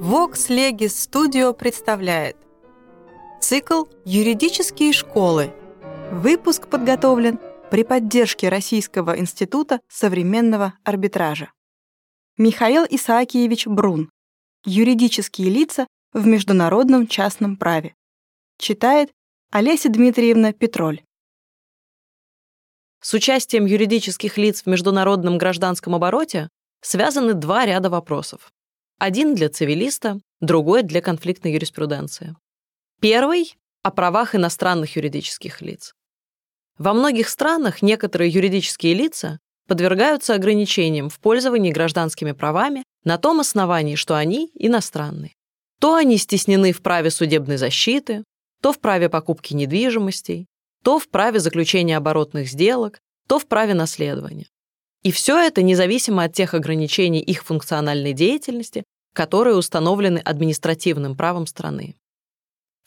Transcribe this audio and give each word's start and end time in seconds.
Vox 0.00 0.48
Legis 0.50 0.94
Studio 1.08 1.54
представляет 1.54 2.36
цикл 3.40 3.84
«Юридические 4.04 4.92
школы». 4.92 5.52
Выпуск 6.10 6.68
подготовлен 6.68 7.38
при 7.70 7.84
поддержке 7.84 8.48
Российского 8.48 9.18
института 9.18 9.80
современного 9.88 10.74
арбитража. 10.84 11.52
Михаил 12.36 12.84
Исаакиевич 12.88 13.66
Брун. 13.66 14.10
Юридические 14.64 15.50
лица 15.50 15.86
в 16.12 16.26
международном 16.26 17.06
частном 17.06 17.56
праве. 17.56 17.94
Читает 18.58 19.10
Олеся 19.50 19.88
Дмитриевна 19.88 20.52
Петроль. 20.52 21.02
С 23.04 23.14
участием 23.14 23.66
юридических 23.66 24.38
лиц 24.38 24.62
в 24.62 24.66
международном 24.68 25.36
гражданском 25.36 25.96
обороте 25.96 26.48
связаны 26.82 27.34
два 27.34 27.66
ряда 27.66 27.90
вопросов. 27.90 28.52
Один 29.00 29.34
для 29.34 29.48
цивилиста, 29.48 30.20
другой 30.40 30.84
для 30.84 31.00
конфликтной 31.00 31.52
юриспруденции. 31.52 32.36
Первый— 33.00 33.56
о 33.82 33.90
правах 33.90 34.36
иностранных 34.36 34.94
юридических 34.94 35.60
лиц. 35.60 35.94
Во 36.78 36.94
многих 36.94 37.28
странах 37.28 37.82
некоторые 37.82 38.30
юридические 38.30 38.94
лица 38.94 39.40
подвергаются 39.66 40.34
ограничениям 40.34 41.08
в 41.08 41.18
пользовании 41.18 41.72
гражданскими 41.72 42.30
правами 42.30 42.84
на 43.02 43.18
том 43.18 43.40
основании, 43.40 43.96
что 43.96 44.14
они 44.14 44.52
иностранные. 44.54 45.34
То 45.80 45.96
они 45.96 46.18
стеснены 46.18 46.70
в 46.70 46.80
праве 46.82 47.10
судебной 47.10 47.56
защиты, 47.56 48.22
то 48.60 48.72
в 48.72 48.78
праве 48.78 49.08
покупки 49.08 49.54
недвижимостей, 49.54 50.46
то 50.82 50.98
в 50.98 51.08
праве 51.08 51.40
заключения 51.40 51.96
оборотных 51.96 52.48
сделок, 52.48 53.00
то 53.28 53.38
в 53.38 53.46
праве 53.46 53.74
наследования. 53.74 54.48
И 55.02 55.10
все 55.10 55.38
это 55.38 55.62
независимо 55.62 56.24
от 56.24 56.32
тех 56.32 56.54
ограничений 56.54 57.20
их 57.20 57.44
функциональной 57.44 58.12
деятельности, 58.12 58.84
которые 59.14 59.56
установлены 59.56 60.18
административным 60.18 61.16
правом 61.16 61.46
страны. 61.46 61.96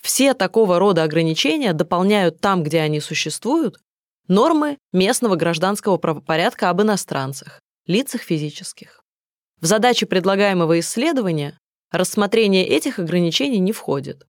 Все 0.01 0.33
такого 0.33 0.79
рода 0.79 1.03
ограничения 1.03 1.73
дополняют 1.73 2.39
там, 2.39 2.63
где 2.63 2.79
они 2.79 2.99
существуют, 2.99 3.79
нормы 4.27 4.77
местного 4.93 5.35
гражданского 5.35 5.97
правопорядка 5.97 6.69
об 6.69 6.81
иностранцах, 6.81 7.59
лицах 7.85 8.21
физических. 8.21 9.03
В 9.61 9.65
задачи 9.65 10.05
предлагаемого 10.05 10.79
исследования 10.79 11.57
рассмотрение 11.91 12.65
этих 12.65 12.99
ограничений 12.99 13.59
не 13.59 13.71
входит. 13.71 14.27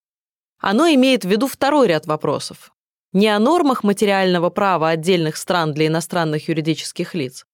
Оно 0.58 0.88
имеет 0.88 1.24
в 1.24 1.28
виду 1.28 1.46
второй 1.46 1.88
ряд 1.88 2.06
вопросов. 2.06 2.72
Не 3.16 3.28
о 3.28 3.38
нормах 3.38 3.82
материального 3.82 4.50
права 4.50 4.90
отдельных 4.90 5.38
стран 5.38 5.72
для 5.72 5.86
иностранных 5.86 6.50
юридических 6.50 7.14
лиц, 7.14 7.46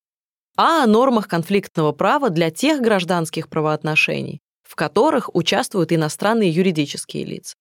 а 0.57 0.83
о 0.83 0.87
нормах 0.89 1.29
конфликтного 1.29 1.93
права 1.93 2.31
для 2.31 2.51
тех 2.51 2.81
гражданских 2.81 3.49
правоотношений, 3.49 4.41
в 4.65 4.75
которых 4.75 5.33
участвуют 5.37 5.93
иностранные 5.93 6.51
юридические 6.51 7.25
лица. 7.25 7.55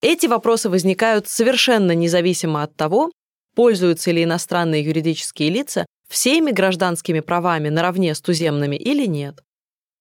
Эти 0.00 0.24
вопросы 0.24 0.70
возникают 0.70 1.28
совершенно 1.28 1.92
независимо 1.92 2.62
от 2.62 2.74
того, 2.76 3.12
пользуются 3.54 4.10
ли 4.10 4.24
иностранные 4.24 4.82
юридические 4.82 5.50
лица 5.50 5.84
всеми 6.08 6.50
гражданскими 6.50 7.20
правами 7.20 7.68
наравне 7.68 8.14
с 8.14 8.22
туземными 8.22 8.76
или 8.76 9.04
нет. 9.04 9.44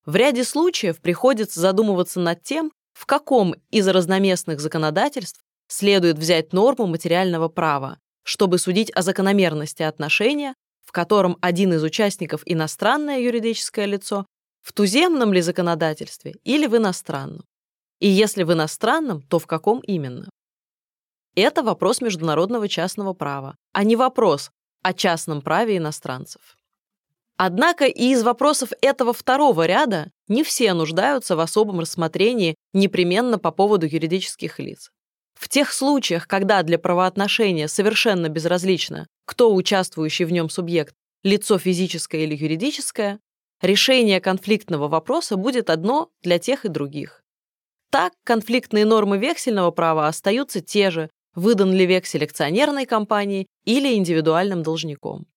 В 0.05 0.15
ряде 0.15 0.45
случаев 0.45 1.01
приходится 1.01 1.59
задумываться 1.59 2.21
над 2.21 2.41
тем, 2.41 2.71
в 2.93 3.05
каком 3.05 3.53
из 3.69 3.85
разноместных 3.89 4.61
законодательств 4.61 5.41
следует 5.67 6.17
взять 6.17 6.53
норму 6.53 6.87
материального 6.87 7.49
права, 7.49 7.99
чтобы 8.23 8.57
судить 8.57 8.91
о 8.95 9.01
закономерности 9.01 9.83
отношения 9.83 10.53
в 10.87 10.93
котором 10.93 11.37
один 11.41 11.73
из 11.73 11.83
участников 11.83 12.43
иностранное 12.45 13.19
юридическое 13.19 13.85
лицо, 13.85 14.25
в 14.61 14.71
туземном 14.71 15.33
ли 15.33 15.41
законодательстве 15.41 16.35
или 16.45 16.65
в 16.65 16.77
иностранном. 16.77 17.43
И 17.99 18.07
если 18.07 18.43
в 18.43 18.53
иностранном, 18.53 19.21
то 19.21 19.37
в 19.37 19.47
каком 19.47 19.81
именно? 19.81 20.29
Это 21.35 21.61
вопрос 21.61 21.99
международного 21.99 22.69
частного 22.69 23.13
права, 23.13 23.57
а 23.73 23.83
не 23.83 23.97
вопрос 23.97 24.49
о 24.81 24.93
частном 24.93 25.41
праве 25.41 25.75
иностранцев. 25.75 26.55
Однако 27.35 27.85
и 27.85 28.11
из 28.11 28.23
вопросов 28.23 28.71
этого 28.81 29.11
второго 29.11 29.65
ряда 29.65 30.09
не 30.29 30.43
все 30.43 30.73
нуждаются 30.73 31.35
в 31.35 31.41
особом 31.41 31.81
рассмотрении 31.81 32.55
непременно 32.73 33.37
по 33.37 33.51
поводу 33.51 33.85
юридических 33.85 34.57
лиц. 34.59 34.89
В 35.37 35.49
тех 35.49 35.71
случаях, 35.71 36.27
когда 36.27 36.63
для 36.63 36.79
правоотношения 36.79 37.67
совершенно 37.67 38.27
безразлично, 38.27 39.07
кто 39.25 39.53
участвующий 39.53 40.25
в 40.25 40.31
нем 40.31 40.49
субъект, 40.49 40.95
лицо 41.23 41.59
физическое 41.59 42.23
или 42.23 42.35
юридическое, 42.35 43.19
решение 43.61 44.19
конфликтного 44.19 44.87
вопроса 44.87 45.37
будет 45.37 45.69
одно 45.69 46.09
для 46.23 46.39
тех 46.39 46.65
и 46.65 46.69
других. 46.69 47.21
Так, 47.91 48.13
конфликтные 48.23 48.85
нормы 48.85 49.19
вексельного 49.19 49.69
права 49.71 50.07
остаются 50.07 50.59
те 50.59 50.89
же, 50.89 51.09
выдан 51.35 51.71
ли 51.71 51.85
вексель 51.85 52.23
акционерной 52.23 52.87
компании 52.87 53.45
или 53.63 53.93
индивидуальным 53.93 54.63
должником. 54.63 55.27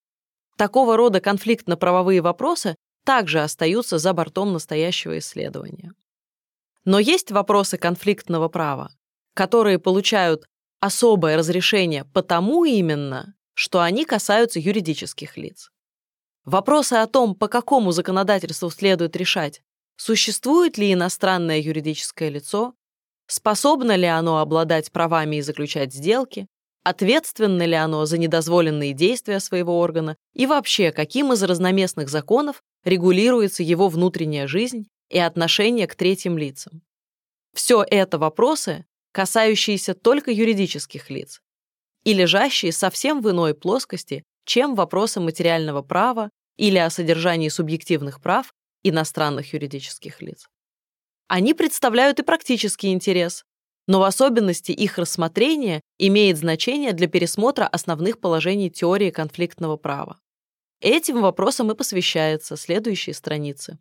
Такого 0.57 0.97
рода 0.97 1.21
конфликтно-правовые 1.21 2.23
вопросы 2.23 2.75
также 3.05 3.41
остаются 3.41 3.99
за 3.99 4.15
бортом 4.15 4.53
настоящего 4.53 5.19
исследования. 5.19 5.93
Но 6.87 6.99
есть 6.99 7.31
вопросы 7.31 7.77
конфликтного 7.77 8.49
права, 8.49 8.91
которые 9.35 9.79
получают 9.79 10.45
особое 10.81 11.37
разрешение 11.37 12.05
потому 12.13 12.65
именно, 12.65 13.35
что 13.55 13.81
они 13.81 14.05
касаются 14.05 14.59
юридических 14.59 15.37
лиц. 15.37 15.71
Вопросы 16.45 16.95
о 16.95 17.07
том, 17.07 17.35
по 17.35 17.49
какому 17.49 17.93
законодательству 17.93 18.71
следует 18.71 19.15
решать, 19.17 19.63
существует 19.97 20.79
ли 20.79 20.93
иностранное 20.93 21.59
юридическое 21.59 22.31
лицо, 22.31 22.75
способно 23.27 23.95
ли 23.95 24.07
оно 24.07 24.39
обладать 24.39 24.91
правами 24.91 25.37
и 25.37 25.43
заключать 25.43 25.93
сделки, 25.93 26.47
ответственно 26.83 27.67
ли 27.67 27.75
оно 27.75 28.07
за 28.07 28.17
недозволенные 28.17 28.95
действия 28.95 29.39
своего 29.39 29.79
органа 29.79 30.17
и 30.33 30.47
вообще, 30.47 30.93
каким 30.93 31.33
из 31.33 31.43
разноместных 31.43 32.09
законов 32.09 32.63
регулируется 32.85 33.63
его 33.63 33.89
внутренняя 33.89 34.47
жизнь 34.47 34.89
и 35.11 35.19
отношение 35.19 35.87
к 35.87 35.95
третьим 35.95 36.39
лицам. 36.39 36.83
Все 37.53 37.85
это 37.87 38.19
вопросы, 38.19 38.87
касающиеся 39.13 39.95
только 39.95 40.31
юридических 40.31 41.11
лиц 41.11 41.41
и 42.05 42.15
лежащие 42.15 42.73
совсем 42.73 43.21
в 43.21 43.31
иной 43.31 43.55
плоскости, 43.55 44.25
чем 44.45 44.75
вопросы 44.75 45.21
материального 45.21 45.83
права 45.83 46.31
или 46.57 46.79
о 46.79 46.91
содержании 46.91 47.49
субъективных 47.49 48.21
прав 48.21 48.53
иностранных 48.83 49.53
юридических 49.53 50.23
лиц. 50.23 50.49
Они 51.29 51.55
представляют 51.55 52.19
и 52.19 52.23
практический 52.23 52.93
интерес, 52.93 53.45
но 53.87 54.01
в 54.01 54.03
особенности 54.05 54.73
их 54.73 54.99
рассмотрение 54.99 55.81
имеет 55.99 56.39
значение 56.39 56.93
для 56.93 57.07
пересмотра 57.07 57.67
основных 57.67 58.21
положений 58.21 58.71
теории 58.71 59.11
конфликтного 59.11 59.77
права. 59.77 60.21
Этим 60.81 61.21
вопросам 61.21 61.71
и 61.71 61.75
посвящается 61.75 62.57
следующие 62.57 63.15
страницы. 63.15 63.79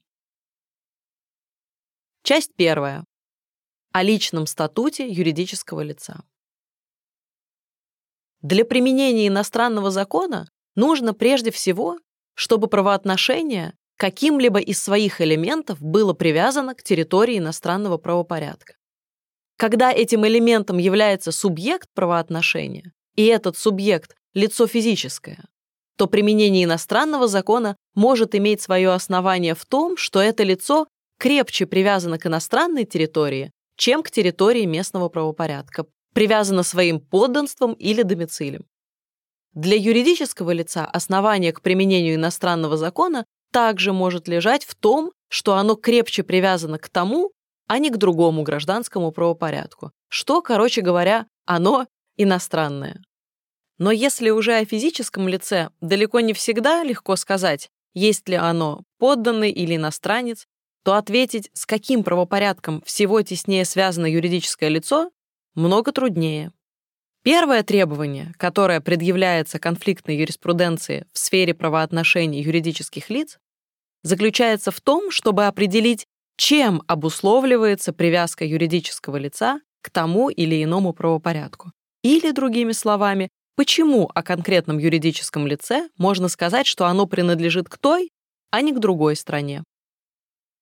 Часть 2.24 2.54
первая 2.56 3.06
о 3.92 4.04
личном 4.04 4.46
статуте 4.46 5.08
юридического 5.08 5.82
лица. 5.82 6.24
Для 8.42 8.64
применения 8.64 9.28
иностранного 9.28 9.92
закона 9.92 10.50
нужно 10.76 11.14
прежде 11.14 11.52
всего, 11.52 12.00
чтобы 12.36 12.68
правоотношение 12.68 13.74
каким-либо 13.98 14.60
из 14.60 14.82
своих 14.82 15.20
элементов 15.20 15.82
было 15.82 16.14
привязано 16.14 16.74
к 16.74 16.84
территории 16.84 17.38
иностранного 17.38 17.98
правопорядка. 17.98 18.76
Когда 19.58 19.92
этим 19.92 20.26
элементом 20.26 20.78
является 20.78 21.34
субъект 21.34 21.90
правоотношения, 21.94 22.94
и 23.16 23.26
этот 23.26 23.58
субъект– 23.58 24.16
лицо 24.34 24.68
физическое, 24.68 25.44
то 25.98 26.08
применение 26.08 26.64
иностранного 26.64 27.28
закона 27.28 27.76
может 27.94 28.36
иметь 28.36 28.62
свое 28.62 28.92
основание 28.92 29.54
в 29.54 29.66
том, 29.66 29.98
что 29.98 30.22
это 30.22 30.44
лицо 30.44 30.88
крепче 31.18 31.66
привязано 31.66 32.18
к 32.18 32.26
иностранной 32.26 32.86
территории, 32.86 33.52
чем 33.80 34.04
к 34.04 34.12
территории 34.12 34.66
местного 34.66 35.08
правопорядка, 35.08 35.86
привязана 36.14 36.64
своим 36.64 37.00
подданством 37.00 37.74
или 37.74 38.04
домицилем. 38.04 38.66
Для 39.54 39.78
юридического 39.78 40.52
лица 40.52 40.86
основание 40.86 41.54
к 41.54 41.62
применению 41.62 42.16
иностранного 42.16 42.76
закона 42.76 43.26
также 43.54 43.94
может 43.94 44.28
лежать 44.28 44.66
в 44.66 44.76
том, 44.76 45.14
что 45.30 45.54
оно 45.54 45.76
крепче 45.76 46.24
привязано 46.24 46.78
к 46.78 46.90
тому, 46.90 47.32
а 47.68 47.80
не 47.80 47.90
к 47.90 47.96
другому 47.96 48.44
гражданскому 48.44 49.12
правопорядку, 49.12 49.92
что, 50.10 50.42
короче 50.42 50.82
говоря, 50.82 51.28
оно 51.46 51.88
иностранное. 52.18 53.02
Но 53.78 53.92
если 53.92 54.30
уже 54.30 54.56
о 54.56 54.66
физическом 54.66 55.30
лице 55.30 55.70
далеко 55.80 56.20
не 56.20 56.34
всегда 56.34 56.84
легко 56.84 57.16
сказать, 57.16 57.70
есть 57.94 58.28
ли 58.28 58.36
оно 58.36 58.84
подданный 58.98 59.52
или 59.52 59.78
иностранец, 59.78 60.48
то 60.84 60.96
ответить, 60.96 61.50
с 61.54 61.66
каким 61.66 62.04
правопорядком 62.04 62.82
всего 62.82 63.22
теснее 63.22 63.66
связано 63.66 64.06
юридическое 64.06 64.70
лицо, 64.70 65.12
много 65.56 65.92
труднее. 65.92 66.52
Первое 67.24 67.64
требование, 67.64 68.34
которое 68.38 68.80
предъявляется 68.80 69.60
конфликтной 69.60 70.18
юриспруденции 70.18 71.06
в 71.12 71.20
сфере 71.20 71.54
правоотношений 71.54 72.42
юридических 72.42 73.10
лиц, 73.10 73.38
заключается 74.04 74.72
в 74.72 74.80
том, 74.80 75.12
чтобы 75.12 75.46
определить, 75.46 76.08
чем 76.38 76.82
обусловливается 76.88 77.92
привязка 77.92 78.46
юридического 78.46 79.18
лица 79.18 79.60
к 79.82 79.90
тому 79.90 80.30
или 80.30 80.64
иному 80.64 80.94
правопорядку. 80.94 81.74
Или, 82.02 82.32
другими 82.32 82.72
словами, 82.72 83.30
почему 83.58 84.10
о 84.16 84.24
конкретном 84.24 84.78
юридическом 84.78 85.46
лице 85.46 85.90
можно 85.98 86.30
сказать, 86.30 86.66
что 86.66 86.86
оно 86.86 87.06
принадлежит 87.06 87.68
к 87.68 87.78
той, 87.78 88.12
а 88.52 88.62
не 88.62 88.72
к 88.72 88.80
другой 88.80 89.18
стране. 89.18 89.64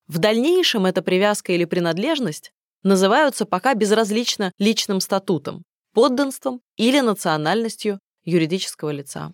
В 0.08 0.20
дальнейшем 0.20 0.86
эта 0.86 1.02
привязка 1.02 1.52
или 1.52 1.66
принадлежность 1.66 2.54
называются 2.82 3.46
пока 3.46 3.74
безразлично 3.74 4.54
личным 4.58 5.02
статутом, 5.02 5.64
подданством 5.94 6.62
или 6.78 7.02
национальностью 7.02 8.00
юридического 8.24 8.92
лица. 8.92 9.34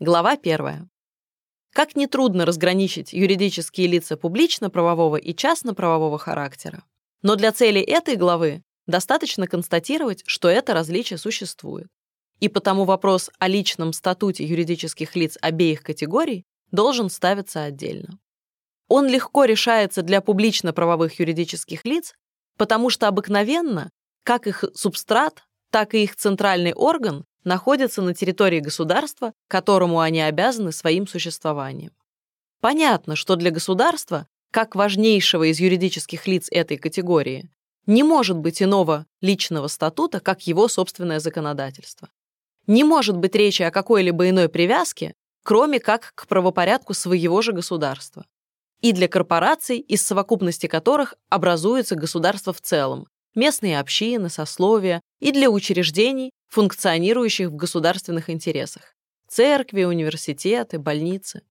Глава 0.00 0.32
1. 0.32 0.90
Как 1.72 1.94
нетрудно 1.94 2.44
разграничить 2.44 3.12
юридические 3.12 3.86
лица 3.86 4.16
публично-правового 4.16 5.16
и 5.16 5.32
частно-правового 5.32 6.18
характера. 6.18 6.82
Но 7.22 7.36
для 7.36 7.52
целей 7.52 7.82
этой 7.82 8.16
главы 8.16 8.64
достаточно 8.88 9.46
констатировать, 9.46 10.24
что 10.26 10.48
это 10.48 10.74
различие 10.74 11.18
существует. 11.18 11.86
И 12.40 12.48
потому 12.48 12.84
вопрос 12.84 13.30
о 13.38 13.46
личном 13.46 13.92
статуте 13.92 14.44
юридических 14.44 15.14
лиц 15.14 15.38
обеих 15.40 15.84
категорий 15.84 16.44
должен 16.72 17.10
ставиться 17.10 17.62
отдельно. 17.62 18.18
Он 18.88 19.08
легко 19.08 19.44
решается 19.44 20.02
для 20.02 20.20
публично-правовых 20.20 21.18
юридических 21.18 21.84
лиц, 21.84 22.14
потому 22.56 22.90
что 22.90 23.08
обыкновенно 23.08 23.90
как 24.22 24.46
их 24.46 24.64
субстрат, 24.74 25.44
так 25.70 25.94
и 25.94 26.02
их 26.02 26.16
центральный 26.16 26.72
орган 26.72 27.24
находятся 27.44 28.02
на 28.02 28.14
территории 28.14 28.60
государства, 28.60 29.32
которому 29.48 30.00
они 30.00 30.20
обязаны 30.20 30.72
своим 30.72 31.06
существованием. 31.06 31.92
Понятно, 32.60 33.14
что 33.14 33.36
для 33.36 33.50
государства, 33.50 34.26
как 34.50 34.74
важнейшего 34.74 35.50
из 35.50 35.60
юридических 35.60 36.26
лиц 36.26 36.48
этой 36.50 36.76
категории, 36.76 37.48
не 37.86 38.02
может 38.02 38.38
быть 38.38 38.62
иного 38.62 39.06
личного 39.20 39.68
статута, 39.68 40.18
как 40.18 40.46
его 40.46 40.66
собственное 40.66 41.20
законодательство. 41.20 42.08
Не 42.66 42.82
может 42.82 43.16
быть 43.16 43.36
речи 43.36 43.62
о 43.62 43.70
какой-либо 43.70 44.28
иной 44.28 44.48
привязке, 44.48 45.14
кроме 45.44 45.78
как 45.78 46.12
к 46.16 46.26
правопорядку 46.26 46.94
своего 46.94 47.42
же 47.42 47.52
государства 47.52 48.24
и 48.86 48.92
для 48.92 49.08
корпораций, 49.08 49.78
из 49.78 50.02
совокупности 50.02 50.68
которых 50.68 51.14
образуется 51.28 51.96
государство 51.96 52.52
в 52.52 52.60
целом, 52.60 53.08
местные 53.34 53.80
общины, 53.80 54.30
сословия 54.30 55.00
и 55.18 55.32
для 55.32 55.50
учреждений, 55.50 56.30
функционирующих 56.46 57.48
в 57.48 57.56
государственных 57.56 58.30
интересах– 58.30 58.94
церкви, 59.28 59.82
университеты, 59.82 60.78
больницы. 60.78 61.42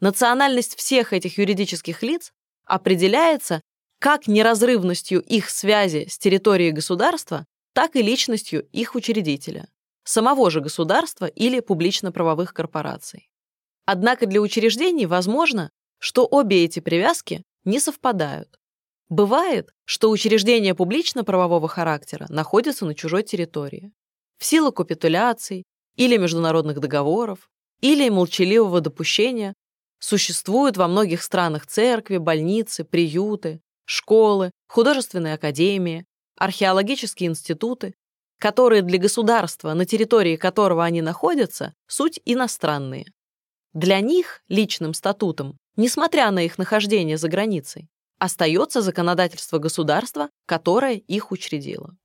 Национальность 0.00 0.76
всех 0.76 1.12
этих 1.12 1.38
юридических 1.38 2.02
лиц 2.02 2.32
определяется 2.64 3.60
как 4.00 4.26
неразрывностью 4.26 5.20
их 5.20 5.50
связи 5.50 6.08
с 6.10 6.18
территорией 6.18 6.72
государства, 6.72 7.46
так 7.72 7.94
и 7.94 8.02
личностью 8.02 8.66
их 8.72 8.96
учредителя, 8.96 9.68
самого 10.02 10.50
же 10.50 10.60
государства 10.60 11.26
или 11.26 11.60
публично-правовых 11.60 12.52
корпораций. 12.52 13.30
Однако 13.86 14.26
для 14.26 14.40
учреждений 14.40 15.06
возможно, 15.06 15.70
что 16.04 16.26
обе 16.26 16.64
эти 16.64 16.80
привязки 16.80 17.44
не 17.64 17.80
совпадают. 17.80 18.58
Бывает, 19.08 19.70
что 19.86 20.10
учреждения 20.10 20.74
публично-правового 20.74 21.66
характера 21.66 22.26
находятся 22.28 22.84
на 22.84 22.94
чужой 22.94 23.22
территории. 23.22 23.90
В 24.36 24.44
силу 24.44 24.70
капитуляций 24.70 25.64
или 25.96 26.18
международных 26.18 26.78
договоров, 26.78 27.48
или 27.80 28.06
молчаливого 28.10 28.82
допущения 28.82 29.54
существуют 29.98 30.76
во 30.76 30.88
многих 30.88 31.22
странах 31.22 31.66
церкви, 31.66 32.18
больницы, 32.18 32.84
приюты, 32.84 33.62
школы, 33.86 34.50
художественные 34.68 35.34
академии, 35.34 36.04
археологические 36.36 37.30
институты, 37.30 37.94
которые 38.38 38.82
для 38.82 38.98
государства, 38.98 39.72
на 39.72 39.86
территории 39.86 40.36
которого 40.36 40.84
они 40.84 41.00
находятся, 41.00 41.72
суть 41.86 42.20
иностранные. 42.26 43.06
Для 43.74 44.00
них 44.00 44.42
личным 44.48 44.94
статутом 44.94 45.58
несмотря 45.76 46.30
на 46.30 46.44
их 46.44 46.58
нахождение 46.58 47.16
за 47.16 47.28
границей, 47.28 47.88
остается 48.18 48.80
законодательство 48.80 49.58
государства, 49.58 50.30
которое 50.46 50.94
их 50.94 51.32
учредило. 51.32 51.96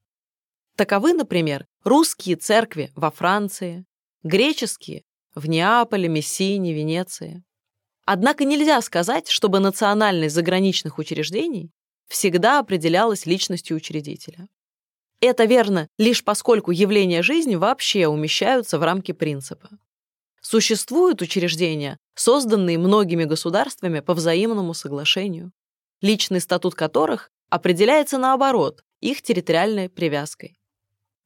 Таковы, 0.76 1.14
например, 1.14 1.66
русские 1.84 2.36
церкви 2.36 2.92
во 2.96 3.12
Франции, 3.12 3.86
греческие 4.24 5.04
в 5.36 5.48
Неаполе, 5.48 6.08
Мессине, 6.08 6.74
Венеции. 6.74 7.44
Однако 8.06 8.44
нельзя 8.44 8.82
сказать, 8.82 9.30
чтобы 9.30 9.60
национальность 9.60 10.36
заграничных 10.36 10.98
учреждений 10.98 11.72
всегда 12.08 12.60
определялась 12.60 13.26
личностью 13.26 13.78
учредителя. 13.78 14.48
Это 15.22 15.46
верно 15.46 15.90
лишь 15.98 16.24
поскольку 16.24 16.72
явления 16.72 17.22
жизни 17.22 17.56
вообще 17.56 18.08
умещаются 18.08 18.80
в 18.80 18.84
рамки 18.84 19.12
принципа. 19.12 19.70
Существуют 20.52 21.22
учреждения, 21.22 22.00
созданные 22.16 22.80
многими 22.80 23.24
государствами 23.24 24.00
по 24.00 24.16
взаимному 24.16 24.74
соглашению, 24.74 25.52
личный 26.02 26.42
статут 26.42 26.74
которых 26.74 27.30
определяется 27.52 28.18
наоборот, 28.18 28.82
их 29.00 29.22
территориальной 29.22 29.90
привязкой. 29.90 30.58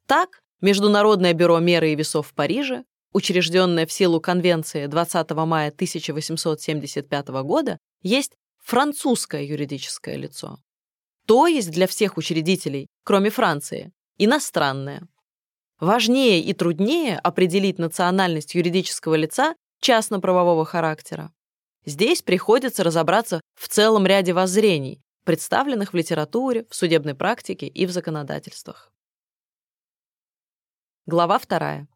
Так, 0.08 0.42
Международное 0.60 1.32
бюро 1.32 1.60
меры 1.60 1.94
и 1.94 1.96
весов 1.96 2.28
в 2.28 2.34
Париже, 2.34 2.84
учрежденное 3.14 3.86
в 3.86 3.94
силу 3.94 4.20
Конвенции 4.20 4.88
20 4.88 5.32
мая 5.32 5.70
1875 5.70 7.28
года, 7.46 7.78
есть 8.02 8.34
французское 8.62 9.44
юридическое 9.44 10.18
лицо. 10.18 10.58
То 11.26 11.48
есть 11.48 11.72
для 11.72 11.88
всех 11.88 12.18
учредителей, 12.18 12.88
кроме 13.06 13.30
Франции, 13.30 13.94
иностранное. 14.18 15.08
Важнее 15.80 16.42
и 16.42 16.54
труднее 16.54 17.18
определить 17.20 17.80
национальность 17.80 18.56
юридического 18.56 19.16
лица 19.16 19.56
частно-правового 19.82 20.66
характера. 20.66 21.34
Здесь 21.86 22.22
приходится 22.22 22.84
разобраться 22.84 23.42
в 23.56 23.68
целом 23.68 24.06
ряде 24.06 24.34
воззрений, 24.34 25.02
представленных 25.26 25.94
в 25.94 25.96
литературе, 25.96 26.66
в 26.70 26.76
судебной 26.76 27.16
практике 27.16 27.68
и 27.68 27.86
в 27.86 27.92
законодательствах. 27.92 28.92
Глава 31.06 31.40
2. 31.40 31.88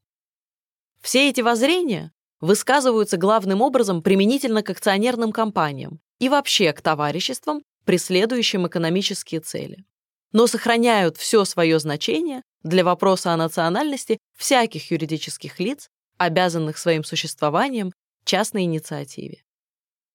Все 1.01 1.29
эти 1.29 1.39
воззрения 1.39 2.11
высказываются 2.41 3.15
главным 3.15 3.61
образом 3.61 4.01
применительно 4.03 4.63
к 4.63 4.69
акционерным 4.69 5.31
компаниям 5.31 6.01
и 6.19 6.27
вообще 6.27 6.73
к 6.73 6.81
товариществам, 6.81 7.63
преследующим 7.85 8.67
экономические 8.67 9.39
цели, 9.39 9.85
но 10.33 10.47
сохраняют 10.47 11.15
все 11.15 11.45
свое 11.45 11.79
значение 11.79 12.43
для 12.63 12.83
вопроса 12.83 13.33
о 13.33 13.37
национальности 13.37 14.19
всяких 14.37 14.91
юридических 14.91 15.59
лиц, 15.59 15.89
обязанных 16.17 16.77
своим 16.77 17.03
существованием 17.03 17.93
частной 18.25 18.63
инициативе. 18.63 19.43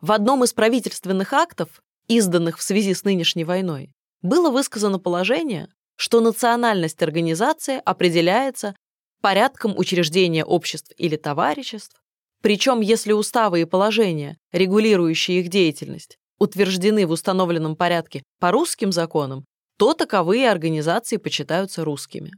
В 0.00 0.12
одном 0.12 0.44
из 0.44 0.52
правительственных 0.52 1.32
актов, 1.32 1.82
изданных 2.08 2.58
в 2.58 2.62
связи 2.62 2.94
с 2.94 3.04
нынешней 3.04 3.44
войной, 3.44 3.92
было 4.20 4.50
высказано 4.50 4.98
положение, 4.98 5.68
что 5.96 6.20
национальность 6.20 7.02
организации 7.02 7.80
определяется 7.84 8.74
порядком 9.20 9.78
учреждения 9.78 10.44
обществ 10.44 10.92
или 10.96 11.16
товариществ, 11.16 12.02
причем 12.42 12.80
если 12.80 13.12
уставы 13.12 13.60
и 13.60 13.64
положения, 13.64 14.36
регулирующие 14.50 15.40
их 15.40 15.48
деятельность, 15.48 16.18
утверждены 16.38 17.06
в 17.06 17.12
установленном 17.12 17.76
порядке 17.76 18.24
по 18.40 18.50
русским 18.50 18.90
законам, 18.90 19.44
то 19.76 19.94
таковые 19.94 20.50
организации 20.50 21.16
почитаются 21.16 21.84
русскими. 21.84 22.32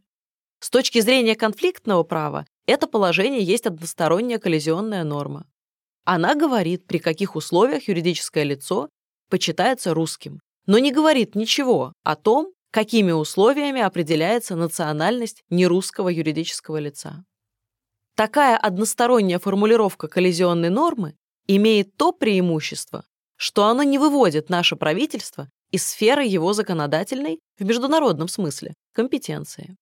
С 0.60 0.70
точки 0.70 1.00
зрения 1.00 1.36
конфликтного 1.36 2.02
права, 2.04 2.46
это 2.66 2.86
положение 2.86 3.42
есть 3.42 3.66
односторонняя 3.66 4.38
коллизионная 4.38 5.04
норма. 5.04 5.46
Она 6.04 6.34
говорит, 6.34 6.86
при 6.86 6.98
каких 6.98 7.36
условиях 7.36 7.88
юридическое 7.88 8.44
лицо 8.44 8.88
почитается 9.28 9.94
русским, 9.94 10.40
но 10.66 10.78
не 10.78 10.92
говорит 10.92 11.34
ничего 11.34 11.92
о 12.02 12.16
том, 12.16 12.52
какими 12.70 13.12
условиями 13.12 13.80
определяется 13.80 14.56
национальность 14.56 15.42
нерусского 15.48 16.08
юридического 16.08 16.78
лица. 16.78 17.24
Такая 18.16 18.56
односторонняя 18.56 19.38
формулировка 19.38 20.08
коллизионной 20.08 20.70
нормы 20.70 21.14
имеет 21.46 21.96
то 21.96 22.12
преимущество, 22.12 23.04
что 23.36 23.66
она 23.66 23.84
не 23.84 23.98
выводит 23.98 24.50
наше 24.50 24.76
правительство 24.76 25.48
из 25.74 25.84
сферы 25.84 26.24
его 26.24 26.52
законодательной, 26.52 27.40
в 27.58 27.64
международном 27.64 28.28
смысле, 28.28 28.74
компетенции. 28.92 29.76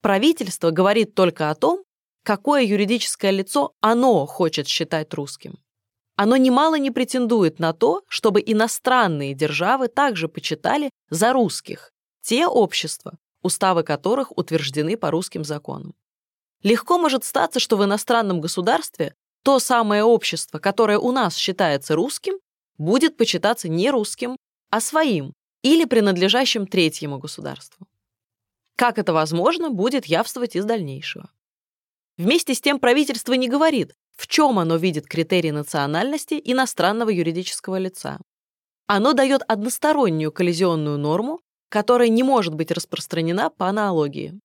Правительство 0.00 0.70
говорит 0.70 1.14
только 1.14 1.50
о 1.50 1.54
том, 1.54 1.84
какое 2.22 2.62
юридическое 2.62 3.30
лицо 3.30 3.72
оно 3.80 4.24
хочет 4.24 4.66
считать 4.66 5.12
русским. 5.12 5.58
Оно 6.16 6.38
немало 6.38 6.76
не 6.76 6.90
претендует 6.90 7.58
на 7.58 7.74
то, 7.74 8.04
чтобы 8.08 8.42
иностранные 8.44 9.34
державы 9.34 9.88
также 9.88 10.28
почитали 10.28 10.88
за 11.10 11.34
русских 11.34 11.92
те 12.22 12.46
общества, 12.46 13.18
уставы 13.42 13.82
которых 13.82 14.36
утверждены 14.36 14.96
по 14.96 15.10
русским 15.10 15.44
законам. 15.44 15.94
Легко 16.62 16.96
может 16.96 17.24
статься, 17.24 17.60
что 17.60 17.76
в 17.76 17.84
иностранном 17.84 18.40
государстве 18.40 19.14
то 19.44 19.58
самое 19.58 20.04
общество, 20.04 20.58
которое 20.58 20.98
у 20.98 21.12
нас 21.12 21.36
считается 21.36 21.96
русским, 21.96 22.38
будет 22.78 23.18
почитаться 23.18 23.68
не 23.68 23.90
русским, 23.90 24.38
а 24.70 24.80
своим 24.80 25.32
или 25.62 25.84
принадлежащим 25.84 26.66
третьему 26.66 27.18
государству. 27.18 27.86
Как 28.76 28.98
это 28.98 29.12
возможно, 29.12 29.70
будет 29.70 30.06
явствовать 30.06 30.54
из 30.56 30.64
дальнейшего. 30.64 31.30
Вместе 32.16 32.54
с 32.54 32.60
тем 32.60 32.78
правительство 32.78 33.32
не 33.32 33.48
говорит, 33.48 33.94
в 34.16 34.26
чем 34.26 34.58
оно 34.58 34.76
видит 34.76 35.06
критерии 35.06 35.50
национальности 35.50 36.40
иностранного 36.44 37.10
юридического 37.10 37.76
лица. 37.76 38.18
Оно 38.86 39.12
дает 39.12 39.42
одностороннюю 39.46 40.32
коллизионную 40.32 40.98
норму, 40.98 41.40
которая 41.68 42.08
не 42.08 42.22
может 42.22 42.54
быть 42.54 42.70
распространена 42.70 43.50
по 43.50 43.68
аналогии. 43.68 44.38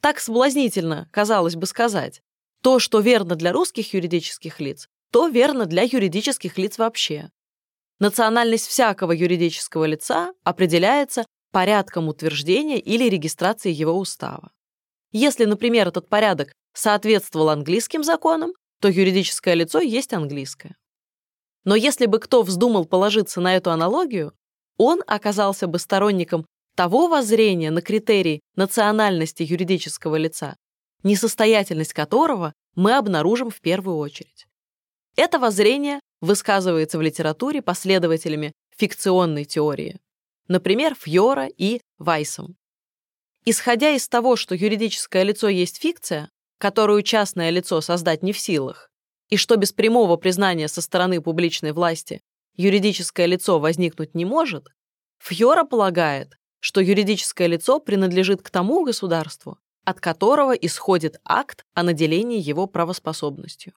Так 0.00 0.20
соблазнительно, 0.20 1.08
казалось 1.12 1.56
бы, 1.56 1.66
сказать, 1.66 2.22
то, 2.62 2.78
что 2.78 3.00
верно 3.00 3.36
для 3.36 3.52
русских 3.52 3.92
юридических 3.94 4.58
лиц, 4.60 4.88
то 5.10 5.28
верно 5.28 5.66
для 5.66 5.82
юридических 5.82 6.58
лиц 6.58 6.78
вообще. 6.78 7.30
Национальность 7.98 8.68
всякого 8.68 9.12
юридического 9.12 9.84
лица 9.84 10.32
определяется 10.44 11.26
порядком 11.50 12.08
утверждения 12.08 12.78
или 12.78 13.08
регистрации 13.08 13.72
его 13.72 13.98
устава. 13.98 14.52
Если, 15.10 15.44
например, 15.46 15.88
этот 15.88 16.08
порядок 16.08 16.52
соответствовал 16.74 17.48
английским 17.48 18.04
законам, 18.04 18.52
то 18.80 18.88
юридическое 18.88 19.54
лицо 19.54 19.80
есть 19.80 20.12
английское. 20.12 20.76
Но 21.64 21.74
если 21.74 22.06
бы 22.06 22.20
кто 22.20 22.42
вздумал 22.42 22.84
положиться 22.84 23.40
на 23.40 23.56
эту 23.56 23.70
аналогию, 23.70 24.32
он 24.76 25.02
оказался 25.06 25.66
бы 25.66 25.78
сторонником 25.78 26.46
того 26.76 27.08
воззрения 27.08 27.72
на 27.72 27.82
критерий 27.82 28.40
национальности 28.54 29.42
юридического 29.42 30.14
лица, 30.14 30.56
несостоятельность 31.02 31.92
которого 31.92 32.52
мы 32.76 32.96
обнаружим 32.96 33.50
в 33.50 33.60
первую 33.60 33.96
очередь. 33.96 34.46
Это 35.16 35.40
воззрение 35.40 35.98
высказывается 36.20 36.98
в 36.98 37.02
литературе 37.02 37.62
последователями 37.62 38.52
фикционной 38.76 39.44
теории, 39.44 39.98
например, 40.46 40.94
Фьора 40.94 41.46
и 41.46 41.80
Вайсом. 41.98 42.56
Исходя 43.44 43.90
из 43.90 44.08
того, 44.08 44.36
что 44.36 44.54
юридическое 44.54 45.22
лицо 45.22 45.48
есть 45.48 45.78
фикция, 45.80 46.30
которую 46.58 47.02
частное 47.02 47.50
лицо 47.50 47.80
создать 47.80 48.22
не 48.22 48.32
в 48.32 48.38
силах, 48.38 48.90
и 49.28 49.36
что 49.36 49.56
без 49.56 49.72
прямого 49.72 50.16
признания 50.16 50.68
со 50.68 50.82
стороны 50.82 51.20
публичной 51.20 51.72
власти 51.72 52.20
юридическое 52.56 53.26
лицо 53.26 53.58
возникнуть 53.60 54.14
не 54.14 54.24
может, 54.24 54.68
Фьора 55.18 55.64
полагает, 55.64 56.36
что 56.60 56.80
юридическое 56.80 57.46
лицо 57.46 57.78
принадлежит 57.78 58.42
к 58.42 58.50
тому 58.50 58.84
государству, 58.84 59.58
от 59.84 60.00
которого 60.00 60.52
исходит 60.52 61.20
акт 61.24 61.64
о 61.74 61.82
наделении 61.82 62.40
его 62.40 62.66
правоспособностью. 62.66 63.72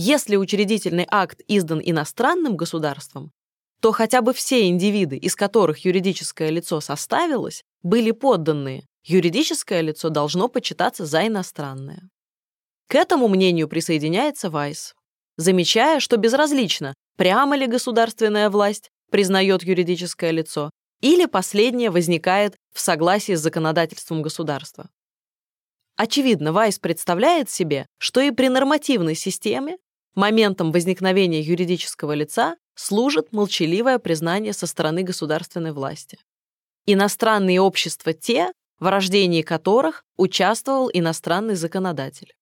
Если 0.00 0.36
учредительный 0.36 1.08
акт 1.10 1.40
издан 1.48 1.80
иностранным 1.84 2.56
государством, 2.56 3.32
то 3.80 3.90
хотя 3.90 4.22
бы 4.22 4.32
все 4.32 4.68
индивиды, 4.68 5.16
из 5.16 5.34
которых 5.34 5.84
юридическое 5.84 6.50
лицо 6.50 6.80
составилось, 6.80 7.64
были 7.82 8.12
подданные, 8.12 8.86
юридическое 9.02 9.80
лицо 9.80 10.08
должно 10.08 10.46
почитаться 10.46 11.04
за 11.04 11.26
иностранное. 11.26 12.08
К 12.86 12.94
этому 12.94 13.26
мнению 13.26 13.66
присоединяется 13.66 14.50
Вайс, 14.50 14.94
замечая, 15.36 15.98
что 15.98 16.16
безразлично, 16.16 16.94
прямо 17.16 17.56
ли 17.56 17.66
государственная 17.66 18.50
власть 18.50 18.90
признает 19.10 19.64
юридическое 19.64 20.30
лицо, 20.30 20.70
или 21.00 21.26
последнее 21.26 21.90
возникает 21.90 22.54
в 22.72 22.78
согласии 22.78 23.34
с 23.34 23.40
законодательством 23.40 24.22
государства. 24.22 24.90
Очевидно, 25.96 26.52
Вайс 26.52 26.78
представляет 26.78 27.50
себе, 27.50 27.86
что 27.98 28.20
и 28.20 28.30
при 28.30 28.48
нормативной 28.48 29.16
системе 29.16 29.76
моментом 30.18 30.72
возникновения 30.72 31.40
юридического 31.40 32.12
лица 32.12 32.56
служит 32.74 33.32
молчаливое 33.32 33.98
признание 33.98 34.52
со 34.52 34.66
стороны 34.66 35.02
государственной 35.02 35.72
власти. 35.72 36.18
Иностранные 36.84 37.60
общества 37.60 38.12
те, 38.12 38.52
в 38.78 38.88
рождении 38.88 39.42
которых 39.42 40.04
участвовал 40.16 40.90
иностранный 40.92 41.54
законодатель. 41.54 42.34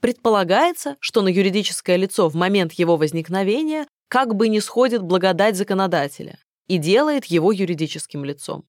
Предполагается, 0.00 0.96
что 1.00 1.22
на 1.22 1.28
юридическое 1.28 1.96
лицо 1.96 2.28
в 2.28 2.34
момент 2.34 2.74
его 2.74 2.96
возникновения 2.96 3.86
как 4.08 4.34
бы 4.34 4.48
не 4.48 4.60
сходит 4.60 5.02
благодать 5.02 5.56
законодателя 5.56 6.38
и 6.68 6.78
делает 6.78 7.24
его 7.24 7.50
юридическим 7.50 8.24
лицом. 8.24 8.64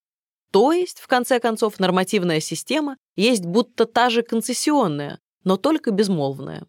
То 0.51 0.72
есть, 0.72 1.00
в 1.00 1.08
конце 1.08 1.39
концов, 1.39 1.80
нормативная 1.80 2.39
система 2.39 2.98
есть 3.16 3.46
будто 3.46 3.86
та 3.86 4.10
же 4.10 4.24
концессионная, 4.24 5.20
но 5.44 5.58
только 5.58 5.92
безмолвная. 5.92 6.66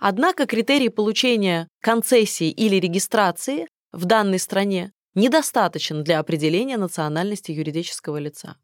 Однако 0.00 0.46
критерий 0.46 0.88
получения 0.88 1.68
концессии 1.82 2.50
или 2.50 2.76
регистрации 2.76 3.68
в 3.92 4.06
данной 4.06 4.38
стране 4.38 4.92
недостаточен 5.14 6.02
для 6.02 6.18
определения 6.20 6.78
национальности 6.78 7.52
юридического 7.52 8.16
лица. 8.16 8.56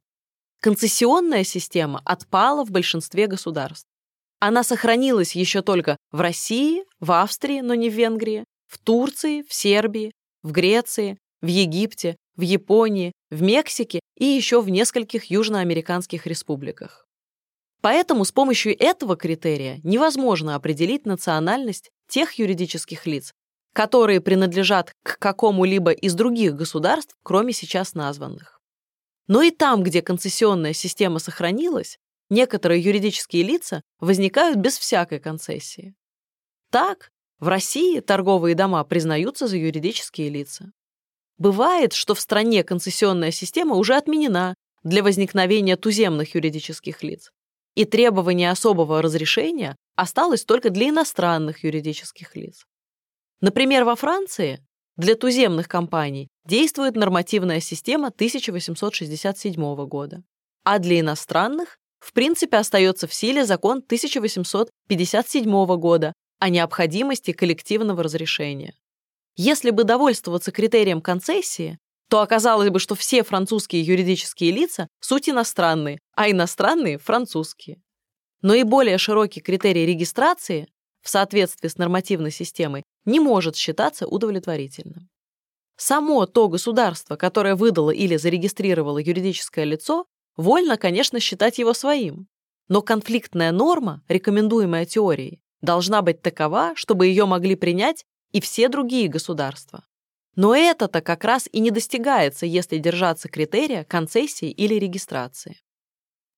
Концессионная 0.61 1.45
система 1.45 2.01
отпала 2.07 2.65
в 2.65 2.71
большинстве 2.71 3.27
государств. 3.27 3.87
Она 4.41 4.63
сохранилась 4.63 5.37
еще 5.37 5.61
только 5.61 5.99
в 6.11 6.23
России, 6.23 6.85
в 7.01 7.13
Австрии, 7.13 7.61
но 7.61 7.75
не 7.75 7.91
в 7.91 7.93
Венгрии, 7.93 8.45
в 8.67 8.79
Турции, 8.79 9.43
в 9.43 9.53
Сербии, 9.53 10.13
в 10.43 10.53
Греции, 10.53 11.19
в 11.43 11.47
Египте, 11.49 12.17
в 12.37 12.41
Японии, 12.41 13.13
в 13.31 13.43
Мексике 13.43 14.01
и 14.17 14.25
еще 14.25 14.63
в 14.63 14.71
нескольких 14.71 15.27
южноамериканских 15.27 16.27
республиках. 16.27 17.06
Поэтому 17.81 18.25
с 18.25 18.33
помощью 18.33 18.77
этого 18.79 19.17
критерия 19.17 19.81
невозможно 19.83 20.55
определить 20.55 21.07
национальность 21.07 21.91
тех 22.09 22.33
юридических 22.35 23.07
лиц, 23.07 23.33
которые 23.73 24.21
принадлежат 24.21 24.93
к 25.03 25.19
какому-либо 25.19 25.91
из 25.93 26.15
других 26.15 26.55
государств, 26.55 27.15
кроме 27.23 27.53
сейчас 27.53 27.95
названных. 27.95 28.61
Но 29.29 29.43
и 29.43 29.51
там, 29.51 29.83
где 29.83 30.03
концессионная 30.03 30.73
система 30.73 31.19
сохранилась, 31.19 31.99
некоторые 32.31 32.81
юридические 32.81 33.43
лица 33.43 33.83
возникают 34.01 34.59
без 34.59 34.79
всякой 34.79 35.19
концессии. 35.21 35.95
Так, 36.71 37.11
в 37.39 37.49
России 37.49 38.01
торговые 38.01 38.55
дома 38.55 38.83
признаются 38.85 39.47
за 39.47 39.57
юридические 39.57 40.31
лица. 40.31 40.73
Бывает, 41.39 41.93
что 41.93 42.15
в 42.15 42.21
стране 42.21 42.65
концессионная 42.65 43.31
система 43.31 43.77
уже 43.77 43.95
отменена 43.95 44.55
для 44.83 45.03
возникновения 45.03 45.77
туземных 45.77 46.35
юридических 46.35 47.03
лиц, 47.03 47.31
и 47.77 47.85
требование 47.85 48.51
особого 48.51 49.01
разрешения 49.01 49.77
осталось 49.95 50.45
только 50.45 50.71
для 50.71 50.89
иностранных 50.89 51.63
юридических 51.63 52.35
лиц. 52.35 52.65
Например, 53.41 53.85
во 53.85 53.95
Франции 53.95 54.67
для 54.97 55.15
туземных 55.15 55.69
компаний 55.69 56.29
действует 56.47 56.97
нормативная 56.97 57.61
система 57.61 58.09
1867 58.09 59.87
года, 59.87 60.25
а 60.65 60.79
для 60.79 61.01
иностранных 61.01 61.79
в 62.01 62.13
принципе 62.13 62.57
остается 62.57 63.07
в 63.07 63.15
силе 63.15 63.45
закон 63.45 63.79
1857 63.79 65.77
года 65.77 66.15
о 66.39 66.49
необходимости 66.49 67.33
коллективного 67.33 68.03
разрешения. 68.03 68.75
Если 69.37 69.71
бы 69.71 69.85
довольствоваться 69.85 70.51
критерием 70.51 71.03
концессии, 71.03 71.79
то 72.09 72.21
оказалось 72.21 72.71
бы, 72.71 72.79
что 72.79 72.95
все 72.95 73.23
французские 73.23 73.83
юридические 73.83 74.53
лица– 74.53 74.89
суть 75.01 75.29
иностранные, 75.29 75.99
а 76.15 76.31
иностранные– 76.31 76.99
французские. 76.99 77.83
Но 78.43 78.55
и 78.55 78.63
более 78.63 78.99
широкий 78.99 79.41
критерий 79.41 79.87
регистрации 79.87 80.69
в 81.03 81.09
соответствии 81.09 81.69
с 81.69 81.79
нормативной 81.79 82.31
системой 82.31 82.83
не 83.05 83.21
может 83.21 83.57
считаться 83.57 84.07
удовлетворительным. 84.07 85.09
Само 85.77 86.27
то 86.27 86.49
государство, 86.49 87.17
которое 87.17 87.55
выдало 87.55 87.91
или 87.91 88.17
зарегистрировало 88.17 88.99
юридическое 88.99 89.65
лицо, 89.65 90.07
вольно, 90.37 90.77
конечно, 90.77 91.21
считать 91.21 91.59
его 91.59 91.75
своим. 91.75 92.29
Но 92.69 92.83
конфликтная 92.83 93.53
норма, 93.53 94.03
рекомендуемая 94.09 94.87
теорией, 94.87 95.41
должна 95.61 96.03
быть 96.03 96.23
такова, 96.23 96.73
чтобы 96.77 97.07
ее 97.07 97.27
могли 97.27 97.55
принять 97.57 98.05
и 98.33 98.41
все 98.41 98.69
другие 98.69 99.09
государства. 99.09 99.85
Но 100.37 100.55
это-то 100.55 101.01
как 101.01 101.25
раз 101.25 101.49
и 101.51 101.61
не 101.61 101.71
достигается, 101.71 102.47
если 102.47 102.77
держаться 102.79 103.29
критерия 103.29 103.85
концессии 103.85 104.51
или 104.51 104.75
регистрации. 104.75 105.59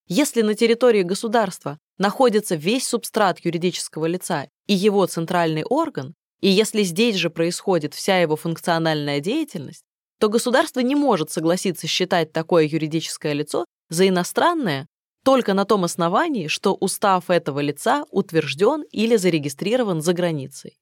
Если 0.06 0.42
на 0.42 0.54
территории 0.54 1.02
государства 1.02 1.78
находится 1.98 2.54
весь 2.54 2.86
субстрат 2.86 3.40
юридического 3.44 4.06
лица 4.06 4.48
и 4.66 4.74
его 4.74 5.04
центральный 5.06 5.64
орган, 5.64 6.14
и 6.40 6.48
если 6.48 6.84
здесь 6.84 7.16
же 7.16 7.28
происходит 7.28 7.92
вся 7.92 8.18
его 8.20 8.36
функциональная 8.36 9.20
деятельность, 9.20 9.82
то 10.20 10.28
государство 10.28 10.80
не 10.80 10.94
может 10.94 11.30
согласиться 11.30 11.86
считать 11.86 12.32
такое 12.32 12.64
юридическое 12.64 13.32
лицо 13.32 13.64
за 13.90 14.08
иностранное 14.08 14.86
только 15.24 15.52
на 15.52 15.64
том 15.64 15.84
основании, 15.84 16.46
что 16.46 16.74
устав 16.74 17.28
этого 17.28 17.60
лица 17.60 18.04
утвержден 18.10 18.82
или 18.92 19.16
зарегистрирован 19.16 20.00
за 20.00 20.12
границей. 20.12 20.78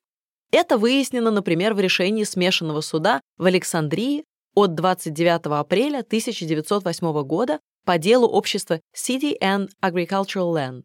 Это 0.50 0.78
выяснено, 0.78 1.30
например, 1.30 1.74
в 1.74 1.80
решении 1.80 2.24
смешанного 2.24 2.80
суда 2.80 3.20
в 3.36 3.44
Александрии 3.44 4.24
от 4.54 4.74
29 4.74 5.46
апреля 5.46 6.00
1908 6.00 7.22
года 7.24 7.60
по 7.84 7.98
делу 7.98 8.26
общества 8.26 8.80
City 8.94 9.34
and 9.40 9.68
Agricultural 9.82 10.52
Land. 10.54 10.84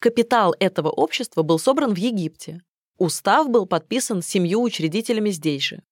Капитал 0.00 0.54
этого 0.58 0.90
общества 0.90 1.42
был 1.42 1.58
собран 1.58 1.94
в 1.94 1.98
Египте. 1.98 2.62
Устав 2.98 3.48
был 3.48 3.66
подписан 3.66 4.22
семью 4.22 4.62
учредителями 4.62 5.30
здесь 5.30 5.62
же. 5.62 5.82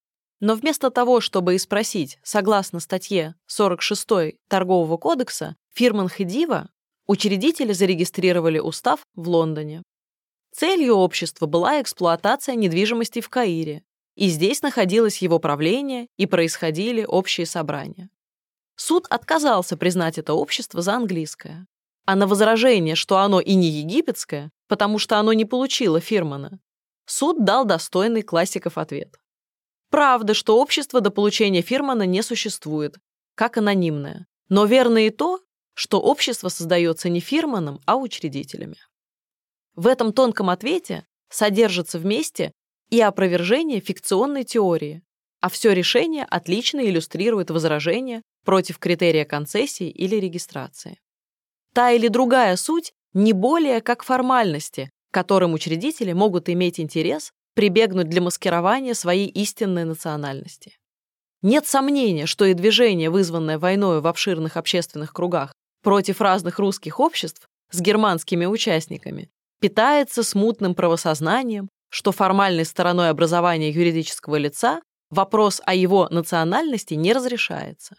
Но 0.41 0.55
вместо 0.55 0.91
того, 0.91 1.21
чтобы 1.21 1.55
и 1.55 1.59
спросить, 1.59 2.19
согласно 2.23 2.81
статье 2.81 3.35
46 3.47 4.37
Торгового 4.49 4.97
кодекса, 4.97 5.57
Фирман 5.75 6.09
Хедива, 6.09 6.69
учредители 7.07 7.73
зарегистрировали 7.73 8.59
устав 8.59 9.01
в 9.15 9.29
Лондоне. 9.29 9.83
Целью 10.57 10.95
общества 10.95 11.47
была 11.47 11.83
эксплуатация 11.83 12.55
недвижимости 12.55 13.21
в 13.21 13.29
Каире, 13.29 13.83
и 14.15 14.29
здесь 14.29 14.63
находилось 14.63 15.19
его 15.19 15.41
правление 15.41 16.07
и 16.17 16.27
происходили 16.27 17.05
общие 17.05 17.45
собрания. 17.45 18.09
Суд 18.77 19.09
отказался 19.11 19.77
признать 19.77 20.17
это 20.17 20.35
общество 20.35 20.81
за 20.81 20.95
английское. 20.95 21.67
А 22.07 22.15
на 22.15 22.29
возражение, 22.29 22.95
что 22.95 23.19
оно 23.19 23.41
и 23.41 23.55
не 23.55 23.67
египетское, 23.69 24.53
потому 24.69 25.01
что 25.01 25.19
оно 25.19 25.33
не 25.33 25.45
получило 25.45 25.99
фирмана, 25.99 26.61
суд 27.05 27.45
дал 27.45 27.65
достойный 27.65 28.23
классиков 28.23 28.79
ответ. 28.79 29.19
Правда, 29.91 30.35
что 30.35 30.61
общество 30.61 31.01
до 31.01 31.11
получения 31.11 31.63
фирмана 31.63 32.05
не 32.05 32.23
существует, 32.23 32.99
как 33.35 33.57
анонимное, 33.57 34.29
но 34.49 34.67
верно 34.67 35.05
и 35.05 35.11
то, 35.11 35.41
что 35.75 36.01
общество 36.01 36.49
создается 36.49 37.09
не 37.09 37.19
фирманом, 37.19 37.81
а 37.87 37.97
учредителями. 37.97 38.77
В 39.77 39.87
этом 39.87 40.13
тонком 40.13 40.51
ответе 40.51 41.05
содержится 41.31 41.99
вместе 41.99 42.53
и 42.91 43.01
опровержение 43.01 43.81
фикционной 43.81 44.45
теории, 44.45 45.03
а 45.41 45.49
все 45.49 45.73
решение 45.73 46.25
отлично 46.25 46.81
иллюстрирует 46.81 47.51
возражение 47.51 48.23
против 48.45 48.79
критерия 48.79 49.25
концессии 49.25 49.91
или 49.91 50.17
регистрации. 50.17 50.99
Та 51.73 51.91
или 51.91 52.09
другая 52.09 52.57
суть 52.57 52.93
не 53.15 53.33
более 53.33 53.81
как 53.81 54.05
формальности, 54.05 54.91
которым 55.11 55.55
учредители 55.55 56.13
могут 56.13 56.49
иметь 56.49 56.79
интерес 56.79 57.33
прибегнуть 57.55 58.09
для 58.09 58.21
маскирования 58.21 58.95
своей 58.95 59.29
истинной 59.29 59.85
национальности. 59.85 60.77
Нет 61.43 61.67
сомнения, 61.67 62.27
что 62.27 62.45
и 62.47 62.55
движение, 62.55 63.11
вызванное 63.11 63.59
войной 63.59 64.01
в 64.01 64.07
обширных 64.07 64.57
общественных 64.57 65.13
кругах 65.13 65.53
против 65.83 66.21
разных 66.21 66.59
русских 66.59 67.01
обществ 67.01 67.47
с 67.71 67.81
германскими 67.81 68.47
участниками, 68.47 69.31
питается 69.65 70.23
смутным 70.23 70.75
правосознанием, 70.75 71.71
что 71.89 72.13
формальной 72.13 72.67
стороной 72.67 73.09
образования 73.09 73.71
юридического 73.71 74.37
лица 74.37 74.83
вопрос 75.09 75.63
о 75.65 75.75
его 75.75 76.07
национальности 76.11 76.93
не 76.93 77.15
разрешается. 77.15 77.97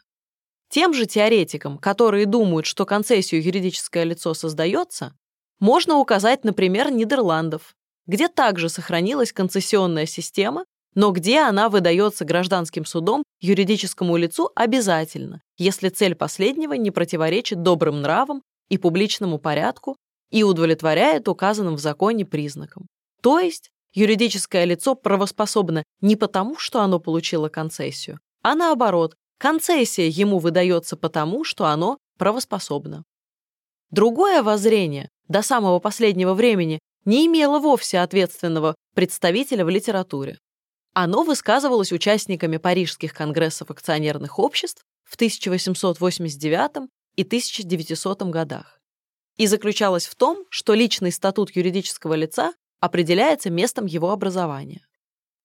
Тем 0.69 0.93
же 0.93 1.07
теоретикам, 1.07 1.79
которые 1.79 2.27
думают, 2.27 2.67
что 2.67 2.85
концессию 2.85 3.41
юридическое 3.41 4.03
лицо 4.03 4.35
создается, 4.35 5.15
можно 5.59 5.97
указать, 5.97 6.43
например, 6.43 6.91
Нидерландов, 6.91 7.73
где 8.05 8.27
также 8.27 8.69
сохранилась 8.69 9.33
концессионная 9.33 10.05
система, 10.05 10.65
но 10.93 11.09
где 11.09 11.39
она 11.39 11.69
выдается 11.69 12.25
гражданским 12.25 12.85
судом 12.85 13.23
юридическому 13.41 14.17
лицу 14.17 14.51
обязательно, 14.55 15.41
если 15.57 15.89
цель 15.89 16.13
последнего 16.13 16.73
не 16.73 16.91
противоречит 16.91 17.63
добрым 17.63 18.03
нравам 18.03 18.43
и 18.69 18.77
публичному 18.77 19.39
порядку 19.39 19.95
и 20.31 20.43
удовлетворяет 20.43 21.27
указанным 21.27 21.75
в 21.75 21.79
законе 21.79 22.25
признакам. 22.25 22.87
То 23.21 23.39
есть 23.39 23.69
юридическое 23.93 24.65
лицо 24.65 24.95
правоспособно 24.95 25.83
не 26.01 26.15
потому, 26.15 26.57
что 26.57 26.81
оно 26.81 26.99
получило 26.99 27.49
концессию, 27.49 28.19
а 28.41 28.55
наоборот, 28.55 29.15
Концессия 29.37 30.07
ему 30.07 30.39
выдается 30.39 30.95
потому, 30.95 31.43
что 31.43 31.65
оно 31.65 31.97
правоспособно. 32.17 33.03
Другое 33.91 34.41
воззрение 34.41 35.09
до 35.27 35.41
самого 35.41 35.79
последнего 35.79 36.33
времени 36.33 36.79
не 37.03 37.27
имело 37.27 37.59
вовсе 37.59 37.99
ответственного 37.99 38.75
представителя 38.93 39.65
в 39.65 39.69
литературе. 39.69 40.39
Оно 40.93 41.23
высказывалось 41.23 41.91
участниками 41.91 42.57
парижских 42.57 43.13
конгрессов 43.13 43.69
акционерных 43.69 44.39
обществ 44.39 44.83
в 45.03 45.15
1889 45.15 46.89
и 47.17 47.23
1900 47.23 48.23
годах 48.23 48.74
и 49.37 49.47
заключалось 49.47 50.07
в 50.07 50.15
том, 50.15 50.45
что 50.49 50.73
личный 50.73 51.11
статут 51.11 51.55
юридического 51.55 52.13
лица 52.13 52.53
определяется 52.79 53.49
местом 53.49 53.85
его 53.85 54.11
образования. 54.11 54.85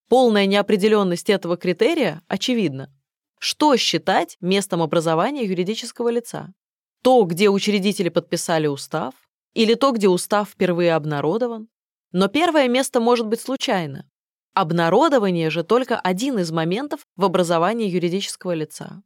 Полная 0.07 0.45
неопределенность 0.45 1.29
этого 1.29 1.57
критерия 1.57 2.21
очевидна. 2.27 2.93
Что 3.39 3.75
считать 3.77 4.37
местом 4.41 4.81
образования 4.81 5.45
юридического 5.45 6.09
лица? 6.09 6.53
То, 7.01 7.23
где 7.23 7.49
учредители 7.49 8.09
подписали 8.09 8.67
устав, 8.67 9.13
или 9.53 9.73
то, 9.73 9.91
где 9.91 10.07
устав 10.07 10.49
впервые 10.49 10.93
обнародован? 10.93 11.67
Но 12.11 12.27
первое 12.27 12.67
место 12.67 12.99
может 12.99 13.27
быть 13.27 13.41
случайно. 13.41 14.07
Обнародование 14.53 15.49
же 15.49 15.63
только 15.63 15.99
один 15.99 16.37
из 16.39 16.51
моментов 16.51 17.07
в 17.15 17.23
образовании 17.23 17.89
юридического 17.89 18.53
лица. 18.53 19.01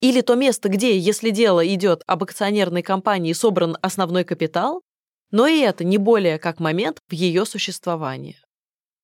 Или 0.00 0.20
то 0.20 0.34
место, 0.34 0.68
где, 0.68 0.98
если 0.98 1.30
дело 1.30 1.66
идет 1.66 2.02
об 2.06 2.22
акционерной 2.22 2.82
компании, 2.82 3.32
собран 3.32 3.76
основной 3.80 4.24
капитал, 4.24 4.82
но 5.30 5.46
и 5.46 5.58
это 5.60 5.84
не 5.84 5.98
более 5.98 6.38
как 6.38 6.60
момент 6.60 6.98
в 7.08 7.12
ее 7.12 7.44
существовании. 7.46 8.36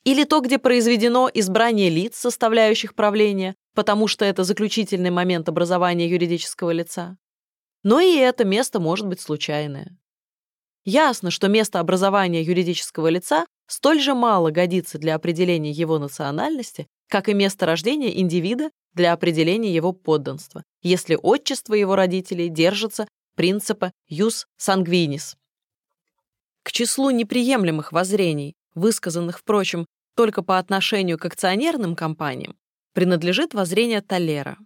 Или 0.04 0.24
то, 0.24 0.40
где 0.40 0.58
произведено 0.58 1.30
избрание 1.32 1.90
лиц, 1.90 2.16
составляющих 2.16 2.94
правление, 2.94 3.54
потому 3.74 4.06
что 4.08 4.24
это 4.24 4.44
заключительный 4.44 5.10
момент 5.10 5.48
образования 5.48 6.08
юридического 6.08 6.70
лица. 6.70 7.16
Но 7.82 8.00
и 8.00 8.16
это 8.16 8.44
место 8.44 8.80
может 8.80 9.06
быть 9.06 9.20
случайное. 9.20 9.96
Ясно, 10.84 11.30
что 11.30 11.48
место 11.48 11.80
образования 11.80 12.42
юридического 12.42 13.08
лица 13.08 13.46
столь 13.66 14.00
же 14.00 14.14
мало 14.14 14.50
годится 14.50 14.98
для 14.98 15.14
определения 15.14 15.70
его 15.70 15.98
национальности, 15.98 16.86
как 17.10 17.28
и 17.28 17.34
место 17.34 17.66
рождения 17.66 18.18
индивида 18.20 18.70
для 18.94 19.12
определения 19.12 19.74
его 19.74 19.92
подданства, 19.92 20.62
если 20.80 21.18
отчество 21.20 21.74
его 21.74 21.96
родителей 21.96 22.48
держится 22.48 23.08
принципа 23.34 23.92
«jus 24.08 24.46
sanguinis». 24.58 25.34
К 26.62 26.72
числу 26.72 27.10
неприемлемых 27.10 27.92
воззрений, 27.92 28.54
высказанных, 28.74 29.40
впрочем, 29.40 29.86
только 30.14 30.42
по 30.42 30.58
отношению 30.58 31.18
к 31.18 31.24
акционерным 31.24 31.96
компаниям, 31.96 32.56
принадлежит 32.92 33.54
воззрение 33.54 34.02
Таллера, 34.02 34.58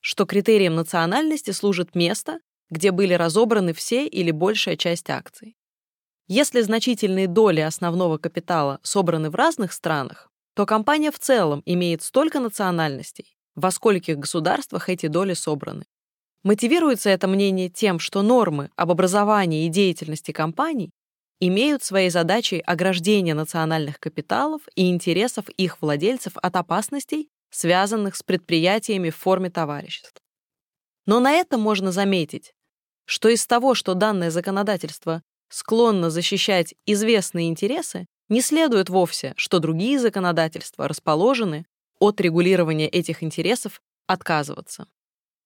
что 0.00 0.26
критерием 0.26 0.74
национальности 0.74 1.52
служит 1.52 1.94
место, 1.94 2.40
где 2.68 2.90
были 2.90 3.14
разобраны 3.14 3.74
все 3.74 4.08
или 4.08 4.32
большая 4.32 4.76
часть 4.76 5.08
акций. 5.08 5.56
Если 6.26 6.62
значительные 6.62 7.28
доли 7.28 7.60
основного 7.60 8.18
капитала 8.18 8.80
собраны 8.82 9.30
в 9.30 9.34
разных 9.34 9.72
странах, 9.72 10.31
то 10.54 10.66
компания 10.66 11.10
в 11.10 11.18
целом 11.18 11.62
имеет 11.66 12.02
столько 12.02 12.40
национальностей, 12.40 13.36
во 13.54 13.70
скольких 13.70 14.18
государствах 14.18 14.88
эти 14.88 15.06
доли 15.06 15.34
собраны. 15.34 15.84
Мотивируется 16.42 17.10
это 17.10 17.28
мнение 17.28 17.68
тем, 17.68 17.98
что 17.98 18.22
нормы 18.22 18.70
об 18.76 18.90
образовании 18.90 19.66
и 19.66 19.68
деятельности 19.68 20.32
компаний 20.32 20.90
имеют 21.40 21.82
своей 21.82 22.10
задачей 22.10 22.60
ограждение 22.60 23.34
национальных 23.34 23.98
капиталов 24.00 24.62
и 24.74 24.88
интересов 24.88 25.48
их 25.50 25.80
владельцев 25.80 26.34
от 26.36 26.56
опасностей, 26.56 27.28
связанных 27.50 28.16
с 28.16 28.22
предприятиями 28.22 29.10
в 29.10 29.16
форме 29.16 29.50
товариществ. 29.50 30.20
Но 31.06 31.20
на 31.20 31.32
этом 31.32 31.60
можно 31.60 31.92
заметить, 31.92 32.52
что 33.04 33.28
из 33.28 33.46
того, 33.46 33.74
что 33.74 33.94
данное 33.94 34.30
законодательство 34.30 35.22
склонно 35.48 36.10
защищать 36.10 36.74
известные 36.86 37.48
интересы, 37.48 38.06
не 38.32 38.40
следует 38.40 38.88
вовсе, 38.88 39.34
что 39.36 39.58
другие 39.58 39.98
законодательства 39.98 40.88
расположены 40.88 41.66
от 41.98 42.18
регулирования 42.18 42.88
этих 42.88 43.22
интересов 43.22 43.82
отказываться. 44.06 44.86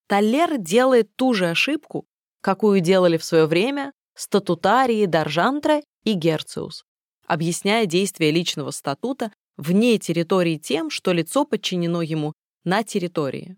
Таллер 0.06 0.56
делает 0.56 1.10
ту 1.16 1.34
же 1.34 1.50
ошибку, 1.50 2.06
какую 2.40 2.78
делали 2.78 3.16
в 3.16 3.24
свое 3.24 3.46
время 3.46 3.92
статутарии 4.14 5.04
Даржантре 5.06 5.82
и 6.04 6.12
Герциус, 6.12 6.84
объясняя 7.26 7.86
действие 7.86 8.30
личного 8.30 8.70
статута 8.70 9.32
вне 9.56 9.98
территории 9.98 10.56
тем, 10.56 10.88
что 10.88 11.10
лицо 11.10 11.44
подчинено 11.44 12.02
ему 12.02 12.34
на 12.62 12.84
территории. 12.84 13.56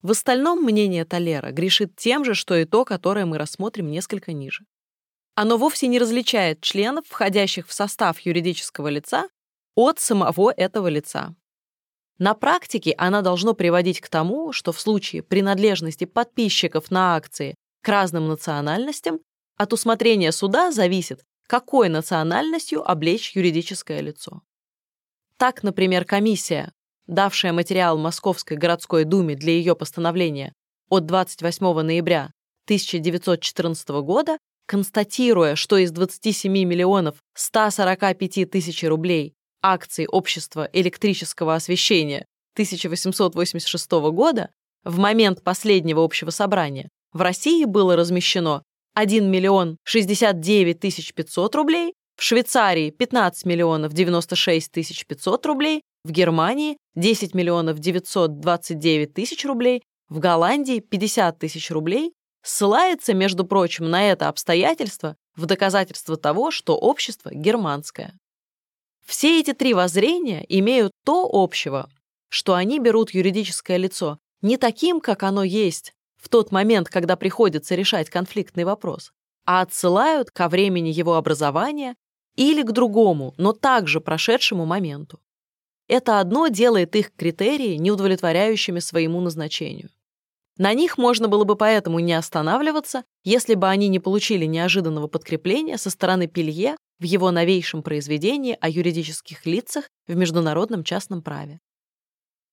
В 0.00 0.12
остальном 0.12 0.62
мнение 0.62 1.04
Толера 1.04 1.50
грешит 1.50 1.96
тем 1.96 2.24
же, 2.24 2.32
что 2.32 2.56
и 2.56 2.64
то, 2.64 2.86
которое 2.86 3.26
мы 3.26 3.36
рассмотрим 3.36 3.90
несколько 3.90 4.32
ниже. 4.32 4.64
Оно 5.34 5.56
вовсе 5.56 5.88
не 5.88 5.98
различает 5.98 6.60
членов, 6.60 7.06
входящих 7.08 7.66
в 7.66 7.72
состав 7.72 8.20
юридического 8.20 8.88
лица, 8.88 9.28
от 9.74 9.98
самого 9.98 10.52
этого 10.56 10.88
лица. 10.88 11.34
На 12.18 12.34
практике 12.34 12.94
она 12.96 13.22
должно 13.22 13.54
приводить 13.54 14.00
к 14.00 14.08
тому, 14.08 14.52
что 14.52 14.70
в 14.72 14.80
случае 14.80 15.22
принадлежности 15.22 16.04
подписчиков 16.04 16.90
на 16.90 17.16
акции 17.16 17.56
к 17.82 17.88
разным 17.88 18.28
национальностям 18.28 19.18
от 19.56 19.72
усмотрения 19.72 20.30
суда 20.30 20.70
зависит, 20.70 21.24
какой 21.48 21.88
национальностью 21.88 22.88
облечь 22.88 23.34
юридическое 23.34 24.00
лицо. 24.00 24.42
Так, 25.36 25.64
например, 25.64 26.04
комиссия, 26.04 26.72
давшая 27.06 27.52
материал 27.52 27.98
Московской 27.98 28.56
городской 28.56 29.04
думе 29.04 29.34
для 29.34 29.52
ее 29.52 29.74
постановления 29.74 30.52
от 30.88 31.06
28 31.06 31.80
ноября 31.82 32.30
1914 32.66 33.88
года, 34.02 34.38
констатируя, 34.66 35.54
что 35.54 35.76
из 35.76 35.90
27 35.90 36.52
миллионов 36.52 37.16
145 37.34 38.50
тысяч 38.50 38.84
рублей 38.84 39.34
акций 39.62 40.06
общества 40.06 40.68
электрического 40.72 41.54
освещения 41.54 42.26
1886 42.54 43.90
года 44.12 44.50
в 44.84 44.98
момент 44.98 45.42
последнего 45.42 46.04
общего 46.04 46.30
собрания 46.30 46.88
в 47.12 47.20
России 47.22 47.64
было 47.64 47.96
размещено 47.96 48.62
1 48.94 49.28
миллион 49.30 49.78
69 49.84 50.78
тысяч 50.78 51.14
500 51.14 51.54
рублей, 51.54 51.94
в 52.16 52.22
Швейцарии 52.22 52.90
15 52.90 53.44
миллионов 53.46 53.92
96 53.92 54.70
тысяч 54.70 55.04
500 55.06 55.46
рублей, 55.46 55.82
в 56.04 56.10
Германии 56.10 56.76
10 56.94 57.34
миллионов 57.34 57.78
929 57.78 59.14
тысяч 59.14 59.44
рублей, 59.44 59.82
в 60.08 60.18
Голландии 60.20 60.80
50 60.80 61.38
тысяч 61.38 61.70
рублей, 61.70 62.12
ссылается, 62.44 63.14
между 63.14 63.44
прочим, 63.44 63.90
на 63.90 64.08
это 64.08 64.28
обстоятельство 64.28 65.16
в 65.34 65.46
доказательство 65.46 66.16
того, 66.16 66.50
что 66.50 66.76
общество 66.76 67.30
германское. 67.34 68.14
Все 69.04 69.40
эти 69.40 69.52
три 69.52 69.74
воззрения 69.74 70.44
имеют 70.48 70.92
то 71.04 71.28
общего, 71.30 71.90
что 72.28 72.54
они 72.54 72.78
берут 72.78 73.10
юридическое 73.10 73.76
лицо 73.76 74.18
не 74.42 74.56
таким, 74.56 75.00
как 75.00 75.22
оно 75.22 75.42
есть, 75.42 75.94
в 76.16 76.28
тот 76.28 76.52
момент, 76.52 76.88
когда 76.88 77.16
приходится 77.16 77.74
решать 77.74 78.08
конфликтный 78.08 78.64
вопрос, 78.64 79.12
а 79.46 79.60
отсылают 79.60 80.30
ко 80.30 80.48
времени 80.48 80.88
его 80.88 81.14
образования 81.16 81.96
или 82.36 82.62
к 82.62 82.72
другому, 82.72 83.34
но 83.36 83.52
также 83.52 84.00
прошедшему 84.00 84.64
моменту. 84.64 85.20
Это 85.86 86.18
одно 86.20 86.48
делает 86.48 86.96
их 86.96 87.14
критерии 87.14 87.76
неудовлетворяющими 87.76 88.80
своему 88.80 89.20
назначению. 89.20 89.90
На 90.56 90.72
них 90.72 90.98
можно 90.98 91.26
было 91.26 91.44
бы 91.44 91.56
поэтому 91.56 91.98
не 91.98 92.12
останавливаться, 92.12 93.04
если 93.24 93.54
бы 93.54 93.68
они 93.68 93.88
не 93.88 93.98
получили 93.98 94.44
неожиданного 94.44 95.08
подкрепления 95.08 95.78
со 95.78 95.90
стороны 95.90 96.28
Пелье 96.28 96.76
в 97.00 97.04
его 97.04 97.32
новейшем 97.32 97.82
произведении 97.82 98.56
о 98.60 98.68
юридических 98.68 99.46
лицах 99.46 99.88
в 100.06 100.14
международном 100.14 100.84
частном 100.84 101.22
праве. 101.22 101.58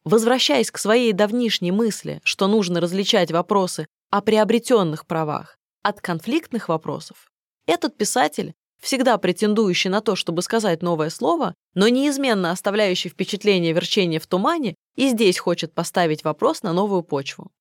Возвращаясь 0.04 0.72
к 0.72 0.80
своей 0.80 1.14
давнишней 1.14 1.70
мысли, 1.70 2.22
что 2.24 2.48
нужно 2.48 2.80
различать 2.82 3.32
вопросы 3.32 3.88
о 4.10 4.22
приобретенных 4.22 5.06
правах 5.06 5.58
от 5.84 6.02
конфликтных 6.02 6.70
вопросов, 6.70 7.32
этот 7.68 7.98
писатель, 7.98 8.54
всегда 8.82 9.18
претендующий 9.20 9.90
на 9.90 10.02
то, 10.02 10.16
чтобы 10.16 10.42
сказать 10.42 10.82
новое 10.82 11.12
слово, 11.12 11.54
но 11.76 11.88
неизменно 11.88 12.50
оставляющий 12.52 13.12
впечатление 13.12 13.74
верчения 13.74 14.20
в 14.20 14.26
тумане, 14.26 14.76
и 14.96 15.10
здесь 15.10 15.38
хочет 15.38 15.74
поставить 15.74 16.24
вопрос 16.24 16.64
на 16.64 16.74
новую 16.74 17.04
почву. 17.04 17.52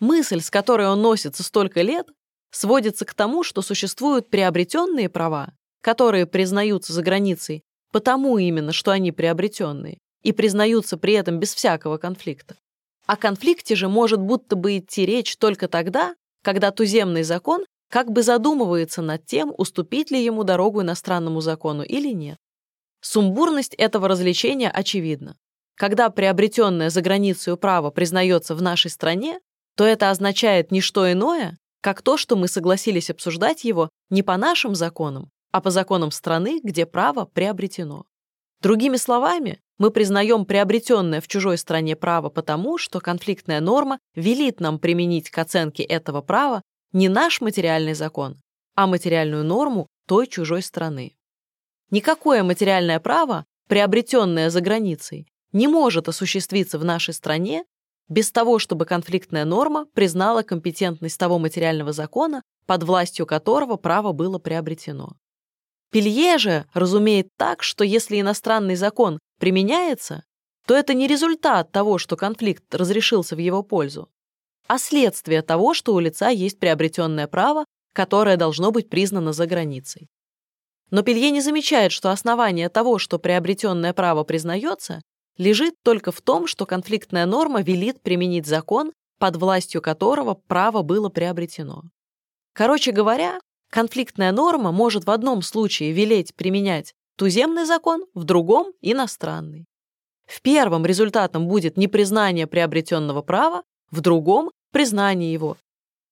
Мысль, 0.00 0.40
с 0.40 0.50
которой 0.50 0.88
он 0.88 1.02
носится 1.02 1.42
столько 1.42 1.82
лет, 1.82 2.06
сводится 2.50 3.04
к 3.04 3.14
тому, 3.14 3.42
что 3.42 3.62
существуют 3.62 4.30
приобретенные 4.30 5.08
права, 5.08 5.52
которые 5.80 6.26
признаются 6.26 6.92
за 6.92 7.02
границей 7.02 7.64
потому 7.96 8.36
именно, 8.36 8.74
что 8.74 8.90
они 8.90 9.10
приобретенные, 9.10 9.96
и 10.22 10.32
признаются 10.32 10.98
при 10.98 11.14
этом 11.14 11.38
без 11.38 11.54
всякого 11.54 11.96
конфликта. 11.96 12.56
О 13.06 13.16
конфликте 13.16 13.74
же 13.74 13.88
может 13.88 14.20
будто 14.20 14.54
бы 14.54 14.76
идти 14.76 15.06
речь 15.06 15.38
только 15.38 15.66
тогда, 15.66 16.14
когда 16.42 16.72
туземный 16.72 17.22
закон 17.22 17.64
как 17.90 18.10
бы 18.10 18.22
задумывается 18.22 19.00
над 19.00 19.24
тем, 19.24 19.50
уступить 19.56 20.10
ли 20.10 20.22
ему 20.22 20.44
дорогу 20.44 20.82
иностранному 20.82 21.40
закону 21.40 21.84
или 21.84 22.12
нет. 22.12 22.36
Сумбурность 23.00 23.74
этого 23.74 24.08
развлечения 24.08 24.70
очевидна. 24.70 25.38
Когда 25.74 26.10
приобретенное 26.10 26.90
за 26.90 27.00
границей 27.00 27.56
право 27.56 27.90
признается 27.90 28.54
в 28.54 28.60
нашей 28.60 28.90
стране, 28.90 29.40
то 29.76 29.84
это 29.84 30.10
означает 30.10 30.72
не 30.72 30.80
что 30.80 31.10
иное, 31.10 31.58
как 31.80 32.02
то, 32.02 32.16
что 32.16 32.34
мы 32.34 32.48
согласились 32.48 33.10
обсуждать 33.10 33.62
его 33.62 33.90
не 34.10 34.22
по 34.22 34.36
нашим 34.36 34.74
законам, 34.74 35.30
а 35.52 35.60
по 35.60 35.70
законам 35.70 36.10
страны, 36.10 36.60
где 36.62 36.86
право 36.86 37.26
приобретено. 37.26 38.06
Другими 38.60 38.96
словами, 38.96 39.60
мы 39.78 39.90
признаем 39.90 40.46
приобретенное 40.46 41.20
в 41.20 41.28
чужой 41.28 41.58
стране 41.58 41.94
право 41.94 42.30
потому, 42.30 42.78
что 42.78 43.00
конфликтная 43.00 43.60
норма 43.60 43.98
велит 44.14 44.58
нам 44.60 44.78
применить 44.78 45.30
к 45.30 45.38
оценке 45.38 45.82
этого 45.82 46.22
права 46.22 46.62
не 46.92 47.08
наш 47.08 47.42
материальный 47.42 47.94
закон, 47.94 48.40
а 48.74 48.86
материальную 48.86 49.44
норму 49.44 49.86
той 50.06 50.26
чужой 50.26 50.62
страны. 50.62 51.14
Никакое 51.90 52.42
материальное 52.42 52.98
право, 52.98 53.44
приобретенное 53.68 54.48
за 54.48 54.60
границей, 54.62 55.28
не 55.52 55.68
может 55.68 56.08
осуществиться 56.08 56.78
в 56.78 56.84
нашей 56.84 57.12
стране 57.12 57.64
без 58.08 58.30
того, 58.30 58.58
чтобы 58.58 58.84
конфликтная 58.84 59.44
норма 59.44 59.86
признала 59.94 60.42
компетентность 60.42 61.18
того 61.18 61.38
материального 61.38 61.92
закона, 61.92 62.42
под 62.66 62.82
властью 62.84 63.26
которого 63.26 63.76
право 63.76 64.12
было 64.12 64.38
приобретено. 64.38 65.16
Пелье 65.90 66.38
же 66.38 66.66
разумеет 66.74 67.28
так, 67.36 67.62
что 67.62 67.84
если 67.84 68.20
иностранный 68.20 68.76
закон 68.76 69.18
применяется, 69.38 70.24
то 70.66 70.74
это 70.74 70.94
не 70.94 71.06
результат 71.06 71.70
того, 71.70 71.98
что 71.98 72.16
конфликт 72.16 72.74
разрешился 72.74 73.36
в 73.36 73.38
его 73.38 73.62
пользу, 73.62 74.08
а 74.66 74.78
следствие 74.78 75.42
того, 75.42 75.74
что 75.74 75.94
у 75.94 76.00
лица 76.00 76.28
есть 76.28 76.58
приобретенное 76.58 77.28
право, 77.28 77.64
которое 77.92 78.36
должно 78.36 78.72
быть 78.72 78.90
признано 78.90 79.32
за 79.32 79.46
границей. 79.46 80.08
Но 80.90 81.02
Пелье 81.02 81.30
не 81.30 81.40
замечает, 81.40 81.92
что 81.92 82.10
основание 82.10 82.68
того, 82.68 82.98
что 82.98 83.18
приобретенное 83.18 83.92
право 83.92 84.24
признается, 84.24 85.02
лежит 85.38 85.74
только 85.82 86.12
в 86.12 86.20
том, 86.20 86.46
что 86.46 86.66
конфликтная 86.66 87.26
норма 87.26 87.62
велит 87.62 88.00
применить 88.02 88.46
закон, 88.46 88.92
под 89.18 89.36
властью 89.36 89.82
которого 89.82 90.34
право 90.34 90.82
было 90.82 91.08
приобретено. 91.08 91.82
Короче 92.52 92.92
говоря, 92.92 93.40
конфликтная 93.70 94.32
норма 94.32 94.72
может 94.72 95.04
в 95.04 95.10
одном 95.10 95.42
случае 95.42 95.92
велеть 95.92 96.34
применять 96.34 96.94
туземный 97.16 97.64
закон, 97.64 98.04
в 98.14 98.24
другом– 98.24 98.72
иностранный. 98.80 99.66
В 100.26 100.42
первом 100.42 100.84
результатом 100.84 101.46
будет 101.48 101.76
непризнание 101.76 102.46
приобретенного 102.46 103.22
права, 103.22 103.62
в 103.90 104.00
другом– 104.00 104.50
признание 104.72 105.32
его. 105.32 105.56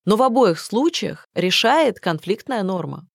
Но 0.05 0.17
в 0.17 0.23
обоих 0.23 0.61
случаях 0.61 1.27
решает 1.35 1.99
конфликтная 1.99 2.63
норма. 2.63 3.07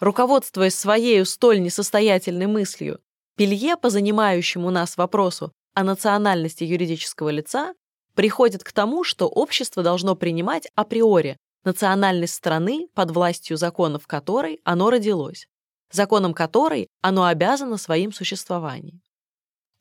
Руководствуясь 0.00 0.74
своей 0.74 1.24
столь 1.24 1.60
несостоятельной 1.60 2.46
мыслью, 2.46 3.00
Пелье 3.38 3.76
по 3.76 3.88
занимающему 3.88 4.68
нас 4.70 4.96
вопросу 4.96 5.52
о 5.72 5.84
национальности 5.84 6.64
юридического 6.64 7.28
лица 7.28 7.72
приходит 8.16 8.64
к 8.64 8.72
тому, 8.72 9.04
что 9.04 9.28
общество 9.28 9.84
должно 9.84 10.16
принимать 10.16 10.66
априори 10.74 11.36
национальность 11.62 12.34
страны 12.34 12.88
под 12.94 13.12
властью 13.12 13.56
законов 13.56 14.08
которой 14.08 14.58
оно 14.64 14.90
родилось, 14.90 15.46
законом 15.92 16.34
которой 16.34 16.88
оно 17.00 17.26
обязано 17.26 17.76
своим 17.76 18.12
существованием. 18.12 19.02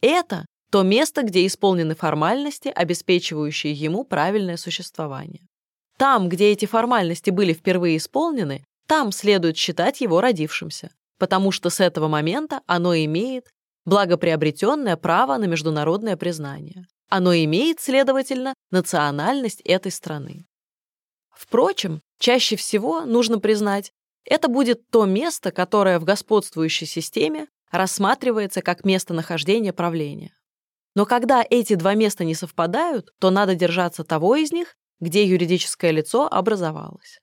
Это 0.02 0.46
то 0.70 0.84
место, 0.84 1.24
где 1.24 1.48
исполнены 1.48 1.96
формальности, 1.96 2.68
обеспечивающие 2.68 3.74
ему 3.74 4.04
правильное 4.04 4.58
существование. 4.58 5.48
Там, 5.98 6.30
где 6.30 6.52
эти 6.52 6.68
формальности 6.68 7.32
были 7.32 7.54
впервые 7.54 7.98
исполнены, 7.98 8.64
там 8.86 9.12
следует 9.12 9.58
считать 9.58 10.00
его 10.02 10.22
родившимся, 10.22 10.92
потому 11.18 11.52
что 11.52 11.70
с 11.70 11.80
этого 11.80 12.08
момента 12.08 12.62
оно 12.66 12.96
имеет 12.96 13.50
благоприобретенное 13.86 14.98
право 14.98 15.38
на 15.38 15.46
международное 15.46 16.18
признание. 16.18 16.86
Оно 17.10 17.34
имеет, 17.34 17.80
следовательно, 17.80 18.54
национальность 18.70 19.62
этой 19.62 19.92
страны. 19.92 20.46
Впрочем, 21.34 22.02
чаще 22.20 22.56
всего, 22.56 23.06
нужно 23.06 23.40
признать, 23.40 23.92
это 24.26 24.50
будет 24.50 24.90
то 24.90 25.06
место, 25.06 25.52
которое 25.52 26.00
в 26.00 26.04
господствующей 26.04 26.86
системе 26.86 27.48
рассматривается 27.72 28.62
как 28.62 28.84
местонахождение 28.84 29.72
правления. 29.72 30.34
Но 30.96 31.06
когда 31.06 31.46
эти 31.48 31.76
два 31.76 31.94
места 31.94 32.26
не 32.26 32.34
совпадают, 32.34 33.12
то 33.20 33.30
надо 33.30 33.56
держаться 33.56 34.04
того 34.04 34.36
из 34.36 34.52
них, 34.52 34.76
где 35.00 35.24
юридическое 35.26 35.92
лицо 35.92 36.28
образовалось. 36.28 37.20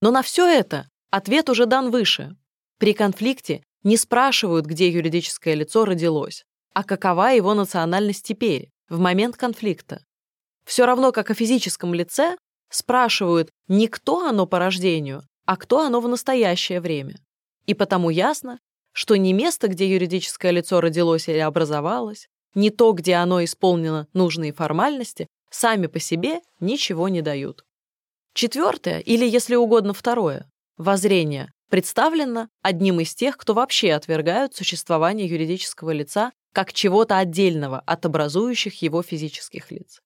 Но 0.00 0.10
на 0.10 0.22
все 0.22 0.46
это 0.46 0.88
ответ 1.10 1.50
уже 1.50 1.66
дан 1.66 1.90
выше. 1.90 2.34
При 2.78 2.92
конфликте 2.92 3.64
не 3.82 3.96
спрашивают, 3.96 4.64
где 4.66 4.88
юридическое 4.88 5.54
лицо 5.54 5.84
родилось, 5.84 6.44
а 6.74 6.84
какова 6.84 7.30
его 7.32 7.54
национальность 7.54 8.24
теперь, 8.24 8.70
в 8.88 9.00
момент 9.00 9.36
конфликта. 9.36 10.04
Все 10.64 10.86
равно, 10.86 11.10
как 11.10 11.30
о 11.30 11.34
физическом 11.34 11.92
лице, 11.92 12.36
спрашивают 12.70 13.50
не 13.66 13.88
кто 13.88 14.26
оно 14.26 14.46
по 14.46 14.60
рождению, 14.60 15.22
а 15.44 15.56
кто 15.56 15.80
оно 15.80 16.00
в 16.00 16.08
настоящее 16.08 16.80
время. 16.80 17.16
И 17.66 17.74
потому 17.74 18.10
ясно, 18.10 18.60
что 18.92 19.16
не 19.16 19.32
место, 19.32 19.68
где 19.68 19.90
юридическое 19.90 20.52
лицо 20.52 20.80
родилось 20.80 21.28
или 21.28 21.38
образовалось, 21.38 22.28
не 22.54 22.70
то, 22.70 22.92
где 22.92 23.14
оно 23.14 23.42
исполнено 23.42 24.06
нужные 24.12 24.52
формальности, 24.52 25.26
сами 25.50 25.86
по 25.86 25.98
себе 25.98 26.42
ничего 26.60 27.08
не 27.08 27.22
дают. 27.22 27.64
Четвертое, 28.34 29.00
или, 29.00 29.26
если 29.26 29.56
угодно, 29.56 29.94
второе, 29.94 30.48
воззрение 30.76 31.50
представлено 31.68 32.48
одним 32.62 33.00
из 33.00 33.14
тех, 33.14 33.36
кто 33.36 33.54
вообще 33.54 33.92
отвергают 33.92 34.54
существование 34.54 35.26
юридического 35.26 35.90
лица 35.90 36.32
как 36.52 36.72
чего-то 36.72 37.18
отдельного 37.18 37.80
от 37.80 38.06
образующих 38.06 38.82
его 38.82 39.02
физических 39.02 39.70
лиц. 39.70 40.00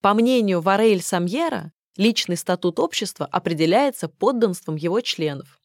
По 0.00 0.14
мнению 0.14 0.60
Варель 0.60 1.02
Самьера, 1.02 1.72
Личный 1.98 2.36
статут 2.36 2.78
общества 2.78 3.26
определяется 3.26 4.08
подданством 4.08 4.76
его 4.76 5.00
членов. 5.00 5.58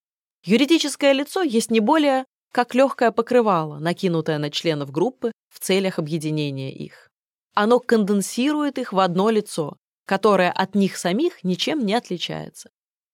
Юридическое 0.43 1.11
лицо 1.13 1.43
есть 1.43 1.69
не 1.69 1.79
более 1.79 2.25
как 2.51 2.73
легкое 2.73 3.11
покрывало, 3.11 3.77
накинутое 3.77 4.39
на 4.39 4.49
членов 4.49 4.91
группы 4.91 5.31
в 5.53 5.59
целях 5.59 5.99
объединения 5.99 6.73
их. 6.73 7.09
Оно 7.53 7.79
конденсирует 7.79 8.79
их 8.79 8.93
в 8.93 8.99
одно 8.99 9.29
лицо, 9.29 9.77
которое 10.07 10.51
от 10.51 10.73
них 10.73 10.97
самих 10.97 11.43
ничем 11.43 11.85
не 11.85 11.93
отличается. 11.93 12.71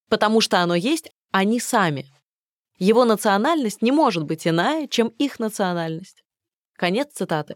Потому 0.08 0.40
что 0.40 0.60
оно 0.60 0.76
есть 0.76 1.12
они 1.32 1.60
сами. 1.60 2.08
Его 2.78 3.06
национальность 3.06 3.82
не 3.82 3.92
может 3.92 4.24
быть 4.24 4.48
иная, 4.48 4.88
чем 4.88 5.10
их 5.20 5.40
национальность. 5.40 6.24
Конец 6.76 7.10
цитаты. 7.14 7.56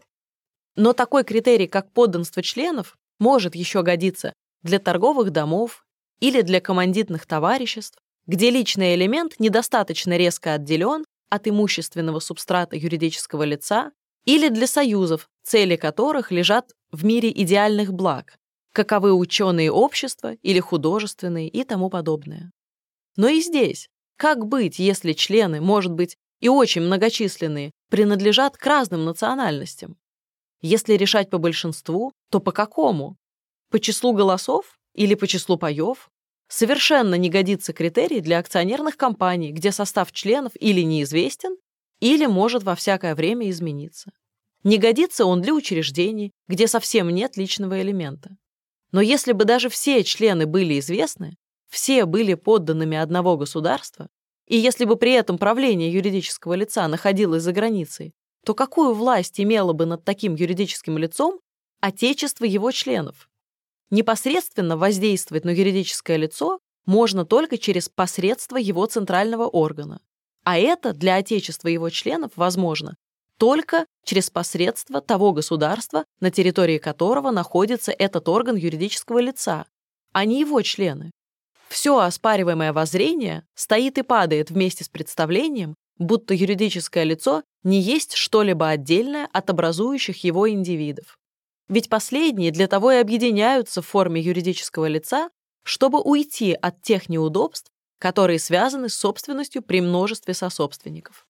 Но 0.76 0.92
такой 0.92 1.24
критерий, 1.24 1.66
как 1.66 1.92
подданство 1.92 2.42
членов, 2.42 2.96
может 3.18 3.54
еще 3.54 3.82
годиться 3.82 4.32
для 4.62 4.78
торговых 4.78 5.30
домов 5.30 5.84
или 6.20 6.42
для 6.42 6.60
командитных 6.60 7.26
товариществ, 7.26 7.98
где 8.26 8.50
личный 8.50 8.94
элемент 8.94 9.38
недостаточно 9.38 10.16
резко 10.16 10.54
отделен 10.54 11.04
от 11.30 11.48
имущественного 11.48 12.20
субстрата 12.20 12.76
юридического 12.76 13.42
лица 13.44 13.92
или 14.24 14.48
для 14.48 14.66
союзов, 14.66 15.28
цели 15.42 15.76
которых 15.76 16.30
лежат 16.30 16.72
в 16.90 17.04
мире 17.04 17.30
идеальных 17.30 17.92
благ, 17.92 18.36
каковы 18.72 19.12
ученые 19.12 19.70
общества 19.70 20.34
или 20.42 20.60
художественные 20.60 21.48
и 21.48 21.64
тому 21.64 21.90
подобное. 21.90 22.50
Но 23.16 23.28
и 23.28 23.40
здесь, 23.40 23.88
как 24.16 24.46
быть, 24.46 24.78
если 24.78 25.12
члены, 25.12 25.60
может 25.60 25.92
быть, 25.92 26.16
и 26.40 26.48
очень 26.48 26.82
многочисленные, 26.82 27.70
принадлежат 27.90 28.56
к 28.56 28.66
разным 28.66 29.04
национальностям? 29.04 29.96
Если 30.60 30.94
решать 30.94 31.30
по 31.30 31.38
большинству, 31.38 32.12
то 32.30 32.40
по 32.40 32.52
какому? 32.52 33.16
По 33.70 33.78
числу 33.78 34.12
голосов 34.12 34.78
или 34.94 35.14
по 35.14 35.26
числу 35.26 35.58
паев? 35.58 36.08
Совершенно 36.48 37.14
не 37.14 37.30
годится 37.30 37.72
критерий 37.72 38.20
для 38.20 38.38
акционерных 38.38 38.96
компаний, 38.96 39.52
где 39.52 39.72
состав 39.72 40.12
членов 40.12 40.52
или 40.60 40.82
неизвестен, 40.82 41.56
или 42.00 42.26
может 42.26 42.62
во 42.62 42.74
всякое 42.74 43.14
время 43.14 43.50
измениться. 43.50 44.12
Не 44.62 44.78
годится 44.78 45.26
он 45.26 45.42
для 45.42 45.54
учреждений, 45.54 46.32
где 46.48 46.66
совсем 46.66 47.10
нет 47.10 47.36
личного 47.36 47.80
элемента. 47.80 48.36
Но 48.92 49.00
если 49.00 49.32
бы 49.32 49.44
даже 49.44 49.68
все 49.68 50.04
члены 50.04 50.46
были 50.46 50.78
известны, 50.78 51.36
все 51.74 52.04
были 52.04 52.34
подданными 52.34 52.96
одного 52.96 53.36
государства, 53.36 54.06
и 54.46 54.56
если 54.56 54.84
бы 54.84 54.94
при 54.94 55.10
этом 55.10 55.38
правление 55.38 55.92
юридического 55.92 56.54
лица 56.54 56.86
находилось 56.86 57.42
за 57.42 57.52
границей, 57.52 58.12
то 58.46 58.54
какую 58.54 58.94
власть 58.94 59.40
имело 59.40 59.72
бы 59.72 59.84
над 59.84 60.04
таким 60.04 60.36
юридическим 60.36 60.96
лицом 60.98 61.40
отечество 61.80 62.44
его 62.44 62.70
членов? 62.70 63.28
Непосредственно 63.90 64.76
воздействовать 64.76 65.44
на 65.44 65.50
юридическое 65.50 66.16
лицо 66.16 66.60
можно 66.86 67.26
только 67.26 67.58
через 67.58 67.88
посредство 67.88 68.56
его 68.56 68.86
центрального 68.86 69.48
органа. 69.48 70.00
А 70.44 70.56
это 70.56 70.92
для 70.92 71.16
отечества 71.16 71.66
его 71.66 71.90
членов 71.90 72.30
возможно 72.36 72.94
только 73.36 73.86
через 74.04 74.30
посредство 74.30 75.00
того 75.00 75.32
государства, 75.32 76.04
на 76.20 76.30
территории 76.30 76.78
которого 76.78 77.32
находится 77.32 77.90
этот 77.90 78.28
орган 78.28 78.54
юридического 78.54 79.18
лица, 79.18 79.66
а 80.12 80.24
не 80.24 80.38
его 80.38 80.62
члены. 80.62 81.10
Все 81.74 81.98
оспариваемое 81.98 82.72
воззрение 82.72 83.44
стоит 83.56 83.98
и 83.98 84.02
падает 84.02 84.48
вместе 84.48 84.84
с 84.84 84.88
представлением, 84.88 85.74
будто 85.98 86.32
юридическое 86.32 87.02
лицо 87.02 87.42
не 87.64 87.80
есть 87.80 88.14
что-либо 88.14 88.68
отдельное 88.68 89.28
от 89.32 89.50
образующих 89.50 90.22
его 90.22 90.48
индивидов. 90.48 91.18
Ведь 91.68 91.88
последние 91.88 92.52
для 92.52 92.68
того 92.68 92.92
и 92.92 92.98
объединяются 92.98 93.82
в 93.82 93.88
форме 93.88 94.20
юридического 94.20 94.86
лица, 94.86 95.30
чтобы 95.64 96.00
уйти 96.00 96.52
от 96.52 96.80
тех 96.80 97.08
неудобств, 97.08 97.72
которые 97.98 98.38
связаны 98.38 98.88
с 98.88 98.94
собственностью 98.94 99.60
при 99.60 99.80
множестве 99.80 100.32
сособственников. 100.32 101.26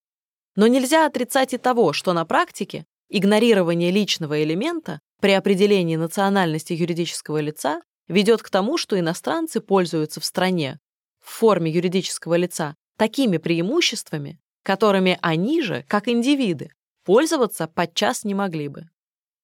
Но 0.55 0.67
нельзя 0.67 1.07
отрицать 1.07 1.55
и 1.55 1.57
того, 1.57 1.91
что 1.91 2.13
на 2.13 2.23
практике 2.23 2.85
игнорирование 3.09 3.89
личного 3.89 4.43
элемента 4.43 4.99
при 5.19 5.31
определении 5.31 5.95
национальности 5.95 6.73
юридического 6.73 7.39
лица 7.39 7.81
ведет 8.07 8.41
к 8.41 8.49
тому, 8.49 8.77
что 8.77 8.99
иностранцы 8.99 9.61
пользуются 9.61 10.19
в 10.19 10.25
стране 10.25 10.79
в 11.19 11.29
форме 11.29 11.71
юридического 11.71 12.35
лица 12.35 12.75
такими 12.97 13.37
преимуществами, 13.37 14.39
которыми 14.63 15.17
они 15.21 15.61
же, 15.61 15.83
как 15.87 16.07
индивиды, 16.07 16.71
пользоваться 17.03 17.67
подчас 17.67 18.23
не 18.23 18.33
могли 18.33 18.67
бы. 18.67 18.89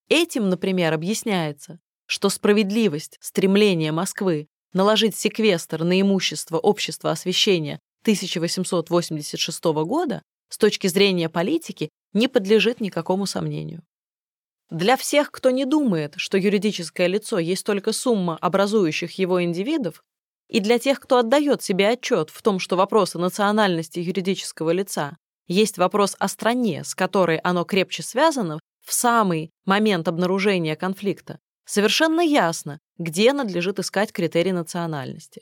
Этим, 0.10 0.50
например, 0.50 0.94
объясняется, 0.94 1.80
что 2.06 2.30
справедливость 2.30 3.18
стремления 3.22 3.92
Москвы 3.92 4.48
наложить 4.74 5.16
секвестр 5.16 5.84
на 5.84 6.00
имущество 6.00 6.58
общества 6.58 7.12
освящения 7.12 7.80
1886 8.02 9.64
года 9.86 10.22
с 10.50 10.58
точки 10.58 10.88
зрения 10.88 11.30
политики 11.30 11.90
не 12.14 12.28
подлежит 12.28 12.82
никакому 12.82 13.26
сомнению. 13.26 13.84
Для 14.72 14.96
всех, 14.96 15.32
кто 15.32 15.52
не 15.52 15.66
думает, 15.66 16.14
что 16.16 16.38
юридическое 16.38 17.08
лицо 17.08 17.40
есть 17.40 17.66
только 17.66 17.92
сумма 17.92 18.38
образующих 18.38 19.12
его 19.20 19.44
индивидов, 19.44 20.02
и 20.48 20.62
для 20.62 20.80
тех, 20.80 21.02
кто 21.02 21.18
отдает 21.18 21.62
себе 21.62 21.90
отчет 21.90 22.30
в 22.30 22.42
том, 22.42 22.58
что 22.58 22.78
вопрос 22.78 23.14
о 23.16 23.20
национальности 23.20 24.00
юридического 24.00 24.72
лица 24.72 25.18
есть 25.48 25.78
вопрос 25.78 26.16
о 26.20 26.30
стране, 26.30 26.86
с 26.86 26.96
которой 26.96 27.38
оно 27.40 27.66
крепче 27.66 28.02
связано, 28.02 28.60
в 28.86 28.94
самый 28.94 29.52
момент 29.66 30.08
обнаружения 30.08 30.78
конфликта, 30.78 31.40
совершенно 31.66 32.22
ясно, 32.22 32.80
где 32.98 33.34
надлежит 33.34 33.78
искать 33.80 34.14
критерий 34.14 34.54
национальности. 34.54 35.42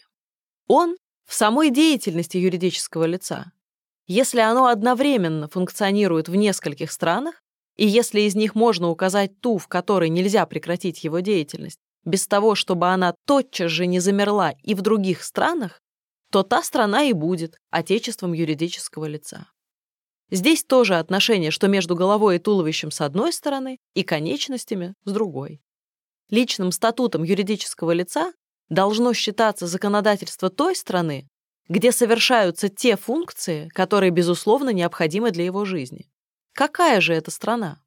Он 0.67 0.97
в 1.27 1.35
самой 1.35 1.69
деятельности 1.69 2.37
юридического 2.37 3.05
лица. 3.05 3.51
Если 4.07 4.39
оно 4.39 4.65
одновременно 4.65 5.47
функционирует 5.47 6.29
в 6.29 6.35
нескольких 6.35 6.91
странах, 6.91 7.43
и 7.79 7.87
если 7.87 8.19
из 8.19 8.35
них 8.35 8.55
можно 8.55 8.89
указать 8.89 9.39
ту, 9.39 9.57
в 9.57 9.69
которой 9.69 10.09
нельзя 10.09 10.45
прекратить 10.45 11.05
его 11.05 11.21
деятельность, 11.21 11.79
без 12.03 12.27
того, 12.27 12.53
чтобы 12.53 12.89
она 12.89 13.15
тотчас 13.25 13.71
же 13.71 13.85
не 13.87 14.01
замерла 14.01 14.53
и 14.63 14.75
в 14.75 14.81
других 14.81 15.23
странах, 15.23 15.79
то 16.29 16.43
та 16.43 16.61
страна 16.61 17.03
и 17.03 17.13
будет 17.13 17.55
отечеством 17.69 18.33
юридического 18.33 19.05
лица. 19.05 19.47
Здесь 20.29 20.65
тоже 20.65 20.95
отношение, 20.95 21.51
что 21.51 21.69
между 21.69 21.95
головой 21.95 22.35
и 22.35 22.39
туловищем 22.39 22.91
с 22.91 22.99
одной 22.99 23.31
стороны 23.31 23.77
и 23.93 24.03
конечностями 24.03 24.93
с 25.05 25.13
другой. 25.13 25.61
Личным 26.29 26.73
статутом 26.73 27.23
юридического 27.23 27.91
лица 27.91 28.33
должно 28.67 29.13
считаться 29.13 29.67
законодательство 29.67 30.49
той 30.49 30.75
страны, 30.75 31.29
где 31.69 31.93
совершаются 31.93 32.67
те 32.67 32.97
функции, 32.97 33.69
которые, 33.69 34.09
безусловно, 34.11 34.71
необходимы 34.71 35.31
для 35.31 35.45
его 35.45 35.63
жизни. 35.63 36.08
Какая 36.59 36.99
же 36.99 37.13
это 37.13 37.31
страна? 37.31 37.79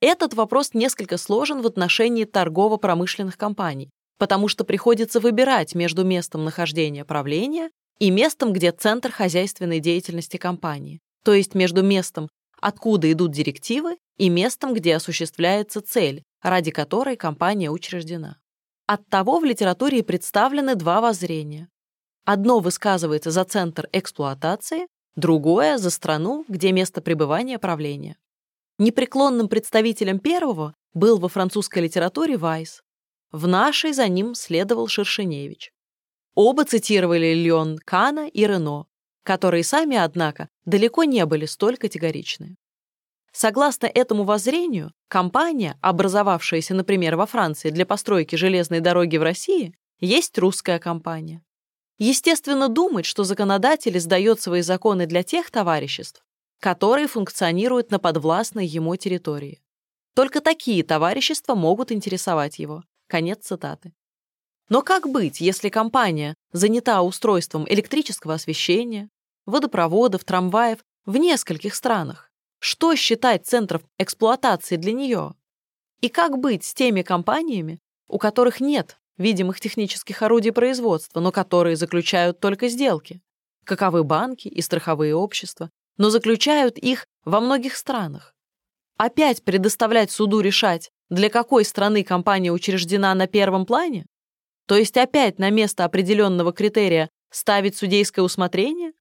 Этот 0.00 0.32
вопрос 0.32 0.72
несколько 0.72 1.18
сложен 1.18 1.60
в 1.60 1.66
отношении 1.66 2.24
торгово-промышленных 2.24 3.36
компаний, 3.36 3.90
потому 4.18 4.48
что 4.48 4.64
приходится 4.64 5.20
выбирать 5.20 5.74
между 5.74 6.04
местом 6.04 6.42
нахождения 6.42 7.04
правления 7.04 7.68
и 7.98 8.10
местом, 8.10 8.54
где 8.54 8.72
центр 8.72 9.12
хозяйственной 9.12 9.78
деятельности 9.78 10.38
компании, 10.38 11.00
то 11.22 11.34
есть 11.34 11.54
между 11.54 11.82
местом, 11.82 12.30
откуда 12.62 13.12
идут 13.12 13.30
директивы, 13.30 13.98
и 14.16 14.30
местом, 14.30 14.72
где 14.72 14.96
осуществляется 14.96 15.82
цель, 15.82 16.22
ради 16.40 16.70
которой 16.70 17.16
компания 17.16 17.70
учреждена. 17.70 18.38
Оттого 18.86 19.38
в 19.38 19.44
литературе 19.44 20.02
представлены 20.02 20.76
два 20.76 21.02
воззрения. 21.02 21.68
Одно 22.24 22.60
высказывается 22.60 23.30
за 23.30 23.44
центр 23.44 23.86
эксплуатации, 23.92 24.86
другое— 25.16 25.78
за 25.78 25.90
страну, 25.90 26.44
где 26.48 26.72
место 26.72 27.00
пребывания 27.00 27.58
правления. 27.58 28.16
Непреклонным 28.78 29.48
представителем 29.48 30.18
первого 30.18 30.74
был 30.94 31.18
во 31.18 31.28
французской 31.28 31.80
литературе 31.80 32.36
Вайс. 32.36 32.82
В 33.30 33.46
нашей 33.46 33.92
за 33.92 34.08
ним 34.08 34.34
следовал 34.34 34.88
Шершеневич. 34.88 35.72
Оба 36.34 36.64
цитировали 36.64 37.34
Леон 37.34 37.78
Кана 37.78 38.28
и 38.28 38.46
Рено, 38.46 38.86
которые 39.22 39.64
сами, 39.64 39.96
однако, 39.96 40.48
далеко 40.64 41.04
не 41.04 41.24
были 41.26 41.46
столь 41.46 41.76
категоричны. 41.76 42.56
Согласно 43.32 43.86
этому 43.86 44.24
воззрению, 44.24 44.92
компания, 45.08 45.76
образовавшаяся, 45.80 46.74
например, 46.74 47.16
во 47.16 47.26
Франции 47.26 47.70
для 47.70 47.84
постройки 47.84 48.36
железной 48.36 48.80
дороги 48.80 49.16
в 49.16 49.22
России, 49.22 49.74
есть 49.98 50.38
русская 50.38 50.78
компания. 50.78 51.42
Естественно 51.98 52.68
думать, 52.68 53.06
что 53.06 53.24
законодатель 53.24 53.96
издает 53.96 54.40
свои 54.40 54.62
законы 54.62 55.06
для 55.06 55.22
тех 55.22 55.50
товариществ, 55.50 56.24
которые 56.60 57.06
функционируют 57.06 57.90
на 57.90 57.98
подвластной 57.98 58.66
ему 58.66 58.96
территории. 58.96 59.62
Только 60.14 60.40
такие 60.40 60.82
товарищества 60.82 61.54
могут 61.54 61.92
интересовать 61.92 62.58
его. 62.58 62.82
Конец 63.06 63.46
цитаты. 63.46 63.92
Но 64.68 64.82
как 64.82 65.08
быть, 65.08 65.40
если 65.40 65.68
компания 65.68 66.34
занята 66.52 67.02
устройством 67.02 67.66
электрического 67.68 68.34
освещения, 68.34 69.08
водопроводов, 69.46 70.24
трамваев 70.24 70.78
в 71.04 71.16
нескольких 71.16 71.74
странах. 71.74 72.30
Что 72.60 72.96
считать 72.96 73.46
центров 73.46 73.82
эксплуатации 73.98 74.76
для 74.76 74.92
нее? 74.92 75.34
И 76.00 76.08
как 76.08 76.38
быть 76.38 76.64
с 76.64 76.72
теми 76.72 77.02
компаниями, 77.02 77.78
у 78.08 78.18
которых 78.18 78.60
нет 78.60 78.98
видимых 79.18 79.60
технических 79.60 80.22
орудий 80.22 80.52
производства, 80.52 81.20
но 81.20 81.32
которые 81.32 81.76
заключают 81.76 82.40
только 82.40 82.68
сделки. 82.68 83.20
Каковы 83.64 84.04
банки 84.04 84.48
и 84.48 84.60
страховые 84.60 85.14
общества, 85.14 85.70
но 85.96 86.10
заключают 86.10 86.78
их 86.78 87.06
во 87.24 87.40
многих 87.40 87.76
странах. 87.76 88.34
Опять 88.96 89.42
предоставлять 89.42 90.10
суду 90.10 90.40
решать, 90.40 90.90
для 91.10 91.28
какой 91.28 91.64
страны 91.64 92.04
компания 92.04 92.52
учреждена 92.52 93.14
на 93.14 93.26
первом 93.26 93.66
плане? 93.66 94.06
То 94.66 94.76
есть 94.76 94.96
опять 94.96 95.38
на 95.38 95.50
место 95.50 95.84
определенного 95.84 96.52
критерия 96.52 97.10
ставить 97.30 97.76
судейское 97.76 98.24
усмотрение? 98.24 98.92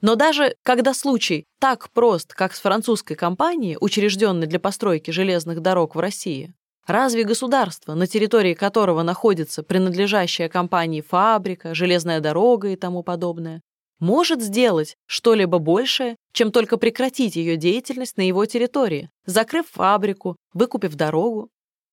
Но 0.00 0.16
даже 0.16 0.56
когда 0.64 0.94
случай 0.94 1.46
так 1.60 1.90
прост, 1.90 2.34
как 2.34 2.54
с 2.54 2.60
французской 2.60 3.14
компанией, 3.14 3.78
учрежденной 3.80 4.48
для 4.48 4.58
постройки 4.58 5.12
железных 5.12 5.60
дорог 5.60 5.94
в 5.94 6.00
России, 6.00 6.52
разве 6.86 7.24
государство, 7.24 7.94
на 7.94 8.06
территории 8.06 8.54
которого 8.54 9.02
находится 9.02 9.62
принадлежащая 9.62 10.48
компании 10.48 11.00
фабрика, 11.00 11.74
железная 11.74 12.20
дорога 12.20 12.68
и 12.68 12.76
тому 12.76 13.02
подобное, 13.02 13.62
может 13.98 14.42
сделать 14.42 14.96
что-либо 15.06 15.58
большее, 15.58 16.16
чем 16.32 16.50
только 16.50 16.76
прекратить 16.76 17.36
ее 17.36 17.56
деятельность 17.56 18.16
на 18.16 18.22
его 18.26 18.44
территории, 18.46 19.10
закрыв 19.26 19.68
фабрику, 19.68 20.36
выкупив 20.52 20.96
дорогу? 20.96 21.50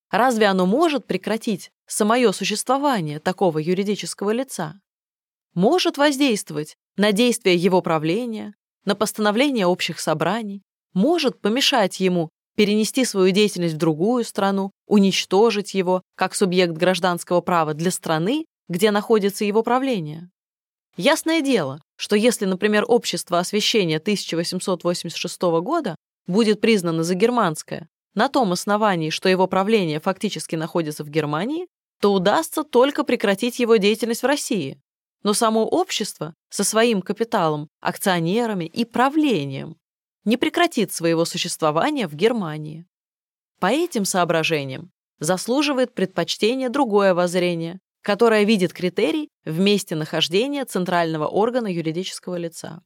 Разве 0.09 0.47
оно 0.47 0.65
может 0.65 1.05
прекратить 1.05 1.69
самое 1.85 2.33
существование 2.33 3.19
такого 3.19 3.59
юридического 3.59 4.31
лица? 4.31 4.81
Может 5.53 5.97
воздействовать 5.97 6.75
на 6.97 7.11
действия 7.11 7.55
его 7.55 7.81
правления, 7.81 8.55
на 8.85 8.95
постановление 8.95 9.67
общих 9.67 9.99
собраний, 9.99 10.63
может 10.93 11.39
помешать 11.39 11.99
ему 11.99 12.29
перенести 12.59 13.05
свою 13.05 13.31
деятельность 13.31 13.75
в 13.75 13.77
другую 13.77 14.25
страну, 14.25 14.71
уничтожить 14.85 15.73
его 15.73 16.01
как 16.17 16.35
субъект 16.35 16.73
гражданского 16.73 17.39
права 17.39 17.73
для 17.73 17.89
страны, 17.89 18.43
где 18.67 18.91
находится 18.91 19.45
его 19.45 19.63
правление. 19.63 20.29
Ясное 20.97 21.39
дело, 21.39 21.81
что 21.95 22.17
если, 22.17 22.43
например, 22.43 22.83
общество 22.85 23.39
освящения 23.39 23.95
1886 23.95 25.41
года 25.61 25.95
будет 26.27 26.59
признано 26.59 27.03
за 27.03 27.15
германское 27.15 27.87
на 28.13 28.27
том 28.27 28.51
основании, 28.51 29.09
что 29.09 29.29
его 29.29 29.47
правление 29.47 30.01
фактически 30.01 30.57
находится 30.57 31.05
в 31.05 31.09
Германии, 31.09 31.65
то 32.01 32.11
удастся 32.11 32.65
только 32.65 33.05
прекратить 33.05 33.59
его 33.59 33.77
деятельность 33.77 34.23
в 34.23 34.25
России. 34.25 34.81
Но 35.23 35.33
само 35.33 35.65
общество 35.65 36.33
со 36.49 36.65
своим 36.65 37.03
капиталом, 37.03 37.69
акционерами 37.79 38.65
и 38.65 38.83
правлением 38.83 39.77
не 40.29 40.37
прекратит 40.37 40.93
своего 40.93 41.25
существования 41.25 42.07
в 42.07 42.13
Германии. 42.13 42.85
По 43.59 43.65
этим 43.65 44.05
соображениям 44.05 44.91
заслуживает 45.17 45.95
предпочтения 45.95 46.69
другое 46.69 47.15
воззрение, 47.15 47.79
которое 48.03 48.43
видит 48.43 48.71
критерий 48.71 49.29
в 49.43 49.59
месте 49.59 49.95
нахождения 49.95 50.65
центрального 50.65 51.27
органа 51.27 51.67
юридического 51.67 52.35
лица. 52.35 52.81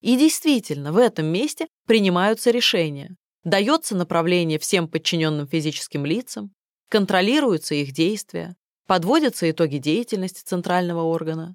И 0.00 0.16
действительно, 0.16 0.92
в 0.92 0.98
этом 0.98 1.26
месте 1.26 1.68
принимаются 1.86 2.50
решения, 2.50 3.16
дается 3.44 3.96
направление 3.96 4.58
всем 4.58 4.88
подчиненным 4.88 5.46
физическим 5.46 6.04
лицам, 6.04 6.52
контролируются 6.90 7.76
их 7.76 7.92
действия, 7.92 8.56
подводятся 8.88 9.48
итоги 9.48 9.76
деятельности 9.76 10.42
центрального 10.44 11.02
органа. 11.02 11.54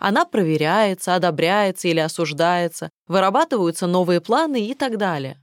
Она 0.00 0.24
проверяется, 0.24 1.14
одобряется 1.14 1.86
или 1.86 2.00
осуждается, 2.00 2.88
вырабатываются 3.06 3.86
новые 3.86 4.22
планы 4.22 4.66
и 4.66 4.74
так 4.74 4.96
далее. 4.96 5.38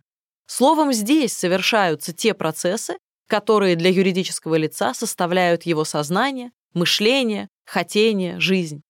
Словом, 0.48 0.92
здесь 0.94 1.38
совершаются 1.38 2.12
те 2.12 2.34
процессы, 2.34 2.98
которые 3.28 3.76
для 3.76 3.92
юридического 3.92 4.56
лица 4.56 4.96
составляют 4.96 5.64
его 5.64 5.84
сознание, 5.86 6.52
мышление, 6.74 7.50
хотение, 7.66 8.40
жизнь. 8.40 8.82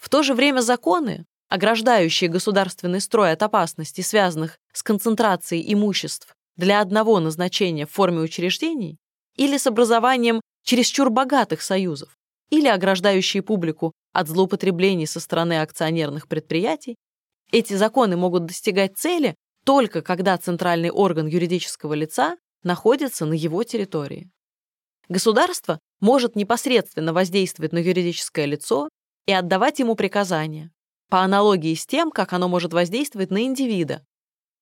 В 0.00 0.08
то 0.08 0.22
же 0.22 0.34
время 0.34 0.60
законы, 0.60 1.24
ограждающие 1.48 2.30
государственный 2.30 3.00
строй 3.00 3.32
от 3.32 3.42
опасностей, 3.42 4.04
связанных 4.04 4.56
с 4.72 4.84
концентрацией 4.84 5.72
имуществ 5.72 6.32
для 6.56 6.80
одного 6.80 7.18
назначения 7.18 7.86
в 7.86 7.90
форме 7.90 8.20
учреждений 8.20 8.98
или 9.36 9.56
с 9.56 9.66
образованием 9.66 10.40
чересчур 10.62 11.10
богатых 11.10 11.60
союзов, 11.60 12.16
или 12.52 12.68
ограждающие 12.68 13.42
публику 13.42 13.92
от 14.12 14.28
злоупотреблений 14.28 15.06
со 15.06 15.20
стороны 15.20 15.62
акционерных 15.62 16.28
предприятий, 16.28 16.96
эти 17.50 17.72
законы 17.72 18.16
могут 18.16 18.44
достигать 18.44 18.96
цели 18.98 19.34
только 19.64 20.02
когда 20.02 20.36
центральный 20.36 20.90
орган 20.90 21.26
юридического 21.26 21.94
лица 21.94 22.36
находится 22.62 23.24
на 23.24 23.32
его 23.32 23.64
территории. 23.64 24.30
Государство 25.08 25.78
может 26.00 26.36
непосредственно 26.36 27.14
воздействовать 27.14 27.72
на 27.72 27.78
юридическое 27.78 28.44
лицо 28.44 28.90
и 29.26 29.32
отдавать 29.32 29.78
ему 29.78 29.94
приказания, 29.94 30.70
по 31.08 31.22
аналогии 31.22 31.74
с 31.74 31.86
тем, 31.86 32.10
как 32.10 32.34
оно 32.34 32.48
может 32.48 32.74
воздействовать 32.74 33.30
на 33.30 33.44
индивида, 33.44 34.04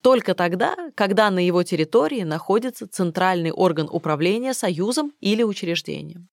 только 0.00 0.34
тогда, 0.34 0.76
когда 0.94 1.28
на 1.30 1.44
его 1.44 1.64
территории 1.64 2.22
находится 2.22 2.86
центральный 2.86 3.50
орган 3.50 3.88
управления 3.90 4.54
союзом 4.54 5.12
или 5.18 5.42
учреждением. 5.42 6.28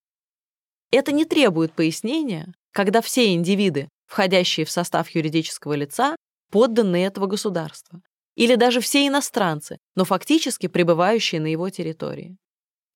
Это 0.92 1.12
не 1.12 1.26
требует 1.26 1.74
пояснения, 1.74 2.54
когда 2.72 3.02
все 3.02 3.34
индивиды, 3.34 3.90
входящие 4.06 4.66
в 4.66 4.72
состав 4.72 5.10
юридического 5.10 5.74
лица, 5.74 6.16
подданные 6.52 7.08
этого 7.08 7.28
государства, 7.28 8.02
или 8.36 8.56
даже 8.56 8.80
все 8.80 9.06
иностранцы, 9.08 9.78
но 9.96 10.06
фактически 10.06 10.68
пребывающие 10.68 11.42
на 11.42 11.48
его 11.48 11.70
территории. 11.70 12.38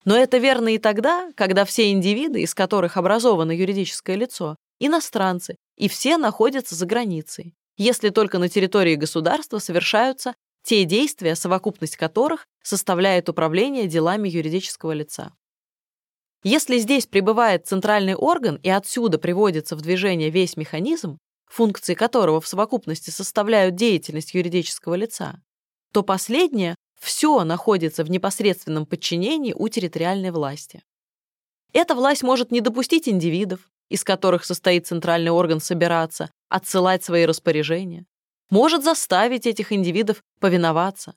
Но 0.05 0.15
это 0.15 0.37
верно 0.37 0.73
и 0.73 0.77
тогда, 0.77 1.31
когда 1.35 1.65
все 1.65 1.91
индивиды, 1.91 2.41
из 2.41 2.55
которых 2.55 2.97
образовано 2.97 3.51
юридическое 3.51 4.15
лицо, 4.15 4.55
иностранцы, 4.79 5.57
и 5.77 5.87
все 5.89 6.17
находятся 6.17 6.75
за 6.75 6.85
границей, 6.85 7.53
если 7.77 8.09
только 8.09 8.39
на 8.39 8.49
территории 8.49 8.95
государства 8.95 9.59
совершаются 9.59 10.33
те 10.63 10.85
действия, 10.85 11.35
совокупность 11.35 11.97
которых 11.97 12.45
составляет 12.63 13.29
управление 13.29 13.87
делами 13.87 14.29
юридического 14.29 14.91
лица. 14.91 15.33
Если 16.43 16.79
здесь 16.79 17.05
пребывает 17.05 17.67
центральный 17.67 18.15
орган 18.15 18.55
и 18.63 18.69
отсюда 18.69 19.19
приводится 19.19 19.75
в 19.75 19.81
движение 19.81 20.31
весь 20.31 20.57
механизм, 20.57 21.19
функции 21.45 21.93
которого 21.93 22.41
в 22.41 22.47
совокупности 22.47 23.11
составляют 23.11 23.75
деятельность 23.75 24.33
юридического 24.33 24.95
лица, 24.95 25.41
то 25.93 26.01
последнее 26.01 26.75
все 26.99 27.43
находится 27.43 28.03
в 28.03 28.09
непосредственном 28.09 28.85
подчинении 28.85 29.53
у 29.53 29.67
территориальной 29.67 30.31
власти. 30.31 30.81
Эта 31.73 31.93
власть 31.93 32.23
может 32.23 32.51
не 32.51 32.61
допустить 32.61 33.07
индивидов, 33.07 33.69
из 33.89 34.03
которых 34.03 34.45
состоит 34.45 34.87
центральный 34.87 35.31
орган 35.31 35.59
собираться, 35.59 36.31
отсылать 36.49 37.03
свои 37.03 37.25
распоряжения, 37.25 38.05
может 38.49 38.83
заставить 38.83 39.45
этих 39.45 39.71
индивидов 39.71 40.23
повиноваться. 40.39 41.13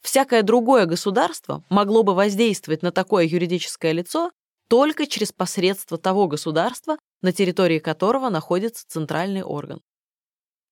Всякое 0.00 0.42
другое 0.42 0.86
государство 0.86 1.64
могло 1.68 2.02
бы 2.02 2.14
воздействовать 2.14 2.82
на 2.82 2.92
такое 2.92 3.24
юридическое 3.24 3.92
лицо 3.92 4.30
только 4.68 5.06
через 5.06 5.32
посредство 5.32 5.98
того 5.98 6.28
государства, 6.28 6.98
на 7.22 7.32
территории 7.32 7.78
которого 7.78 8.28
находится 8.28 8.86
центральный 8.86 9.42
орган. 9.42 9.80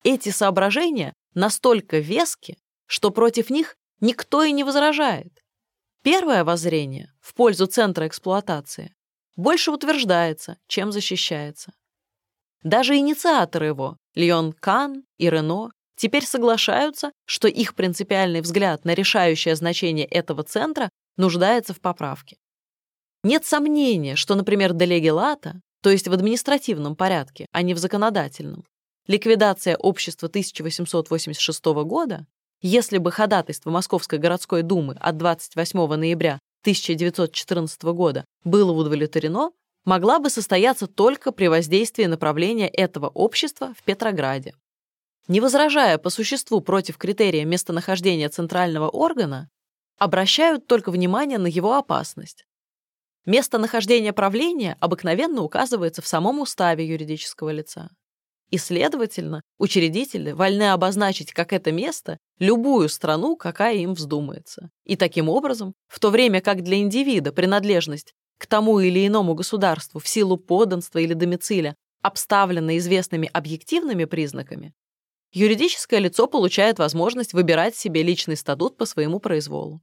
Эти 0.05 0.29
соображения 0.29 1.15
настолько 1.35 1.99
вески, 1.99 2.59
что 2.87 3.11
против 3.11 3.51
них 3.51 3.77
никто 4.01 4.43
и 4.43 4.53
не 4.53 4.65
возражает. 4.65 5.43
Первое 6.03 6.45
воззрение 6.45 7.13
в 7.21 7.35
пользу 7.35 7.67
центра 7.67 8.07
эксплуатации 8.07 8.95
больше 9.35 9.73
утверждается, 9.73 10.59
чем 10.69 10.93
защищается. 10.93 11.73
Даже 12.63 12.97
инициаторы 12.97 13.67
его, 13.67 13.97
Леон 14.15 14.53
Кан 14.53 15.05
и 15.19 15.29
Рено, 15.29 15.71
теперь 15.97 16.25
соглашаются, 16.25 17.13
что 17.25 17.49
их 17.49 17.75
принципиальный 17.75 18.41
взгляд 18.41 18.85
на 18.85 18.95
решающее 18.95 19.57
значение 19.57 20.07
этого 20.07 20.43
центра 20.43 20.91
нуждается 21.17 21.75
в 21.75 21.81
поправке. 21.81 22.39
Нет 23.27 23.45
сомнения, 23.45 24.15
что, 24.15 24.37
например, 24.37 24.73
делегелата, 24.73 25.61
то 25.83 25.91
есть 25.91 26.07
в 26.07 26.13
административном 26.13 26.95
порядке, 26.95 27.47
а 27.51 27.63
не 27.63 27.75
в 27.75 27.79
законодательном, 27.79 28.65
ликвидация 29.09 29.77
общества 29.77 30.29
1886 30.29 31.65
года, 31.65 32.25
если 32.63 32.99
бы 32.99 33.11
ходатайство 33.11 33.71
Московской 33.71 34.21
городской 34.21 34.63
думы 34.63 34.97
от 35.01 35.17
28 35.17 35.95
ноября 35.97 36.39
1914 36.61 37.83
года 37.87 38.25
было 38.45 38.71
удовлетворено, 38.71 39.51
могла 39.85 40.21
бы 40.21 40.31
состояться 40.31 40.87
только 40.87 41.33
при 41.33 41.49
воздействии 41.49 42.05
направления 42.05 42.69
этого 42.69 43.09
общества 43.09 43.75
в 43.77 43.83
Петрограде. 43.83 44.55
Не 45.27 45.41
возражая 45.41 45.99
по 45.99 46.11
существу 46.11 46.61
против 46.61 46.97
критерия 46.97 47.45
местонахождения 47.45 48.29
центрального 48.29 48.89
органа, 48.89 49.49
обращают 49.99 50.69
только 50.69 50.93
внимание 50.93 51.39
на 51.39 51.49
его 51.49 51.75
опасность, 51.75 52.46
Местонахождение 53.27 54.13
правления 54.13 54.77
обыкновенно 54.79 55.43
указывается 55.43 56.01
в 56.01 56.07
самом 56.07 56.41
уставе 56.41 56.87
юридического 56.87 57.51
лица. 57.51 57.91
И, 58.51 58.59
следовательно, 58.59 59.43
учредители 59.59 60.31
вольны 60.31 60.71
обозначить 60.71 61.33
как 61.33 61.53
это 61.53 61.73
место 61.73 62.19
любую 62.39 62.89
страну, 62.89 63.35
какая 63.35 63.75
им 63.75 63.95
вздумается. 63.95 64.71
И 64.85 64.95
таким 64.95 65.29
образом, 65.29 65.75
в 65.89 65.99
то 65.99 66.11
время 66.11 66.41
как 66.41 66.63
для 66.63 66.77
индивида 66.79 67.33
принадлежность 67.33 68.13
к 68.39 68.47
тому 68.47 68.79
или 68.79 69.05
иному 69.05 69.35
государству 69.35 69.99
в 69.99 70.07
силу 70.07 70.37
подданства 70.37 71.01
или 71.01 71.15
домициля 71.15 71.75
обставлено 72.03 72.77
известными 72.77 73.29
объективными 73.33 74.05
признаками, 74.05 74.73
юридическое 75.33 75.99
лицо 75.99 76.29
получает 76.29 76.79
возможность 76.79 77.33
выбирать 77.33 77.75
себе 77.75 78.05
личный 78.05 78.37
статут 78.37 78.77
по 78.77 78.85
своему 78.85 79.19
произволу. 79.19 79.81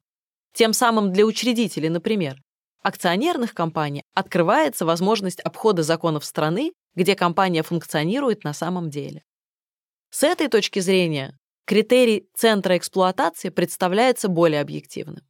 Тем 0.54 0.72
самым 0.72 1.12
для 1.12 1.26
учредителей, 1.26 1.90
например, 1.90 2.38
акционерных 2.84 3.54
компаний 3.54 4.04
открывается 4.14 4.86
возможность 4.86 5.40
обхода 5.40 5.82
законов 5.84 6.26
страны, 6.26 6.74
где 6.96 7.16
компания 7.16 7.64
функционирует 7.64 8.44
на 8.44 8.54
самом 8.54 8.90
деле. 8.90 9.24
С 10.12 10.24
этой 10.24 10.48
точки 10.48 10.80
зрения 10.80 11.38
критерий 11.66 12.28
центра 12.36 12.78
эксплуатации 12.78 13.50
представляется 13.50 14.28
более 14.28 14.62
объективным. 14.62 15.24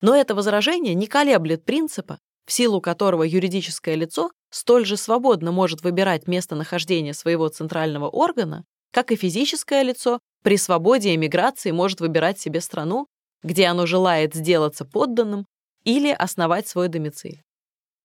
Но 0.00 0.16
это 0.16 0.34
возражение 0.34 0.94
не 0.94 1.06
колеблет 1.06 1.64
принципа, 1.64 2.18
в 2.46 2.52
силу 2.52 2.80
которого 2.80 3.22
юридическое 3.22 3.94
лицо 3.94 4.30
столь 4.50 4.86
же 4.86 4.96
свободно 4.96 5.52
может 5.52 5.82
выбирать 5.82 6.26
местонахождение 6.26 7.14
своего 7.14 7.48
центрального 7.48 8.08
органа, 8.08 8.64
как 8.92 9.12
и 9.12 9.16
физическое 9.16 9.82
лицо 9.82 10.20
при 10.42 10.56
свободе 10.56 11.14
эмиграции 11.14 11.70
может 11.70 12.00
выбирать 12.00 12.38
себе 12.38 12.60
страну, 12.60 13.06
где 13.42 13.66
оно 13.66 13.86
желает 13.86 14.34
сделаться 14.34 14.84
подданным 14.84 15.46
или 15.84 16.10
основать 16.10 16.66
свой 16.66 16.88
домициль. 16.88 17.42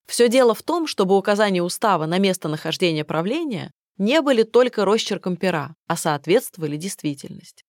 Все 0.08 0.28
дело 0.28 0.54
в 0.54 0.64
том, 0.64 0.88
чтобы 0.88 1.18
указания 1.18 1.62
устава 1.62 2.06
на 2.06 2.18
местонахождение 2.18 3.04
правления 3.04 3.72
не 3.98 4.22
были 4.22 4.44
только 4.44 4.86
росчерком 4.86 5.36
пера, 5.36 5.76
а 5.88 5.98
соответствовали 5.98 6.78
действительности. 6.78 7.64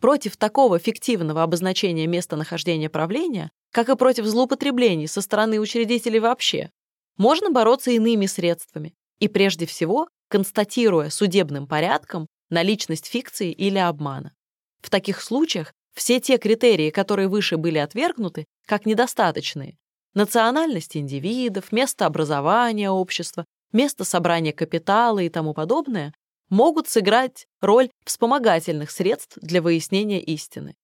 Против 0.00 0.36
такого 0.36 0.78
фиктивного 0.78 1.42
обозначения 1.42 2.06
местонахождения 2.06 2.88
правления, 2.90 3.50
как 3.72 3.88
и 3.88 3.96
против 3.96 4.26
злоупотреблений 4.26 5.08
со 5.08 5.20
стороны 5.20 5.58
учредителей 5.58 6.20
вообще, 6.20 6.70
можно 7.16 7.50
бороться 7.50 7.90
иными 7.90 8.26
средствами 8.26 8.94
и 9.18 9.28
прежде 9.28 9.66
всего 9.66 10.08
констатируя 10.28 11.10
судебным 11.10 11.66
порядком 11.66 12.28
наличность 12.50 13.06
фикции 13.06 13.50
или 13.50 13.78
обмана. 13.78 14.34
В 14.80 14.90
таких 14.90 15.20
случаях 15.20 15.72
все 15.94 16.20
те 16.20 16.38
критерии, 16.38 16.90
которые 16.90 17.28
выше 17.28 17.56
были 17.56 17.78
отвергнуты, 17.78 18.46
как 18.68 18.84
недостаточные, 18.84 19.78
национальность 20.14 20.96
индивидов, 20.96 21.72
место 21.72 22.04
образования 22.04 22.90
общества, 22.90 23.46
место 23.72 24.04
собрания 24.04 24.52
капитала 24.52 25.20
и 25.20 25.30
тому 25.30 25.54
подобное, 25.54 26.14
могут 26.50 26.86
сыграть 26.86 27.46
роль 27.60 27.88
вспомогательных 28.04 28.90
средств 28.90 29.38
для 29.40 29.62
выяснения 29.62 30.20
истины. 30.20 30.76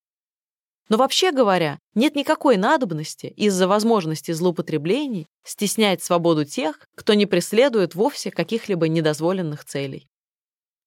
Но 0.89 0.97
вообще 0.97 1.30
говоря, 1.30 1.78
нет 1.95 2.14
никакой 2.14 2.57
надобности 2.57 3.26
из-за 3.26 3.68
возможности 3.68 4.32
злоупотреблений 4.32 5.26
стеснять 5.45 6.03
свободу 6.03 6.45
тех, 6.45 6.80
кто 6.95 7.14
не 7.14 7.26
преследует 7.26 7.95
вовсе 7.95 8.30
каких-либо 8.30 8.89
недозволенных 8.89 9.64
целей. 9.64 10.07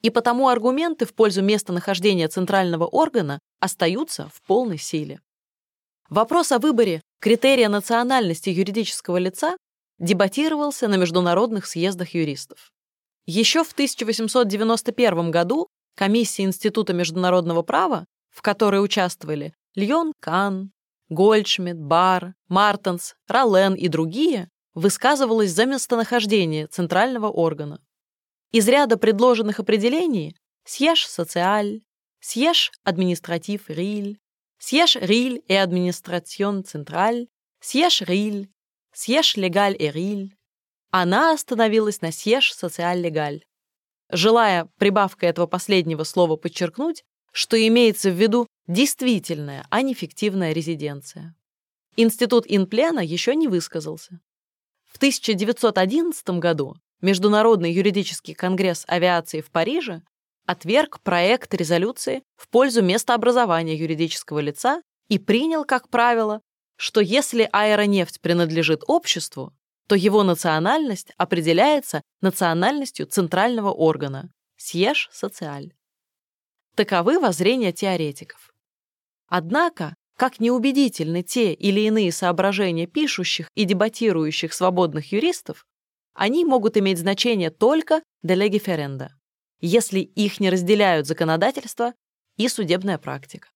И 0.01 0.09
потому 0.09 0.49
аргументы 0.49 1.05
в 1.05 1.13
пользу 1.13 1.41
местонахождения 1.41 2.27
центрального 2.27 2.85
органа 2.85 3.39
остаются 3.59 4.29
в 4.33 4.41
полной 4.43 4.77
силе. 4.77 5.19
Вопрос 6.09 6.53
о 6.53 6.59
выборе 6.59 7.01
критерия 7.19 7.67
национальности 7.67 8.49
юридического 8.49 9.17
лица 9.17 9.57
дебатировался 9.99 10.87
на 10.87 10.95
международных 10.95 11.65
съездах 11.65 12.13
юристов. 12.13 12.71
Еще 13.25 13.65
в 13.65 13.73
1891 13.73 15.31
году 15.31 15.67
комиссия 15.95 16.43
Института 16.43 16.93
международного 16.93 17.61
права, 17.61 18.05
в 18.29 18.41
которой 18.41 18.81
участвовали 18.81 19.53
Льон 19.75 20.13
Кан, 20.21 20.71
Гольдшмидт, 21.09 21.77
Бар, 21.77 22.35
Мартенс, 22.47 23.15
Ролен 23.27 23.73
и 23.73 23.89
другие, 23.89 24.49
высказывалась 24.73 25.51
за 25.51 25.65
местонахождение 25.65 26.67
центрального 26.67 27.27
органа. 27.27 27.81
Из 28.51 28.65
ряда 28.69 28.97
предложенных 28.97 29.59
определений 29.59 30.37
«Сьеж 30.63 31.05
социаль», 31.05 31.81
«Сьеж 32.21 32.71
административ 32.83 33.69
риль», 33.69 34.19
«Сьеж 34.59 34.95
риль 34.95 35.43
и 35.47 35.53
администрацион 35.53 36.63
централь», 36.63 37.27
«Сьеж 37.59 38.01
риль», 38.01 38.49
«Сьеж 38.93 39.35
легаль 39.35 39.75
и 39.77 39.91
риль», 39.91 40.35
она 40.91 41.33
остановилась 41.33 42.01
на 42.01 42.11
«Сьеж 42.11 42.53
социаль 42.53 43.01
легаль», 43.01 43.43
желая 44.09 44.69
прибавкой 44.77 45.29
этого 45.29 45.47
последнего 45.47 46.03
слова 46.03 46.37
подчеркнуть, 46.37 47.03
что 47.31 47.55
имеется 47.67 48.09
в 48.09 48.15
виду 48.15 48.47
действительная, 48.67 49.65
а 49.69 49.81
не 49.81 49.93
фиктивная 49.93 50.53
резиденция. 50.53 51.35
Институт 51.95 52.45
Инплена 52.47 52.99
еще 53.01 53.35
не 53.35 53.47
высказался. 53.47 54.19
В 54.85 54.97
1911 54.97 56.29
году 56.39 56.75
Международный 57.01 57.71
юридический 57.71 58.33
конгресс 58.33 58.83
авиации 58.87 59.41
в 59.41 59.51
Париже 59.51 60.01
отверг 60.47 61.01
проект 61.01 61.53
резолюции 61.53 62.23
в 62.35 62.47
пользу 62.49 62.81
местообразования 62.81 63.75
юридического 63.75 64.39
лица 64.39 64.81
и 65.09 65.19
принял, 65.19 65.65
как 65.65 65.89
правило, 65.89 66.41
что 66.77 67.01
если 67.01 67.49
аэронефть 67.51 68.21
принадлежит 68.21 68.81
обществу, 68.87 69.53
то 69.87 69.95
его 69.95 70.23
национальность 70.23 71.11
определяется 71.17 72.01
национальностью 72.21 73.05
центрального 73.07 73.71
органа– 73.71 74.31
сьеж 74.57 75.09
социаль. 75.11 75.73
Таковы 76.75 77.19
воззрения 77.19 77.73
теоретиков. 77.73 78.53
Однако, 79.27 79.95
как 80.15 80.39
неубедительны 80.39 81.23
те 81.23 81.53
или 81.53 81.81
иные 81.81 82.11
соображения 82.11 82.87
пишущих 82.87 83.49
и 83.53 83.65
дебатирующих 83.65 84.53
свободных 84.53 85.11
юристов, 85.11 85.65
они 86.13 86.45
могут 86.45 86.77
иметь 86.77 86.99
значение 86.99 87.49
только 87.49 88.01
de 88.23 88.35
legiferenda, 88.35 89.09
если 89.59 89.99
их 89.99 90.39
не 90.39 90.49
разделяют 90.49 91.07
законодательство 91.07 91.93
и 92.37 92.47
судебная 92.47 92.97
практика. 92.97 93.49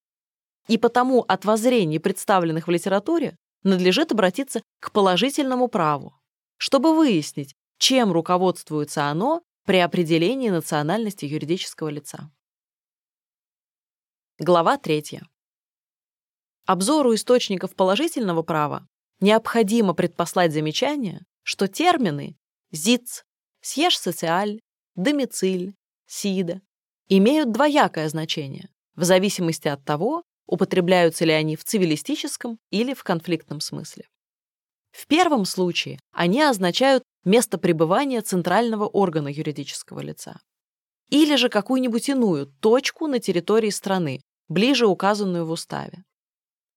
И 0.67 0.77
потому 0.77 1.21
от 1.21 1.45
воззрений, 1.45 1.99
представленных 1.99 2.67
в 2.67 2.71
литературе, 2.71 3.35
надлежит 3.63 4.11
обратиться 4.11 4.61
к 4.79 4.91
положительному 4.91 5.67
праву, 5.67 6.15
чтобы 6.57 6.95
выяснить, 6.95 7.55
чем 7.77 8.11
руководствуется 8.11 9.05
оно 9.05 9.41
при 9.65 9.77
определении 9.77 10.49
национальности 10.49 11.25
юридического 11.25 11.89
лица. 11.89 12.31
Глава 14.39 14.77
3. 14.77 15.21
Обзору 16.65 17.13
источников 17.13 17.75
положительного 17.75 18.41
права 18.43 18.87
необходимо 19.19 19.93
предпослать 19.93 20.53
замечание, 20.53 21.25
что 21.43 21.67
термины 21.67 22.37
ЗИЦ, 22.71 23.23
Сьеж 23.61 23.97
социаль, 23.97 24.59
домициль, 24.95 25.75
СИДа 26.11 26.61
имеют 27.07 27.53
двоякое 27.53 28.09
значение 28.09 28.67
в 28.95 29.05
зависимости 29.05 29.69
от 29.69 29.85
того, 29.85 30.23
употребляются 30.45 31.23
ли 31.23 31.31
они 31.31 31.55
в 31.55 31.63
цивилистическом 31.63 32.59
или 32.69 32.93
в 32.93 33.01
конфликтном 33.05 33.61
смысле. 33.61 34.09
В 34.91 35.07
первом 35.07 35.45
случае 35.45 36.01
они 36.11 36.41
означают 36.41 37.03
место 37.23 37.57
пребывания 37.57 38.19
центрального 38.19 38.87
органа 38.87 39.29
юридического 39.29 40.01
лица 40.01 40.41
или 41.09 41.37
же 41.37 41.47
какую-нибудь 41.47 42.09
иную 42.09 42.47
точку 42.59 43.07
на 43.07 43.19
территории 43.19 43.69
страны, 43.69 44.19
ближе 44.49 44.87
указанную 44.87 45.45
в 45.45 45.51
уставе. 45.51 46.03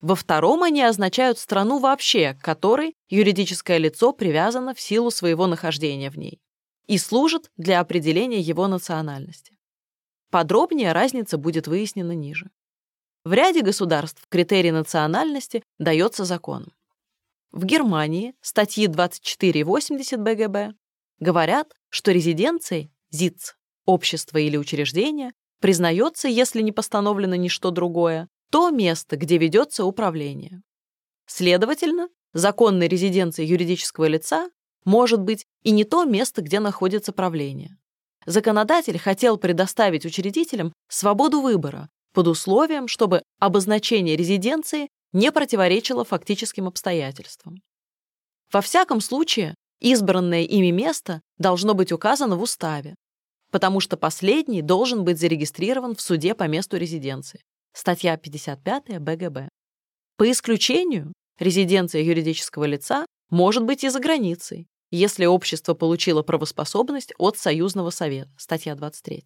Во 0.01 0.15
втором 0.15 0.63
они 0.63 0.83
означают 0.83 1.41
страну 1.41 1.81
вообще, 1.81 2.35
к 2.35 2.41
которой 2.45 2.95
юридическое 3.09 3.79
лицо 3.79 4.13
привязано 4.13 4.75
в 4.75 4.81
силу 4.81 5.11
своего 5.11 5.49
нахождения 5.49 6.11
в 6.11 6.19
ней 6.19 6.41
и 6.87 6.99
служит 6.99 7.51
для 7.57 7.81
определения 7.81 8.41
его 8.41 8.67
национальности. 8.69 9.57
Подробнее 10.31 10.93
разница 10.93 11.39
будет 11.39 11.67
выяснена 11.67 12.13
ниже. 12.13 12.51
В 13.25 13.33
ряде 13.33 13.63
государств 13.63 14.27
критерий 14.29 14.71
национальности 14.71 15.63
дается 15.79 16.25
законом. 16.25 16.73
В 17.53 17.65
Германии 17.65 18.35
статьи 18.41 18.87
24 18.87 19.61
и 19.61 19.63
80 19.63 20.21
БГБ 20.21 20.75
говорят, 21.21 21.73
что 21.89 22.11
резиденцией 22.13 22.91
ЗИЦ, 23.11 23.57
общество 23.87 24.39
или 24.39 24.57
учреждение, 24.57 25.33
признается, 25.61 26.29
если 26.29 26.61
не 26.63 26.73
постановлено 26.73 27.37
ничто 27.37 27.71
другое, 27.71 28.29
то 28.51 28.71
место, 28.71 29.17
где 29.17 29.39
ведется 29.39 29.85
управление. 29.85 30.63
Следовательно, 31.27 32.09
законной 32.33 32.89
резиденцией 32.89 33.49
юридического 33.49 34.07
лица 34.07 34.51
может 34.85 35.21
быть 35.21 35.47
и 35.63 35.71
не 35.71 35.85
то 35.85 36.05
место, 36.05 36.43
где 36.43 36.61
находится 36.61 37.13
правление. 37.13 37.77
Законодатель 38.27 38.99
хотел 38.99 39.37
предоставить 39.37 40.07
учредителям 40.07 40.73
свободу 40.89 41.41
выбора 41.41 41.89
под 42.13 42.29
условием, 42.29 42.89
чтобы 42.89 43.23
обозначение 43.39 44.17
резиденции 44.17 44.89
не 45.13 45.31
противоречило 45.31 46.05
фактическим 46.05 46.67
обстоятельствам. 46.67 47.63
Во 48.53 48.61
всяком 48.61 49.01
случае, 49.01 49.55
избранное 49.81 50.43
ими 50.43 50.71
место 50.71 51.21
должно 51.39 51.75
быть 51.75 51.93
указано 51.93 52.37
в 52.37 52.43
уставе, 52.43 52.95
потому 53.51 53.81
что 53.81 53.97
последний 53.97 54.63
должен 54.63 55.05
быть 55.05 55.19
зарегистрирован 55.19 55.95
в 55.95 56.01
суде 56.01 56.35
по 56.35 56.45
месту 56.45 56.77
резиденции. 56.77 57.41
Статья 57.73 58.17
55 58.17 59.01
БГБ. 59.01 59.49
По 60.17 60.31
исключению, 60.31 61.13
резиденция 61.39 62.03
юридического 62.03 62.65
лица 62.65 63.07
может 63.31 63.65
быть 63.65 63.85
и 63.85 63.89
за 63.89 63.99
границей, 64.01 64.69
если 64.97 65.25
общество 65.25 65.75
получило 65.75 66.23
правоспособность 66.23 67.13
от 67.19 67.37
Союзного 67.37 67.91
совета, 67.91 68.31
статья 68.39 68.75
23. 68.75 69.25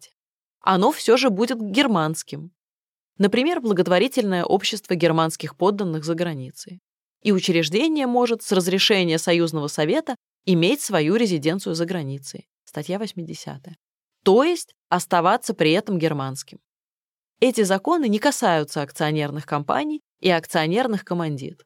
Оно 0.61 0.91
все 0.91 1.15
же 1.15 1.29
будет 1.29 1.59
германским. 1.61 2.51
Например, 3.17 3.61
благотворительное 3.61 4.43
общество 4.45 4.95
германских 4.95 5.55
подданных 5.55 6.05
за 6.05 6.15
границей. 6.15 6.79
И 7.21 7.31
учреждение 7.31 8.07
может 8.07 8.41
с 8.41 8.51
разрешения 8.51 9.19
Союзного 9.19 9.67
совета 9.67 10.15
иметь 10.45 10.81
свою 10.81 11.15
резиденцию 11.15 11.75
за 11.75 11.85
границей, 11.85 12.47
статья 12.63 12.97
80. 12.97 13.61
То 14.23 14.43
есть 14.43 14.73
оставаться 14.89 15.53
при 15.53 15.71
этом 15.73 15.99
германским. 15.99 16.59
Эти 17.41 17.63
законы 17.63 18.07
не 18.07 18.19
касаются 18.19 18.81
акционерных 18.81 19.45
компаний 19.45 20.01
и 20.19 20.29
акционерных 20.29 21.05
командит. 21.05 21.63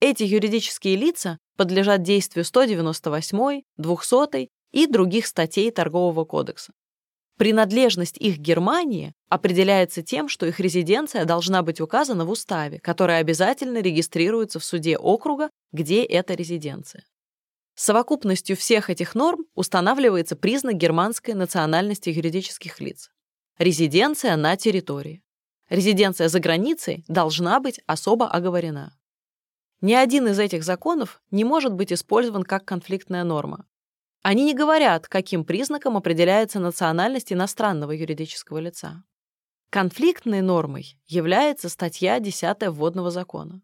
Эти 0.00 0.22
юридические 0.22 0.96
лица 0.96 1.38
подлежат 1.56 2.02
действию 2.02 2.44
198, 2.44 3.62
200 3.76 4.48
и 4.72 4.86
других 4.86 5.26
статей 5.26 5.70
Торгового 5.70 6.24
кодекса. 6.24 6.72
Принадлежность 7.36 8.16
их 8.18 8.38
Германии 8.38 9.12
определяется 9.28 10.02
тем, 10.02 10.28
что 10.28 10.46
их 10.46 10.60
резиденция 10.60 11.24
должна 11.24 11.62
быть 11.62 11.80
указана 11.80 12.24
в 12.24 12.30
уставе, 12.30 12.78
который 12.78 13.18
обязательно 13.18 13.78
регистрируется 13.78 14.60
в 14.60 14.64
суде 14.64 14.96
округа, 14.96 15.50
где 15.72 16.04
эта 16.04 16.34
резиденция. 16.34 17.04
Совокупностью 17.74 18.56
всех 18.56 18.88
этих 18.88 19.16
норм 19.16 19.46
устанавливается 19.54 20.36
признак 20.36 20.76
германской 20.76 21.34
национальности 21.34 22.08
юридических 22.08 22.80
лиц. 22.80 23.10
Резиденция 23.58 24.36
на 24.36 24.56
территории. 24.56 25.22
Резиденция 25.68 26.28
за 26.28 26.38
границей 26.38 27.04
должна 27.08 27.58
быть 27.58 27.80
особо 27.86 28.28
оговорена. 28.28 28.96
Ни 29.84 29.92
один 29.92 30.28
из 30.28 30.38
этих 30.38 30.64
законов 30.64 31.20
не 31.30 31.44
может 31.44 31.74
быть 31.74 31.92
использован 31.92 32.42
как 32.42 32.64
конфликтная 32.64 33.22
норма. 33.22 33.66
Они 34.22 34.42
не 34.42 34.54
говорят, 34.54 35.08
каким 35.08 35.44
признаком 35.44 35.98
определяется 35.98 36.58
национальность 36.58 37.34
иностранного 37.34 37.92
юридического 37.92 38.56
лица. 38.56 39.04
Конфликтной 39.68 40.40
нормой 40.40 40.96
является 41.06 41.68
статья 41.68 42.18
10 42.18 42.68
Вводного 42.68 43.10
закона. 43.10 43.60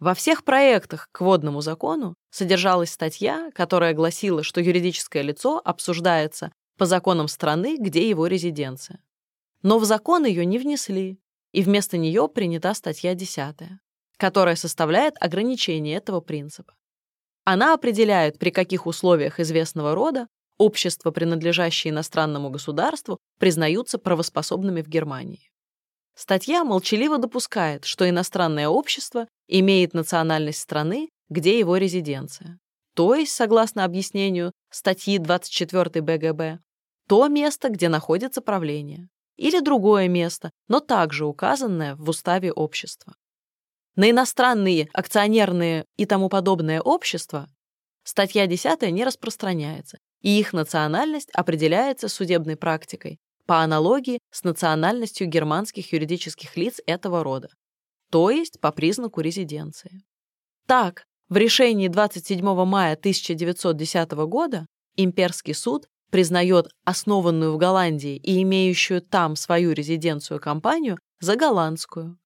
Во 0.00 0.14
всех 0.14 0.42
проектах 0.42 1.08
к 1.12 1.20
Водному 1.20 1.60
закону 1.60 2.16
содержалась 2.30 2.90
статья, 2.90 3.52
которая 3.54 3.94
гласила, 3.94 4.42
что 4.42 4.60
юридическое 4.60 5.22
лицо 5.22 5.62
обсуждается 5.64 6.50
по 6.76 6.86
законам 6.86 7.28
страны, 7.28 7.76
где 7.78 8.08
его 8.08 8.26
резиденция. 8.26 8.98
Но 9.62 9.78
в 9.78 9.84
закон 9.84 10.24
ее 10.24 10.44
не 10.44 10.58
внесли, 10.58 11.20
и 11.52 11.62
вместо 11.62 11.98
нее 11.98 12.28
принята 12.28 12.74
статья 12.74 13.14
10 13.14 13.78
которая 14.16 14.56
составляет 14.56 15.14
ограничение 15.20 15.96
этого 15.96 16.20
принципа. 16.20 16.74
Она 17.44 17.74
определяет, 17.74 18.38
при 18.38 18.50
каких 18.50 18.86
условиях 18.86 19.38
известного 19.40 19.94
рода 19.94 20.26
общества, 20.58 21.10
принадлежащие 21.10 21.92
иностранному 21.92 22.50
государству, 22.50 23.18
признаются 23.38 23.98
правоспособными 23.98 24.82
в 24.82 24.88
Германии. 24.88 25.50
Статья 26.14 26.64
молчаливо 26.64 27.18
допускает, 27.18 27.84
что 27.84 28.08
иностранное 28.08 28.68
общество 28.68 29.28
имеет 29.48 29.92
национальность 29.92 30.60
страны, 30.60 31.10
где 31.28 31.58
его 31.58 31.76
резиденция. 31.76 32.58
То 32.94 33.14
есть, 33.14 33.32
согласно 33.32 33.84
объяснению 33.84 34.52
статьи 34.70 35.18
24 35.18 36.00
БГБ, 36.00 36.60
то 37.06 37.28
место, 37.28 37.68
где 37.68 37.90
находится 37.90 38.40
правление, 38.40 39.08
или 39.36 39.60
другое 39.60 40.08
место, 40.08 40.50
но 40.68 40.80
также 40.80 41.26
указанное 41.26 41.94
в 41.96 42.08
уставе 42.08 42.50
общества. 42.50 43.14
На 43.96 44.10
иностранные 44.10 44.90
акционерные 44.92 45.86
и 45.96 46.04
тому 46.04 46.28
подобное 46.28 46.82
общества 46.82 47.48
статья 48.04 48.46
10 48.46 48.82
не 48.92 49.04
распространяется, 49.04 49.98
и 50.20 50.38
их 50.38 50.52
национальность 50.52 51.30
определяется 51.32 52.08
судебной 52.08 52.56
практикой 52.56 53.18
по 53.46 53.62
аналогии 53.62 54.18
с 54.30 54.44
национальностью 54.44 55.26
германских 55.26 55.94
юридических 55.94 56.56
лиц 56.58 56.78
этого 56.86 57.24
рода, 57.24 57.48
то 58.10 58.30
есть 58.30 58.60
по 58.60 58.70
признаку 58.70 59.22
резиденции. 59.22 60.02
Так, 60.66 61.04
в 61.30 61.38
решении 61.38 61.88
27 61.88 62.44
мая 62.64 62.94
1910 62.94 64.10
года 64.28 64.66
имперский 64.96 65.54
суд 65.54 65.86
признает 66.10 66.68
основанную 66.84 67.54
в 67.54 67.56
Голландии 67.56 68.16
и 68.16 68.42
имеющую 68.42 69.00
там 69.00 69.36
свою 69.36 69.72
резиденцию 69.72 70.38
компанию 70.38 70.98
за 71.20 71.36
голландскую, 71.36 72.18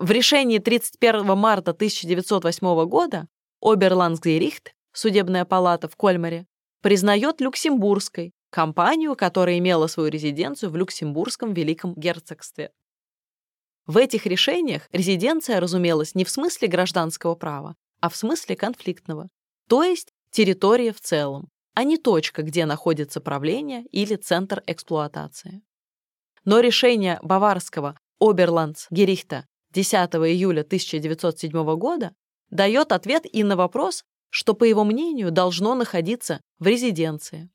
в 0.00 0.10
решении 0.10 0.58
31 0.58 1.36
марта 1.36 1.72
1908 1.72 2.86
года 2.86 3.28
Оберландсгерихт, 3.60 4.74
судебная 4.92 5.44
палата 5.44 5.88
в 5.88 5.96
Кольмаре, 5.96 6.46
признает 6.80 7.42
люксембургской 7.42 8.32
компанию, 8.48 9.14
которая 9.14 9.58
имела 9.58 9.88
свою 9.88 10.08
резиденцию 10.08 10.70
в 10.70 10.76
Люксембургском 10.76 11.52
Великом 11.52 11.92
Герцогстве. 11.94 12.72
В 13.86 13.98
этих 13.98 14.24
решениях 14.24 14.88
резиденция 14.90 15.60
разумелась 15.60 16.14
не 16.14 16.24
в 16.24 16.30
смысле 16.30 16.68
гражданского 16.68 17.34
права, 17.34 17.76
а 18.00 18.08
в 18.08 18.16
смысле 18.16 18.56
конфликтного, 18.56 19.28
то 19.68 19.82
есть 19.82 20.14
территория 20.30 20.94
в 20.94 21.00
целом, 21.02 21.50
а 21.74 21.84
не 21.84 21.98
точка, 21.98 22.42
где 22.42 22.64
находится 22.64 23.20
правление 23.20 23.84
или 23.92 24.16
центр 24.16 24.62
эксплуатации. 24.66 25.60
Но 26.46 26.60
решение 26.60 27.18
баварского 27.22 27.98
Оберландсгерихта 28.18 29.44
10 29.72 29.94
июля 29.94 30.62
1907 30.62 31.76
года 31.76 32.14
дает 32.50 32.92
ответ 32.92 33.24
и 33.30 33.44
на 33.44 33.56
вопрос, 33.56 34.04
что, 34.30 34.54
по 34.54 34.64
его 34.64 34.84
мнению, 34.84 35.30
должно 35.30 35.74
находиться 35.74 36.40
в 36.58 36.66
резиденции. 36.66 37.50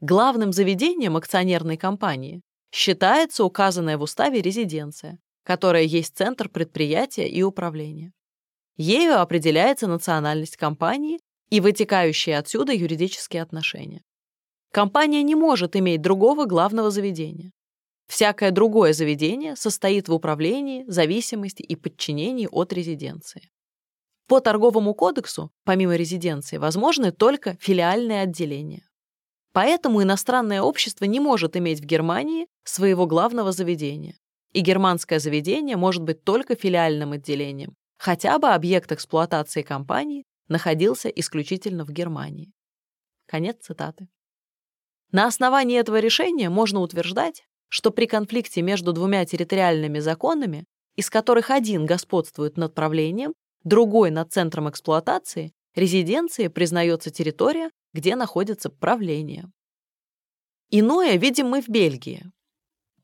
Главным 0.00 0.52
заведением 0.52 1.16
акционерной 1.16 1.76
компании 1.76 2.42
считается 2.72 3.44
указанная 3.44 3.98
в 3.98 4.02
уставе 4.02 4.40
резиденция, 4.40 5.18
которая 5.44 5.82
есть 5.82 6.16
центр 6.16 6.48
предприятия 6.48 7.28
и 7.28 7.42
управления. 7.42 8.12
Ею 8.76 9.20
определяется 9.20 9.86
национальность 9.86 10.56
компании 10.56 11.20
и 11.50 11.60
вытекающие 11.60 12.38
отсюда 12.38 12.72
юридические 12.72 13.42
отношения. 13.42 14.02
Компания 14.72 15.22
не 15.22 15.34
может 15.34 15.76
иметь 15.76 16.00
другого 16.00 16.46
главного 16.46 16.90
заведения. 16.90 17.52
Всякое 18.10 18.50
другое 18.50 18.92
заведение 18.92 19.54
состоит 19.54 20.08
в 20.08 20.12
управлении, 20.12 20.82
зависимости 20.88 21.62
и 21.62 21.76
подчинении 21.76 22.48
от 22.50 22.72
резиденции. 22.72 23.52
По 24.26 24.40
торговому 24.40 24.94
кодексу, 24.94 25.52
помимо 25.62 25.94
резиденции, 25.94 26.56
возможны 26.56 27.12
только 27.12 27.56
филиальные 27.60 28.22
отделения. 28.22 28.82
Поэтому 29.52 30.02
иностранное 30.02 30.60
общество 30.60 31.04
не 31.04 31.20
может 31.20 31.56
иметь 31.56 31.78
в 31.78 31.84
Германии 31.84 32.48
своего 32.64 33.06
главного 33.06 33.52
заведения. 33.52 34.16
И 34.52 34.60
германское 34.60 35.20
заведение 35.20 35.76
может 35.76 36.02
быть 36.02 36.24
только 36.24 36.56
филиальным 36.56 37.12
отделением, 37.12 37.76
хотя 37.96 38.40
бы 38.40 38.48
объект 38.48 38.90
эксплуатации 38.90 39.62
компании 39.62 40.24
находился 40.48 41.08
исключительно 41.08 41.84
в 41.84 41.92
Германии. 41.92 42.50
Конец 43.26 43.58
цитаты. 43.60 44.08
На 45.12 45.26
основании 45.26 45.78
этого 45.78 46.00
решения 46.00 46.50
можно 46.50 46.80
утверждать, 46.80 47.44
что 47.70 47.90
при 47.90 48.06
конфликте 48.06 48.60
между 48.60 48.92
двумя 48.92 49.24
территориальными 49.24 50.00
законами, 50.00 50.66
из 50.96 51.08
которых 51.08 51.50
один 51.50 51.86
господствует 51.86 52.56
над 52.58 52.74
правлением, 52.74 53.32
другой 53.64 54.10
над 54.10 54.30
центром 54.32 54.68
эксплуатации, 54.68 55.52
резиденцией 55.74 56.48
признается 56.48 57.10
территория, 57.10 57.70
где 57.94 58.16
находится 58.16 58.70
правление. 58.70 59.46
Иное 60.70 61.16
видим 61.16 61.48
мы 61.48 61.62
в 61.62 61.68
Бельгии. 61.68 62.30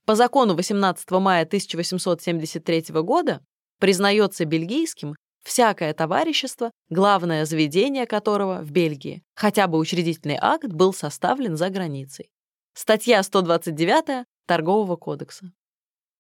По 0.05 0.15
закону 0.15 0.55
18 0.55 1.11
мая 1.13 1.45
1873 1.45 2.85
года 3.03 3.41
признается 3.79 4.45
бельгийским 4.45 5.15
всякое 5.45 5.95
товарищество, 5.95 6.73
главное 6.91 7.45
заведение 7.45 8.07
которого 8.07 8.63
в 8.63 8.71
Бельгии, 8.73 9.23
хотя 9.35 9.69
бы 9.69 9.79
учредительный 9.79 10.39
акт 10.41 10.69
был 10.69 10.93
составлен 10.93 11.57
за 11.57 11.71
границей. 11.71 12.29
Статья 12.75 13.23
129 13.23 14.27
Торгового 14.47 14.97
кодекса. 14.97 15.53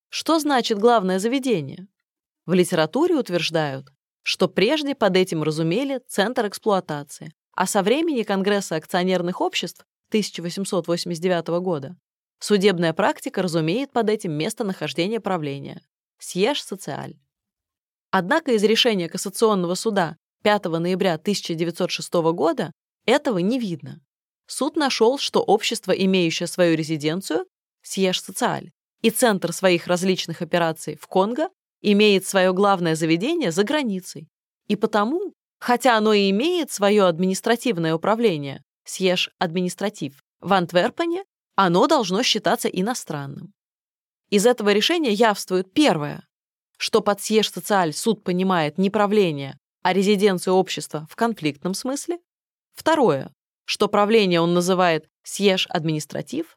Что 0.09 0.39
значит 0.39 0.79
главное 0.79 1.19
заведение? 1.19 1.89
В 2.45 2.53
литературе 2.53 3.15
утверждают, 3.15 3.89
что 4.23 4.49
прежде 4.49 4.95
под 4.95 5.17
этим 5.17 5.43
разумели 5.43 6.01
центр 6.09 6.49
эксплуатации, 6.49 7.33
а 7.53 7.67
со 7.67 7.83
времени 7.83 8.23
Конгресса 8.25 8.77
акционерных 8.77 9.41
обществ 9.41 9.85
1889 10.09 11.47
года 11.63 11.97
судебная 12.41 12.93
практика 12.93 13.43
разумеет 13.43 13.93
под 13.93 14.11
этим 14.11 14.33
местонахождение 14.33 15.21
правления– 15.21 15.81
Сьеж 16.19 16.63
Социаль. 16.63 17.19
Однако 18.11 18.53
из 18.53 18.63
решения 18.65 19.09
Кассационного 19.09 19.75
суда 19.75 20.17
5 20.43 20.65
ноября 20.65 21.15
1906 21.15 22.13
года 22.33 22.73
этого 23.05 23.39
не 23.39 23.59
видно. 23.59 24.01
Суд 24.47 24.77
нашел, 24.77 25.19
что 25.19 25.43
общество, 25.43 25.93
имеющее 25.93 26.47
свою 26.47 26.77
резиденцию, 26.77 27.47
Сьеш 27.87 28.23
Социаль, 28.23 28.71
и 29.03 29.11
центр 29.11 29.53
своих 29.53 29.87
различных 29.87 30.43
операций 30.43 30.97
в 31.01 31.07
Конго 31.07 31.49
имеет 31.83 32.27
свое 32.27 32.53
главное 32.53 32.97
заведение 32.97 33.53
за 33.53 33.65
границей, 33.65 34.29
и 34.67 34.77
потому 34.77 35.35
Хотя 35.59 35.97
оно 35.97 36.13
и 36.13 36.31
имеет 36.31 36.71
свое 36.71 37.05
административное 37.07 37.95
управление, 37.95 38.63
съешь 38.85 39.31
административ, 39.39 40.23
в 40.41 40.53
Антверпене, 40.53 41.25
оно 41.55 41.87
должно 41.87 42.23
считаться 42.23 42.69
иностранным. 42.69 43.53
Из 44.29 44.45
этого 44.45 44.73
решения 44.73 45.13
явствует 45.13 45.73
первое, 45.73 46.27
что 46.77 47.01
под 47.01 47.23
съешь 47.23 47.51
социаль 47.51 47.95
суд 47.95 48.23
понимает 48.23 48.77
не 48.77 48.91
правление, 48.91 49.59
а 49.83 49.93
резиденцию 49.93 50.55
общества 50.55 51.07
в 51.11 51.17
конфликтном 51.17 51.73
смысле. 51.73 52.19
Второе, 52.75 53.33
что 53.65 53.89
правление 53.89 54.41
он 54.41 54.53
называет 54.53 55.09
съешь 55.23 55.67
административ. 55.71 56.57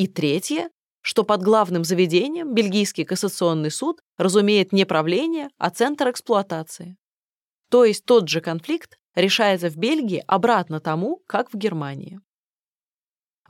И 0.00 0.06
третье, 0.06 0.70
что 1.02 1.24
под 1.24 1.42
главным 1.42 1.84
заведением 1.84 2.54
Бельгийский 2.54 3.04
кассационный 3.04 3.70
суд 3.70 4.00
разумеет 4.16 4.72
не 4.72 4.86
правление, 4.86 5.50
а 5.58 5.68
центр 5.68 6.08
эксплуатации. 6.08 6.96
То 7.68 7.84
есть 7.84 8.06
тот 8.06 8.26
же 8.26 8.40
конфликт 8.40 8.96
решается 9.14 9.68
в 9.68 9.76
Бельгии 9.76 10.24
обратно 10.26 10.80
тому, 10.80 11.20
как 11.26 11.52
в 11.52 11.58
Германии. 11.58 12.18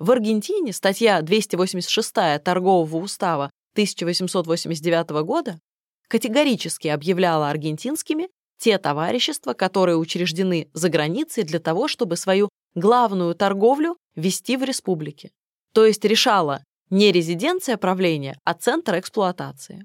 В 0.01 0.11
Аргентине 0.11 0.73
статья 0.73 1.23
286 1.23 2.43
Торгового 2.43 2.97
устава 2.97 3.53
1889 3.75 5.11
года 5.25 5.61
категорически 6.09 6.89
объявляла 6.89 7.51
аргентинскими 7.51 8.29
те 8.59 8.77
товарищества, 8.79 9.53
которые 9.53 9.99
учреждены 9.99 10.69
за 10.75 10.89
границей 10.89 11.45
для 11.45 11.61
того, 11.61 11.87
чтобы 11.87 12.17
свою 12.17 12.49
главную 12.75 13.37
торговлю 13.37 13.97
вести 14.17 14.57
в 14.57 14.65
республике. 14.65 15.31
То 15.73 15.87
есть 15.87 16.05
решала 16.05 16.65
не 16.91 17.13
резиденция 17.13 17.77
правления, 17.77 18.39
а 18.45 18.55
центр 18.55 18.99
эксплуатации. 18.99 19.85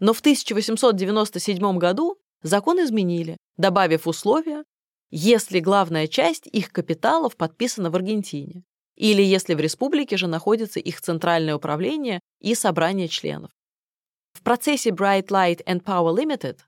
Но 0.00 0.12
в 0.12 0.20
1897 0.20 1.78
году 1.78 2.18
закон 2.42 2.82
изменили, 2.82 3.36
добавив 3.56 4.06
условия, 4.06 4.64
если 5.10 5.60
главная 5.60 6.06
часть 6.06 6.46
их 6.46 6.70
капиталов 6.70 7.36
подписана 7.36 7.90
в 7.90 7.96
Аргентине, 7.96 8.64
или 8.96 9.22
если 9.22 9.54
в 9.54 9.60
республике 9.60 10.16
же 10.16 10.26
находится 10.26 10.80
их 10.80 11.00
центральное 11.00 11.54
управление 11.54 12.20
и 12.40 12.54
собрание 12.54 13.08
членов. 13.08 13.50
В 14.32 14.42
процессе 14.42 14.90
Bright 14.90 15.28
Light 15.28 15.64
and 15.64 15.82
Power 15.82 16.14
Limited 16.14 16.58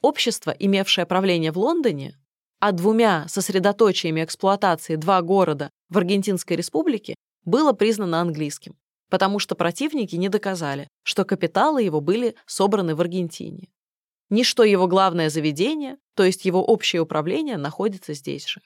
общество, 0.00 0.50
имевшее 0.50 1.06
правление 1.06 1.52
в 1.52 1.58
Лондоне, 1.58 2.14
а 2.60 2.72
двумя 2.72 3.26
сосредоточиями 3.28 4.24
эксплуатации 4.24 4.96
два 4.96 5.22
города 5.22 5.70
в 5.88 5.98
Аргентинской 5.98 6.56
республике, 6.56 7.14
было 7.44 7.72
признано 7.72 8.20
английским, 8.20 8.76
потому 9.10 9.38
что 9.38 9.54
противники 9.54 10.16
не 10.16 10.28
доказали, 10.28 10.88
что 11.02 11.24
капиталы 11.24 11.82
его 11.82 12.00
были 12.00 12.34
собраны 12.46 12.94
в 12.94 13.00
Аргентине. 13.00 13.68
Ни 14.30 14.42
что 14.42 14.64
его 14.64 14.86
главное 14.86 15.30
заведение, 15.30 15.98
то 16.14 16.24
есть 16.24 16.44
его 16.44 16.64
общее 16.64 17.02
управление, 17.02 17.56
находится 17.56 18.14
здесь 18.14 18.46
же. 18.46 18.60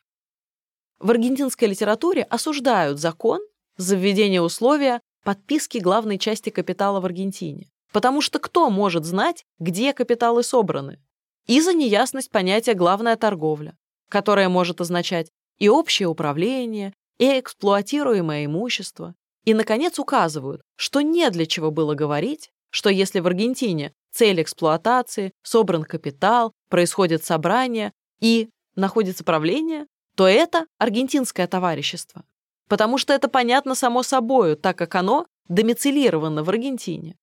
В 0.99 1.11
аргентинской 1.11 1.69
литературе 1.69 2.23
осуждают 2.23 2.99
закон 2.99 3.41
за 3.77 3.97
введение 3.97 4.43
условия 4.43 5.01
подписки 5.25 5.79
главной 5.79 6.19
части 6.19 6.51
капитала 6.51 7.01
в 7.01 7.05
Аргентине, 7.05 7.69
потому 7.93 8.21
что 8.21 8.39
кто 8.39 8.71
может 8.71 9.05
знать, 9.05 9.45
где 9.59 9.93
капиталы 9.93 10.43
собраны? 10.43 11.01
И 11.47 11.61
за 11.61 11.73
неясность 11.73 12.31
понятия 12.31 12.75
«главная 12.75 13.17
торговля», 13.17 13.77
которая 14.09 14.49
может 14.49 14.81
означать 14.81 15.31
и 15.59 15.69
общее 15.69 16.09
управление, 16.09 16.95
и 17.19 17.39
эксплуатируемое 17.39 18.47
имущество, 18.47 19.15
и, 19.45 19.55
наконец, 19.55 19.99
указывают, 19.99 20.63
что 20.77 21.01
не 21.01 21.31
для 21.31 21.47
чего 21.47 21.71
было 21.71 21.95
говорить, 21.95 22.51
что 22.71 22.91
если 22.91 23.21
в 23.21 23.27
Аргентине 23.27 23.93
цель 24.13 24.43
эксплуатации, 24.43 25.33
собран 25.43 25.85
капитал, 25.85 26.53
происходит 26.69 27.25
собрание 27.25 27.93
и 28.21 28.51
находится 28.75 29.25
правление, 29.25 29.87
то 30.17 30.27
это 30.27 30.67
аргентинское 30.79 31.47
товарищество. 31.47 32.25
Потому 32.69 32.99
что 32.99 33.13
это 33.13 33.29
понятно 33.29 33.75
само 33.75 34.03
собою, 34.03 34.57
так 34.57 34.77
как 34.77 34.95
оно 34.95 35.27
домицилировано 35.49 36.45
в 36.45 36.51
Аргентине. 36.51 37.17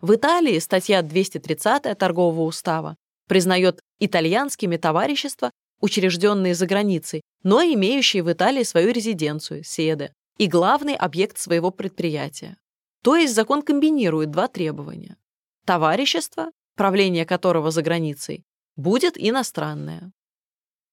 В 0.00 0.14
Италии 0.14 0.58
статья 0.58 1.02
230 1.02 1.96
Торгового 1.96 2.42
устава 2.42 2.96
признает 3.28 3.80
итальянскими 4.00 4.76
товарищества, 4.76 5.50
учрежденные 5.84 6.54
за 6.54 6.66
границей, 6.66 7.20
но 7.42 7.62
имеющие 7.62 8.22
в 8.22 8.32
Италии 8.32 8.62
свою 8.62 8.90
резиденцию, 8.90 9.64
седе, 9.64 10.14
и 10.38 10.46
главный 10.46 10.96
объект 10.96 11.36
своего 11.36 11.70
предприятия. 11.70 12.56
То 13.02 13.16
есть 13.16 13.34
закон 13.34 13.60
комбинирует 13.60 14.30
два 14.30 14.48
требования. 14.48 15.18
Товарищество, 15.66 16.50
правление 16.74 17.26
которого 17.26 17.70
за 17.70 17.82
границей, 17.82 18.44
будет 18.76 19.14
иностранное. 19.16 20.10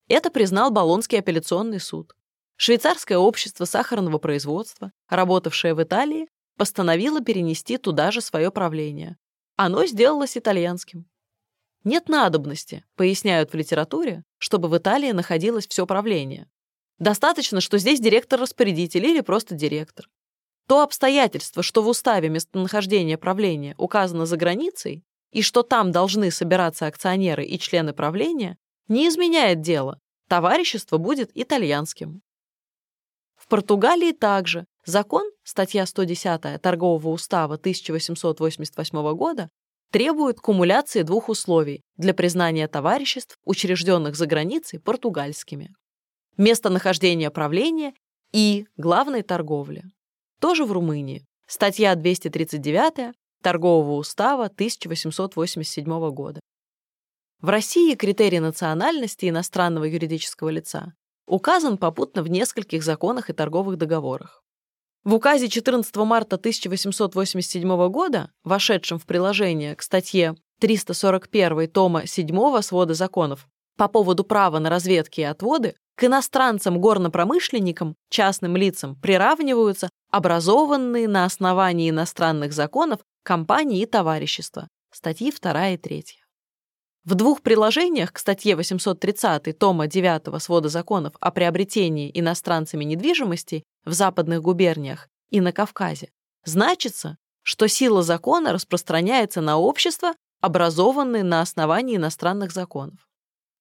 Это 0.10 0.30
признал 0.30 0.72
Болонский 0.72 1.20
апелляционный 1.20 1.80
суд. 1.80 2.12
Швейцарское 2.58 3.18
общество 3.18 3.64
сахарного 3.64 4.18
производства, 4.18 4.92
работавшее 5.08 5.74
в 5.74 5.82
Италии, 5.82 6.28
постановило 6.58 7.22
перенести 7.22 7.78
туда 7.78 8.12
же 8.12 8.20
свое 8.20 8.52
правление. 8.52 9.16
Оно 9.56 9.86
сделалось 9.86 10.36
итальянским. 10.36 11.06
Нет 11.84 12.10
надобности, 12.10 12.86
поясняют 12.96 13.52
в 13.52 13.56
литературе, 13.56 14.24
чтобы 14.38 14.68
в 14.68 14.78
Италии 14.78 15.12
находилось 15.12 15.68
все 15.68 15.88
правление. 15.88 16.48
Достаточно, 17.00 17.62
что 17.62 17.80
здесь 17.80 18.00
директор-распорядитель 18.00 19.06
или 19.06 19.22
просто 19.22 19.56
директор. 19.56 20.08
То 20.68 20.84
обстоятельство, 20.84 21.64
что 21.64 21.82
в 21.82 21.88
уставе 21.88 22.30
местонахождение 22.30 23.18
правления 23.18 23.74
указано 23.78 24.28
за 24.28 24.38
границей, 24.38 25.04
и 25.32 25.42
что 25.42 25.64
там 25.64 25.92
должны 25.92 26.30
собираться 26.30 26.86
акционеры 26.86 27.46
и 27.46 27.58
члены 27.58 27.94
правления, 27.94 28.58
не 28.88 29.08
изменяет 29.08 29.62
дело, 29.62 30.00
товарищество 30.28 30.98
будет 30.98 31.32
итальянским. 31.34 32.22
В 33.36 33.48
Португалии 33.48 34.12
также 34.12 34.68
закон, 34.86 35.30
статья 35.44 35.88
110 35.88 36.62
Торгового 36.62 37.10
устава 37.10 37.56
1888 37.56 39.14
года, 39.16 39.50
требует 39.92 40.40
кумуляции 40.40 41.04
двух 41.04 41.30
условий 41.30 41.84
для 41.98 42.14
признания 42.14 42.68
товариществ, 42.68 43.38
учрежденных 43.46 44.16
за 44.16 44.26
границей, 44.26 44.80
португальскими. 44.80 45.74
Местонахождение 46.38 47.30
правления 47.30 47.94
и 48.32 48.66
главной 48.78 49.22
торговли. 49.22 49.84
Тоже 50.40 50.66
в 50.66 50.72
Румынии. 50.72 51.26
Статья 51.46 51.94
239 51.96 53.14
Торгового 53.44 53.94
устава 53.94 54.46
1887 54.46 56.12
года. 56.12 56.40
В 57.42 57.50
России 57.50 57.96
критерий 57.96 58.40
национальности 58.40 59.28
иностранного 59.28 59.86
юридического 59.86 60.50
лица 60.50 60.94
указан 61.26 61.80
попутно 61.80 62.22
в 62.22 62.30
нескольких 62.30 62.84
законах 62.84 63.32
и 63.32 63.34
торговых 63.34 63.78
договорах. 63.78 64.41
В 65.04 65.16
указе 65.16 65.50
14 65.50 65.96
марта 65.98 66.36
1887 66.36 67.90
года, 67.90 68.30
вошедшем 68.44 69.00
в 69.00 69.08
приложение 69.08 69.76
к 69.76 69.82
статье 69.82 70.36
341 70.60 71.68
тома 71.70 72.06
7 72.06 72.62
свода 72.62 72.94
законов 72.94 73.48
по 73.78 73.88
поводу 73.88 74.24
права 74.24 74.60
на 74.60 74.70
разведки 74.70 75.22
и 75.22 75.24
отводы, 75.24 75.76
к 75.96 76.04
иностранцам 76.04 76.80
горнопромышленникам, 76.80 77.96
частным 78.12 78.56
лицам 78.56 78.96
приравниваются 78.96 79.90
образованные 80.12 81.08
на 81.08 81.26
основании 81.26 81.90
иностранных 81.90 82.54
законов 82.54 83.00
компании 83.24 83.82
и 83.82 83.88
товарищества, 83.88 84.68
статьи 84.92 85.32
2 85.32 85.70
и 85.70 85.78
3. 85.78 86.21
В 87.04 87.16
двух 87.16 87.42
приложениях 87.42 88.14
к 88.14 88.20
статье 88.20 88.56
830 88.56 89.58
тома 89.58 89.88
9 89.88 90.42
свода 90.42 90.70
законов 90.70 91.14
о 91.20 91.32
приобретении 91.32 92.12
иностранцами 92.14 92.84
недвижимости 92.84 93.64
в 93.86 93.94
западных 93.94 94.44
губерниях 94.44 95.08
и 95.32 95.42
на 95.42 95.52
Кавказе 95.52 96.12
значится, 96.46 97.18
что 97.42 97.68
сила 97.68 98.04
закона 98.04 98.54
распространяется 98.54 99.42
на 99.42 99.58
общества, 99.58 100.14
образованные 100.42 101.24
на 101.24 101.42
основании 101.42 101.96
иностранных 101.96 102.52
законов. 102.52 103.08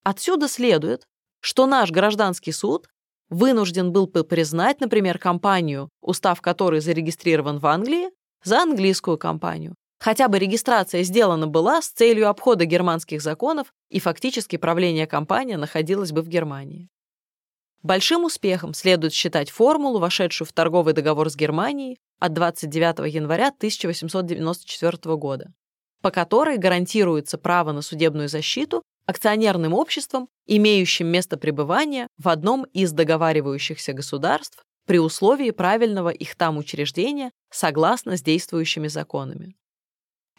Отсюда 0.04 0.46
следует, 0.46 1.06
что 1.40 1.66
наш 1.66 1.90
гражданский 1.90 2.52
суд 2.52 2.88
вынужден 3.30 3.90
был 3.90 4.06
бы 4.06 4.22
признать, 4.22 4.80
например, 4.80 5.18
компанию, 5.18 5.88
устав 6.02 6.42
которой 6.42 6.80
зарегистрирован 6.80 7.58
в 7.58 7.66
Англии, 7.66 8.10
за 8.42 8.62
английскую 8.62 9.16
компанию, 9.16 9.74
Хотя 10.00 10.28
бы 10.28 10.38
регистрация 10.38 11.02
сделана 11.02 11.46
была 11.46 11.82
с 11.82 11.90
целью 11.90 12.30
обхода 12.30 12.64
германских 12.64 13.20
законов, 13.20 13.74
и 13.90 14.00
фактически 14.00 14.56
правление 14.56 15.06
компании 15.06 15.56
находилось 15.56 16.10
бы 16.10 16.22
в 16.22 16.28
Германии. 16.28 16.88
Большим 17.82 18.24
успехом 18.24 18.72
следует 18.72 19.12
считать 19.12 19.50
формулу, 19.50 19.98
вошедшую 19.98 20.48
в 20.48 20.52
торговый 20.52 20.94
договор 20.94 21.28
с 21.28 21.36
Германией 21.36 21.98
от 22.18 22.32
29 22.32 23.12
января 23.12 23.48
1894 23.48 25.16
года, 25.16 25.52
по 26.00 26.10
которой 26.10 26.56
гарантируется 26.56 27.36
право 27.36 27.72
на 27.72 27.82
судебную 27.82 28.28
защиту 28.28 28.82
акционерным 29.04 29.74
обществам, 29.74 30.28
имеющим 30.46 31.08
место 31.08 31.36
пребывания 31.36 32.06
в 32.16 32.28
одном 32.28 32.64
из 32.72 32.92
договаривающихся 32.92 33.92
государств 33.92 34.62
при 34.86 34.98
условии 34.98 35.50
правильного 35.50 36.08
их 36.08 36.36
там 36.36 36.56
учреждения 36.56 37.32
согласно 37.50 38.16
с 38.16 38.22
действующими 38.22 38.88
законами. 38.88 39.56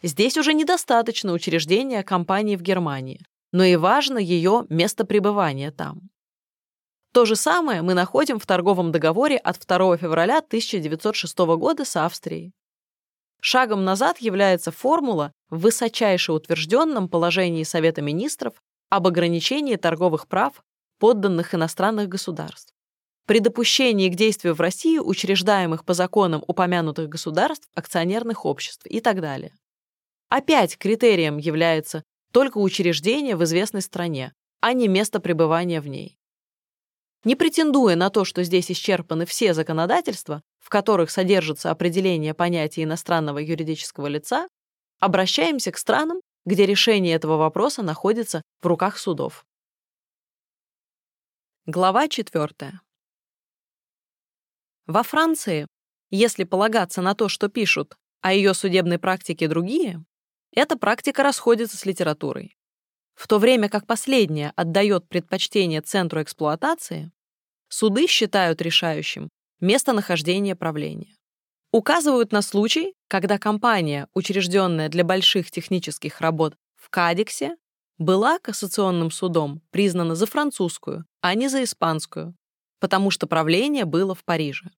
Здесь 0.02 0.36
уже 0.36 0.52
недостаточно 0.52 1.32
учреждения 1.32 2.02
компании 2.02 2.56
в 2.56 2.62
Германии. 2.62 3.24
но 3.52 3.64
и 3.64 3.76
важно 3.76 4.16
ее 4.18 4.64
место 4.70 5.04
пребывания 5.04 5.70
там. 5.70 6.08
То 7.12 7.26
же 7.26 7.36
самое 7.36 7.82
мы 7.82 7.92
находим 7.92 8.38
в 8.38 8.46
торговом 8.46 8.90
договоре 8.90 9.36
от 9.36 9.58
2 9.60 9.98
февраля 9.98 10.38
1906 10.38 11.38
года 11.38 11.84
с 11.84 11.94
Австрией. 11.96 12.52
Шагом 13.42 13.84
назад 13.84 14.18
является 14.18 14.70
формула 14.70 15.32
в 15.50 15.58
высочайше 15.58 16.32
утвержденном 16.32 17.08
положении 17.10 17.64
Совета 17.64 18.00
министров 18.00 18.54
об 18.88 19.06
ограничении 19.06 19.76
торговых 19.76 20.26
прав 20.26 20.62
подданных 20.98 21.54
иностранных 21.54 22.08
государств. 22.08 22.72
При 23.26 23.40
допущении 23.40 24.08
к 24.08 24.14
действию 24.14 24.54
в 24.54 24.60
России 24.60 24.98
учреждаемых 24.98 25.84
по 25.84 25.92
законам 25.92 26.42
упомянутых 26.46 27.08
государств, 27.08 27.68
акционерных 27.74 28.46
обществ 28.46 28.86
и 28.86 29.00
так 29.00 29.20
далее. 29.20 29.52
Опять 30.34 30.78
критерием 30.78 31.36
является 31.36 32.04
только 32.32 32.56
учреждение 32.56 33.36
в 33.36 33.44
известной 33.44 33.82
стране, 33.82 34.32
а 34.60 34.72
не 34.72 34.88
место 34.88 35.20
пребывания 35.20 35.78
в 35.82 35.88
ней. 35.88 36.16
Не 37.24 37.36
претендуя 37.36 37.96
на 37.96 38.08
то, 38.08 38.24
что 38.24 38.42
здесь 38.42 38.70
исчерпаны 38.70 39.26
все 39.26 39.52
законодательства, 39.52 40.40
в 40.58 40.70
которых 40.70 41.10
содержится 41.10 41.70
определение 41.70 42.32
понятия 42.32 42.84
иностранного 42.84 43.40
юридического 43.40 44.06
лица, 44.06 44.48
обращаемся 45.00 45.70
к 45.70 45.76
странам, 45.76 46.22
где 46.46 46.64
решение 46.64 47.14
этого 47.14 47.36
вопроса 47.36 47.82
находится 47.82 48.40
в 48.62 48.66
руках 48.66 48.96
судов. 48.96 49.44
Глава 51.66 52.08
4. 52.08 52.80
Во 54.86 55.02
Франции, 55.02 55.66
если 56.08 56.44
полагаться 56.44 57.02
на 57.02 57.14
то, 57.14 57.28
что 57.28 57.50
пишут 57.50 57.96
о 58.22 58.32
ее 58.32 58.54
судебной 58.54 58.98
практике 58.98 59.46
другие, 59.46 60.02
эта 60.54 60.76
практика 60.76 61.22
расходится 61.22 61.76
с 61.76 61.86
литературой. 61.86 62.56
В 63.14 63.26
то 63.28 63.38
время 63.38 63.68
как 63.68 63.86
последняя 63.86 64.52
отдает 64.56 65.08
предпочтение 65.08 65.80
центру 65.80 66.22
эксплуатации, 66.22 67.12
суды 67.68 68.06
считают 68.06 68.60
решающим 68.60 69.28
местонахождение 69.60 70.56
правления. 70.56 71.16
Указывают 71.70 72.32
на 72.32 72.42
случай, 72.42 72.94
когда 73.08 73.38
компания, 73.38 74.08
учрежденная 74.12 74.88
для 74.88 75.04
больших 75.04 75.50
технических 75.50 76.20
работ 76.20 76.54
в 76.74 76.90
Кадиксе, 76.90 77.56
была 77.96 78.38
кассационным 78.38 79.10
судом 79.10 79.62
признана 79.70 80.14
за 80.14 80.26
французскую, 80.26 81.06
а 81.20 81.34
не 81.34 81.48
за 81.48 81.62
испанскую, 81.62 82.34
потому 82.80 83.10
что 83.10 83.26
правление 83.26 83.84
было 83.84 84.14
в 84.14 84.24
Париже. 84.24 84.70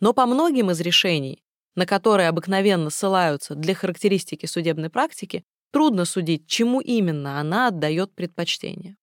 Но 0.00 0.12
по 0.14 0.26
многим 0.26 0.70
из 0.70 0.80
решений, 0.80 1.44
на 1.76 1.86
которые 1.86 2.28
обыкновенно 2.28 2.90
ссылаются 2.90 3.54
для 3.54 3.74
характеристики 3.74 4.46
судебной 4.46 4.90
практики, 4.90 5.44
трудно 5.72 6.04
судить, 6.04 6.46
чему 6.46 6.80
именно 6.80 7.38
она 7.38 7.68
отдает 7.68 8.14
предпочтение. 8.14 8.96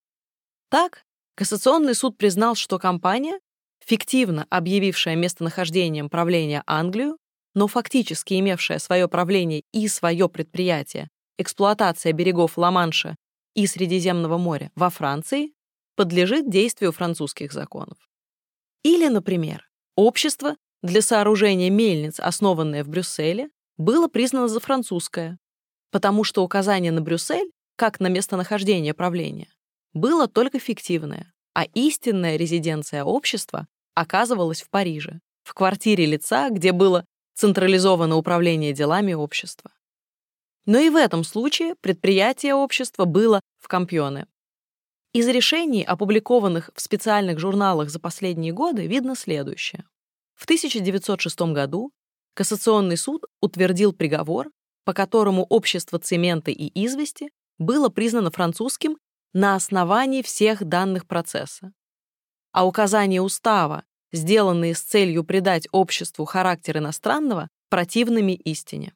Так, 0.68 1.04
Кассационный 1.36 1.96
суд 1.96 2.16
признал, 2.16 2.54
что 2.54 2.78
компания, 2.78 3.40
фиктивно 3.84 4.46
объявившая 4.50 5.16
местонахождением 5.16 6.08
правления 6.08 6.62
Англию, 6.66 7.18
но 7.54 7.66
фактически 7.66 8.38
имевшая 8.38 8.78
свое 8.78 9.08
правление 9.08 9.62
и 9.72 9.88
свое 9.88 10.28
предприятие, 10.28 11.08
эксплуатация 11.38 12.12
берегов 12.12 12.56
Ла-Манша 12.56 13.16
и 13.54 13.66
Средиземного 13.66 14.38
моря 14.38 14.70
во 14.76 14.90
Франции, 14.90 15.52
подлежит 15.96 16.48
действию 16.48 16.92
французских 16.92 17.52
законов. 17.52 17.98
Или, 18.84 19.08
например, 19.08 19.68
общество 19.96 20.56
для 20.84 21.00
сооружения 21.00 21.70
мельниц, 21.70 22.20
основанное 22.20 22.84
в 22.84 22.88
Брюсселе, 22.88 23.48
было 23.78 24.06
признано 24.06 24.48
за 24.48 24.60
французское, 24.60 25.38
потому 25.90 26.24
что 26.24 26.44
указание 26.44 26.92
на 26.92 27.00
Брюссель, 27.00 27.50
как 27.76 28.00
на 28.00 28.08
местонахождение 28.08 28.92
правления, 28.92 29.48
было 29.94 30.28
только 30.28 30.58
фиктивное, 30.58 31.32
а 31.54 31.64
истинная 31.72 32.36
резиденция 32.36 33.02
общества 33.02 33.66
оказывалась 33.94 34.60
в 34.60 34.68
Париже, 34.68 35.20
в 35.42 35.54
квартире 35.54 36.04
лица, 36.04 36.50
где 36.50 36.72
было 36.72 37.06
централизовано 37.34 38.16
управление 38.16 38.74
делами 38.74 39.14
общества. 39.14 39.70
Но 40.66 40.78
и 40.78 40.90
в 40.90 40.96
этом 40.96 41.24
случае 41.24 41.76
предприятие 41.76 42.54
общества 42.54 43.06
было 43.06 43.40
в 43.58 43.68
Кампьоне. 43.68 44.26
Из 45.14 45.26
решений, 45.28 45.82
опубликованных 45.82 46.68
в 46.74 46.80
специальных 46.82 47.38
журналах 47.38 47.88
за 47.88 48.00
последние 48.00 48.52
годы, 48.52 48.86
видно 48.86 49.16
следующее. 49.16 49.84
В 50.34 50.44
1906 50.44 51.52
году 51.52 51.92
Кассационный 52.34 52.96
суд 52.96 53.24
утвердил 53.40 53.92
приговор, 53.92 54.50
по 54.84 54.92
которому 54.92 55.44
общество 55.44 55.98
цемента 55.98 56.50
и 56.50 56.70
извести 56.84 57.30
было 57.58 57.88
признано 57.88 58.30
французским 58.30 58.98
на 59.32 59.54
основании 59.54 60.22
всех 60.22 60.64
данных 60.64 61.06
процесса. 61.06 61.72
А 62.52 62.66
указания 62.66 63.20
устава, 63.20 63.84
сделанные 64.12 64.74
с 64.74 64.80
целью 64.80 65.24
придать 65.24 65.68
обществу 65.72 66.24
характер 66.24 66.78
иностранного, 66.78 67.48
противными 67.68 68.32
истине. 68.32 68.94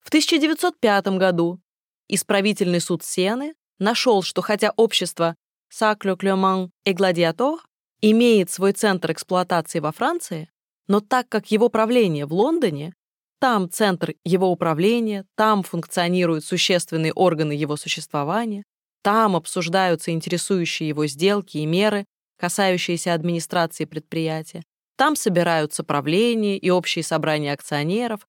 В 0.00 0.08
1905 0.08 1.06
году 1.18 1.60
исправительный 2.08 2.80
суд 2.80 3.02
Сены 3.02 3.54
нашел, 3.78 4.22
что 4.22 4.42
хотя 4.42 4.72
общество 4.76 5.36
Саклю 5.68 6.16
Клеман 6.16 6.70
и 6.84 6.92
Гладиатор 6.92 7.60
имеет 8.00 8.50
свой 8.50 8.72
центр 8.72 9.12
эксплуатации 9.12 9.80
во 9.80 9.92
Франции, 9.92 10.50
но 10.88 11.00
так 11.00 11.28
как 11.28 11.50
его 11.50 11.68
правление 11.68 12.26
в 12.26 12.32
Лондоне, 12.32 12.94
там 13.40 13.70
центр 13.70 14.14
его 14.24 14.50
управления, 14.50 15.26
там 15.36 15.62
функционируют 15.62 16.44
существенные 16.44 17.12
органы 17.12 17.52
его 17.52 17.76
существования, 17.76 18.64
там 19.02 19.36
обсуждаются 19.36 20.12
интересующие 20.12 20.88
его 20.88 21.06
сделки 21.06 21.58
и 21.58 21.66
меры, 21.66 22.06
касающиеся 22.38 23.12
администрации 23.12 23.84
предприятия. 23.84 24.62
Там 24.96 25.16
собираются 25.16 25.84
правления 25.84 26.56
и 26.56 26.70
общие 26.70 27.02
собрания 27.02 27.52
акционеров. 27.52 28.26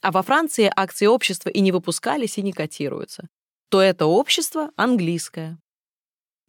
А 0.00 0.12
во 0.12 0.22
Франции 0.22 0.70
акции 0.74 1.06
общества 1.06 1.50
и 1.50 1.60
не 1.60 1.72
выпускались, 1.72 2.38
и 2.38 2.42
не 2.42 2.52
котируются. 2.52 3.28
То 3.70 3.80
это 3.80 4.06
общество 4.06 4.70
английское. 4.76 5.58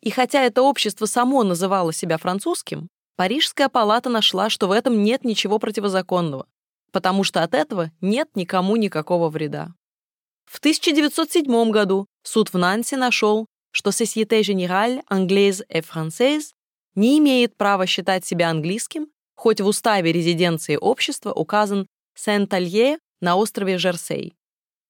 И 0.01 0.11
хотя 0.11 0.43
это 0.43 0.61
общество 0.61 1.05
само 1.05 1.43
называло 1.43 1.93
себя 1.93 2.17
французским, 2.17 2.89
Парижская 3.15 3.69
палата 3.69 4.09
нашла, 4.09 4.49
что 4.49 4.67
в 4.67 4.71
этом 4.71 5.03
нет 5.03 5.23
ничего 5.23 5.57
противозаконного, 5.57 6.47
потому 6.91 7.23
что 7.23 7.43
от 7.43 7.53
этого 7.53 7.91
нет 8.01 8.29
никому 8.35 8.75
никакого 8.75 9.29
вреда. 9.29 9.69
В 10.45 10.59
1907 10.59 11.71
году 11.71 12.07
суд 12.23 12.53
в 12.53 12.57
Нансе 12.57 12.97
нашел, 12.97 13.47
что 13.71 13.91
Société 13.91 14.41
Générale 14.41 15.01
Anglaise 15.09 15.65
et 15.69 15.85
Française 15.85 16.51
не 16.93 17.17
имеет 17.19 17.55
права 17.55 17.85
считать 17.85 18.25
себя 18.25 18.49
английским, 18.49 19.07
хоть 19.35 19.61
в 19.61 19.65
уставе 19.65 20.11
резиденции 20.11 20.75
общества 20.75 21.33
указан 21.33 21.87
Сент-Алье 22.15 22.99
на 23.21 23.35
острове 23.35 23.77
Жерсей, 23.77 24.35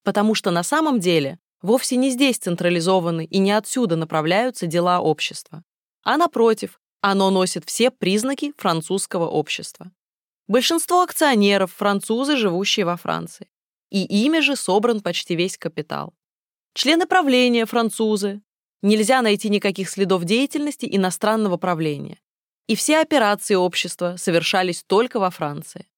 потому 0.04 0.34
что 0.34 0.50
на 0.50 0.62
самом 0.62 1.00
деле 1.00 1.38
вовсе 1.62 1.96
не 1.96 2.10
здесь 2.10 2.38
централизованы 2.38 3.24
и 3.24 3.38
не 3.38 3.52
отсюда 3.52 3.96
направляются 3.96 4.66
дела 4.66 5.00
общества, 5.00 5.62
а 6.02 6.16
напротив, 6.16 6.80
оно 7.00 7.30
носит 7.30 7.64
все 7.66 7.90
признаки 7.90 8.52
французского 8.56 9.26
общества. 9.26 9.92
Большинство 10.48 11.02
акционеров– 11.02 11.72
французы, 11.76 12.36
живущие 12.36 12.86
во 12.86 12.96
Франции. 12.96 13.48
И 13.90 14.04
ими 14.04 14.40
же 14.40 14.56
собран 14.56 15.00
почти 15.00 15.34
весь 15.34 15.58
капитал. 15.58 16.14
Члены 16.74 17.06
правления– 17.06 17.64
французы, 17.66 18.42
Нельзя 18.82 19.22
найти 19.22 19.48
никаких 19.48 19.88
следов 19.88 20.24
деятельности 20.24 20.86
иностранного 20.88 21.56
правления. 21.56 22.20
И 22.68 22.76
все 22.76 23.00
операции 23.00 23.54
общества 23.54 24.16
совершались 24.16 24.84
только 24.84 25.18
во 25.18 25.30
Франции. 25.30 25.88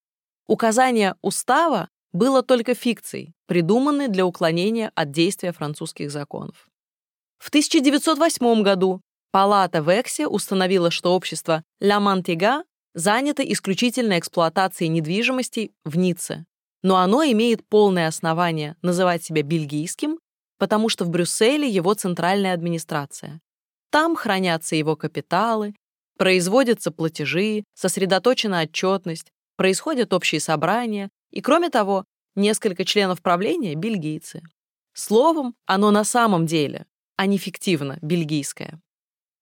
Указание 0.47 1.15
устава 1.21 1.91
было 2.13 2.43
только 2.43 2.75
фикцией, 2.75 3.35
придуманной 3.47 4.09
для 4.09 4.25
уклонения 4.27 4.91
от 4.95 5.11
действия 5.11 5.53
французских 5.53 6.11
законов. 6.11 6.69
В 7.39 7.49
1908 7.49 8.63
году 8.63 9.01
Палата 9.31 9.81
Вексе 9.81 10.27
установила, 10.27 10.91
что 10.91 11.15
общество 11.15 11.63
«Ла 11.81 12.01
Мантига» 12.01 12.65
занято 12.95 13.43
исключительно 13.43 14.19
эксплуатацией 14.19 14.89
недвижимости 14.89 15.73
в 15.85 15.97
Ницце, 15.97 16.47
но 16.83 16.97
оно 16.97 17.23
имеет 17.25 17.67
полное 17.69 18.09
основание 18.09 18.77
называть 18.83 19.23
себя 19.23 19.43
бельгийским 19.43 20.19
потому 20.59 20.89
что 20.89 21.05
в 21.05 21.11
Брюсселе 21.11 21.69
его 21.69 21.95
центральная 21.95 22.53
администрация. 22.53 23.41
Там 23.91 24.17
хранятся 24.17 24.77
его 24.77 24.97
капиталы, 24.97 25.75
производятся 26.19 26.91
платежи, 26.91 27.65
сосредоточена 27.75 28.63
отчетность, 28.63 29.31
происходят 29.57 30.13
общие 30.13 30.41
собрания, 30.41 31.09
и, 31.31 31.41
кроме 31.41 31.71
того, 31.71 32.05
несколько 32.35 32.85
членов 32.85 33.23
правления— 33.23 33.75
бельгийцы. 33.77 34.43
Словом, 34.93 35.55
оно 35.67 35.91
на 35.91 36.05
самом 36.05 36.47
деле, 36.47 36.87
а 37.17 37.27
не 37.27 37.39
фиктивно, 37.39 37.99
бельгийское. 38.03 38.81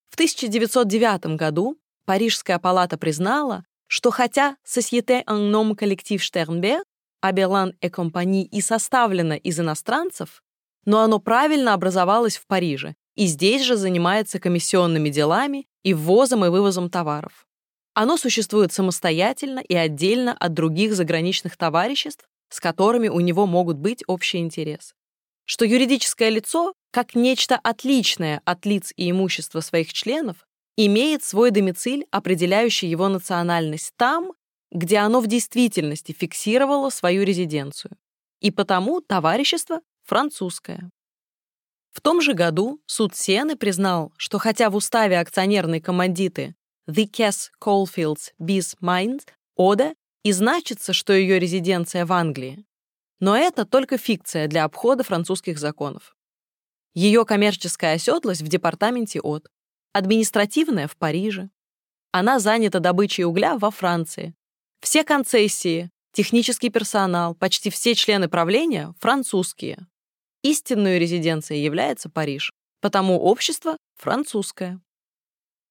В 0.08 0.14
1909 0.14 1.36
году 1.36 1.78
Парижская 2.04 2.58
палата 2.58 2.96
признала, 2.96 3.64
что 3.86 4.10
хотя 4.10 4.56
Société 4.64 5.24
en 5.26 5.50
nom 5.50 5.74
collectif 5.74 6.20
Sternberg, 6.22 6.84
Аберлан 7.20 7.74
и 7.80 7.88
компании 7.88 8.44
и 8.44 8.60
составлена 8.60 9.36
из 9.36 9.58
иностранцев, 9.58 10.42
но 10.84 11.00
оно 11.00 11.18
правильно 11.18 11.74
образовалось 11.74 12.36
в 12.36 12.46
Париже 12.46 12.94
и 13.16 13.26
здесь 13.26 13.62
же 13.62 13.76
занимается 13.76 14.38
комиссионными 14.38 15.08
делами 15.08 15.66
и 15.82 15.94
ввозом 15.94 16.44
и 16.44 16.48
вывозом 16.48 16.90
товаров. 16.90 17.45
Оно 17.98 18.18
существует 18.18 18.74
самостоятельно 18.74 19.60
и 19.60 19.74
отдельно 19.74 20.34
от 20.34 20.52
других 20.52 20.94
заграничных 20.94 21.56
товариществ, 21.56 22.28
с 22.50 22.60
которыми 22.60 23.08
у 23.08 23.20
него 23.20 23.46
могут 23.46 23.78
быть 23.78 24.04
общий 24.06 24.36
интерес. 24.36 24.94
Что 25.46 25.64
юридическое 25.64 26.28
лицо, 26.28 26.74
как 26.90 27.14
нечто 27.14 27.56
отличное 27.56 28.42
от 28.44 28.66
лиц 28.66 28.92
и 28.96 29.10
имущества 29.10 29.60
своих 29.60 29.94
членов, 29.94 30.46
имеет 30.76 31.24
свой 31.24 31.50
домициль, 31.50 32.06
определяющий 32.10 32.86
его 32.86 33.08
национальность 33.08 33.94
там, 33.96 34.32
где 34.70 34.98
оно 34.98 35.20
в 35.20 35.26
действительности 35.26 36.12
фиксировало 36.12 36.90
свою 36.90 37.22
резиденцию. 37.22 37.96
И 38.42 38.50
потому 38.50 39.00
товарищество 39.00 39.80
французское. 40.04 40.90
В 41.92 42.02
том 42.02 42.20
же 42.20 42.34
году 42.34 42.78
суд 42.84 43.16
Сены 43.16 43.56
признал, 43.56 44.12
что 44.18 44.38
хотя 44.38 44.68
в 44.68 44.76
уставе 44.76 45.18
акционерной 45.18 45.80
командиты 45.80 46.54
The 46.88 47.10
Cass 47.10 47.50
Coalfields 47.60 48.32
Bis 48.40 48.76
Mines 48.80 49.26
Ода 49.56 49.94
и 50.22 50.32
значится, 50.32 50.92
что 50.92 51.12
ее 51.12 51.38
резиденция 51.38 52.06
в 52.06 52.12
Англии, 52.12 52.64
но 53.20 53.36
это 53.36 53.64
только 53.64 53.98
фикция 53.98 54.46
для 54.48 54.64
обхода 54.64 55.02
французских 55.02 55.58
законов. 55.58 56.16
Ее 56.94 57.24
коммерческая 57.24 57.94
оседлость 57.94 58.42
в 58.42 58.48
департаменте 58.48 59.20
От, 59.20 59.48
административная 59.92 60.88
в 60.88 60.96
Париже. 60.96 61.50
Она 62.12 62.38
занята 62.38 62.78
добычей 62.78 63.24
угля 63.24 63.58
во 63.58 63.70
Франции. 63.70 64.34
Все 64.80 65.04
концессии, 65.04 65.90
технический 66.12 66.70
персонал, 66.70 67.34
почти 67.34 67.70
все 67.70 67.94
члены 67.94 68.28
правления 68.28 68.94
французские. 69.00 69.86
Истинной 70.42 70.98
резиденцией 70.98 71.64
является 71.64 72.08
Париж, 72.08 72.52
потому 72.80 73.18
общество 73.18 73.76
французское. 73.96 74.80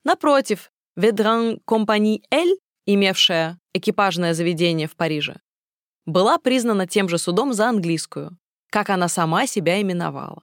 Напротив, 0.03 0.71
Ведран 0.95 1.59
Компани 1.65 2.23
Эль, 2.31 2.57
имевшая 2.85 3.59
экипажное 3.73 4.33
заведение 4.33 4.87
в 4.87 4.95
Париже, 4.95 5.41
была 6.05 6.37
признана 6.37 6.87
тем 6.87 7.09
же 7.09 7.17
судом 7.17 7.53
за 7.53 7.67
английскую, 7.67 8.37
как 8.69 8.89
она 8.89 9.09
сама 9.09 9.45
себя 9.45 9.81
именовала. 9.81 10.41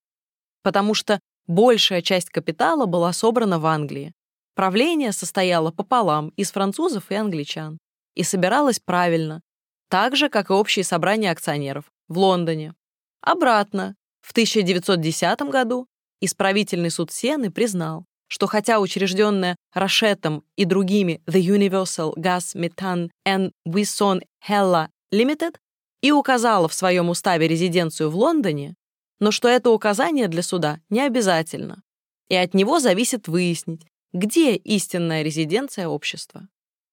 Потому 0.62 0.92
что 0.92 1.20
большая 1.46 2.02
часть 2.02 2.28
капитала 2.28 2.84
была 2.84 3.14
собрана 3.14 3.58
в 3.58 3.64
Англии. 3.64 4.12
Правление 4.54 5.12
состояло 5.12 5.70
пополам 5.70 6.28
из 6.36 6.50
французов 6.52 7.10
и 7.10 7.14
англичан 7.14 7.78
и 8.14 8.22
собиралось 8.22 8.78
правильно, 8.78 9.40
так 9.88 10.16
же, 10.16 10.28
как 10.28 10.50
и 10.50 10.52
общие 10.52 10.84
собрания 10.84 11.30
акционеров 11.30 11.86
в 12.08 12.18
Лондоне. 12.18 12.74
Обратно, 13.22 13.94
в 14.20 14.32
1910 14.32 15.40
году 15.42 15.86
исправительный 16.20 16.90
суд 16.90 17.10
Сены 17.10 17.50
признал, 17.50 18.04
что 18.32 18.46
хотя 18.46 18.80
учрежденная 18.80 19.56
Рашетом 19.74 20.42
и 20.56 20.64
другими 20.64 21.20
The 21.26 21.38
Universal 21.38 22.14
Gas 22.16 22.56
Methane 22.56 23.10
and 23.28 23.50
Wison 23.68 24.22
Hella 24.48 24.88
Limited 25.12 25.56
и 26.00 26.12
указала 26.12 26.66
в 26.66 26.72
своем 26.72 27.10
уставе 27.10 27.46
резиденцию 27.46 28.08
в 28.08 28.16
Лондоне, 28.16 28.74
но 29.20 29.32
что 29.32 29.48
это 29.48 29.68
указание 29.68 30.28
для 30.28 30.42
суда 30.42 30.80
не 30.88 31.02
обязательно, 31.02 31.82
и 32.30 32.34
от 32.34 32.54
него 32.54 32.80
зависит 32.80 33.28
выяснить, 33.28 33.86
где 34.14 34.56
истинная 34.56 35.22
резиденция 35.22 35.88
общества. 35.88 36.48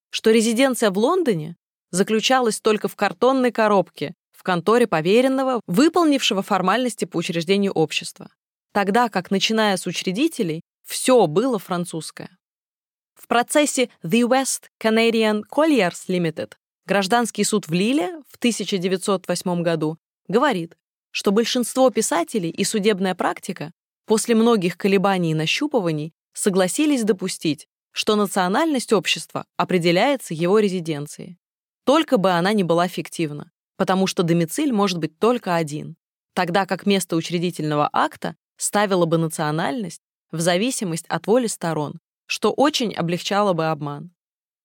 Что 0.09 0.31
резиденция 0.31 0.91
в 0.91 0.97
Лондоне 0.97 1.55
заключалась 1.91 2.59
только 2.59 2.89
в 2.89 2.97
картонной 2.97 3.53
коробке, 3.53 4.13
в 4.33 4.43
конторе 4.43 4.87
поверенного, 4.87 5.61
выполнившего 5.67 6.41
формальности 6.41 7.05
по 7.05 7.15
учреждению 7.15 7.71
общества, 7.71 8.29
тогда 8.73 9.07
как, 9.07 9.31
начиная 9.31 9.77
с 9.77 9.87
учредителей, 9.87 10.63
все 10.89 11.27
было 11.27 11.59
французское. 11.59 12.37
В 13.15 13.27
процессе 13.27 13.89
The 14.03 14.21
West 14.27 14.69
Canadian 14.81 15.43
Colliers 15.51 16.07
Limited 16.07 16.53
гражданский 16.85 17.43
суд 17.43 17.67
в 17.67 17.73
Лиле 17.73 18.21
в 18.27 18.37
1908 18.37 19.61
году 19.61 19.97
говорит, 20.27 20.77
что 21.11 21.31
большинство 21.31 21.89
писателей 21.89 22.49
и 22.49 22.63
судебная 22.63 23.15
практика 23.15 23.71
после 24.05 24.35
многих 24.35 24.77
колебаний 24.77 25.31
и 25.31 25.35
нащупываний 25.35 26.13
согласились 26.33 27.03
допустить, 27.03 27.67
что 27.91 28.15
национальность 28.15 28.93
общества 28.93 29.45
определяется 29.57 30.33
его 30.33 30.59
резиденцией. 30.59 31.37
Только 31.85 32.17
бы 32.17 32.31
она 32.31 32.53
не 32.53 32.63
была 32.63 32.87
фиктивна 32.87 33.51
потому 33.79 34.07
что 34.07 34.23
домициль 34.23 34.73
может 34.73 34.97
быть 34.97 35.17
только 35.19 35.55
один, 35.55 35.95
тогда 36.33 36.65
как 36.65 36.85
место 36.85 37.15
учредительного 37.15 37.89
акта 37.93 38.35
ставило 38.57 39.05
бы 39.05 39.17
национальность 39.17 40.01
в 40.31 40.39
зависимость 40.39 41.05
от 41.07 41.27
воли 41.27 41.47
сторон, 41.47 41.99
что 42.25 42.51
очень 42.51 42.93
облегчало 42.93 43.53
бы 43.53 43.67
обман. 43.67 44.11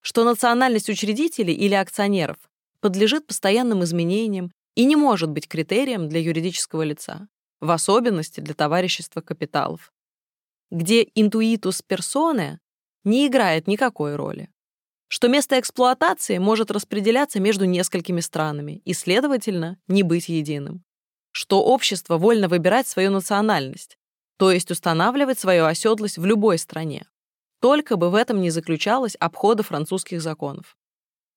Что 0.00 0.24
национальность 0.24 0.90
учредителей 0.90 1.54
или 1.54 1.74
акционеров 1.74 2.36
подлежит 2.80 3.26
постоянным 3.26 3.82
изменениям 3.84 4.52
и 4.74 4.84
не 4.84 4.96
может 4.96 5.30
быть 5.30 5.48
критерием 5.48 6.08
для 6.08 6.20
юридического 6.20 6.82
лица, 6.82 7.28
в 7.60 7.70
особенности 7.70 8.40
для 8.40 8.54
товарищества 8.54 9.20
капиталов, 9.22 9.92
где 10.70 11.08
интуитус 11.14 11.80
персоне 11.82 12.60
не 13.04 13.26
играет 13.26 13.66
никакой 13.66 14.16
роли 14.16 14.50
что 15.14 15.28
место 15.28 15.60
эксплуатации 15.60 16.38
может 16.38 16.72
распределяться 16.72 17.38
между 17.38 17.66
несколькими 17.66 18.18
странами 18.18 18.82
и, 18.84 18.92
следовательно, 18.94 19.78
не 19.86 20.02
быть 20.02 20.28
единым, 20.28 20.82
что 21.30 21.62
общество 21.62 22.18
вольно 22.18 22.48
выбирать 22.48 22.88
свою 22.88 23.12
национальность, 23.12 23.96
то 24.36 24.50
есть 24.50 24.70
устанавливать 24.70 25.38
свою 25.38 25.66
оседлость 25.66 26.18
в 26.18 26.24
любой 26.24 26.58
стране, 26.58 27.06
только 27.60 27.96
бы 27.96 28.10
в 28.10 28.14
этом 28.14 28.40
не 28.40 28.50
заключалось 28.50 29.16
обхода 29.16 29.62
французских 29.62 30.20
законов. 30.20 30.76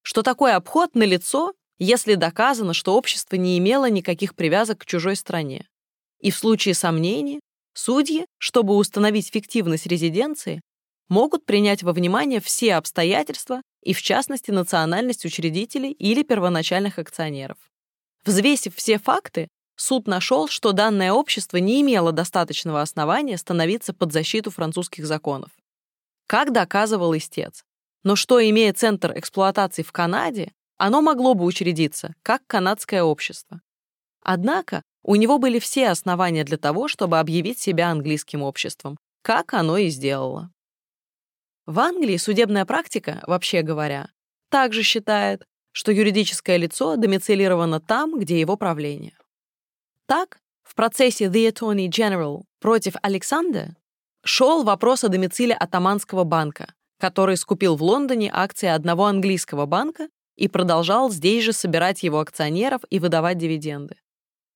Что 0.01 0.23
такой 0.23 0.53
обход 0.53 0.95
налицо, 0.95 1.53
если 1.79 2.15
доказано, 2.15 2.73
что 2.73 2.95
общество 2.95 3.35
не 3.35 3.57
имело 3.57 3.89
никаких 3.89 4.35
привязок 4.35 4.79
к 4.79 4.85
чужой 4.85 5.15
стране. 5.15 5.67
И 6.19 6.31
в 6.31 6.37
случае 6.37 6.73
сомнений 6.73 7.39
судьи, 7.73 8.25
чтобы 8.39 8.75
установить 8.75 9.29
фиктивность 9.29 9.85
резиденции, 9.85 10.61
могут 11.09 11.45
принять 11.45 11.83
во 11.83 11.93
внимание 11.93 12.41
все 12.41 12.75
обстоятельства 12.75 13.61
и, 13.83 13.93
в 13.93 14.01
частности, 14.01 14.51
национальность 14.51 15.25
учредителей 15.25 15.91
или 15.91 16.23
первоначальных 16.23 16.99
акционеров. 16.99 17.57
Взвесив 18.25 18.75
все 18.75 18.97
факты, 18.97 19.47
суд 19.77 20.07
нашел, 20.07 20.49
что 20.49 20.73
данное 20.73 21.13
общество 21.13 21.57
не 21.57 21.81
имело 21.81 22.11
достаточного 22.11 22.81
основания 22.81 23.37
становиться 23.37 23.93
под 23.93 24.11
защиту 24.11 24.51
французских 24.51 25.05
законов. 25.05 25.51
Как 26.27 26.51
доказывал 26.51 27.15
истец. 27.15 27.63
Но 28.03 28.15
что, 28.15 28.41
имея 28.41 28.73
центр 28.73 29.17
эксплуатации 29.17 29.83
в 29.83 29.91
Канаде, 29.93 30.51
оно 30.77 31.01
могло 31.01 31.33
бы 31.33 31.45
учредиться, 31.45 32.13
как 32.21 32.45
канадское 32.47 33.03
общество. 33.03 33.61
Однако 34.21 34.83
у 35.03 35.15
него 35.15 35.39
были 35.39 35.59
все 35.59 35.89
основания 35.89 36.43
для 36.43 36.57
того, 36.57 36.87
чтобы 36.87 37.19
объявить 37.19 37.59
себя 37.59 37.89
английским 37.89 38.43
обществом, 38.43 38.97
как 39.21 39.53
оно 39.53 39.77
и 39.77 39.89
сделало. 39.89 40.51
В 41.65 41.79
Англии 41.79 42.17
судебная 42.17 42.65
практика, 42.65 43.23
вообще 43.27 43.61
говоря, 43.61 44.09
также 44.49 44.83
считает, 44.83 45.43
что 45.71 45.91
юридическое 45.91 46.57
лицо 46.57 46.95
домицилировано 46.95 47.79
там, 47.79 48.19
где 48.19 48.39
его 48.39 48.57
правление. 48.57 49.16
Так, 50.07 50.39
в 50.63 50.73
процессе 50.73 51.25
The 51.25 51.51
Attorney 51.51 51.89
General 51.89 52.43
против 52.61 52.93
Александра 53.01 53.75
шел 54.23 54.63
вопрос 54.63 55.03
о 55.03 55.09
домициле 55.09 55.53
Атаманского 55.53 56.23
банка, 56.23 56.73
который 56.97 57.35
скупил 57.35 57.75
в 57.75 57.83
Лондоне 57.83 58.31
акции 58.33 58.69
одного 58.69 59.05
английского 59.07 59.65
банка 59.65 60.07
и 60.37 60.47
продолжал 60.47 61.11
здесь 61.11 61.43
же 61.43 61.51
собирать 61.51 62.03
его 62.03 62.19
акционеров 62.19 62.83
и 62.89 62.99
выдавать 62.99 63.37
дивиденды. 63.37 63.97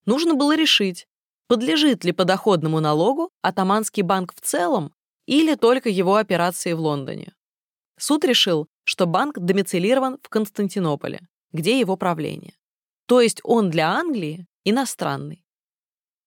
Нужно 0.06 0.36
было 0.36 0.56
решить, 0.56 1.06
подлежит 1.48 2.06
ли 2.06 2.14
подоходному 2.14 2.80
налогу 2.80 3.30
Атаманский 3.42 4.04
банк 4.04 4.34
в 4.34 4.40
целом 4.40 4.94
или 5.26 5.56
только 5.56 5.90
его 5.90 6.16
операции 6.16 6.72
в 6.72 6.80
Лондоне. 6.80 7.34
Суд 8.00 8.24
решил, 8.24 8.70
что 8.86 9.06
банк 9.06 9.38
домицилирован 9.38 10.18
в 10.24 10.30
Константинополе, 10.30 11.28
где 11.52 11.78
его 11.78 11.98
правление. 11.98 12.54
То 13.06 13.20
есть 13.20 13.42
он 13.44 13.70
для 13.70 13.90
Англии 13.92 14.48
иностранный. 14.64 15.41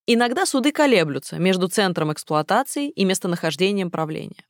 Иногда 0.07 0.45
суды 0.45 0.71
колеблются 0.71 1.39
между 1.39 1.69
центром 1.69 2.13
эксплуатации 2.13 2.91
и 2.91 3.05
местонахождением 3.05 3.91
правления. 3.91 4.45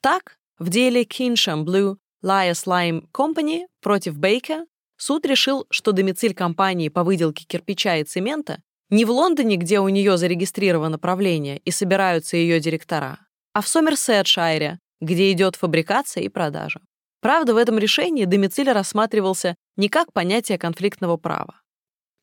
Так, 0.00 0.38
в 0.58 0.70
деле 0.70 1.02
Kinsham 1.02 1.64
Blue 1.64 1.96
Lias 2.24 2.66
Lime 2.66 3.04
Company 3.12 3.66
против 3.82 4.16
Бейка 4.16 4.64
суд 4.96 5.26
решил, 5.26 5.66
что 5.70 5.92
домициль 5.92 6.34
компании 6.34 6.88
по 6.88 7.04
выделке 7.04 7.44
кирпича 7.44 7.96
и 7.96 8.04
цемента 8.04 8.62
не 8.88 9.04
в 9.04 9.10
Лондоне, 9.10 9.56
где 9.56 9.80
у 9.80 9.88
нее 9.88 10.16
зарегистрировано 10.16 10.98
правление 10.98 11.58
и 11.58 11.70
собираются 11.70 12.36
ее 12.36 12.60
директора, 12.60 13.18
а 13.52 13.60
в 13.60 13.68
Сомерсетшайре, 13.68 14.78
где 15.00 15.32
идет 15.32 15.56
фабрикация 15.56 16.22
и 16.22 16.28
продажа. 16.28 16.80
Правда, 17.20 17.54
в 17.54 17.56
этом 17.56 17.78
решении 17.78 18.24
домициль 18.24 18.70
рассматривался 18.70 19.56
не 19.76 19.88
как 19.88 20.12
понятие 20.12 20.58
конфликтного 20.58 21.16
права. 21.16 21.60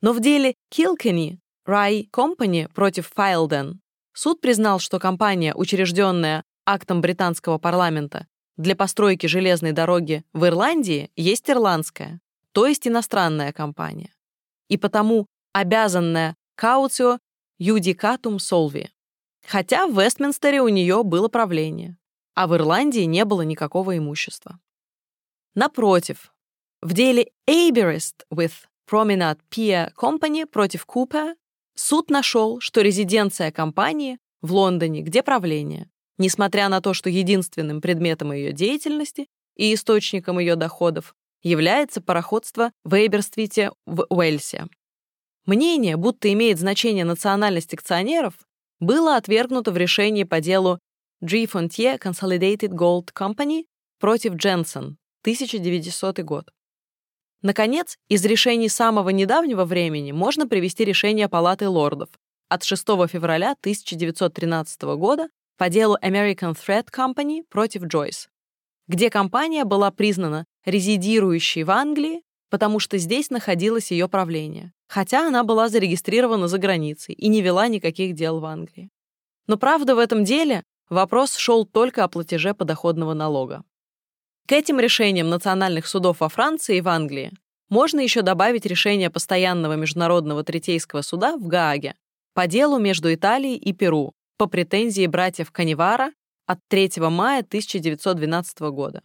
Но 0.01 0.13
в 0.13 0.19
деле 0.19 0.55
Kilkenny 0.73 1.37
Rye 1.67 2.09
Company 2.09 2.67
против 2.73 3.07
Файлден 3.13 3.81
суд 4.13 4.41
признал, 4.41 4.79
что 4.79 4.99
компания, 4.99 5.53
учрежденная 5.53 6.43
актом 6.65 7.01
британского 7.01 7.57
парламента 7.59 8.27
для 8.57 8.75
постройки 8.75 9.27
железной 9.27 9.71
дороги 9.71 10.23
в 10.33 10.45
Ирландии, 10.45 11.11
есть 11.15 11.49
ирландская, 11.49 12.19
то 12.51 12.65
есть 12.65 12.87
иностранная 12.87 13.53
компания, 13.53 14.13
и 14.67 14.77
потому 14.77 15.27
обязанная 15.53 16.35
каутио 16.55 17.19
юдикатум 17.59 18.39
солви. 18.39 18.89
Хотя 19.45 19.87
в 19.87 19.99
Вестминстере 19.99 20.61
у 20.61 20.67
нее 20.67 21.03
было 21.03 21.27
правление, 21.27 21.97
а 22.33 22.47
в 22.47 22.55
Ирландии 22.55 23.01
не 23.01 23.25
было 23.25 23.41
никакого 23.41 23.97
имущества. 23.97 24.59
Напротив, 25.55 26.33
в 26.81 26.93
деле 26.93 27.31
Aberist 27.47 28.25
with 28.31 28.53
Promenade 28.89 29.39
Pier 29.49 29.93
Company 29.93 30.45
против 30.45 30.85
Купер 30.85 31.35
суд 31.75 32.09
нашел, 32.09 32.59
что 32.59 32.81
резиденция 32.81 33.51
компании 33.51 34.17
в 34.41 34.53
Лондоне, 34.53 35.01
где 35.01 35.23
правление, 35.23 35.89
несмотря 36.17 36.69
на 36.69 36.81
то, 36.81 36.93
что 36.93 37.09
единственным 37.09 37.81
предметом 37.81 38.31
ее 38.31 38.51
деятельности 38.51 39.27
и 39.55 39.73
источником 39.73 40.39
ее 40.39 40.55
доходов 40.55 41.15
является 41.43 42.01
пароходство 42.01 42.71
в 42.83 42.93
Эйберствите 42.93 43.71
в 43.85 44.05
Уэльсе. 44.09 44.67
Мнение, 45.45 45.97
будто 45.97 46.31
имеет 46.31 46.59
значение 46.59 47.03
национальность 47.03 47.73
акционеров, 47.73 48.35
было 48.79 49.15
отвергнуто 49.15 49.71
в 49.71 49.77
решении 49.77 50.23
по 50.23 50.39
делу 50.39 50.79
G. 51.21 51.45
Fontier 51.45 51.99
Consolidated 51.99 52.69
Gold 52.69 53.09
Company 53.13 53.65
против 53.99 54.33
Jensen, 54.33 54.95
1900 55.21 56.19
год. 56.19 56.51
Наконец, 57.41 57.97
из 58.07 58.23
решений 58.23 58.69
самого 58.69 59.09
недавнего 59.09 59.65
времени 59.65 60.11
можно 60.11 60.47
привести 60.47 60.85
решение 60.85 61.27
Палаты 61.27 61.67
лордов 61.67 62.09
от 62.49 62.63
6 62.63 62.83
февраля 63.09 63.55
1913 63.59 64.81
года 64.97 65.27
по 65.57 65.67
делу 65.69 65.97
American 66.03 66.55
Thread 66.55 66.87
Company 66.95 67.43
против 67.49 67.83
Joyce, 67.83 68.27
где 68.87 69.09
компания 69.09 69.63
была 69.63 69.89
признана 69.89 70.45
резидирующей 70.65 71.63
в 71.63 71.71
Англии, 71.71 72.21
потому 72.51 72.79
что 72.79 72.99
здесь 72.99 73.31
находилось 73.31 73.89
ее 73.89 74.07
правление, 74.07 74.71
хотя 74.87 75.27
она 75.27 75.43
была 75.43 75.67
зарегистрирована 75.67 76.47
за 76.47 76.59
границей 76.59 77.15
и 77.15 77.27
не 77.27 77.41
вела 77.41 77.67
никаких 77.67 78.13
дел 78.13 78.39
в 78.39 78.45
Англии. 78.45 78.89
Но 79.47 79.57
правда 79.57 79.95
в 79.95 79.99
этом 79.99 80.23
деле 80.25 80.63
вопрос 80.89 81.35
шел 81.35 81.65
только 81.65 82.03
о 82.03 82.07
платеже 82.07 82.53
подоходного 82.53 83.15
налога. 83.15 83.63
К 84.47 84.53
этим 84.53 84.79
решениям 84.79 85.29
национальных 85.29 85.87
судов 85.87 86.19
во 86.19 86.29
Франции 86.29 86.77
и 86.77 86.81
в 86.81 86.87
Англии 86.87 87.31
можно 87.69 87.99
еще 88.01 88.21
добавить 88.21 88.65
решение 88.65 89.09
Постоянного 89.09 89.73
международного 89.73 90.43
третейского 90.43 91.01
суда 91.01 91.37
в 91.37 91.47
Гааге 91.47 91.95
по 92.33 92.47
делу 92.47 92.79
между 92.79 93.13
Италией 93.13 93.57
и 93.57 93.73
Перу 93.73 94.13
по 94.37 94.47
претензии 94.47 95.07
братьев 95.07 95.51
Каневара 95.51 96.11
от 96.47 96.59
3 96.67 96.91
мая 97.09 97.39
1912 97.39 98.59
года. 98.71 99.03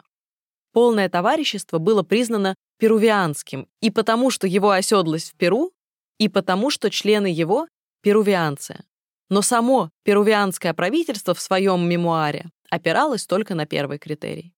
Полное 0.73 1.09
товарищество 1.09 1.77
было 1.77 2.03
признано 2.03 2.55
перувианским 2.77 3.67
и 3.81 3.89
потому, 3.89 4.29
что 4.29 4.47
его 4.47 4.71
оседлость 4.71 5.31
в 5.31 5.37
Перу, 5.37 5.71
и 6.17 6.29
потому, 6.29 6.69
что 6.69 6.89
члены 6.89 7.27
его— 7.27 7.67
перувианцы. 8.01 8.83
Но 9.29 9.41
само 9.41 9.91
перувианское 10.03 10.73
правительство 10.73 11.33
в 11.33 11.39
своем 11.39 11.87
мемуаре 11.87 12.49
опиралось 12.69 13.25
только 13.25 13.55
на 13.55 13.65
первый 13.65 13.97
критерий. 13.97 14.53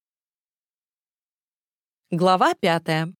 Глава 2.12 2.56
пятая. 2.56 3.14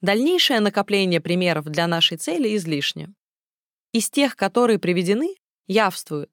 Дальнейшее 0.00 0.60
накопление 0.60 1.20
примеров 1.20 1.64
для 1.64 1.88
нашей 1.88 2.16
цели 2.16 2.54
излишне. 2.54 3.12
Из 3.90 4.08
тех, 4.10 4.36
которые 4.36 4.78
приведены, 4.78 5.34
явствует, 5.66 6.30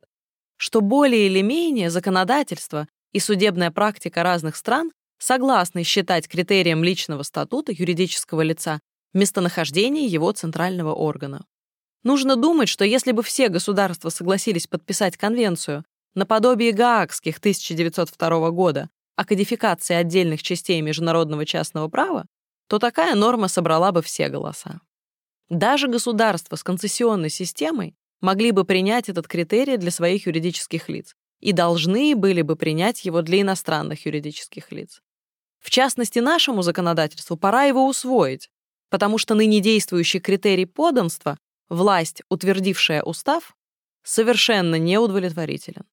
что 0.57 0.81
более 0.81 1.25
или 1.25 1.41
менее 1.41 1.89
законодательство 1.89 2.87
и 3.11 3.19
судебная 3.19 3.71
практика 3.71 4.21
разных 4.21 4.55
стран 4.55 4.91
согласны 5.17 5.81
считать 5.81 6.27
критерием 6.27 6.83
личного 6.83 7.23
статута 7.23 7.71
юридического 7.71 8.41
лица 8.41 8.79
местонахождение 9.11 10.05
его 10.05 10.31
центрального 10.31 10.93
органа. 10.93 11.43
Нужно 12.03 12.35
думать, 12.35 12.69
что 12.69 12.85
если 12.85 13.13
бы 13.13 13.23
все 13.23 13.49
государства 13.49 14.09
согласились 14.09 14.67
подписать 14.67 15.17
конвенцию 15.17 15.85
наподобие 16.13 16.71
Гаагских 16.71 17.39
1902 17.39 18.51
года 18.51 18.91
о 19.19 19.25
кодификации 19.25 19.95
отдельных 19.95 20.41
частей 20.41 20.79
международного 20.79 21.45
частного 21.45 21.89
права, 21.89 22.25
то 22.69 22.79
такая 22.79 23.15
норма 23.15 23.49
собрала 23.49 23.91
бы 23.91 24.01
все 24.01 24.29
голоса. 24.29 24.79
Даже 25.49 25.89
государства 25.89 26.55
с 26.55 26.63
концессионной 26.63 27.29
системой 27.29 27.97
могли 28.21 28.51
бы 28.51 28.63
принять 28.63 29.09
этот 29.09 29.27
критерий 29.27 29.75
для 29.75 29.91
своих 29.91 30.25
юридических 30.25 30.87
лиц 30.87 31.17
и 31.41 31.51
должны 31.51 32.15
были 32.15 32.41
бы 32.43 32.55
принять 32.55 33.03
его 33.03 33.21
для 33.21 33.41
иностранных 33.41 34.05
юридических 34.05 34.71
лиц. 34.71 35.01
В 35.59 35.69
частности, 35.69 36.19
нашему 36.19 36.61
законодательству 36.61 37.35
пора 37.35 37.63
его 37.65 37.89
усвоить, 37.89 38.49
потому 38.89 39.17
что 39.17 39.35
ныне 39.35 39.59
действующий 39.59 40.21
критерий 40.21 40.65
подданства, 40.65 41.37
власть, 41.67 42.21
утвердившая 42.29 43.03
устав, 43.03 43.53
совершенно 44.01 44.75
неудовлетворителен. 44.75 45.83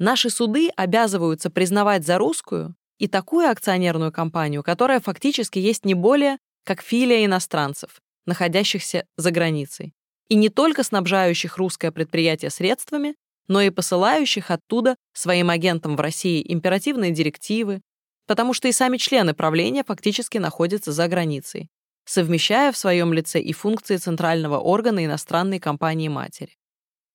Наши 0.00 0.30
суды 0.30 0.70
обязываются 0.76 1.50
признавать 1.50 2.06
за 2.06 2.16
русскую 2.16 2.74
и 2.98 3.06
такую 3.06 3.50
акционерную 3.50 4.10
компанию, 4.10 4.62
которая 4.62 4.98
фактически 4.98 5.58
есть 5.58 5.84
не 5.84 5.92
более 5.92 6.38
как 6.64 6.80
филия 6.80 7.26
иностранцев, 7.26 8.00
находящихся 8.24 9.04
за 9.18 9.30
границей, 9.30 9.92
и 10.28 10.36
не 10.36 10.48
только 10.48 10.84
снабжающих 10.84 11.58
русское 11.58 11.92
предприятие 11.92 12.50
средствами, 12.50 13.14
но 13.46 13.60
и 13.60 13.68
посылающих 13.68 14.50
оттуда 14.50 14.96
своим 15.12 15.50
агентам 15.50 15.96
в 15.96 16.00
России 16.00 16.42
императивные 16.50 17.10
директивы, 17.10 17.82
потому 18.26 18.54
что 18.54 18.68
и 18.68 18.72
сами 18.72 18.96
члены 18.96 19.34
правления 19.34 19.84
фактически 19.84 20.38
находятся 20.38 20.92
за 20.92 21.08
границей, 21.08 21.68
совмещая 22.06 22.72
в 22.72 22.78
своем 22.78 23.12
лице 23.12 23.38
и 23.38 23.52
функции 23.52 23.98
центрального 23.98 24.60
органа 24.60 25.04
иностранной 25.04 25.58
компании-матери. 25.58 26.56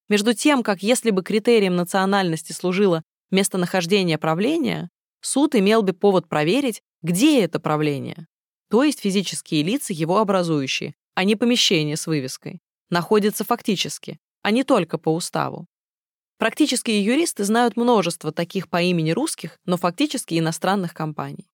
Между 0.08 0.34
тем, 0.34 0.62
как 0.64 0.84
если 0.84 1.10
бы 1.12 1.24
критерием 1.24 1.76
национальности 1.76 2.52
служило 2.52 3.04
местонахождение 3.32 4.18
правления, 4.18 4.90
суд 5.22 5.56
имел 5.56 5.82
бы 5.82 5.94
повод 5.94 6.30
проверить, 6.30 6.82
где 7.02 7.44
это 7.44 7.60
правление, 7.60 8.28
то 8.70 8.84
есть 8.84 9.00
физические 9.00 9.64
лица, 9.64 9.94
его 9.94 10.18
образующие, 10.18 10.96
а 11.16 11.24
не 11.24 11.36
помещение 11.36 11.98
с 11.98 12.08
вывеской, 12.08 12.62
находятся 12.90 13.44
фактически, 13.44 14.20
а 14.42 14.52
не 14.52 14.64
только 14.64 14.98
по 14.98 15.14
уставу. 15.14 15.68
Практические 16.38 17.04
юристы 17.04 17.46
знают 17.46 17.78
множество 17.78 18.32
таких 18.32 18.70
по 18.70 18.82
имени 18.82 19.12
русских, 19.12 19.58
но 19.66 19.78
фактически 19.78 20.38
иностранных 20.38 20.94
компаний. 20.94 21.50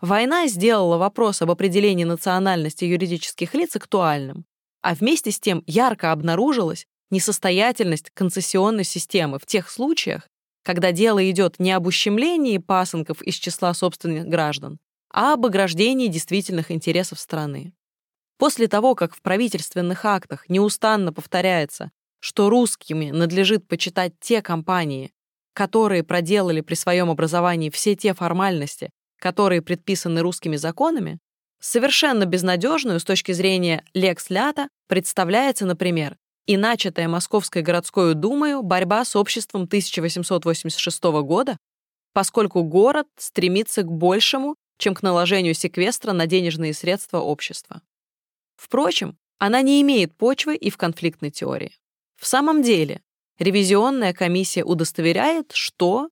Война 0.00 0.46
сделала 0.48 0.98
вопрос 0.98 1.40
об 1.42 1.50
определении 1.50 2.04
национальности 2.04 2.84
юридических 2.84 3.54
лиц 3.54 3.76
актуальным, 3.76 4.44
а 4.82 4.94
вместе 4.94 5.30
с 5.30 5.40
тем 5.40 5.62
ярко 5.66 6.12
обнаружилось, 6.12 6.86
несостоятельность 7.10 8.10
концессионной 8.14 8.84
системы 8.84 9.38
в 9.38 9.46
тех 9.46 9.70
случаях, 9.70 10.28
когда 10.64 10.92
дело 10.92 11.30
идет 11.30 11.58
не 11.58 11.72
об 11.72 11.86
ущемлении 11.86 12.58
пасынков 12.58 13.22
из 13.22 13.34
числа 13.34 13.72
собственных 13.74 14.26
граждан, 14.26 14.78
а 15.12 15.34
об 15.34 15.46
ограждении 15.46 16.08
действительных 16.08 16.70
интересов 16.70 17.20
страны. 17.20 17.72
После 18.38 18.68
того, 18.68 18.94
как 18.94 19.14
в 19.14 19.22
правительственных 19.22 20.04
актах 20.04 20.48
неустанно 20.48 21.12
повторяется, 21.12 21.90
что 22.20 22.50
русскими 22.50 23.10
надлежит 23.10 23.66
почитать 23.68 24.14
те 24.20 24.42
компании, 24.42 25.12
которые 25.54 26.02
проделали 26.02 26.60
при 26.60 26.74
своем 26.74 27.08
образовании 27.10 27.70
все 27.70 27.94
те 27.94 28.12
формальности, 28.12 28.90
которые 29.18 29.62
предписаны 29.62 30.20
русскими 30.20 30.56
законами, 30.56 31.18
совершенно 31.60 32.26
безнадежную 32.26 33.00
с 33.00 33.04
точки 33.04 33.32
зрения 33.32 33.84
лекс 33.94 34.28
лята 34.28 34.68
представляется, 34.88 35.64
например, 35.64 36.16
и 36.46 36.56
начатая 36.56 37.08
Московской 37.08 37.62
городской 37.62 38.14
думою 38.14 38.62
борьба 38.62 39.04
с 39.04 39.16
обществом 39.16 39.62
1886 39.62 41.02
года, 41.22 41.58
поскольку 42.12 42.62
город 42.62 43.08
стремится 43.16 43.82
к 43.82 43.90
большему, 43.90 44.56
чем 44.78 44.94
к 44.94 45.02
наложению 45.02 45.54
секвестра 45.54 46.12
на 46.12 46.26
денежные 46.26 46.72
средства 46.72 47.18
общества. 47.18 47.82
Впрочем, 48.56 49.18
она 49.38 49.60
не 49.62 49.82
имеет 49.82 50.16
почвы 50.16 50.56
и 50.56 50.70
в 50.70 50.76
конфликтной 50.76 51.30
теории. 51.30 51.76
В 52.16 52.26
самом 52.26 52.62
деле, 52.62 53.02
ревизионная 53.38 54.14
комиссия 54.14 54.64
удостоверяет, 54.64 55.52
что 55.52 56.08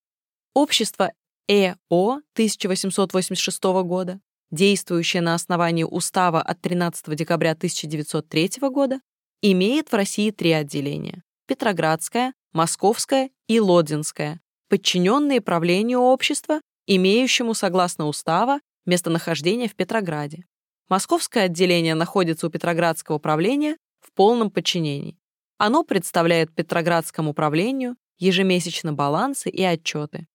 общество 0.53 1.13
ЭО 1.49 2.21
1886 2.35 3.63
года, 3.85 4.21
действующее 4.51 5.23
на 5.23 5.35
основании 5.35 5.85
устава 5.85 6.43
от 6.43 6.61
13 6.61 7.17
декабря 7.17 7.53
1903 7.53 8.51
года, 8.71 9.01
имеет 9.43 9.91
в 9.91 9.95
России 9.95 10.31
три 10.31 10.53
отделения– 10.53 11.23
Петроградское, 11.47 12.33
Московское 12.53 13.31
и 13.49 13.61
Лодзинское, 13.61 14.41
подчиненные 14.69 15.41
правлению 15.41 16.01
общества, 16.01 16.61
имеющему, 16.87 17.55
согласно 17.55 18.07
устава, 18.07 18.61
местонахождение 18.87 19.69
в 19.69 19.75
Петрограде. 19.75 20.45
Московское 20.89 21.45
отделение 21.45 21.95
находится 21.95 22.47
у 22.47 22.51
Петроградского 22.51 23.19
правления 23.19 23.77
в 24.01 24.13
полном 24.13 24.51
подчинении. 24.51 25.19
Оно 25.59 25.83
представляет 25.83 26.55
Петроградскому 26.55 27.31
управлению 27.31 27.97
ежемесячно 28.19 28.93
балансы 28.93 29.51
и 29.51 29.63
отчеты. 29.63 30.27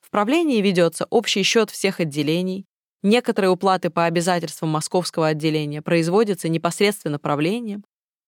В 0.00 0.10
правлении 0.10 0.60
ведется 0.60 1.06
общий 1.10 1.42
счет 1.42 1.70
всех 1.70 2.00
отделений, 2.00 2.66
некоторые 3.02 3.50
уплаты 3.50 3.90
по 3.90 4.04
обязательствам 4.04 4.70
московского 4.70 5.28
отделения 5.28 5.82
производятся 5.82 6.48
непосредственно 6.48 7.18
правлением, 7.18 7.84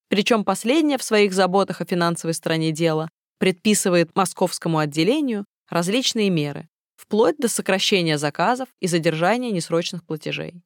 причем 0.08 0.44
последнее 0.44 0.98
в 0.98 1.02
своих 1.02 1.32
заботах 1.32 1.80
о 1.80 1.84
финансовой 1.84 2.34
стороне 2.34 2.72
дела 2.72 3.08
предписывает 3.38 4.14
московскому 4.14 4.78
отделению 4.78 5.44
различные 5.68 6.30
меры, 6.30 6.68
вплоть 6.96 7.36
до 7.38 7.48
сокращения 7.48 8.18
заказов 8.18 8.68
и 8.80 8.86
задержания 8.86 9.50
несрочных 9.50 10.04
платежей. 10.04 10.62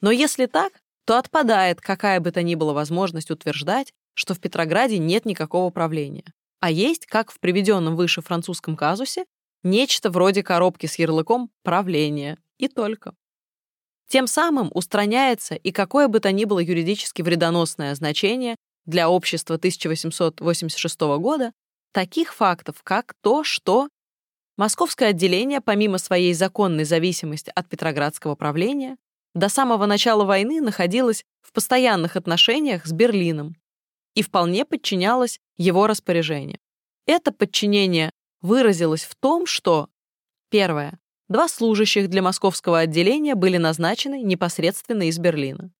Но 0.00 0.10
если 0.10 0.46
так, 0.46 0.72
то 1.04 1.18
отпадает 1.18 1.80
какая 1.80 2.20
бы 2.20 2.30
то 2.30 2.42
ни 2.42 2.54
была 2.54 2.72
возможность 2.72 3.30
утверждать, 3.30 3.92
что 4.14 4.34
в 4.34 4.40
Петрограде 4.40 4.98
нет 4.98 5.26
никакого 5.26 5.70
правления, 5.70 6.32
а 6.60 6.70
есть, 6.70 7.06
как 7.06 7.30
в 7.30 7.40
приведенном 7.40 7.96
выше 7.96 8.22
французском 8.22 8.76
казусе, 8.76 9.26
нечто 9.62 10.10
вроде 10.10 10.42
коробки 10.42 10.86
с 10.86 10.98
ярлыком 10.98 11.50
«правление» 11.62 12.38
и 12.58 12.68
только. 12.68 13.14
Тем 14.08 14.26
самым 14.26 14.70
устраняется 14.74 15.54
и 15.54 15.72
какое 15.72 16.08
бы 16.08 16.20
то 16.20 16.30
ни 16.32 16.44
было 16.44 16.58
юридически 16.58 17.22
вредоносное 17.22 17.94
значение 17.94 18.56
для 18.86 19.08
общества 19.08 19.56
1886 19.56 21.00
года 21.18 21.52
таких 21.92 22.34
фактов, 22.34 22.82
как 22.82 23.14
то, 23.22 23.44
что 23.44 23.88
Московское 24.56 25.08
отделение, 25.08 25.60
помимо 25.60 25.98
своей 25.98 26.32
законной 26.32 26.84
зависимости 26.84 27.50
от 27.54 27.68
Петроградского 27.68 28.36
правления, 28.36 28.96
до 29.34 29.48
самого 29.48 29.86
начала 29.86 30.24
войны 30.24 30.60
находилось 30.60 31.24
в 31.42 31.52
постоянных 31.52 32.14
отношениях 32.14 32.86
с 32.86 32.92
Берлином 32.92 33.56
и 34.14 34.22
вполне 34.22 34.64
подчинялось 34.64 35.40
его 35.56 35.88
распоряжению. 35.88 36.58
Это 37.06 37.32
подчинение 37.32 38.12
выразилось 38.42 39.02
в 39.02 39.16
том, 39.16 39.44
что 39.44 39.88
первое 40.50 41.00
Два 41.28 41.48
служащих 41.48 42.10
для 42.10 42.20
московского 42.20 42.80
отделения 42.80 43.34
были 43.34 43.56
назначены 43.56 44.22
непосредственно 44.22 45.08
из 45.08 45.18
Берлина. 45.18 45.72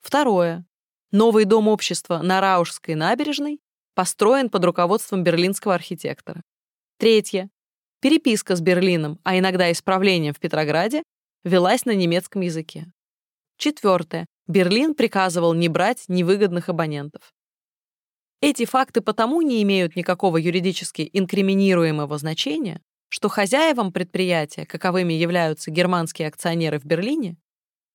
Второе. 0.00 0.64
Новый 1.10 1.44
дом 1.44 1.68
общества 1.68 2.18
на 2.18 2.40
Раушской 2.40 2.94
набережной 2.94 3.60
построен 3.94 4.48
под 4.48 4.64
руководством 4.64 5.24
берлинского 5.24 5.74
архитектора. 5.74 6.42
Третье. 6.98 7.50
Переписка 8.00 8.56
с 8.56 8.60
Берлином, 8.60 9.18
а 9.24 9.38
иногда 9.38 9.70
исправлением 9.70 10.32
в 10.32 10.40
Петрограде, 10.40 11.02
велась 11.44 11.84
на 11.84 11.94
немецком 11.94 12.42
языке. 12.42 12.86
Четвертое. 13.58 14.26
Берлин 14.46 14.94
приказывал 14.94 15.52
не 15.52 15.68
брать 15.68 16.04
невыгодных 16.08 16.68
абонентов. 16.68 17.34
Эти 18.40 18.64
факты 18.64 19.00
потому 19.00 19.42
не 19.42 19.62
имеют 19.62 19.96
никакого 19.96 20.36
юридически 20.36 21.10
инкриминируемого 21.12 22.16
значения, 22.18 22.80
что 23.08 23.28
хозяевам 23.28 23.92
предприятия, 23.92 24.66
каковыми 24.66 25.12
являются 25.12 25.70
германские 25.70 26.28
акционеры 26.28 26.78
в 26.78 26.84
Берлине, 26.84 27.36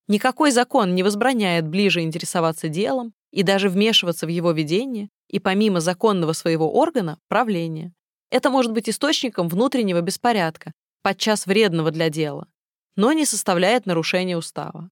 никакой 0.07 0.51
закон 0.51 0.95
не 0.95 1.03
возбраняет 1.03 1.67
ближе 1.67 2.01
интересоваться 2.01 2.67
делом 2.67 3.13
и 3.31 3.43
даже 3.43 3.69
вмешиваться 3.69 4.25
в 4.25 4.29
его 4.29 4.51
ведение 4.51 5.09
и 5.29 5.39
помимо 5.39 5.79
законного 5.79 6.33
своего 6.33 6.71
органа— 6.73 7.19
правления. 7.27 7.93
Это 8.29 8.49
может 8.49 8.71
быть 8.71 8.89
источником 8.89 9.47
внутреннего 9.47 10.01
беспорядка, 10.01 10.73
подчас 11.01 11.45
вредного 11.45 11.91
для 11.91 12.09
дела, 12.09 12.47
но 12.95 13.13
не 13.13 13.25
составляет 13.25 13.85
нарушения 13.85 14.37
устава. 14.37 14.89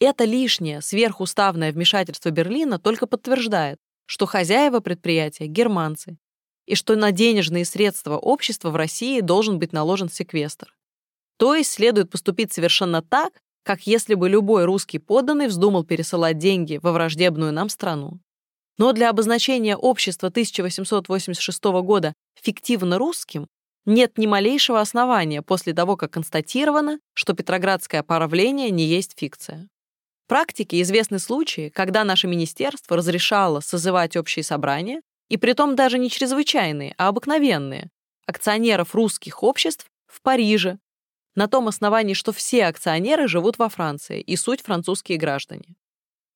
Это 0.00 0.24
лишнее 0.24 0.80
сверхуставное 0.80 1.72
вмешательство 1.72 2.30
Берлина 2.30 2.78
только 2.78 3.06
подтверждает, 3.06 3.78
что 4.06 4.26
хозяева 4.26 4.80
предприятия— 4.80 5.46
германцы, 5.48 6.18
и 6.66 6.74
что 6.74 6.96
на 6.96 7.12
денежные 7.12 7.64
средства 7.64 8.16
общества 8.16 8.70
в 8.70 8.76
России 8.76 9.20
должен 9.20 9.58
быть 9.58 9.72
наложен 9.72 10.08
секвестр. 10.08 10.74
То 11.36 11.54
есть 11.54 11.72
следует 11.72 12.10
поступить 12.10 12.52
совершенно 12.52 13.02
так, 13.02 13.32
как 13.64 13.86
если 13.86 14.14
бы 14.14 14.28
любой 14.28 14.64
русский 14.64 14.98
подданный 14.98 15.48
вздумал 15.48 15.84
пересылать 15.84 16.38
деньги 16.38 16.78
во 16.82 16.92
враждебную 16.92 17.52
нам 17.52 17.68
страну. 17.68 18.20
Но 18.76 18.92
для 18.92 19.10
обозначения 19.10 19.76
общества 19.76 20.28
1886 20.28 21.64
года 21.82 22.12
фиктивно 22.40 22.98
русским 22.98 23.46
нет 23.86 24.18
ни 24.18 24.26
малейшего 24.26 24.80
основания 24.80 25.42
после 25.42 25.74
того, 25.74 25.96
как 25.96 26.12
констатировано, 26.12 26.98
что 27.12 27.34
Петроградское 27.34 28.02
правление 28.02 28.70
не 28.70 28.84
есть 28.84 29.14
фикция. 29.16 29.68
В 30.24 30.28
практике 30.28 30.80
известны 30.80 31.18
случаи, 31.18 31.68
когда 31.68 32.02
наше 32.02 32.26
министерство 32.26 32.96
разрешало 32.96 33.60
созывать 33.60 34.16
общие 34.16 34.42
собрания, 34.42 35.02
и 35.28 35.36
притом 35.36 35.76
даже 35.76 35.98
не 35.98 36.10
чрезвычайные, 36.10 36.94
а 36.98 37.08
обыкновенные, 37.08 37.90
акционеров 38.26 38.94
русских 38.94 39.42
обществ 39.42 39.86
в 40.06 40.22
Париже, 40.22 40.78
на 41.34 41.48
том 41.48 41.68
основании, 41.68 42.14
что 42.14 42.32
все 42.32 42.66
акционеры 42.66 43.28
живут 43.28 43.58
во 43.58 43.68
Франции 43.68 44.20
и 44.20 44.36
суть 44.36 44.60
французские 44.60 45.18
граждане. 45.18 45.76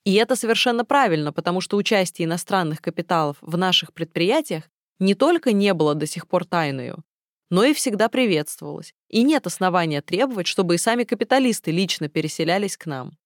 И 0.05 0.15
это 0.15 0.37
совершенно 0.37 0.85
правильно, 0.85 1.33
потому 1.33 1.61
что 1.61 1.77
участие 1.77 2.27
иностранных 2.27 2.81
капиталов 2.81 3.37
в 3.41 3.57
наших 3.57 3.93
предприятиях 3.93 4.65
не 4.99 5.15
только 5.15 5.53
не 5.53 5.75
было 5.75 5.95
до 5.95 6.07
сих 6.07 6.27
пор 6.27 6.45
тайною, 6.45 7.05
но 7.51 7.65
и 7.65 7.73
всегда 7.73 8.09
приветствовалось, 8.09 8.95
и 9.09 9.23
нет 9.23 9.47
основания 9.47 10.03
требовать, 10.03 10.47
чтобы 10.47 10.75
и 10.75 10.79
сами 10.79 11.05
капиталисты 11.05 11.71
лично 11.71 12.09
переселялись 12.09 12.77
к 12.77 12.87
нам. 12.87 13.17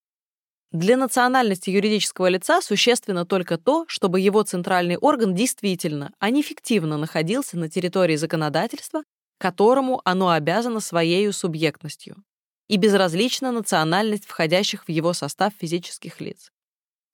Для 0.73 0.97
национальности 0.97 1.69
юридического 1.69 2.29
лица 2.29 2.63
существенно 2.63 3.27
только 3.27 3.59
то, 3.59 3.85
чтобы 3.89 4.21
его 4.21 4.43
центральный 4.43 4.97
орган 4.97 5.35
действительно, 5.35 6.15
а 6.19 6.31
не 6.31 6.43
фиктивно 6.43 6.97
находился 6.97 7.59
на 7.59 7.69
территории 7.69 8.17
законодательства, 8.17 9.03
которому 9.39 10.01
оно 10.07 10.31
обязано 10.31 10.81
своей 10.81 11.31
субъектностью, 11.31 12.25
и 12.69 12.79
безразлична 12.79 13.53
национальность 13.53 14.25
входящих 14.25 14.85
в 14.85 14.89
его 14.89 15.13
состав 15.13 15.53
физических 15.59 16.23
лиц. 16.23 16.51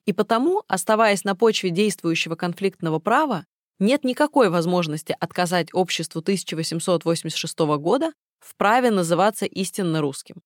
И 0.07 0.13
потому, 0.13 0.63
оставаясь 0.69 1.25
на 1.25 1.35
почве 1.35 1.71
действующего 1.71 2.37
конфликтного 2.37 3.01
права, 3.01 3.45
нет 3.81 4.05
никакой 4.05 4.51
возможности 4.51 5.17
отказать 5.19 5.75
обществу 5.75 6.21
1886 6.21 7.59
года 7.59 8.13
в 8.39 8.55
праве 8.55 8.93
называться 8.93 9.47
истинно 9.47 10.01
русским. 10.01 10.37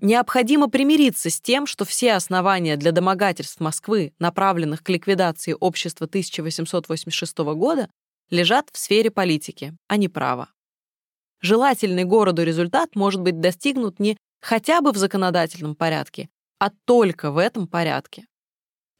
Необходимо 0.00 0.68
примириться 0.68 1.30
с 1.30 1.40
тем, 1.40 1.66
что 1.66 1.86
все 1.86 2.12
основания 2.12 2.76
для 2.76 2.92
домогательств 2.92 3.60
Москвы, 3.60 4.12
направленных 4.18 4.82
к 4.82 4.88
ликвидации 4.90 5.56
общества 5.58 6.06
1886 6.06 7.38
года, 7.38 7.88
лежат 8.28 8.68
в 8.72 8.76
сфере 8.76 9.10
политики, 9.10 9.74
а 9.88 9.96
не 9.96 10.08
права. 10.08 10.50
Желательный 11.40 12.04
городу 12.04 12.42
результат 12.42 12.94
может 12.94 13.22
быть 13.22 13.40
достигнут 13.40 13.98
не 13.98 14.18
хотя 14.42 14.82
бы 14.82 14.92
в 14.92 14.96
законодательном 14.96 15.74
порядке, 15.74 16.28
а 16.58 16.70
только 16.84 17.30
в 17.30 17.38
этом 17.38 17.66
порядке. 17.66 18.26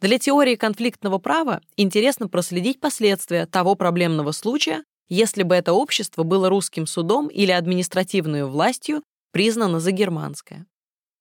Для 0.00 0.18
теории 0.18 0.56
конфликтного 0.56 1.18
права 1.18 1.60
интересно 1.76 2.28
проследить 2.28 2.80
последствия 2.80 3.46
того 3.46 3.74
проблемного 3.74 4.32
случая, 4.32 4.84
если 5.08 5.42
бы 5.42 5.54
это 5.54 5.72
общество 5.72 6.22
было 6.22 6.48
русским 6.48 6.86
судом 6.86 7.28
или 7.28 7.50
административной 7.50 8.44
властью 8.44 9.02
признано 9.32 9.80
за 9.80 9.92
германское. 9.92 10.66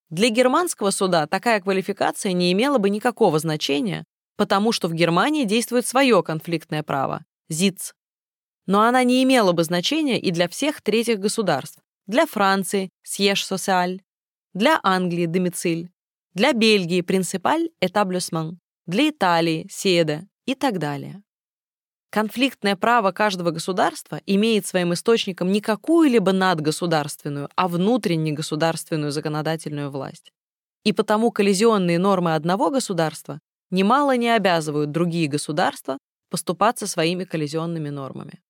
Для 0.10 0.30
германского 0.30 0.92
суда 0.92 1.26
такая 1.26 1.60
квалификация 1.62 2.32
не 2.34 2.52
имела 2.52 2.78
бы 2.78 2.90
никакого 2.90 3.40
значения, 3.40 4.06
потому 4.38 4.72
что 4.72 4.88
в 4.88 4.94
Германии 4.94 5.46
действует 5.46 5.88
свое 5.88 6.22
конфликтное 6.22 6.84
право– 6.84 7.26
ЗИЦ. 7.50 7.94
Но 8.68 8.82
она 8.82 9.04
не 9.04 9.24
имела 9.24 9.52
бы 9.52 9.64
значения 9.64 10.20
и 10.20 10.32
для 10.32 10.48
всех 10.48 10.82
третьих 10.82 11.20
государств. 11.20 11.80
Для 12.08 12.28
Франции– 12.28 12.92
Сьеж 13.04 13.44
Социаль, 13.44 14.02
для 14.54 14.80
Англии– 14.84 15.26
Домициль, 15.28 15.90
для 16.34 16.54
Бельгии– 16.54 17.02
Принципаль 17.02 17.70
Этаблюсман, 17.82 18.60
для 18.86 19.10
Италии– 19.10 19.68
Седа 19.72 20.28
и 20.46 20.54
так 20.54 20.78
далее. 20.78 21.25
Конфликтное 22.10 22.76
право 22.76 23.12
каждого 23.12 23.52
государства 23.52 24.22
имеет 24.26 24.66
своим 24.66 24.94
источником 24.94 25.52
не 25.52 25.60
какую-либо 25.60 26.32
надгосударственную, 26.32 27.50
а 27.56 27.68
внутреннегосударственную 27.68 29.12
законодательную 29.12 29.92
власть. 29.92 30.32
И 30.84 30.94
потому 30.94 31.32
коллизионные 31.32 32.00
нормы 32.00 32.36
одного 32.36 32.70
государства 32.70 33.40
немало 33.72 34.16
не 34.16 34.30
обязывают 34.30 34.92
другие 34.92 35.28
государства 35.28 35.98
поступаться 36.30 36.88
своими 36.88 37.24
коллизионными 37.24 37.90
нормами. 37.90 38.42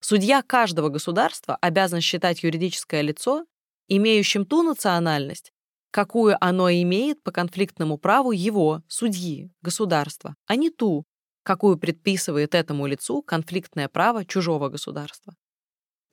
Судья 0.00 0.42
каждого 0.42 0.88
государства 0.88 1.56
обязан 1.60 2.00
считать 2.00 2.42
юридическое 2.42 3.02
лицо, 3.02 3.44
имеющим 3.88 4.44
ту 4.44 4.62
национальность, 4.62 5.52
какую 5.90 6.36
оно 6.40 6.70
имеет 6.70 7.22
по 7.22 7.32
конфликтному 7.32 7.98
праву 7.98 8.32
его, 8.32 8.82
судьи, 8.88 9.50
государства, 9.62 10.34
а 10.46 10.56
не 10.56 10.70
ту, 10.70 11.04
какую 11.48 11.78
предписывает 11.78 12.54
этому 12.54 12.86
лицу 12.86 13.22
конфликтное 13.22 13.88
право 13.88 14.26
чужого 14.26 14.68
государства. 14.68 15.34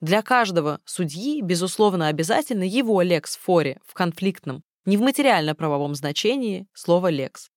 Для 0.00 0.22
каждого 0.22 0.80
судьи, 0.86 1.42
безусловно, 1.42 2.08
обязательно 2.08 2.62
его 2.62 3.02
лекс 3.02 3.36
форе 3.36 3.78
в 3.84 3.92
конфликтном, 3.92 4.62
не 4.86 4.96
в 4.96 5.02
материально-правовом 5.02 5.94
значении, 5.94 6.66
слово 6.72 7.08
лекс. 7.10 7.50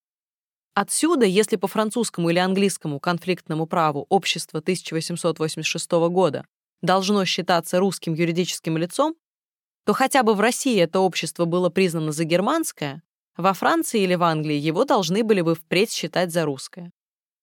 Отсюда, 0.74 1.26
если 1.26 1.56
по 1.56 1.68
французскому 1.68 2.30
или 2.30 2.40
английскому 2.40 3.00
конфликтному 3.00 3.66
праву 3.66 4.06
общество 4.10 4.60
1886 4.60 5.92
года 6.10 6.46
должно 6.82 7.24
считаться 7.24 7.80
русским 7.80 8.14
юридическим 8.14 8.76
лицом, 8.76 9.16
то 9.86 9.94
хотя 9.94 10.24
бы 10.24 10.34
в 10.34 10.42
России 10.42 10.78
это 10.82 11.00
общество 11.00 11.46
было 11.46 11.70
признано 11.70 12.12
за 12.12 12.26
германское, 12.26 13.04
во 13.38 13.54
Франции 13.54 14.02
или 14.02 14.16
в 14.16 14.24
Англии 14.24 14.58
его 14.58 14.84
должны 14.84 15.24
были 15.24 15.40
бы 15.40 15.56
впредь 15.56 15.94
считать 15.94 16.34
за 16.34 16.44
русское. 16.44 16.92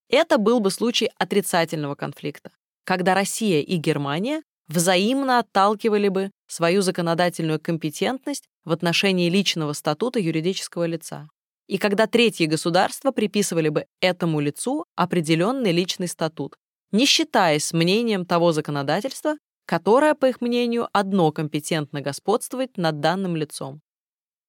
Это 0.09 0.39
был 0.39 0.61
бы 0.61 0.71
случай 0.71 1.11
отрицательного 1.19 1.95
конфликта, 1.95 2.51
когда 2.85 3.15
Россия 3.15 3.61
и 3.61 3.77
Германия 3.77 4.43
взаимно 4.69 5.39
отталкивали 5.41 6.09
бы 6.09 6.31
свою 6.47 6.83
законодательную 6.83 7.61
компетентность 7.61 8.45
в 8.65 8.73
отношении 8.73 9.31
личного 9.31 9.73
статута 9.73 10.19
юридического 10.19 10.85
лица, 10.85 11.29
и 11.67 11.79
когда 11.79 12.07
третьи 12.07 12.47
государства 12.47 13.11
приписывали 13.11 13.69
бы 13.69 13.87
этому 14.01 14.41
лицу 14.41 14.85
определенный 14.95 15.73
личный 15.73 16.09
статут, 16.09 16.57
не 16.93 17.07
считаясь 17.07 17.73
мнением 17.73 18.25
того 18.25 18.53
законодательства, 18.53 19.37
которое, 19.67 20.15
по 20.15 20.27
их 20.27 20.41
мнению, 20.41 20.89
одно 20.93 21.33
компетентно 21.33 22.01
господствовать 22.01 22.77
над 22.77 23.01
данным 23.01 23.35
лицом. 23.35 23.81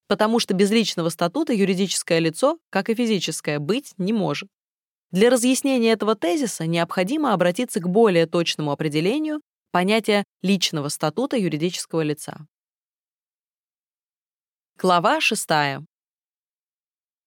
Потому 0.07 0.39
что 0.39 0.53
без 0.53 0.69
личного 0.69 1.09
статута 1.09 1.53
юридическое 1.53 2.19
лицо, 2.19 2.59
как 2.69 2.89
и 2.89 2.95
физическое, 2.95 3.57
быть 3.59 3.93
не 3.97 4.13
может. 4.13 4.47
Для 5.11 5.29
разъяснения 5.29 5.91
этого 5.93 6.15
тезиса 6.15 6.65
необходимо 6.65 7.33
обратиться 7.33 7.79
к 7.79 7.87
более 7.87 8.25
точному 8.25 8.71
определению 8.71 9.41
понятия 9.71 10.25
личного 10.41 10.89
статута 10.89 11.37
юридического 11.37 12.01
лица. 12.01 12.45
Глава 14.77 15.21
6. 15.21 15.47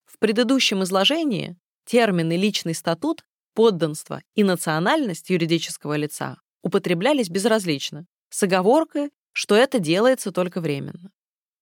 В 0.05 0.19
предыдущем 0.19 0.83
изложении 0.83 1.57
термины 1.87 2.37
«личный 2.37 2.75
статут», 2.75 3.25
«подданство» 3.55 4.23
и 4.35 4.45
«национальность» 4.45 5.31
юридического 5.31 5.97
лица 5.97 6.37
употреблялись 6.63 7.31
безразлично, 7.31 8.05
с 8.29 8.43
оговоркой, 8.43 9.11
что 9.33 9.55
это 9.55 9.79
делается 9.79 10.33
только 10.33 10.61
временно. 10.61 11.11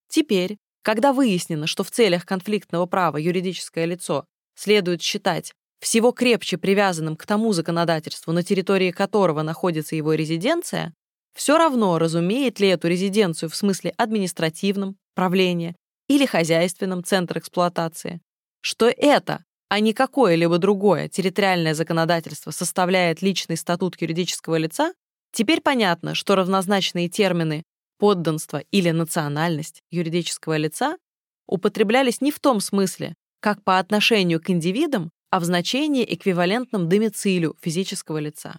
Теперь, 0.09 0.59
когда 0.82 1.12
выяснено, 1.12 1.66
что 1.66 1.85
в 1.85 1.90
целях 1.90 2.27
конфликтного 2.27 2.86
права 2.86 3.19
юридическое 3.19 3.85
лицо 3.85 4.24
следует 4.55 5.01
считать 5.01 5.53
всего 5.80 6.12
крепче 6.12 6.59
привязанным 6.59 7.16
к 7.16 7.26
тому 7.26 7.52
законодательству, 7.52 8.32
на 8.32 8.42
территории 8.42 8.90
которого 8.90 9.42
находится 9.42 9.96
его 9.96 10.14
резиденция, 10.14 10.94
все 11.34 11.56
равно, 11.56 11.98
разумеет 11.98 12.59
ли 12.59 12.68
эту 12.68 12.88
резиденцию 12.88 13.48
в 13.48 13.56
смысле 13.56 13.94
административном, 13.96 14.96
правления 15.14 15.76
или 16.09 16.26
хозяйственном, 16.26 17.05
центр 17.05 17.38
эксплуатации, 17.38 18.20
что 18.60 18.88
это, 18.88 19.44
а 19.68 19.80
не 19.80 19.92
какое-либо 19.92 20.59
другое 20.59 21.09
территориальное 21.09 21.74
законодательство 21.74 22.50
составляет 22.50 23.22
личный 23.22 23.56
статут 23.56 24.00
юридического 24.00 24.56
лица, 24.56 24.92
теперь 25.32 25.60
понятно, 25.60 26.14
что 26.14 26.34
равнозначные 26.34 27.09
термины 27.09 27.62
подданство 27.98 28.62
или 28.70 28.90
национальность 28.90 29.82
юридического 29.90 30.56
лица 30.56 30.96
употреблялись 31.46 32.20
не 32.20 32.30
в 32.30 32.40
том 32.40 32.60
смысле, 32.60 33.14
как 33.40 33.62
по 33.62 33.78
отношению 33.78 34.40
к 34.40 34.50
индивидам, 34.50 35.10
а 35.30 35.40
в 35.40 35.44
значении, 35.44 36.05
эквивалентном 36.05 36.88
домицилю 36.88 37.56
физического 37.60 38.18
лица. 38.18 38.59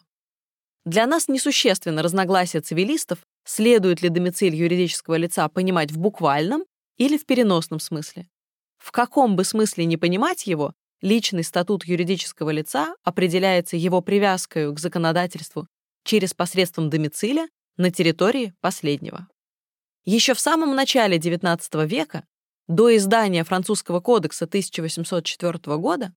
Для 0.86 1.08
нас 1.08 1.28
несущественно 1.28 2.02
разногласие 2.02 2.62
цивилистов, 2.62 3.20
следует 3.44 4.02
ли 4.02 4.10
домициль 4.10 4.56
юридического 4.56 5.16
лица 5.16 5.48
понимать 5.50 5.92
в 5.92 5.98
буквальном 5.98 6.64
или 6.98 7.18
в 7.18 7.26
переносном 7.26 7.80
смысле. 7.80 8.28
В 8.78 8.92
каком 8.92 9.36
бы 9.36 9.44
смысле 9.44 9.86
не 9.86 9.98
понимать 9.98 10.48
его, 10.48 10.74
личный 11.02 11.44
статут 11.44 11.86
юридического 11.86 12.50
лица 12.50 12.96
определяется 13.04 13.76
его 13.76 14.02
привязкой 14.02 14.74
к 14.74 14.80
законодательству 14.80 15.68
через 16.04 16.34
посредством 16.34 16.90
домициля 16.90 17.48
на 17.78 17.92
территории 17.92 18.54
последнего. 18.62 19.28
Еще 20.06 20.34
в 20.34 20.40
самом 20.40 20.76
начале 20.76 21.18
XIX 21.18 21.86
века, 21.86 22.26
до 22.68 22.96
издания 22.96 23.44
французского 23.44 24.00
кодекса 24.00 24.46
1804 24.46 25.78
года, 25.78 26.14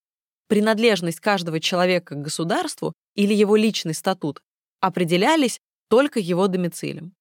принадлежность 0.48 1.20
каждого 1.20 1.60
человека 1.60 2.14
к 2.14 2.22
государству 2.22 2.92
или 3.14 3.34
его 3.34 3.56
личный 3.56 3.94
статут 3.94 4.40
определялись 4.80 5.60
только 5.88 6.20
его 6.20 6.48
домицилем. 6.48 7.14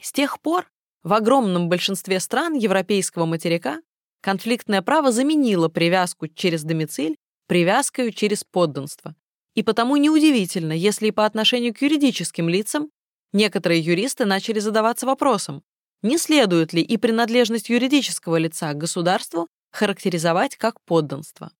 С 0.00 0.12
тех 0.12 0.40
пор 0.40 0.70
в 1.02 1.12
огромном 1.12 1.68
большинстве 1.68 2.20
стран 2.20 2.54
европейского 2.54 3.26
материка 3.26 3.80
конфликтное 4.20 4.82
право 4.82 5.12
заменило 5.12 5.68
привязку 5.68 6.28
через 6.28 6.62
домициль 6.62 7.16
привязкой 7.46 8.12
через 8.12 8.44
подданство. 8.44 9.14
И 9.54 9.62
потому 9.62 9.96
неудивительно, 9.96 10.72
если 10.72 11.08
и 11.08 11.12
по 11.12 11.24
отношению 11.24 11.74
к 11.74 11.82
юридическим 11.82 12.48
лицам 12.48 12.90
некоторые 13.32 13.80
юристы 13.80 14.24
начали 14.24 14.58
задаваться 14.58 15.06
вопросом, 15.06 15.62
не 16.02 16.18
следует 16.18 16.72
ли 16.72 16.82
и 16.82 16.96
принадлежность 16.96 17.68
юридического 17.68 18.36
лица 18.36 18.72
к 18.72 18.78
государству 18.78 19.48
характеризовать 19.70 20.56
как 20.56 20.80
подданство. 20.82 21.52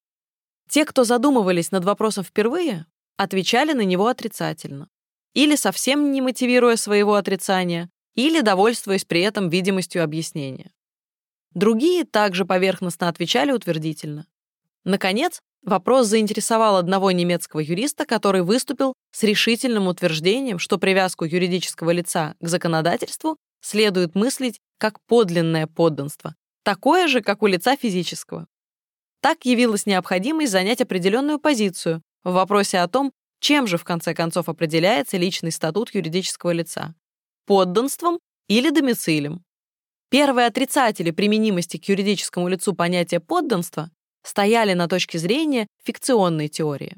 Те, 0.68 0.84
кто 0.84 1.04
задумывались 1.04 1.70
над 1.70 1.84
вопросом 1.84 2.24
впервые, 2.24 2.86
отвечали 3.16 3.72
на 3.72 3.82
него 3.82 4.06
отрицательно. 4.06 4.88
Или 5.34 5.56
совсем 5.56 6.12
не 6.12 6.20
мотивируя 6.20 6.76
своего 6.76 7.14
отрицания, 7.14 7.90
или 8.14 8.40
довольствуясь 8.40 9.04
при 9.04 9.20
этом 9.20 9.48
видимостью 9.48 10.02
объяснения. 10.04 10.70
Другие 11.52 12.04
также 12.04 12.44
поверхностно 12.44 13.08
отвечали 13.08 13.52
утвердительно. 13.52 14.26
Наконец, 14.84 15.40
вопрос 15.62 16.08
заинтересовал 16.08 16.76
одного 16.76 17.10
немецкого 17.10 17.60
юриста, 17.60 18.06
который 18.06 18.42
выступил 18.42 18.94
с 19.12 19.22
решительным 19.22 19.86
утверждением, 19.86 20.58
что 20.58 20.78
привязку 20.78 21.24
юридического 21.24 21.90
лица 21.90 22.34
к 22.40 22.48
законодательству 22.48 23.36
следует 23.60 24.14
мыслить 24.14 24.60
как 24.78 25.00
подлинное 25.06 25.66
подданство, 25.66 26.34
такое 26.64 27.08
же, 27.08 27.22
как 27.22 27.42
у 27.42 27.46
лица 27.46 27.76
физического. 27.76 28.46
Так 29.24 29.46
явилась 29.46 29.86
необходимость 29.86 30.52
занять 30.52 30.82
определенную 30.82 31.38
позицию 31.38 32.02
в 32.24 32.32
вопросе 32.34 32.80
о 32.80 32.88
том, 32.88 33.10
чем 33.40 33.66
же 33.66 33.78
в 33.78 33.84
конце 33.84 34.12
концов 34.12 34.51
определяется 34.51 35.16
личный 35.16 35.51
статут 35.51 35.94
юридического 35.94 36.51
лица– 36.51 36.94
подданством 37.46 38.18
или 38.48 38.68
домицилем. 38.68 39.42
Первые 40.10 40.46
отрицатели 40.46 41.10
применимости 41.10 41.78
к 41.78 41.88
юридическому 41.88 42.48
лицу 42.48 42.74
понятия 42.74 43.18
подданства 43.18 43.90
стояли 44.22 44.74
на 44.74 44.88
точке 44.88 45.18
зрения 45.18 45.68
фикционной 45.84 46.48
теории. 46.48 46.94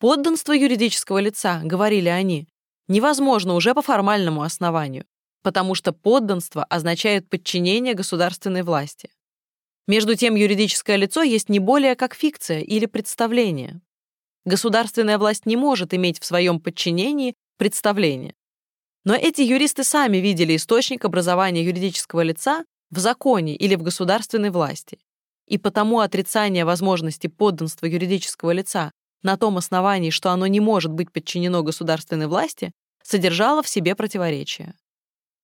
Подданство 0.00 0.52
юридического 0.52 1.16
лица, 1.16 1.62
говорили 1.64 2.10
они, 2.10 2.46
невозможно 2.88 3.54
уже 3.54 3.72
по 3.72 3.80
формальному 3.80 4.42
основанию, 4.42 5.06
потому 5.42 5.74
что 5.74 5.94
подданство 5.94 6.64
означает 6.64 7.30
подчинение 7.30 7.94
государственной 7.94 8.64
власти. 8.64 9.08
Между 9.88 10.14
тем, 10.14 10.34
юридическое 10.34 10.96
лицо 10.96 11.22
есть 11.22 11.48
не 11.48 11.60
более 11.60 11.96
как 11.96 12.14
фикция 12.14 12.60
или 12.60 12.84
представление. 12.84 13.80
Государственная 14.44 15.16
власть 15.16 15.46
не 15.46 15.56
может 15.56 15.94
иметь 15.94 16.20
в 16.20 16.26
своем 16.26 16.60
подчинении 16.60 17.34
представление. 17.56 18.34
Но 19.04 19.14
эти 19.14 19.40
юристы 19.40 19.84
сами 19.84 20.18
видели 20.18 20.54
источник 20.56 21.06
образования 21.06 21.64
юридического 21.64 22.20
лица 22.20 22.66
в 22.90 22.98
законе 22.98 23.56
или 23.56 23.76
в 23.76 23.82
государственной 23.82 24.50
власти. 24.50 24.98
И 25.46 25.56
потому 25.56 26.00
отрицание 26.00 26.66
возможности 26.66 27.26
подданства 27.26 27.86
юридического 27.86 28.50
лица 28.50 28.92
на 29.22 29.38
том 29.38 29.56
основании, 29.56 30.10
что 30.10 30.30
оно 30.32 30.46
не 30.46 30.60
может 30.60 30.92
быть 30.92 31.10
подчинено 31.10 31.62
государственной 31.62 32.26
власти, 32.26 32.72
содержало 33.02 33.62
в 33.62 33.68
себе 33.70 33.94
противоречие. 33.94 34.74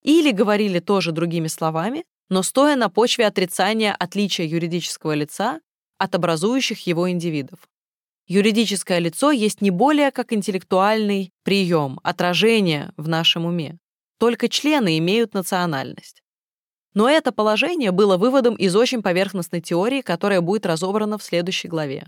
Или 0.03 0.33
говорили 0.33 0.81
тоже 0.81 1.13
другими 1.13 1.47
словами, 1.47 2.05
но 2.29 2.43
стоя 2.43 2.77
на 2.77 2.89
почве 2.89 3.27
отрицания 3.27 3.95
отличия 3.95 4.47
юридического 4.47 5.13
лица 5.13 5.61
от 5.99 6.15
образующих 6.15 6.87
его 6.87 7.11
индивидов. 7.11 7.59
Юридическое 8.27 8.99
лицо 8.99 9.31
есть 9.31 9.61
не 9.61 9.71
более 9.71 10.11
как 10.11 10.33
интеллектуальный 10.33 11.31
прием, 11.43 12.01
отражение 12.03 12.93
в 12.97 13.07
нашем 13.09 13.45
уме. 13.45 13.79
Только 14.19 14.49
члены 14.49 14.97
имеют 14.99 15.35
национальность. 15.35 16.23
Но 16.95 17.09
это 17.09 17.33
положение 17.33 17.91
было 17.91 18.17
выводом 18.17 18.55
из 18.55 18.75
очень 18.77 19.03
поверхностной 19.03 19.61
теории, 19.61 20.01
которая 20.01 20.41
будет 20.41 20.65
разобрана 20.65 21.19
в 21.19 21.23
следующей 21.23 21.69
главе. 21.69 22.07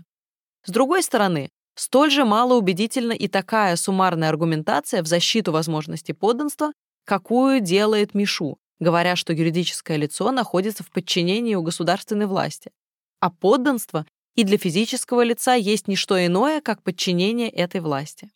С 0.63 0.71
другой 0.71 1.03
стороны, 1.03 1.49
столь 1.75 2.09
же 2.09 2.25
малоубедительна 2.25 3.11
и 3.11 3.27
такая 3.27 3.75
суммарная 3.75 4.29
аргументация 4.29 5.03
в 5.03 5.07
защиту 5.07 5.51
возможности 5.51 6.13
подданства, 6.13 6.71
какую 7.05 7.59
делает 7.59 8.13
Мишу, 8.13 8.57
говоря, 8.79 9.15
что 9.15 9.33
юридическое 9.33 9.97
лицо 9.97 10.31
находится 10.31 10.83
в 10.83 10.91
подчинении 10.91 11.55
у 11.55 11.61
государственной 11.61 12.25
власти, 12.25 12.71
а 13.19 13.29
подданство 13.29 14.05
и 14.35 14.43
для 14.43 14.57
физического 14.57 15.21
лица 15.21 15.55
есть 15.55 15.87
не 15.87 15.95
что 15.95 16.23
иное, 16.23 16.61
как 16.61 16.83
подчинение 16.83 17.49
этой 17.49 17.81
власти. 17.81 18.29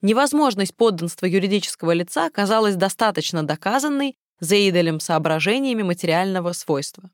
Невозможность 0.00 0.74
подданства 0.74 1.26
юридического 1.26 1.92
лица 1.92 2.26
оказалась 2.26 2.74
достаточно 2.74 3.44
доказанной 3.44 4.16
Зейделем 4.40 4.98
соображениями 4.98 5.82
материального 5.82 6.52
свойства. 6.52 7.12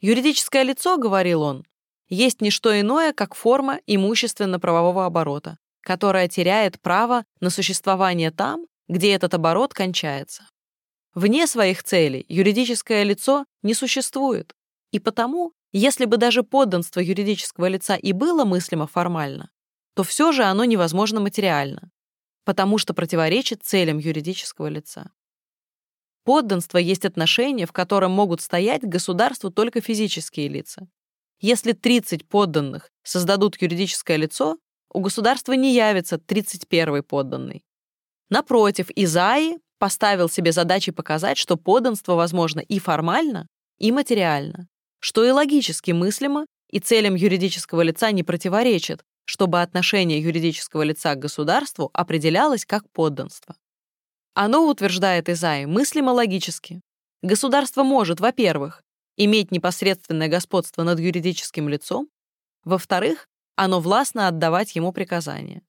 Юридическое 0.00 0.62
лицо, 0.62 0.96
говорил 0.96 1.42
он, 1.42 1.66
есть 2.08 2.40
не 2.40 2.50
что 2.50 2.78
иное, 2.78 3.12
как 3.12 3.34
форма 3.34 3.80
имущественно-правового 3.86 5.06
оборота, 5.06 5.58
которая 5.80 6.28
теряет 6.28 6.80
право 6.80 7.24
на 7.40 7.50
существование 7.50 8.30
там, 8.30 8.66
где 8.88 9.12
этот 9.14 9.34
оборот 9.34 9.74
кончается. 9.74 10.46
Вне 11.14 11.46
своих 11.46 11.82
целей 11.82 12.24
юридическое 12.28 13.02
лицо 13.02 13.44
не 13.62 13.74
существует, 13.74 14.54
и 14.92 14.98
потому, 14.98 15.52
если 15.70 16.06
бы 16.06 16.16
даже 16.16 16.42
подданство 16.42 17.00
юридического 17.00 17.66
лица 17.66 17.96
и 17.96 18.12
было 18.12 18.44
мыслимо 18.44 18.86
формально, 18.86 19.50
то 19.94 20.04
все 20.04 20.32
же 20.32 20.44
оно 20.44 20.64
невозможно 20.64 21.20
материально, 21.20 21.90
потому 22.44 22.78
что 22.78 22.94
противоречит 22.94 23.62
целям 23.62 23.98
юридического 23.98 24.68
лица. 24.68 25.10
Подданство 26.24 26.78
есть 26.78 27.04
отношение, 27.04 27.66
в 27.66 27.72
котором 27.72 28.12
могут 28.12 28.40
стоять 28.40 28.82
к 28.82 28.86
государству 28.86 29.50
только 29.50 29.82
физические 29.82 30.48
лица. 30.48 30.88
Если 31.40 31.72
30 31.72 32.26
подданных 32.26 32.90
создадут 33.02 33.60
юридическое 33.60 34.16
лицо, 34.16 34.58
у 34.94 35.00
государства 35.00 35.52
не 35.52 35.74
явится 35.74 36.16
31 36.16 37.02
подданный. 37.02 37.64
Напротив, 38.30 38.88
Изаи 38.94 39.58
поставил 39.82 40.28
себе 40.28 40.52
задачей 40.52 40.92
показать, 40.92 41.36
что 41.36 41.56
подданство 41.56 42.14
возможно 42.14 42.60
и 42.60 42.78
формально, 42.78 43.48
и 43.78 43.90
материально, 43.90 44.68
что 45.00 45.24
и 45.24 45.30
логически 45.32 45.90
мыслимо, 45.90 46.46
и 46.70 46.78
целям 46.78 47.16
юридического 47.16 47.82
лица 47.82 48.12
не 48.12 48.22
противоречит, 48.22 49.02
чтобы 49.24 49.60
отношение 49.60 50.20
юридического 50.20 50.82
лица 50.82 51.16
к 51.16 51.18
государству 51.18 51.90
определялось 51.94 52.64
как 52.64 52.88
подданство. 52.92 53.56
Оно 54.34 54.68
утверждает 54.68 55.28
Изаи 55.28 55.64
мыслимо 55.64 56.10
логически. 56.10 56.80
Государство 57.20 57.82
может, 57.82 58.20
во-первых, 58.20 58.84
иметь 59.16 59.50
непосредственное 59.50 60.28
господство 60.28 60.84
над 60.84 61.00
юридическим 61.00 61.68
лицом, 61.68 62.08
во-вторых, 62.62 63.26
оно 63.56 63.80
властно 63.80 64.28
отдавать 64.28 64.76
ему 64.76 64.92
приказания. 64.92 65.60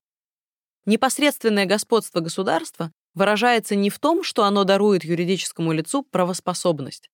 Непосредственное 0.86 1.66
господство 1.66 2.20
государства 2.20 2.92
выражается 3.14 3.76
не 3.76 3.90
в 3.90 4.00
том, 4.00 4.24
что 4.24 4.44
оно 4.44 4.64
дарует 4.64 5.04
юридическому 5.04 5.72
лицу 5.72 6.04
правоспособность. 6.04 7.10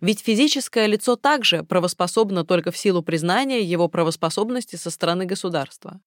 Ведь 0.00 0.20
физическое 0.20 0.86
лицо 0.86 1.16
также 1.16 1.62
правоспособно 1.62 2.44
только 2.44 2.70
в 2.70 2.76
силу 2.76 3.02
признания 3.02 3.62
его 3.62 3.88
правоспособности 3.88 4.76
со 4.76 4.90
стороны 4.90 5.24
государства. 5.24 6.00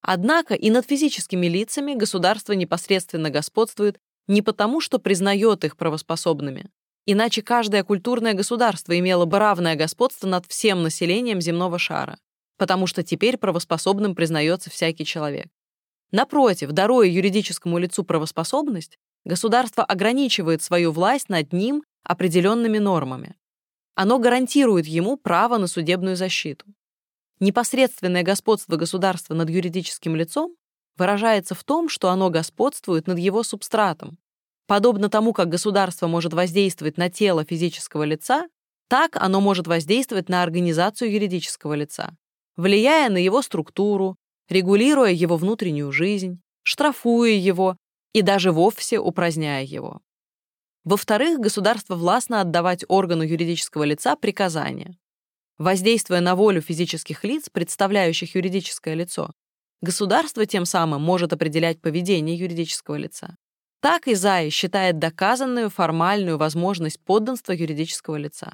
Однако 0.00 0.54
и 0.54 0.70
над 0.70 0.86
физическими 0.86 1.46
лицами 1.46 1.94
государство 1.94 2.52
непосредственно 2.52 3.30
господствует 3.30 3.98
не 4.26 4.42
потому, 4.42 4.80
что 4.80 4.98
признает 4.98 5.64
их 5.64 5.76
правоспособными, 5.76 6.70
иначе 7.06 7.42
каждое 7.42 7.84
культурное 7.84 8.32
государство 8.32 8.98
имело 8.98 9.26
бы 9.26 9.38
равное 9.38 9.76
господство 9.76 10.26
над 10.26 10.46
всем 10.46 10.82
населением 10.82 11.40
земного 11.40 11.78
шара, 11.78 12.18
потому 12.56 12.86
что 12.86 13.02
теперь 13.02 13.36
правоспособным 13.36 14.14
признается 14.14 14.70
всякий 14.70 15.04
человек. 15.04 15.48
Напротив, 16.14 16.70
даруя 16.70 17.08
юридическому 17.08 17.76
лицу 17.76 18.04
правоспособность, 18.04 19.00
государство 19.24 19.82
ограничивает 19.82 20.62
свою 20.62 20.92
власть 20.92 21.28
над 21.28 21.52
ним 21.52 21.82
определенными 22.04 22.78
нормами. 22.78 23.34
Оно 23.96 24.20
гарантирует 24.20 24.86
ему 24.86 25.16
право 25.16 25.58
на 25.58 25.66
судебную 25.66 26.14
защиту. 26.14 26.66
Непосредственное 27.40 28.22
господство 28.22 28.76
государства 28.76 29.34
над 29.34 29.50
юридическим 29.50 30.14
лицом 30.14 30.54
выражается 30.96 31.56
в 31.56 31.64
том, 31.64 31.88
что 31.88 32.10
оно 32.10 32.30
господствует 32.30 33.08
над 33.08 33.18
его 33.18 33.42
субстратом. 33.42 34.16
Подобно 34.68 35.08
тому, 35.08 35.32
как 35.32 35.48
государство 35.48 36.06
может 36.06 36.32
воздействовать 36.32 36.96
на 36.96 37.10
тело 37.10 37.44
физического 37.44 38.04
лица, 38.04 38.46
так 38.86 39.16
оно 39.16 39.40
может 39.40 39.66
воздействовать 39.66 40.28
на 40.28 40.44
организацию 40.44 41.10
юридического 41.10 41.74
лица, 41.74 42.14
влияя 42.54 43.10
на 43.10 43.18
его 43.18 43.42
структуру, 43.42 44.16
регулируя 44.48 45.10
его 45.10 45.36
внутреннюю 45.36 45.92
жизнь, 45.92 46.40
штрафуя 46.62 47.30
его 47.30 47.76
и 48.12 48.22
даже 48.22 48.52
вовсе 48.52 48.98
упраздняя 48.98 49.64
его. 49.64 50.00
Во-вторых, 50.84 51.40
государство 51.40 51.94
властно 51.94 52.40
отдавать 52.40 52.84
органу 52.88 53.22
юридического 53.22 53.84
лица 53.84 54.16
приказания. 54.16 54.96
Воздействуя 55.56 56.20
на 56.20 56.34
волю 56.34 56.60
физических 56.60 57.24
лиц, 57.24 57.48
представляющих 57.50 58.34
юридическое 58.34 58.94
лицо, 58.94 59.32
государство 59.80 60.44
тем 60.46 60.66
самым 60.66 61.00
может 61.02 61.32
определять 61.32 61.80
поведение 61.80 62.36
юридического 62.36 62.96
лица. 62.96 63.36
Так 63.80 64.08
Изаи 64.08 64.48
считает 64.48 64.98
доказанную 64.98 65.70
формальную 65.70 66.38
возможность 66.38 67.00
подданства 67.00 67.52
юридического 67.52 68.16
лица. 68.16 68.52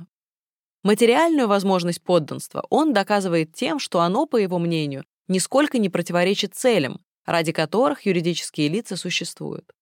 Материальную 0.82 1.46
возможность 1.46 2.02
подданства 2.02 2.64
он 2.70 2.92
доказывает 2.92 3.54
тем, 3.54 3.78
что 3.78 4.00
оно, 4.00 4.26
по 4.26 4.36
его 4.36 4.58
мнению, 4.58 5.04
нисколько 5.30 5.78
не 5.78 5.88
противоречит 5.88 6.54
целям, 6.54 7.00
ради 7.24 7.52
которых 7.52 8.04
юридические 8.04 8.68
лица 8.68 8.96
существуют. 8.96 9.72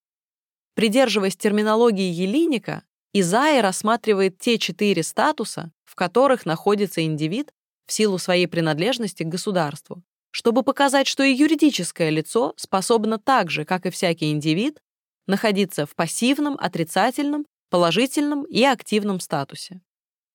Придерживаясь 0.74 1.36
терминологии 1.36 2.12
Елиника, 2.12 2.84
Изая 3.14 3.62
рассматривает 3.62 4.38
те 4.38 4.58
четыре 4.58 5.02
статуса, 5.02 5.72
в 5.86 5.94
которых 5.94 6.44
находится 6.44 7.02
индивид 7.02 7.52
в 7.86 7.92
силу 7.92 8.18
своей 8.18 8.46
принадлежности 8.46 9.22
к 9.22 9.28
государству, 9.28 10.02
чтобы 10.30 10.62
показать, 10.62 11.06
что 11.06 11.22
и 11.22 11.32
юридическое 11.32 12.10
лицо 12.10 12.52
способно 12.56 13.18
так 13.18 13.50
же, 13.50 13.64
как 13.64 13.86
и 13.86 13.90
всякий 13.90 14.30
индивид, 14.30 14.80
находиться 15.26 15.86
в 15.86 15.94
пассивном, 15.94 16.56
отрицательном, 16.60 17.46
положительном 17.70 18.44
и 18.44 18.62
активном 18.62 19.20
статусе. 19.20 19.80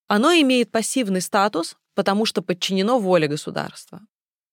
Оно 0.08 0.34
имеет 0.34 0.72
пассивный 0.72 1.22
статус, 1.22 1.78
потому 1.94 2.26
что 2.26 2.42
подчинено 2.42 3.00
воле 3.00 3.28
государства. 3.28 4.02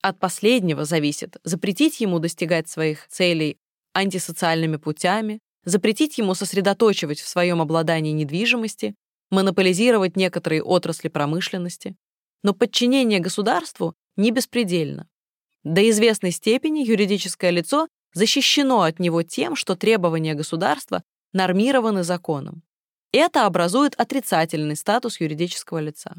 От 0.03 0.19
последнего 0.19 0.85
зависит 0.85 1.37
запретить 1.45 2.01
ему 2.01 2.19
достигать 2.19 2.69
своих 2.69 3.07
целей 3.09 3.59
антисоциальными 3.93 4.77
путями, 4.77 5.41
запретить 5.65 6.17
ему 6.17 6.35
сосредоточивать 6.35 7.21
в 7.21 7.29
своем 7.29 7.61
обладании 7.61 8.13
недвижимости, 8.13 8.95
монополизировать 9.31 10.17
некоторые 10.17 10.63
отрасли 10.63 11.09
промышленности. 11.09 11.97
Но 12.43 12.55
подчинение 12.55 13.21
государству 13.21 13.95
не 14.17 14.31
беспредельно. 14.31 15.07
До 15.65 15.89
известной 15.91 16.31
степени 16.31 16.81
юридическое 16.81 17.51
лицо 17.51 17.87
защищено 18.15 18.83
от 18.83 18.99
него 18.99 19.23
тем, 19.23 19.55
что 19.55 19.77
требования 19.77 20.35
государства 20.35 21.03
нормированы 21.33 22.03
законом. 22.03 22.63
Это 23.13 23.45
образует 23.45 23.95
отрицательный 23.97 24.77
статус 24.77 25.21
юридического 25.21 25.79
лица. 25.79 26.17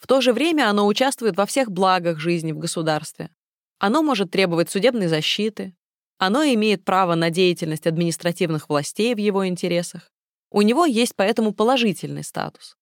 В 0.00 0.06
то 0.06 0.20
же 0.20 0.32
время 0.32 0.68
оно 0.68 0.86
участвует 0.86 1.36
во 1.36 1.46
всех 1.46 1.70
благах 1.70 2.18
жизни 2.18 2.52
в 2.52 2.58
государстве. 2.58 3.30
Оно 3.78 4.02
может 4.02 4.30
требовать 4.30 4.70
судебной 4.70 5.06
защиты. 5.06 5.74
Оно 6.18 6.42
имеет 6.42 6.84
право 6.84 7.14
на 7.14 7.30
деятельность 7.30 7.86
административных 7.86 8.68
властей 8.68 9.14
в 9.14 9.18
его 9.18 9.46
интересах. 9.46 10.10
У 10.50 10.62
него 10.62 10.84
есть 10.86 11.14
поэтому 11.16 11.52
положительный 11.52 12.24
статус. 12.24 12.76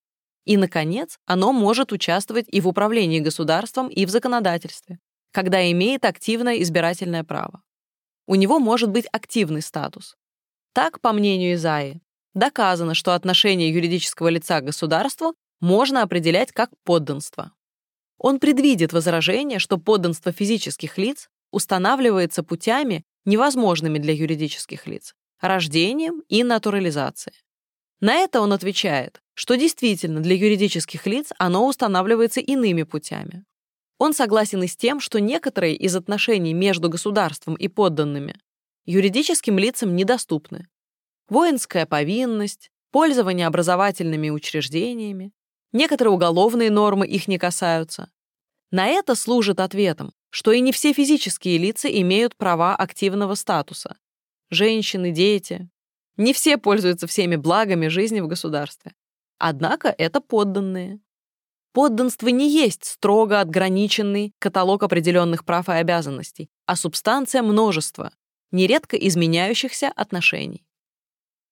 И, 0.44 0.56
наконец, 0.56 1.18
оно 1.26 1.52
может 1.52 1.92
участвовать 1.92 2.46
и 2.48 2.60
в 2.60 2.68
управлении 2.68 3.20
государством, 3.20 3.88
и 3.88 4.06
в 4.06 4.10
законодательстве, 4.10 4.98
когда 5.32 5.70
имеет 5.70 6.04
активное 6.04 6.62
избирательное 6.62 7.24
право. 7.24 7.62
У 8.26 8.34
него 8.34 8.58
может 8.58 8.90
быть 8.90 9.06
активный 9.12 9.60
статус. 9.60 10.16
Так, 10.72 11.00
по 11.00 11.12
мнению 11.12 11.54
Изаи, 11.54 12.00
доказано, 12.34 12.94
что 12.94 13.14
отношение 13.14 13.70
юридического 13.70 14.28
лица 14.28 14.60
к 14.60 14.64
государству 14.64 15.34
можно 15.60 16.02
определять 16.02 16.52
как 16.52 16.70
подданство. 16.84 17.52
Он 18.18 18.40
предвидит 18.40 18.92
возражение, 18.92 19.58
что 19.58 19.78
подданство 19.78 20.32
физических 20.32 20.98
лиц 20.98 21.28
устанавливается 21.50 22.42
путями, 22.42 23.04
невозможными 23.24 23.98
для 23.98 24.12
юридических 24.12 24.86
лиц, 24.86 25.14
рождением 25.40 26.22
и 26.28 26.42
натурализацией. 26.42 27.36
На 28.00 28.14
это 28.16 28.40
он 28.40 28.52
отвечает, 28.52 29.20
что 29.34 29.56
действительно 29.56 30.20
для 30.20 30.34
юридических 30.36 31.06
лиц 31.06 31.32
оно 31.38 31.66
устанавливается 31.66 32.40
иными 32.40 32.84
путями. 32.84 33.44
Он 33.98 34.14
согласен 34.14 34.62
и 34.62 34.68
с 34.68 34.76
тем, 34.76 35.00
что 35.00 35.20
некоторые 35.20 35.74
из 35.74 35.96
отношений 35.96 36.54
между 36.54 36.88
государством 36.88 37.54
и 37.54 37.68
подданными 37.68 38.36
юридическим 38.86 39.58
лицам 39.58 39.94
недоступны. 39.96 40.66
Воинская 41.28 41.84
повинность, 41.84 42.70
пользование 42.90 43.46
образовательными 43.46 44.30
учреждениями, 44.30 45.32
Некоторые 45.72 46.14
уголовные 46.14 46.70
нормы 46.70 47.06
их 47.06 47.28
не 47.28 47.38
касаются. 47.38 48.10
На 48.70 48.86
это 48.86 49.14
служит 49.14 49.60
ответом, 49.60 50.12
что 50.30 50.52
и 50.52 50.60
не 50.60 50.72
все 50.72 50.92
физические 50.92 51.58
лица 51.58 51.88
имеют 51.88 52.36
права 52.36 52.74
активного 52.76 53.34
статуса. 53.34 53.96
Женщины, 54.50 55.10
дети. 55.10 55.68
Не 56.16 56.32
все 56.32 56.58
пользуются 56.58 57.06
всеми 57.06 57.36
благами 57.36 57.88
жизни 57.88 58.20
в 58.20 58.26
государстве. 58.26 58.94
Однако 59.38 59.94
это 59.96 60.20
подданные. 60.20 61.00
Подданство 61.72 62.28
не 62.28 62.50
есть 62.50 62.84
строго 62.84 63.40
отграниченный 63.40 64.34
каталог 64.38 64.82
определенных 64.82 65.44
прав 65.44 65.68
и 65.68 65.72
обязанностей, 65.72 66.50
а 66.66 66.76
субстанция 66.76 67.42
множества, 67.42 68.12
нередко 68.50 68.96
изменяющихся 68.96 69.88
отношений. 69.88 70.66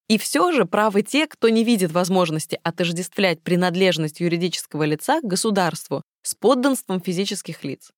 И 0.08 0.18
все 0.18 0.52
же 0.52 0.66
правы 0.66 1.02
те, 1.02 1.26
кто 1.26 1.48
не 1.48 1.64
видит 1.64 1.90
возможности 1.90 2.60
отождествлять 2.62 3.42
принадлежность 3.42 4.20
юридического 4.20 4.84
лица 4.84 5.20
к 5.20 5.24
государству 5.24 6.02
с 6.22 6.34
подданством 6.34 7.00
физических 7.00 7.64
лиц. 7.64 7.90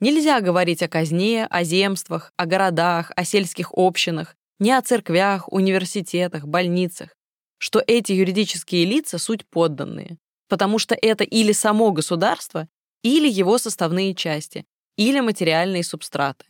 Нельзя 0.00 0.40
говорить 0.40 0.82
о 0.82 0.88
казне, 0.88 1.46
о 1.46 1.62
земствах, 1.62 2.32
о 2.36 2.46
городах, 2.46 3.12
о 3.14 3.24
сельских 3.24 3.70
общинах, 3.72 4.34
не 4.58 4.72
о 4.72 4.82
церквях, 4.82 5.52
университетах, 5.52 6.46
больницах, 6.46 7.14
что 7.58 7.82
эти 7.86 8.12
юридические 8.12 8.84
лица— 8.84 9.18
суть 9.18 9.46
подданные, 9.46 10.18
потому 10.48 10.78
что 10.78 10.96
это 11.00 11.22
или 11.22 11.52
само 11.52 11.92
государство, 11.92 12.68
или 13.02 13.28
его 13.28 13.58
составные 13.58 14.14
части, 14.14 14.66
или 14.96 15.20
материальные 15.20 15.84
субстраты. 15.84 16.46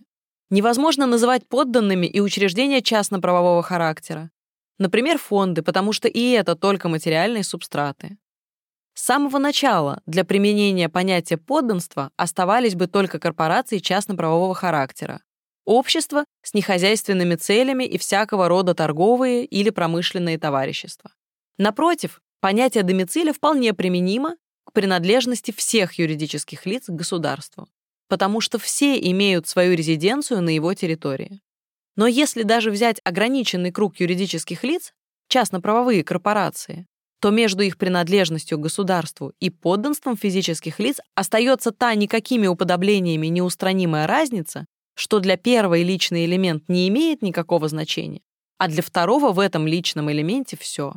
Невозможно 0.51 1.07
называть 1.07 1.47
подданными 1.47 2.07
и 2.07 2.21
учреждения 2.21 2.81
частно-правового 2.81 3.63
характера. 3.63 4.31
Например, 4.79 5.19
фонды, 5.19 5.63
потому 5.63 5.93
что 5.93 6.09
и 6.09 6.31
это 6.31 6.57
только 6.57 6.89
материальные 6.89 7.45
субстраты. 7.45 8.19
С 8.95 9.03
самого 9.03 9.39
начала 9.39 10.03
для 10.07 10.25
применения 10.25 10.89
понятия 10.89 11.37
подданства 11.37 12.11
оставались 12.17 12.75
бы 12.75 12.87
только 12.87 13.19
корпорации 13.19 13.79
частно-правового 13.79 14.55
характера, 14.55 15.21
общества 15.65 16.25
с 16.43 16.55
нехозяйственными 16.55 17.35
целями 17.35 17.85
и 17.85 17.99
всякого 17.99 18.49
рода 18.49 18.75
торговые 18.75 19.45
или 19.45 19.71
промышленные 19.71 20.39
товарищества. 20.39 21.11
Напротив, 21.59 22.21
понятие 22.41 22.85
домициля 22.85 23.33
вполне 23.33 23.75
применимо 23.75 24.37
к 24.65 24.73
принадлежности 24.73 25.51
всех 25.51 25.95
юридических 25.95 26.67
лиц 26.67 26.85
к 26.87 26.91
государству, 26.91 27.69
потому 28.09 28.41
что 28.41 28.59
все 28.59 28.99
имеют 29.11 29.47
свою 29.49 29.75
резиденцию 29.75 30.43
на 30.43 30.51
его 30.51 30.73
территории. 30.75 31.41
Но 31.97 32.07
если 32.07 32.43
даже 32.43 32.71
взять 32.71 33.01
ограниченный 33.05 33.71
круг 33.71 34.01
юридических 34.01 34.65
лиц, 34.65 34.93
частно-правовые 35.29 36.05
корпорации, 36.05 36.87
то 37.21 37.31
между 37.31 37.63
их 37.63 37.79
принадлежностью 37.79 38.59
к 38.59 38.63
государству 38.63 39.33
и 39.41 39.49
подданством 39.49 40.17
физических 40.17 40.79
лиц 40.79 41.01
остается 41.15 41.73
та 41.73 41.95
никакими 41.95 42.47
уподоблениями 42.47 43.29
неустранимая 43.29 44.07
разница, 44.07 44.67
что 44.95 45.21
для 45.21 45.37
первой 45.37 45.83
личный 45.85 46.27
элемент 46.27 46.69
не 46.69 46.89
имеет 46.89 47.23
никакого 47.23 47.69
значения, 47.69 48.21
а 48.59 48.69
для 48.69 48.83
второго 48.83 49.33
в 49.33 49.41
этом 49.41 49.67
личном 49.67 50.11
элементе 50.11 50.57
все. 50.57 50.95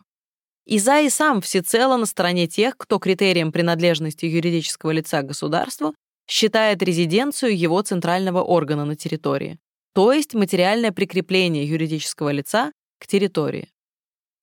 Изай 0.65 1.09
сам 1.09 1.39
всецело 1.39 1.95
на 1.95 2.05
стороне 2.05 2.47
тех, 2.47 2.75
кто 2.75 2.99
критерием 2.99 3.53
принадлежности 3.53 4.25
юридического 4.25 4.91
лица 4.91 5.21
государству 5.21 5.95
считает 6.29 6.83
резиденцию 6.83 7.57
его 7.57 7.81
центрального 7.81 8.41
органа 8.41 8.83
на 8.83 8.97
территории, 8.97 9.59
то 9.97 10.13
есть 10.13 10.35
материальное 10.35 10.91
прикрепление 10.91 11.65
юридического 11.65 12.29
лица 12.29 12.71
к 12.99 13.07
территории. 13.07 13.71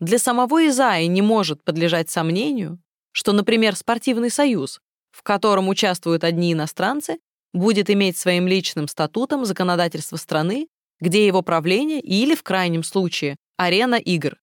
Для 0.01 0.19
самого 0.19 0.67
Изаи 0.67 1.05
не 1.05 1.23
может 1.23 1.63
подлежать 1.63 2.11
сомнению, 2.11 2.83
что, 3.13 3.31
например, 3.31 3.77
спортивный 3.77 4.31
союз, 4.31 4.81
в 5.13 5.23
котором 5.23 5.69
участвуют 5.69 6.25
одни 6.25 6.55
иностранцы, 6.55 7.19
будет 7.53 7.89
иметь 7.89 8.17
своим 8.17 8.49
личным 8.49 8.89
статутом 8.89 9.45
законодательство 9.45 10.17
страны, 10.17 10.67
где 10.99 11.25
его 11.25 11.41
правление 11.41 12.01
или, 12.01 12.35
в 12.35 12.43
крайнем 12.43 12.83
случае, 12.83 13.37
арена 13.57 13.95
игр. 13.95 14.37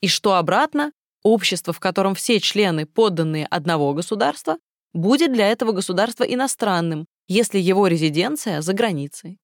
И 0.00 0.08
что 0.08 0.36
обратно, 0.36 0.90
общество, 1.22 1.74
в 1.74 1.80
котором 1.80 2.14
все 2.14 2.40
члены 2.40 2.86
подданные 2.86 3.44
одного 3.44 3.92
государства, 3.92 4.56
будет 4.94 5.34
для 5.34 5.50
этого 5.50 5.72
государства 5.72 6.24
иностранным, 6.24 7.04
если 7.28 7.58
его 7.58 7.88
резиденция 7.88 8.62
за 8.62 8.72
границей. 8.72 9.38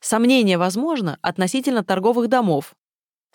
Сомнение 0.00 0.58
возможно 0.58 1.18
относительно 1.22 1.84
торговых 1.84 2.28
домов, 2.28 2.74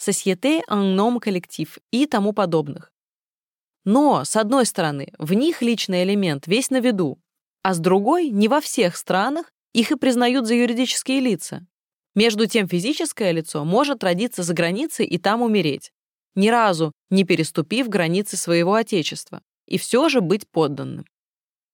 en 0.07 0.95
nom 0.95 1.19
коллектив 1.19 1.77
и 1.91 2.05
тому 2.05 2.33
подобных. 2.33 2.91
Но, 3.83 4.23
с 4.23 4.35
одной 4.35 4.65
стороны, 4.65 5.13
в 5.17 5.33
них 5.33 5.61
личный 5.61 6.03
элемент 6.03 6.47
весь 6.47 6.69
на 6.69 6.79
виду, 6.79 7.19
а 7.63 7.73
с 7.73 7.79
другой, 7.79 8.29
не 8.29 8.47
во 8.47 8.61
всех 8.61 8.95
странах 8.95 9.51
их 9.73 9.91
и 9.91 9.95
признают 9.95 10.47
за 10.47 10.55
юридические 10.55 11.19
лица. 11.19 11.65
Между 12.13 12.45
тем, 12.45 12.67
физическое 12.67 13.31
лицо 13.31 13.63
может 13.63 14.03
родиться 14.03 14.43
за 14.43 14.53
границей 14.53 15.05
и 15.05 15.17
там 15.17 15.41
умереть, 15.41 15.91
ни 16.35 16.49
разу 16.49 16.91
не 17.09 17.23
переступив 17.23 17.87
границы 17.87 18.37
своего 18.37 18.73
отечества, 18.73 19.41
и 19.65 19.77
все 19.77 20.09
же 20.09 20.21
быть 20.21 20.47
подданным. 20.49 21.05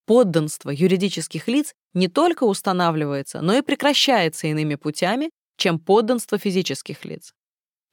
Подданство 0.08 0.70
юридических 0.70 1.50
лиц 1.50 1.76
не 1.94 2.08
только 2.08 2.46
устанавливается, 2.46 3.42
но 3.42 3.58
и 3.58 3.62
прекращается 3.62 4.48
иными 4.48 4.76
путями, 4.76 5.30
чем 5.58 5.80
подданство 5.80 6.38
физических 6.38 7.04
лиц. 7.04 7.34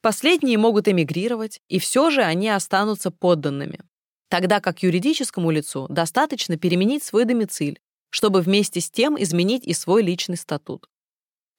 Последние 0.01 0.57
могут 0.57 0.87
эмигрировать, 0.87 1.59
и 1.67 1.77
все 1.77 2.09
же 2.11 2.21
они 2.21 2.47
останутся 2.47 3.11
подданными, 3.11 3.81
тогда 4.29 4.61
как 4.61 4.81
юридическому 4.81 5.51
лицу 5.51 5.87
достаточно 5.89 6.57
переменить 6.57 7.03
свой 7.03 7.25
домициль, 7.25 7.79
чтобы 8.11 8.39
вместе 8.39 8.79
с 8.79 8.89
тем 8.89 9.21
изменить 9.21 9.65
и 9.65 9.73
свой 9.73 10.01
личный 10.01 10.37
статут. 10.37 10.87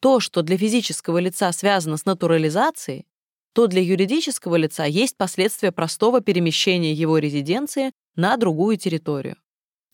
То, 0.01 0.21
что 0.21 0.41
для 0.41 0.57
физического 0.57 1.19
лица 1.19 1.53
связано 1.53 1.99
с 1.99 2.07
натурализацией, 2.07 3.07
то 3.53 3.67
для 3.67 3.83
юридического 3.83 4.57
лица 4.57 4.85
есть 4.85 5.19
последствия 5.19 5.71
простого 5.71 6.23
перемещения 6.23 6.95
его 6.95 7.19
резиденции 7.19 7.93
на 8.15 8.39
другую 8.39 8.79
территорию. 8.79 9.37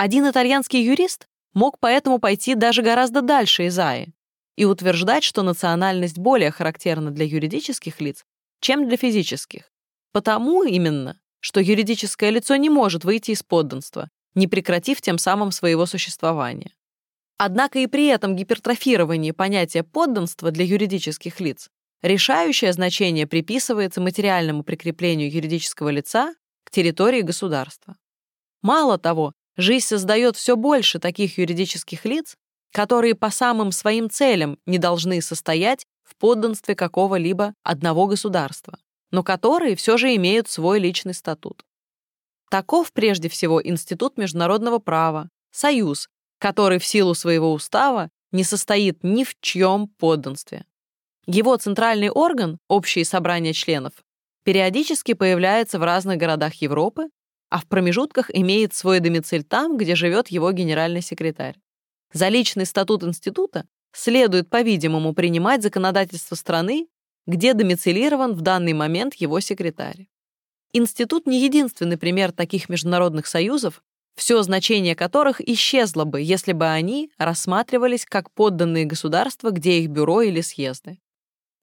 Один 0.03 0.29
итальянский 0.29 0.83
юрист 0.83 1.29
мог 1.55 1.79
поэтому 1.79 2.19
пойти 2.19 2.57
даже 2.57 2.83
гораздо 2.83 3.23
дальше 3.23 3.69
Изаи 3.69 4.13
и 4.57 4.65
утверждать, 4.65 5.23
что 5.23 5.45
национальность 5.45 6.19
более 6.19 6.51
характерна 6.51 7.13
для 7.13 7.25
юридических 7.25 8.01
лиц, 8.01 8.25
чем 8.59 8.89
для 8.89 8.97
физических. 8.97 9.71
Потому 10.11 10.65
именно, 10.65 11.21
что 11.39 11.61
юридическое 11.61 12.31
лицо 12.31 12.57
не 12.57 12.69
может 12.69 13.05
выйти 13.05 13.31
из 13.31 13.45
подданства, 13.45 14.09
не 14.35 14.49
прекратив 14.49 15.01
тем 15.01 15.19
самым 15.19 15.53
своего 15.53 15.87
существования. 15.87 16.75
Однако 17.39 17.79
и 17.79 17.87
при 17.87 18.09
этом 18.09 18.35
гипертрофировании 18.35 19.31
понятия 19.31 19.85
подданства 19.85 20.51
для 20.51 20.65
юридических 20.65 21.39
лиц 21.39 21.71
решающее 22.03 22.73
значение 22.73 23.29
приписывается 23.29 24.01
материальному 24.01 24.65
прикреплению 24.65 25.31
юридического 25.31 25.91
лица 25.91 26.35
к 26.65 26.73
территории 26.73 27.21
государства. 27.21 27.95
Мало 28.63 28.99
того, 28.99 29.33
Жизнь 29.57 29.87
создает 29.87 30.37
все 30.37 30.57
больше 30.57 30.99
таких 30.99 31.39
юридических 31.39 32.05
лиц, 32.05 32.37
которые 32.73 33.15
по 33.15 33.31
самым 33.31 33.71
своим 33.71 34.09
целям 34.09 34.59
не 34.67 34.79
должны 34.79 35.21
состоять 35.21 35.85
в 36.05 36.17
подданстве 36.17 36.75
какого-либо 36.75 37.55
одного 37.63 38.07
государства, 38.07 38.79
но 39.11 39.23
которые 39.23 39.77
все 39.77 39.99
же 39.99 40.15
имеют 40.17 40.49
свой 40.49 40.79
личный 40.79 41.15
статут. 41.15 41.65
Таков 42.51 42.93
прежде 42.93 43.29
всего 43.29 43.63
Институт 43.63 44.17
международного 44.17 44.79
права, 44.79 45.29
Союз, 45.53 46.09
который 46.39 46.79
в 46.79 46.87
силу 46.87 47.15
своего 47.15 47.53
устава 47.53 48.11
не 48.33 48.43
состоит 48.43 49.05
ни 49.05 49.23
в 49.23 49.39
чьем 49.41 49.87
подданстве. 49.87 50.65
Его 51.27 51.57
центральный 51.57 52.11
орган, 52.11 52.59
общие 52.69 53.05
собрания 53.05 53.53
членов, 53.53 53.93
периодически 54.43 55.13
появляется 55.13 55.79
в 55.79 55.85
разных 55.85 56.17
городах 56.17 56.55
Европы 56.55 57.09
а 57.53 57.59
в 57.59 57.67
промежутках 57.67 58.31
имеет 58.33 58.73
свой 58.73 59.01
домициль 59.01 59.45
там, 59.45 59.77
где 59.77 59.95
живет 59.95 60.29
его 60.29 60.51
генеральный 60.53 61.03
секретарь. 61.03 61.57
За 62.11 62.29
личный 62.29 62.65
статут 62.65 63.05
института 63.05 63.67
следует, 63.93 64.49
по-видимому, 64.49 65.13
принимать 65.13 65.63
законодательство 65.63 66.35
страны, 66.35 66.89
где 67.27 67.53
домицилирован 67.53 68.33
в 68.33 68.41
данный 68.41 68.73
момент 68.73 69.17
его 69.17 69.39
секретарь. 69.41 70.09
Институт 70.73 71.27
не 71.27 71.45
единственный 71.45 71.99
пример 71.99 72.33
таких 72.33 72.71
международных 72.71 73.27
союзов, 73.27 73.83
все 74.17 74.43
значение 74.43 74.97
которых 74.97 75.47
исчезло 75.47 76.05
бы, 76.05 76.23
если 76.23 76.55
бы 76.55 76.69
они 76.69 77.11
рассматривались 77.19 78.07
как 78.07 78.31
подданные 78.31 78.87
государства, 78.87 79.51
где 79.51 79.81
их 79.81 79.91
бюро 79.91 80.23
или 80.23 80.41
съезды. 80.41 81.01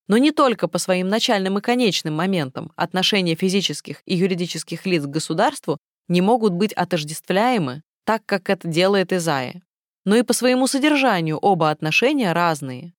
Но 0.10 0.18
не 0.18 0.32
только 0.32 0.68
по 0.68 0.80
своим 0.80 1.08
начальным 1.08 1.60
и 1.60 1.62
конечным 1.62 2.16
моментам 2.16 2.74
отношения 2.76 3.36
физических 3.36 4.02
и 4.06 4.16
юридических 4.16 4.86
лиц 4.86 5.04
к 5.04 5.10
государству 5.10 5.78
не 6.08 6.20
могут 6.20 6.52
быть 6.52 6.74
отождествляемы, 6.74 7.84
так 8.06 8.26
как 8.26 8.50
это 8.50 8.68
делает 8.68 9.14
Изая, 9.14 9.62
но 10.06 10.16
и 10.16 10.24
по 10.24 10.34
своему 10.34 10.66
содержанию 10.66 11.38
оба 11.38 11.70
отношения 11.70 12.34
разные. 12.34 12.94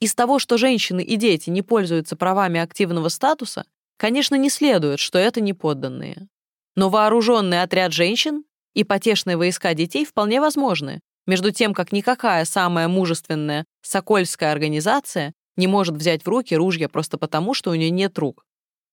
Из 0.00 0.14
того, 0.14 0.38
что 0.38 0.56
женщины 0.56 1.02
и 1.02 1.16
дети 1.16 1.50
не 1.50 1.60
пользуются 1.60 2.16
правами 2.16 2.58
активного 2.58 3.10
статуса, 3.10 3.66
конечно, 3.98 4.34
не 4.34 4.48
следует, 4.48 4.98
что 4.98 5.18
это 5.18 5.42
не 5.42 5.52
подданные. 5.52 6.26
Но 6.74 6.88
вооруженный 6.88 7.60
отряд 7.60 7.92
женщин 7.92 8.44
и 8.72 8.82
потешные 8.82 9.36
войска 9.36 9.74
детей 9.74 10.06
вполне 10.06 10.40
возможны, 10.40 11.00
между 11.26 11.50
тем, 11.50 11.74
как 11.74 11.92
никакая 11.92 12.46
самая 12.46 12.88
мужественная 12.88 13.66
сокольская 13.82 14.52
организация 14.52 15.34
не 15.56 15.66
может 15.66 15.96
взять 15.96 16.24
в 16.24 16.28
руки 16.28 16.54
ружья 16.54 16.88
просто 16.88 17.18
потому, 17.18 17.54
что 17.54 17.70
у 17.70 17.74
нее 17.74 17.90
нет 17.90 18.18
рук. 18.18 18.44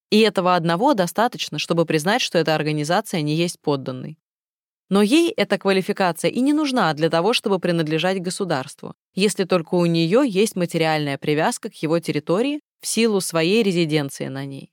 И 0.09 0.19
этого 0.19 0.55
одного 0.55 0.93
достаточно, 0.93 1.59
чтобы 1.59 1.85
признать, 1.85 2.21
что 2.21 2.37
эта 2.37 2.55
организация 2.55 3.21
не 3.21 3.35
есть 3.35 3.59
подданной. 3.59 4.17
Но 4.89 5.01
ей 5.01 5.31
эта 5.31 5.57
квалификация 5.57 6.29
и 6.29 6.39
не 6.41 6.53
нужна 6.53 6.93
для 6.93 7.09
того, 7.09 7.33
чтобы 7.33 7.57
принадлежать 7.59 8.21
государству, 8.21 8.93
если 9.15 9.45
только 9.45 9.75
у 9.75 9.85
нее 9.85 10.21
есть 10.27 10.55
материальная 10.55 11.17
привязка 11.17 11.69
к 11.69 11.75
его 11.75 11.99
территории 11.99 12.59
в 12.79 12.85
силу 12.85 13.21
своей 13.21 13.63
резиденции 13.63 14.27
на 14.27 14.45
ней. 14.45 14.71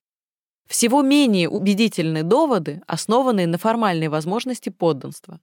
Всего 0.68 1.02
менее 1.02 1.48
убедительны 1.48 2.22
доводы, 2.22 2.82
основанные 2.86 3.46
на 3.46 3.56
формальной 3.58 4.08
возможности 4.08 4.68
подданства. 4.68 5.40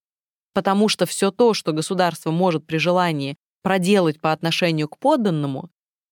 потому 0.53 0.89
что 0.89 1.05
все 1.05 1.29
то, 1.29 1.53
что 1.53 1.71
государство 1.71 2.31
может 2.31 2.65
при 2.65 2.77
желании 2.77 3.37
проделать 3.61 4.19
по 4.19 4.31
отношению 4.31 4.89
к 4.89 4.97
подданному, 4.97 5.69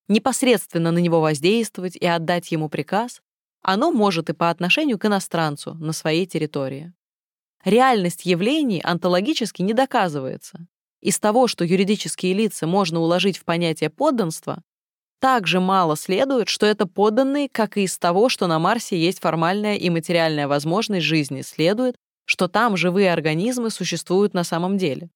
непосредственно 0.08 0.92
на 0.92 1.00
него 1.00 1.22
воздействовать 1.22 1.96
и 1.96 2.06
отдать 2.06 2.52
ему 2.52 2.70
приказ, 2.70 3.22
оно 3.62 3.92
может 3.92 4.30
и 4.30 4.34
по 4.34 4.50
отношению 4.50 5.00
к 5.00 5.06
иностранцу 5.06 5.74
на 5.76 5.92
своей 5.92 6.26
территории. 6.26 6.94
Реальность 7.64 8.26
явлений 8.26 8.80
онтологически 8.84 9.64
не 9.64 9.74
доказывается. 9.74 10.68
Из 11.02 11.20
того, 11.20 11.48
что 11.48 11.66
юридические 11.66 12.34
лица 12.34 12.68
можно 12.68 13.00
уложить 13.00 13.38
в 13.38 13.44
понятие 13.44 13.90
подданства, 13.90 14.62
также 15.20 15.60
мало 15.60 15.98
следует, 15.98 16.48
что 16.50 16.68
это 16.68 16.86
подданные, 16.86 17.50
как 17.50 17.78
и 17.78 17.84
из 17.84 17.98
того, 17.98 18.30
что 18.30 18.46
на 18.46 18.60
Марсе 18.60 19.00
есть 19.00 19.20
формальная 19.20 19.76
и 19.76 19.90
материальная 19.90 20.48
возможность 20.48 21.06
жизни, 21.06 21.42
следует, 21.42 21.96
что 22.26 22.48
там 22.48 22.78
живые 22.78 23.12
организмы 23.12 23.72
существуют 23.72 24.34
на 24.34 24.44
самом 24.44 24.78
деле. 24.78 25.10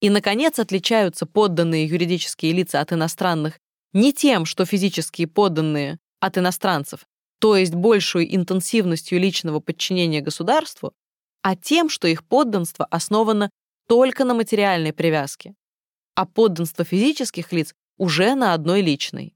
И, 0.00 0.10
наконец, 0.10 0.58
отличаются 0.58 1.26
подданные 1.26 1.86
юридические 1.86 2.52
лица 2.52 2.80
от 2.80 2.92
иностранных 2.92 3.58
не 3.92 4.12
тем, 4.12 4.44
что 4.44 4.64
физические 4.64 5.26
подданные 5.26 5.98
от 6.20 6.38
иностранцев, 6.38 7.06
то 7.40 7.56
есть 7.56 7.74
большую 7.74 8.34
интенсивностью 8.34 9.18
личного 9.18 9.60
подчинения 9.60 10.20
государству, 10.20 10.92
а 11.42 11.56
тем, 11.56 11.88
что 11.88 12.06
их 12.06 12.24
подданство 12.24 12.84
основано 12.90 13.50
только 13.88 14.24
на 14.24 14.34
материальной 14.34 14.92
привязке, 14.92 15.54
а 16.14 16.26
подданство 16.26 16.84
физических 16.84 17.52
лиц 17.52 17.74
уже 17.96 18.34
на 18.34 18.54
одной 18.54 18.82
личной. 18.82 19.34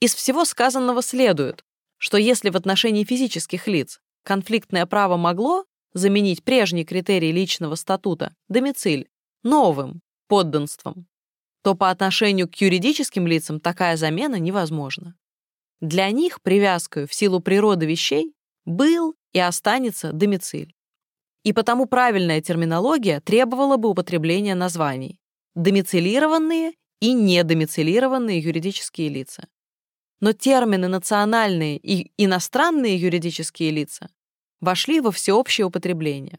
Из 0.00 0.14
всего 0.14 0.44
сказанного 0.44 1.02
следует, 1.02 1.64
что 1.98 2.16
если 2.16 2.50
в 2.50 2.56
отношении 2.56 3.04
физических 3.04 3.68
лиц 3.68 4.00
конфликтное 4.24 4.86
право 4.86 5.16
могло 5.16 5.64
заменить 5.92 6.42
прежний 6.42 6.84
критерий 6.84 7.32
личного 7.32 7.74
статута, 7.74 8.34
домициль, 8.48 9.08
новым, 9.42 10.00
подданством, 10.28 11.06
то 11.62 11.74
по 11.74 11.90
отношению 11.90 12.48
к 12.48 12.56
юридическим 12.56 13.26
лицам 13.26 13.60
такая 13.60 13.96
замена 13.96 14.36
невозможна. 14.36 15.14
Для 15.80 16.10
них 16.10 16.42
привязкой 16.42 17.06
в 17.06 17.14
силу 17.14 17.40
природы 17.40 17.86
вещей 17.86 18.34
был 18.64 19.14
и 19.32 19.38
останется 19.38 20.12
домициль. 20.12 20.74
И 21.44 21.52
потому 21.52 21.86
правильная 21.86 22.40
терминология 22.40 23.20
требовала 23.20 23.76
бы 23.76 23.88
употребления 23.88 24.54
названий 24.54 25.18
домицилированные 25.54 26.72
и 27.00 27.12
недомицилированные 27.12 28.38
юридические 28.38 29.10
лица. 29.10 29.48
Но 30.20 30.32
термины 30.32 30.88
национальные 30.88 31.76
и 31.76 32.10
иностранные 32.16 32.96
юридические 32.96 33.70
лица 33.70 34.08
вошли 34.60 35.00
во 35.00 35.10
всеобщее 35.10 35.66
употребление. 35.66 36.38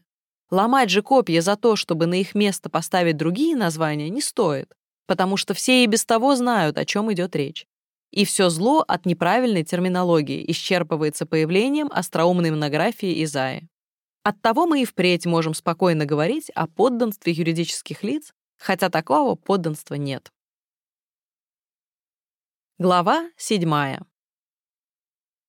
Ломать 0.50 0.90
же 0.90 1.02
копья 1.02 1.42
за 1.42 1.56
то, 1.56 1.76
чтобы 1.76 2.06
на 2.06 2.14
их 2.14 2.34
место 2.34 2.70
поставить 2.70 3.16
другие 3.16 3.56
названия, 3.56 4.08
не 4.08 4.20
стоит 4.20 4.74
потому 5.06 5.36
что 5.36 5.54
все 5.54 5.84
и 5.84 5.86
без 5.86 6.04
того 6.04 6.34
знают, 6.36 6.78
о 6.78 6.84
чем 6.84 7.12
идет 7.12 7.36
речь. 7.36 7.66
И 8.10 8.24
все 8.24 8.48
зло 8.48 8.84
от 8.86 9.06
неправильной 9.06 9.64
терминологии 9.64 10.44
исчерпывается 10.50 11.26
появлением 11.26 11.88
остроумной 11.92 12.50
монографии 12.50 13.22
Изаи. 13.24 13.68
Оттого 14.22 14.66
мы 14.66 14.82
и 14.82 14.84
впредь 14.84 15.26
можем 15.26 15.52
спокойно 15.52 16.06
говорить 16.06 16.48
о 16.50 16.66
подданстве 16.66 17.32
юридических 17.32 18.02
лиц, 18.02 18.32
хотя 18.56 18.88
такого 18.88 19.34
подданства 19.34 19.96
нет. 19.96 20.30
Глава 22.78 23.30
7. 23.36 23.98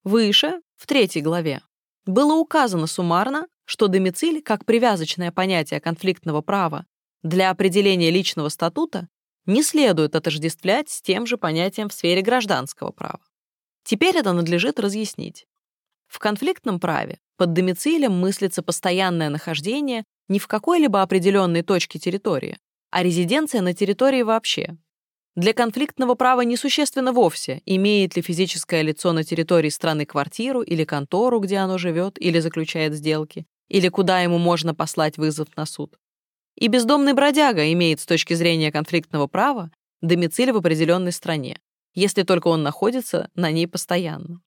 Выше, 0.03 0.61
в 0.76 0.88
третьей 0.88 1.22
главе, 1.22 1.61
было 2.06 2.36
указано 2.36 2.86
суммарно, 2.86 3.48
что 3.65 3.88
домициль, 3.88 4.44
как 4.44 4.65
привязочное 4.65 5.32
понятие 5.32 5.80
конфликтного 5.80 6.41
права 6.41 6.86
для 7.23 7.49
определения 7.49 8.11
личного 8.11 8.49
статута, 8.49 9.07
не 9.45 9.63
следует 9.63 10.15
отождествлять 10.15 10.89
с 10.89 11.01
тем 11.01 11.26
же 11.26 11.38
понятием 11.38 11.89
в 11.89 11.93
сфере 11.93 12.22
гражданского 12.22 12.91
права. 12.91 13.22
Теперь 13.84 14.17
это 14.17 14.34
надлежит 14.34 14.80
разъяснить. 14.80 15.45
В 16.07 16.19
конфликтном 16.19 16.80
праве 16.80 17.19
под 17.38 17.53
домицилем 17.53 18.13
мыслится 18.13 18.63
постоянное 18.63 19.30
нахождение 19.30 20.03
не 20.27 20.39
в 20.39 20.47
какой-либо 20.47 21.01
определенной 21.01 21.61
точке 21.61 21.99
территории, 21.99 22.57
а 22.91 23.03
резиденция 23.03 23.61
на 23.61 23.73
территории 23.73 24.22
вообще. 24.22 24.77
Для 25.35 25.53
конфликтного 25.53 26.15
права 26.15 26.41
несущественно 26.41 27.11
вовсе, 27.11 27.61
имеет 27.65 28.15
ли 28.15 28.22
физическое 28.22 28.81
лицо 28.81 29.11
на 29.11 29.23
территории 29.23 29.69
страны 29.69 30.05
квартиру 30.05 30.61
или 30.61 30.85
контору, 30.85 31.41
где 31.41 31.57
оно 31.57 31.77
живет 31.77 32.19
или 32.22 32.39
заключает 32.39 32.93
сделки, 32.93 33.45
или 33.67 33.89
куда 33.89 34.22
ему 34.22 34.38
можно 34.38 34.73
послать 34.73 35.17
вызов 35.17 35.49
на 35.57 35.65
суд. 35.65 35.97
И 36.56 36.68
бездомный 36.68 37.14
бродяга 37.14 37.72
имеет 37.73 37.99
с 37.99 38.06
точки 38.06 38.34
зрения 38.34 38.72
конфликтного 38.72 39.27
права 39.27 39.72
домициль 40.02 40.52
в 40.52 40.57
определенной 40.57 41.11
стране, 41.11 41.60
если 41.94 42.23
только 42.23 42.48
он 42.48 42.64
находится 42.64 43.30
на 43.36 43.52
ней 43.52 43.68
постоянно. 43.68 44.41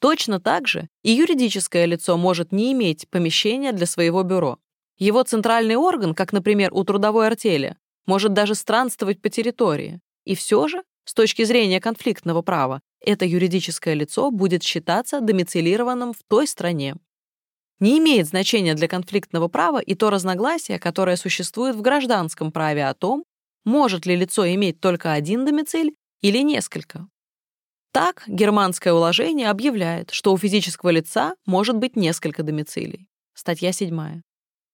Точно 0.00 0.40
так 0.40 0.68
же 0.68 0.88
и 1.02 1.12
юридическое 1.12 1.84
лицо 1.86 2.16
может 2.16 2.52
не 2.52 2.72
иметь 2.72 3.08
помещения 3.08 3.72
для 3.72 3.86
своего 3.86 4.22
бюро. 4.22 4.58
Его 4.98 5.22
центральный 5.22 5.76
орган, 5.76 6.14
как, 6.14 6.32
например, 6.32 6.70
у 6.72 6.84
трудовой 6.84 7.26
артели, 7.26 7.76
может 8.06 8.32
даже 8.32 8.54
странствовать 8.54 9.20
по 9.20 9.28
территории. 9.28 10.00
И 10.24 10.34
все 10.34 10.68
же, 10.68 10.82
с 11.04 11.14
точки 11.14 11.44
зрения 11.44 11.80
конфликтного 11.80 12.42
права, 12.42 12.80
это 13.00 13.24
юридическое 13.24 13.94
лицо 13.94 14.30
будет 14.30 14.62
считаться 14.62 15.20
домицилированным 15.20 16.12
в 16.12 16.22
той 16.28 16.46
стране, 16.46 16.96
не 17.80 17.98
имеет 17.98 18.26
значения 18.26 18.74
для 18.74 18.88
конфликтного 18.88 19.48
права 19.48 19.80
и 19.80 19.94
то 19.94 20.10
разногласие, 20.10 20.78
которое 20.78 21.16
существует 21.16 21.76
в 21.76 21.82
гражданском 21.82 22.52
праве 22.52 22.86
о 22.86 22.94
том, 22.94 23.24
может 23.64 24.06
ли 24.06 24.16
лицо 24.16 24.46
иметь 24.54 24.80
только 24.80 25.12
один 25.12 25.44
домициль 25.44 25.94
или 26.20 26.38
несколько. 26.38 27.08
Так, 27.92 28.24
германское 28.26 28.92
уложение 28.92 29.50
объявляет, 29.50 30.10
что 30.10 30.32
у 30.32 30.38
физического 30.38 30.90
лица 30.90 31.34
может 31.46 31.76
быть 31.76 31.96
несколько 31.96 32.42
домицилей. 32.42 33.08
Статья 33.34 33.72
7. 33.72 34.22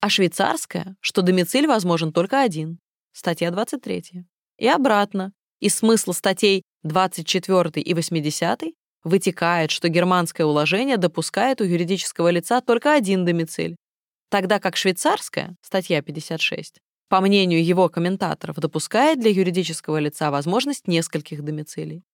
А 0.00 0.08
швейцарское, 0.08 0.96
что 1.00 1.22
домициль 1.22 1.66
возможен 1.66 2.12
только 2.12 2.42
один. 2.42 2.78
Статья 3.12 3.50
23. 3.50 4.24
И 4.58 4.68
обратно. 4.68 5.32
Из 5.60 5.76
смысла 5.76 6.12
статей 6.12 6.62
24 6.82 7.80
и 7.80 7.94
80 7.94 8.64
вытекает, 9.04 9.70
что 9.70 9.88
германское 9.88 10.46
уложение 10.46 10.96
допускает 10.96 11.60
у 11.60 11.64
юридического 11.64 12.28
лица 12.28 12.60
только 12.60 12.94
один 12.94 13.24
домициль, 13.24 13.76
тогда 14.30 14.58
как 14.58 14.76
швейцарское, 14.76 15.56
статья 15.60 16.02
56, 16.02 16.80
по 17.08 17.20
мнению 17.20 17.64
его 17.64 17.88
комментаторов, 17.88 18.56
допускает 18.56 19.20
для 19.20 19.30
юридического 19.30 19.98
лица 19.98 20.30
возможность 20.30 20.88
нескольких 20.88 21.42
домицилей. 21.42 22.04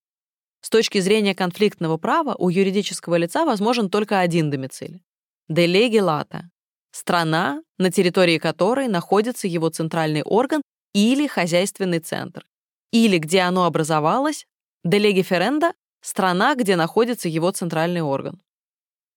С 0.61 0.71
точки 0.71 0.99
зрения 0.99 1.35
конфликтного 1.35 1.99
права 1.99 2.35
у 2.37 2.49
юридического 2.49 3.15
лица 3.15 3.45
возможен 3.45 3.91
только 3.91 4.19
один 4.19 4.51
домициль— 4.51 5.01
делеги 5.49 5.99
лата— 5.99 6.51
страна, 6.91 7.63
на 7.79 7.93
территории 7.93 8.39
которой 8.39 8.89
находится 8.89 9.47
его 9.47 9.69
центральный 9.69 10.23
орган 10.23 10.63
или 10.95 11.29
хозяйственный 11.29 12.01
центр, 12.01 12.45
или 12.91 13.19
где 13.19 13.41
оно 13.43 13.67
образовалось, 13.67 14.47
делеги 14.83 15.23
ференда 15.23 15.75
страна, 16.01 16.55
где 16.55 16.77
находится 16.77 17.29
его 17.29 17.51
центральный 17.51 18.03
орган. 18.03 18.41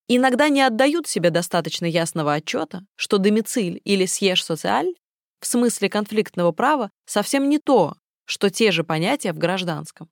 Иногда 0.07 0.49
не 0.49 0.61
отдают 0.61 1.07
себе 1.07 1.29
достаточно 1.29 1.85
ясного 1.85 2.33
отчета, 2.33 2.85
что 2.95 3.17
домициль 3.17 3.81
или 3.85 4.05
сьеж 4.05 4.43
социаль 4.43 4.93
в 5.39 5.47
смысле 5.47 5.89
конфликтного 5.89 6.51
права 6.51 6.91
совсем 7.05 7.49
не 7.49 7.59
то, 7.59 7.95
что 8.25 8.49
те 8.49 8.71
же 8.71 8.83
понятия 8.83 9.33
в 9.33 9.37
гражданском. 9.37 10.09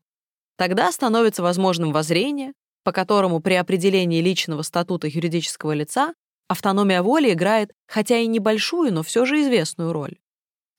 Тогда 0.58 0.92
становится 0.92 1.44
возможным 1.44 1.92
воззрение, 1.92 2.54
по 2.84 2.92
которому 2.92 3.40
при 3.40 3.54
определении 3.54 4.22
личного 4.22 4.62
статута 4.62 5.08
юридического 5.08 5.74
лица 5.74 6.14
автономия 6.48 7.02
воли 7.02 7.34
играет 7.34 7.72
хотя 7.88 8.18
и 8.18 8.28
небольшую, 8.28 8.94
но 8.94 9.04
все 9.04 9.26
же 9.26 9.42
известную 9.42 9.94
роль. 9.94 10.18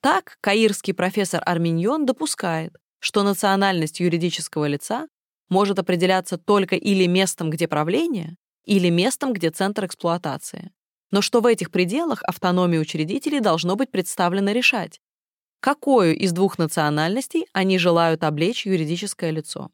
Так, 0.02 0.38
каирский 0.40 0.94
профессор 0.94 1.42
Арминьон 1.44 2.06
допускает, 2.06 2.74
что 2.98 3.22
национальность 3.22 4.00
юридического 4.00 4.66
лица 4.66 5.08
может 5.50 5.78
определяться 5.78 6.38
только 6.38 6.76
или 6.76 7.06
местом, 7.06 7.50
где 7.50 7.68
правление, 7.68 8.36
или 8.64 8.88
местом, 8.88 9.32
где 9.32 9.50
центр 9.50 9.84
эксплуатации. 9.86 10.70
Но 11.10 11.20
что 11.20 11.40
в 11.40 11.46
этих 11.46 11.70
пределах 11.70 12.22
автономии 12.22 12.78
учредителей 12.78 13.40
должно 13.40 13.76
быть 13.76 13.90
представлено 13.90 14.52
решать, 14.52 15.00
какую 15.60 16.16
из 16.16 16.32
двух 16.32 16.56
национальностей 16.58 17.46
они 17.52 17.78
желают 17.78 18.22
облечь 18.24 18.64
юридическое 18.64 19.30
лицо. 19.30 19.70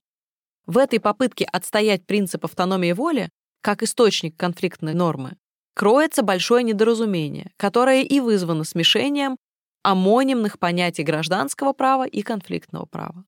В 0.66 0.78
этой 0.78 0.98
попытке 0.98 1.44
отстоять 1.44 2.06
принцип 2.06 2.44
автономии 2.44 2.92
воли, 2.92 3.30
как 3.60 3.82
источник 3.82 4.36
конфликтной 4.36 4.94
нормы, 4.94 5.36
кроется 5.74 6.22
большое 6.22 6.64
недоразумение, 6.64 7.52
которое 7.56 8.02
и 8.02 8.18
вызвано 8.18 8.64
смешением 8.64 9.36
амонимных 9.82 10.58
понятий 10.58 11.04
гражданского 11.04 11.72
права 11.72 12.06
и 12.06 12.22
конфликтного 12.22 12.86
права. 12.86 13.24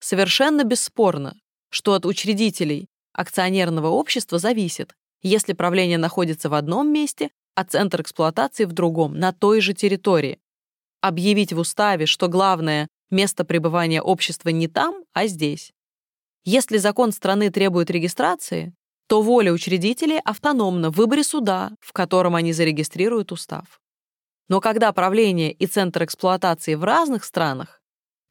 Совершенно 0.00 0.64
бесспорно, 0.64 1.34
что 1.74 1.94
от 1.94 2.06
учредителей 2.06 2.88
акционерного 3.12 3.88
общества 3.88 4.38
зависит, 4.38 4.94
если 5.22 5.54
правление 5.54 5.98
находится 5.98 6.48
в 6.48 6.54
одном 6.54 6.92
месте, 6.92 7.30
а 7.56 7.64
центр 7.64 8.02
эксплуатации 8.02 8.64
в 8.64 8.72
другом, 8.72 9.18
на 9.18 9.32
той 9.32 9.60
же 9.60 9.74
территории, 9.74 10.38
объявить 11.00 11.52
в 11.52 11.58
уставе, 11.58 12.06
что 12.06 12.28
главное 12.28 12.86
место 13.10 13.44
пребывания 13.44 14.00
общества 14.00 14.50
не 14.50 14.68
там, 14.68 15.02
а 15.14 15.26
здесь. 15.26 15.72
Если 16.44 16.76
закон 16.76 17.10
страны 17.10 17.50
требует 17.50 17.90
регистрации, 17.90 18.72
то 19.08 19.20
воля 19.20 19.52
учредителей 19.52 20.20
автономна 20.20 20.92
в 20.92 20.96
выборе 20.96 21.24
суда, 21.24 21.72
в 21.80 21.92
котором 21.92 22.36
они 22.36 22.52
зарегистрируют 22.52 23.32
устав. 23.32 23.80
Но 24.48 24.60
когда 24.60 24.92
правление 24.92 25.50
и 25.50 25.66
центр 25.66 26.04
эксплуатации 26.04 26.76
в 26.76 26.84
разных 26.84 27.24
странах, 27.24 27.80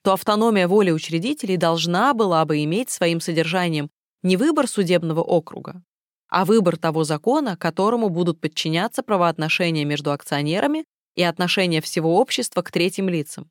то 0.03 0.13
автономия 0.13 0.67
воли 0.67 0.91
учредителей 0.91 1.57
должна 1.57 2.13
была 2.13 2.43
бы 2.45 2.63
иметь 2.63 2.89
своим 2.89 3.21
содержанием 3.21 3.89
не 4.21 4.37
выбор 4.37 4.67
судебного 4.67 5.21
округа, 5.21 5.81
а 6.29 6.45
выбор 6.45 6.77
того 6.77 7.03
закона, 7.03 7.55
которому 7.57 8.09
будут 8.09 8.41
подчиняться 8.41 9.01
правоотношения 9.01 9.85
между 9.85 10.11
акционерами 10.11 10.85
и 11.15 11.23
отношения 11.23 11.81
всего 11.81 12.19
общества 12.19 12.61
к 12.61 12.71
третьим 12.71 13.07
лицам. 13.07 13.49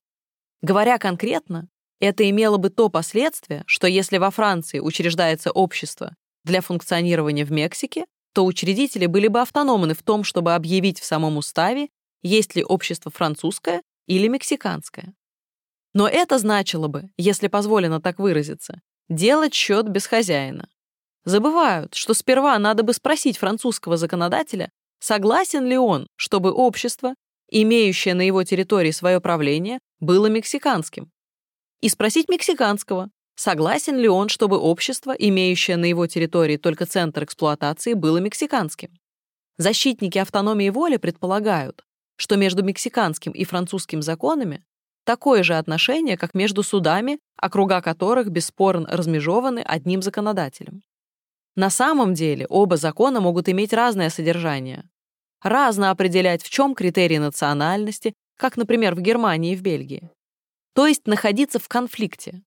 Говоря 0.61 0.99
конкретно, 0.99 1.69
это 2.01 2.29
имело 2.29 2.57
бы 2.59 2.69
то 2.69 2.89
последствие, 2.89 3.65
что 3.67 3.87
если 3.87 4.19
во 4.19 4.31
Франции 4.31 4.79
учреждается 4.79 5.51
общество 5.51 6.15
для 6.45 6.61
функционирования 6.61 7.45
в 7.45 7.53
Мексике, 7.53 8.05
то 8.35 8.45
учредители 8.45 9.07
были 9.07 9.29
бы 9.29 9.41
автономны 9.41 9.95
в 9.95 10.03
том, 10.03 10.25
чтобы 10.25 10.55
объявить 10.55 11.01
в 11.01 11.05
самом 11.05 11.37
уставе, 11.37 11.89
есть 12.23 12.57
ли 12.57 12.65
общество 12.65 13.11
французское 13.11 13.83
или 14.07 14.27
мексиканское. 14.29 15.15
Но 15.95 16.09
это 16.09 16.39
значило 16.39 16.89
бы, 16.89 17.11
если 17.17 17.49
позволено 17.49 18.01
так 18.01 18.19
выразиться, 18.19 18.81
делать 19.09 19.55
счет 19.55 19.89
без 19.89 20.07
хозяина. 20.07 20.69
Забывают, 21.25 21.95
что 21.95 22.15
сперва 22.15 22.59
надо 22.59 22.83
бы 22.83 22.93
спросить 22.93 23.37
французского 23.37 23.97
законодателя, 23.97 24.71
согласен 24.99 25.67
ли 25.67 25.77
он, 25.77 26.07
чтобы 26.17 26.53
общество, 26.53 27.15
имеющее 27.49 28.15
на 28.15 28.23
его 28.23 28.43
территории 28.43 28.91
свое 28.91 29.21
правление, 29.21 29.79
было 30.01 30.27
мексиканским. 30.27 31.11
И 31.81 31.89
спросить 31.89 32.29
мексиканского, 32.29 33.11
согласен 33.37 33.99
ли 33.99 34.09
он, 34.09 34.29
чтобы 34.29 34.59
общество, 34.59 35.13
имеющее 35.13 35.77
на 35.77 35.85
его 35.85 36.07
территории 36.07 36.57
только 36.57 36.87
центр 36.87 37.25
эксплуатации, 37.25 37.93
было 37.95 38.19
мексиканским. 38.19 38.91
Защитники 39.59 40.19
автономии 40.19 40.71
воли 40.71 40.97
предполагают, 40.97 41.85
что 42.17 42.37
между 42.37 42.65
мексиканским 42.65 43.33
и 43.33 43.45
французским 43.45 44.01
законами 44.01 44.65
такое 45.05 45.43
же 45.43 45.55
отношение, 45.55 46.17
как 46.17 46.35
между 46.35 46.63
судами, 46.63 47.19
округа 47.37 47.81
которых 47.81 48.31
бесспорно 48.31 48.89
размежованы 48.89 49.61
одним 49.61 50.03
законодателем. 50.03 50.83
На 51.55 51.69
самом 51.69 52.15
деле 52.15 52.47
оба 52.49 52.77
закона 52.77 53.21
могут 53.21 53.49
иметь 53.49 53.73
разное 53.73 54.09
содержание. 54.09 54.89
Разно 55.43 55.91
определять, 55.91 56.43
в 56.43 56.49
чем 56.49 56.75
критерии 56.75 57.19
национальности, 57.19 58.15
как, 58.39 58.57
например, 58.57 58.95
в 58.95 59.01
Германии 59.01 59.53
и 59.53 59.57
в 59.57 59.63
Бельгии. 59.63 60.11
То 60.75 60.87
есть 60.87 61.07
находиться 61.07 61.59
в 61.59 61.69
конфликте. 61.69 62.43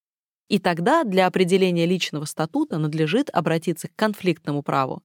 И 0.47 0.57
тогда 0.57 1.03
для 1.03 1.27
определения 1.27 1.85
личного 1.85 2.25
статута 2.25 2.79
надлежит 2.79 3.29
обратиться 3.29 3.89
к 3.89 3.95
конфликтному 3.95 4.63
праву, 4.63 5.03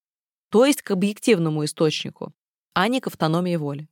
то 0.50 0.64
есть 0.64 0.82
к 0.82 0.90
объективному 0.90 1.64
источнику, 1.64 2.32
а 2.74 2.88
не 2.88 3.00
к 3.00 3.08
автономии 3.08 3.56
воли. 3.56 3.88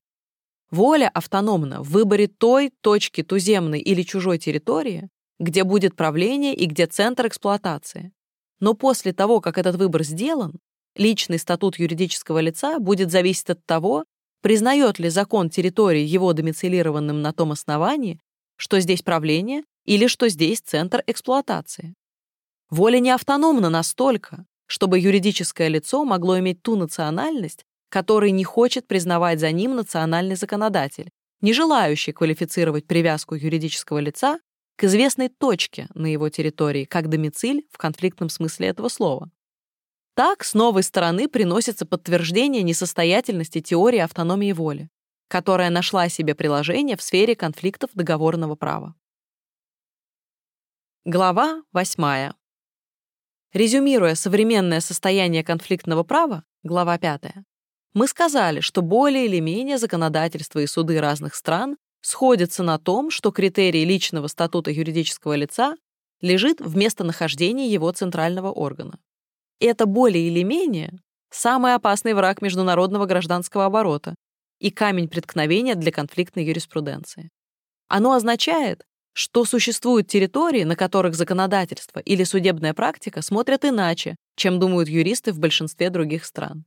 Воля 0.71 1.09
автономна 1.09 1.83
в 1.83 1.91
выборе 1.91 2.27
той 2.27 2.71
точки 2.83 3.23
туземной 3.23 3.81
или 3.81 4.03
чужой 4.03 4.39
территории, 4.39 5.09
где 5.39 5.65
будет 5.65 5.97
правление 5.97 6.55
и 6.55 6.67
где 6.67 6.87
центр 6.87 7.29
эксплуатации. 7.29 8.13
Но 8.61 8.75
после 8.75 9.13
того, 9.13 9.41
как 9.41 9.57
этот 9.57 9.77
выбор 9.77 10.03
сделан, 10.03 10.59
личный 10.95 11.39
статут 11.39 11.79
юридического 11.79 12.41
лица 12.41 12.79
будет 12.81 13.11
зависеть 13.11 13.51
от 13.51 13.65
того, 13.65 14.05
признает 14.43 14.99
ли 14.99 15.09
закон 15.09 15.49
территории 15.49 16.03
его 16.03 16.33
домицилированным 16.33 17.23
на 17.23 17.33
том 17.33 17.53
основании, 17.53 18.21
что 18.57 18.79
здесь 18.81 19.03
правление 19.03 19.63
или 19.85 20.07
что 20.07 20.29
здесь 20.29 20.61
центр 20.61 21.03
эксплуатации. 21.07 21.95
Воля 22.69 22.99
не 22.99 23.11
автономна 23.11 23.71
настолько, 23.71 24.45
чтобы 24.67 24.99
юридическое 24.99 25.69
лицо 25.69 26.05
могло 26.05 26.39
иметь 26.39 26.63
ту 26.63 26.77
национальность, 26.77 27.65
который 27.89 28.31
не 28.31 28.45
хочет 28.45 28.87
признавать 28.87 29.41
за 29.41 29.51
ним 29.53 29.77
национальный 29.77 30.37
законодатель, 30.37 31.11
не 31.41 31.53
желающий 31.53 32.13
квалифицировать 32.13 32.87
привязку 32.87 33.35
юридического 33.35 33.99
лица 33.99 34.41
к 34.77 34.85
известной 34.85 35.29
точке 35.29 35.89
на 35.95 36.07
его 36.07 36.29
территории 36.29 36.85
как 36.85 37.09
домициль 37.09 37.67
в 37.71 37.79
конфликтном 37.79 38.29
смысле 38.29 38.69
этого 38.69 38.89
слова. 38.89 39.31
Так, 40.15 40.43
с 40.45 40.55
новой 40.55 40.83
стороны 40.83 41.29
приносится 41.29 41.87
подтверждение 41.87 42.63
несостоятельности 42.63 43.61
теории 43.61 44.01
автономии 44.01 44.53
воли, 44.53 44.91
которая 45.29 45.71
нашла 45.71 46.09
себе 46.09 46.35
приложение 46.35 46.97
в 46.97 47.03
сфере 47.03 47.37
конфликтов 47.37 47.91
договорного 47.95 48.57
права. 48.57 48.95
Глава 51.05 51.63
8. 51.73 52.33
Резюмируя 53.53 54.15
современное 54.15 54.81
состояние 54.81 55.45
конфликтного 55.45 56.03
права, 56.03 56.45
глава 56.63 56.99
5, 56.99 57.47
мы 57.95 58.07
сказали, 58.07 58.61
что 58.61 58.83
более 58.83 59.27
или 59.27 59.41
менее 59.41 59.79
законодательство 59.79 60.59
и 60.61 60.67
суды 60.67 61.01
разных 61.01 61.35
стран 61.35 61.77
сходятся 62.01 62.63
на 62.63 62.79
том, 62.79 63.11
что 63.11 63.31
критерий 63.31 63.85
личного 63.85 64.27
статута 64.29 64.71
юридического 64.71 65.35
лица 65.35 65.77
лежит 66.21 66.61
в 66.61 66.77
местонахождении 66.77 67.69
его 67.69 67.91
центрального 67.93 68.51
органа. 68.51 68.99
Это 69.61 69.87
более 69.87 70.29
или 70.29 70.43
менее 70.43 71.01
самый 71.31 71.75
опасный 71.75 72.15
враг 72.15 72.43
международного 72.43 73.07
гражданского 73.07 73.67
оборота 73.67 74.15
и 74.61 74.71
камень 74.71 75.09
преткновения 75.09 75.75
для 75.75 75.93
конфликтной 75.93 76.45
юриспруденции. 76.45 77.31
Оно 77.89 78.13
означает, 78.13 78.85
что 79.13 79.45
существуют 79.45 80.09
территории, 80.09 80.65
на 80.65 80.77
которых 80.77 81.15
законодательство 81.15 81.99
или 81.99 82.23
судебная 82.25 82.75
практика 82.75 83.23
смотрят 83.23 83.65
иначе, 83.65 84.17
чем 84.37 84.61
думают 84.61 84.89
юристы 84.89 85.33
в 85.33 85.41
большинстве 85.41 85.91
других 85.91 86.25
стран. 86.25 86.65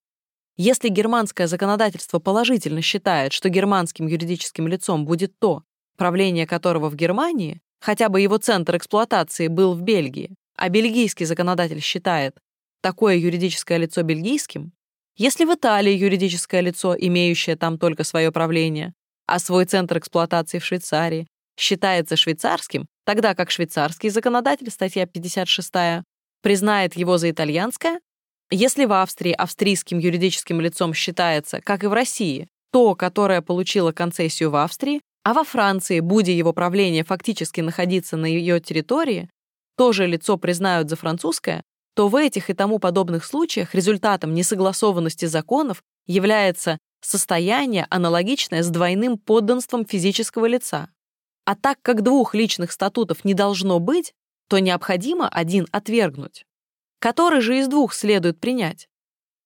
Если 0.58 0.90
германское 0.90 1.48
законодательство 1.48 2.20
положительно 2.20 2.82
считает, 2.82 3.34
что 3.34 3.50
германским 3.50 4.08
юридическим 4.08 4.68
лицом 4.68 5.06
будет 5.06 5.38
то, 5.40 5.64
правление 5.98 6.46
которого 6.46 6.90
в 6.90 6.96
Германии, 6.96 7.62
хотя 7.80 8.10
бы 8.10 8.22
его 8.22 8.38
центр 8.38 8.78
эксплуатации 8.78 9.48
был 9.48 9.74
в 9.74 9.82
Бельгии, 9.82 10.36
а 10.56 10.70
бельгийский 10.70 11.26
законодатель 11.26 11.82
считает 11.82 12.38
такое 12.82 13.16
юридическое 13.16 13.78
лицо 13.78 14.04
бельгийским, 14.04 14.74
если 15.18 15.46
в 15.46 15.54
Италии 15.54 15.94
юридическое 15.94 16.62
лицо, 16.62 16.96
имеющее 16.98 17.56
там 17.56 17.78
только 17.78 18.04
свое 18.04 18.32
правление, 18.32 18.94
а 19.28 19.40
свой 19.40 19.66
центр 19.66 19.98
эксплуатации 19.98 20.60
в 20.60 20.66
Швейцарии, 20.66 21.28
считается 21.58 22.16
швейцарским, 22.16 22.88
тогда 23.06 23.36
как 23.36 23.52
швейцарский 23.52 24.10
законодатель, 24.10 24.72
статья 24.72 25.06
56, 25.06 26.04
признает 26.42 26.96
его 26.96 27.18
за 27.18 27.30
итальянское, 27.30 28.00
если 28.52 28.86
в 28.86 28.94
Австрии 28.94 29.32
австрийским 29.32 29.98
юридическим 29.98 30.62
лицом 30.62 30.94
считается, 30.94 31.62
как 31.62 31.84
и 31.84 31.88
в 31.88 31.94
России, 31.94 32.48
то, 32.72 32.96
которое 32.96 33.42
получило 33.42 33.92
концессию 33.92 34.52
в 34.52 34.56
Австрии, 34.58 35.02
а 35.24 35.34
во 35.34 35.44
Франции, 35.44 36.00
будя 36.00 36.32
его 36.32 36.52
правление 36.54 37.04
фактически 37.04 37.62
находиться 37.62 38.18
на 38.18 38.26
ее 38.26 38.60
территории, 38.60 39.30
тоже 39.78 40.06
лицо 40.06 40.38
признают 40.38 40.90
за 40.90 40.96
французское, 40.96 41.64
то 41.96 42.08
в 42.08 42.16
этих 42.16 42.50
и 42.50 42.54
тому 42.54 42.80
подобных 42.80 43.26
случаях 43.26 43.76
результатом 43.76 44.34
несогласованности 44.34 45.26
законов 45.26 45.82
является 46.08 46.78
состояние, 47.02 47.88
аналогичное 47.90 48.64
с 48.64 48.70
двойным 48.70 49.18
подданством 49.18 49.86
физического 49.86 50.46
лица. 50.46 50.90
А 51.46 51.56
так 51.56 51.80
как 51.82 52.04
двух 52.04 52.36
личных 52.36 52.72
статутов 52.72 53.26
не 53.26 53.34
должно 53.34 53.80
быть, 53.80 54.14
то 54.48 54.60
необходимо 54.60 55.28
один 55.28 55.68
отвергнуть. 55.72 56.46
Который 57.02 57.42
же 57.42 57.58
из 57.58 57.68
двух 57.68 57.96
следует 57.96 58.40
принять? 58.40 58.88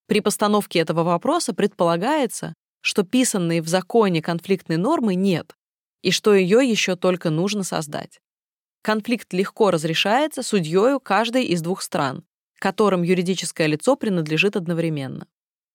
При 0.07 0.19
постановке 0.19 0.79
этого 0.79 1.03
вопроса 1.03 1.53
предполагается, 1.53 2.53
что 2.81 3.03
писанной 3.03 3.61
в 3.61 3.69
законе 3.69 4.21
конфликтной 4.21 4.75
нормы 4.75 5.15
нет, 5.15 5.55
и 6.01 6.11
что 6.11 6.35
ее 6.35 6.69
еще 6.69 6.97
только 6.97 7.29
нужно 7.29 7.63
создать. 7.63 8.19
Конфликт 8.81 9.31
легко 9.31 9.71
разрешается 9.71 10.43
судьёю 10.43 10.99
каждой 10.99 11.45
из 11.45 11.61
двух 11.61 11.81
стран, 11.81 12.25
которым 12.59 13.03
юридическое 13.03 13.67
лицо 13.67 13.95
принадлежит 13.95 14.57
одновременно. 14.57 15.25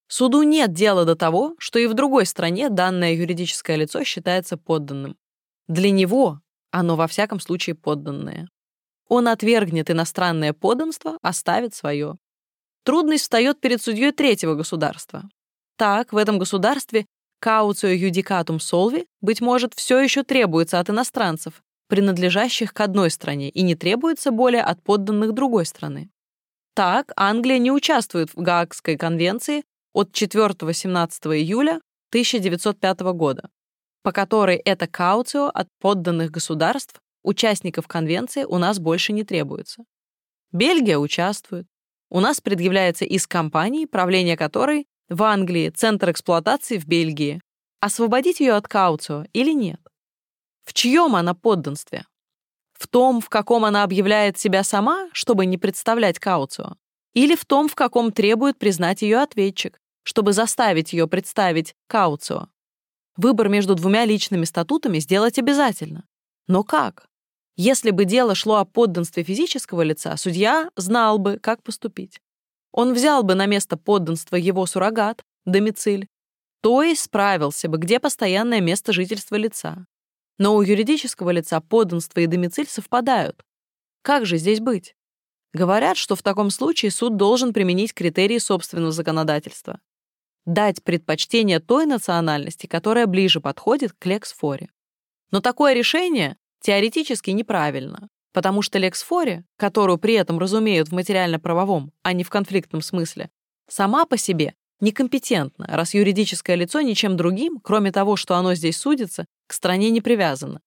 Суду 0.07 0.43
нет 0.43 0.74
дела 0.74 1.07
до 1.07 1.16
того, 1.16 1.55
что 1.59 1.78
и 1.78 1.86
в 1.86 1.94
другой 1.94 2.27
стране 2.27 2.69
данное 2.69 3.15
юридическое 3.15 3.77
лицо 3.77 4.05
считается 4.05 4.59
подданным. 4.59 5.16
Для 5.66 5.90
него 5.90 6.40
оно 6.73 6.97
во 6.97 7.07
всяком 7.07 7.40
случае 7.40 7.74
подданное. 7.74 8.51
Он 9.10 9.26
отвергнет 9.26 9.90
иностранное 9.90 10.52
подданство, 10.52 11.18
оставит 11.20 11.74
свое. 11.74 12.16
Трудность 12.84 13.24
встает 13.24 13.60
перед 13.60 13.82
судьей 13.82 14.12
третьего 14.12 14.54
государства. 14.54 15.28
Так, 15.76 16.12
в 16.12 16.16
этом 16.16 16.38
государстве 16.38 17.06
кауцио 17.40 17.88
юдикатум 17.88 18.60
солви, 18.60 19.06
быть 19.20 19.40
может, 19.40 19.74
все 19.74 19.98
еще 19.98 20.22
требуется 20.22 20.78
от 20.78 20.90
иностранцев, 20.90 21.60
принадлежащих 21.88 22.72
к 22.72 22.80
одной 22.80 23.10
стране, 23.10 23.48
и 23.50 23.62
не 23.62 23.74
требуется 23.74 24.30
более 24.30 24.62
от 24.62 24.80
подданных 24.84 25.32
другой 25.32 25.66
страны. 25.66 26.08
Так, 26.74 27.12
Англия 27.16 27.58
не 27.58 27.72
участвует 27.72 28.30
в 28.32 28.40
Гаагской 28.40 28.96
конвенции 28.96 29.64
от 29.92 30.12
4-17 30.12 31.36
июля 31.36 31.80
1905 32.10 33.00
года. 33.00 33.50
по 34.02 34.12
которой 34.12 34.56
это 34.56 34.86
кауцио 34.86 35.50
от 35.52 35.68
подданных 35.78 36.30
государств, 36.30 37.00
участников 37.22 37.86
конвенции, 37.86 38.44
у 38.44 38.59
нас 38.59 38.78
больше 38.78 39.12
не 39.12 39.24
требуется. 39.24 39.84
Бельгия 40.52 40.98
участвует. 40.98 41.66
У 42.09 42.20
нас 42.20 42.40
предъявляется 42.40 43.05
иск 43.05 43.30
компании, 43.30 43.86
правление 43.86 44.36
которой 44.36 44.86
в 45.09 45.22
Англии, 45.22 45.70
центр 45.70 46.10
эксплуатации 46.10 46.78
в 46.78 46.86
Бельгии. 46.86 47.40
Освободить 47.80 48.40
ее 48.40 48.55
от 48.55 48.68
кауцио 48.68 49.26
или 49.32 49.52
нет? 49.52 49.80
В 50.64 50.72
чьем 50.72 51.16
она 51.16 51.34
подданстве? 51.34 52.05
В 52.72 52.88
том, 52.88 53.20
в 53.20 53.28
каком 53.28 53.64
она 53.64 53.82
объявляет 53.82 54.38
себя 54.38 54.64
сама, 54.64 55.09
чтобы 55.12 55.47
не 55.47 55.59
представлять 55.59 56.18
кауцио? 56.18 56.76
Или 57.12 57.34
в 57.34 57.44
том, 57.44 57.68
в 57.68 57.74
каком 57.74 58.12
требует 58.12 58.59
признать 58.59 59.02
ее 59.02 59.18
ответчик, 59.18 59.78
чтобы 60.02 60.32
заставить 60.32 60.92
ее 60.92 61.06
представить 61.06 61.74
кауцио? 61.88 62.48
Выбор 63.16 63.48
между 63.48 63.74
двумя 63.74 64.05
личными 64.05 64.44
статутами 64.44 64.98
сделать 64.98 65.38
обязательно. 65.38 66.05
Но 66.47 66.64
как? 66.64 67.09
Если 67.62 67.90
бы 67.90 68.06
дело 68.06 68.34
шло 68.34 68.56
о 68.56 68.64
подданстве 68.64 69.22
физического 69.22 69.82
лица, 69.82 70.16
судья 70.16 70.70
знал 70.76 71.18
бы, 71.18 71.36
как 71.36 71.62
поступить. 71.62 72.18
Он 72.72 72.94
взял 72.94 73.22
бы 73.22 73.34
на 73.34 73.44
место 73.44 73.76
подданства 73.76 74.36
его 74.36 74.64
суррогат, 74.64 75.22
домициль, 75.44 76.06
то 76.62 76.82
есть 76.82 77.02
справился 77.02 77.68
бы, 77.68 77.76
где 77.76 78.00
постоянное 78.00 78.62
место 78.62 78.94
жительства 78.94 79.36
лица. 79.36 79.84
Но 80.38 80.56
у 80.56 80.62
юридического 80.62 81.28
лица 81.28 81.60
подданство 81.60 82.20
и 82.20 82.26
домициль 82.26 82.66
совпадают. 82.66 83.44
Как 84.00 84.24
же 84.24 84.38
здесь 84.38 84.60
быть? 84.60 84.94
Говорят, 85.52 85.98
что 85.98 86.16
в 86.16 86.22
таком 86.22 86.48
случае 86.48 86.90
суд 86.90 87.18
должен 87.18 87.52
применить 87.52 87.92
критерии 87.92 88.38
собственного 88.38 88.92
законодательства. 88.92 89.80
Дать 90.46 90.82
предпочтение 90.82 91.60
той 91.60 91.84
национальности, 91.84 92.66
которая 92.66 93.06
ближе 93.06 93.42
подходит 93.42 93.92
к 93.92 94.06
лексфоре. 94.06 94.70
Но 95.30 95.42
такое 95.42 95.74
решение 95.74 96.38
теоретически 96.60 97.30
неправильно, 97.30 98.08
потому 98.32 98.62
что 98.62 98.78
лексфоре, 98.78 99.44
которую 99.56 99.98
при 99.98 100.14
этом 100.14 100.38
разумеют 100.38 100.88
в 100.88 100.92
материально-правовом, 100.92 101.92
а 102.02 102.12
не 102.12 102.24
в 102.24 102.30
конфликтном 102.30 102.82
смысле, 102.82 103.30
сама 103.68 104.06
по 104.06 104.16
себе 104.16 104.54
некомпетентна, 104.80 105.66
раз 105.68 105.94
юридическое 105.94 106.56
лицо 106.56 106.80
ничем 106.80 107.16
другим, 107.16 107.60
кроме 107.62 107.92
того, 107.92 108.16
что 108.16 108.36
оно 108.36 108.54
здесь 108.54 108.76
судится, 108.76 109.26
к 109.46 109.52
стране 109.52 109.90
не 109.90 110.00
привязано. 110.00 110.60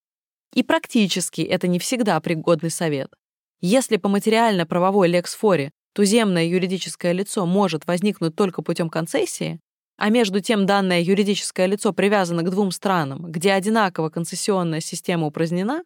И 0.53 0.61
практически 0.61 1.41
это 1.41 1.67
не 1.67 1.79
всегда 1.79 2.19
пригодный 2.19 2.69
совет. 2.69 3.11
Если 3.59 3.97
по 3.97 4.09
материально-правовой 4.09 5.07
лексфоре 5.07 5.71
туземное 5.93 6.45
юридическое 6.45 7.11
лицо 7.11 7.45
может 7.45 7.87
возникнуть 7.87 8.35
только 8.35 8.61
путем 8.61 8.89
концессии, 8.89 9.59
а 9.97 10.09
между 10.09 10.41
тем 10.41 10.65
данное 10.65 11.01
юридическое 11.01 11.65
лицо 11.65 11.93
привязано 11.93 12.43
к 12.43 12.49
двум 12.49 12.71
странам, 12.71 13.31
где 13.31 13.53
одинаково 13.53 14.09
концессионная 14.09 14.79
система 14.79 15.27
упразднена, 15.27 15.83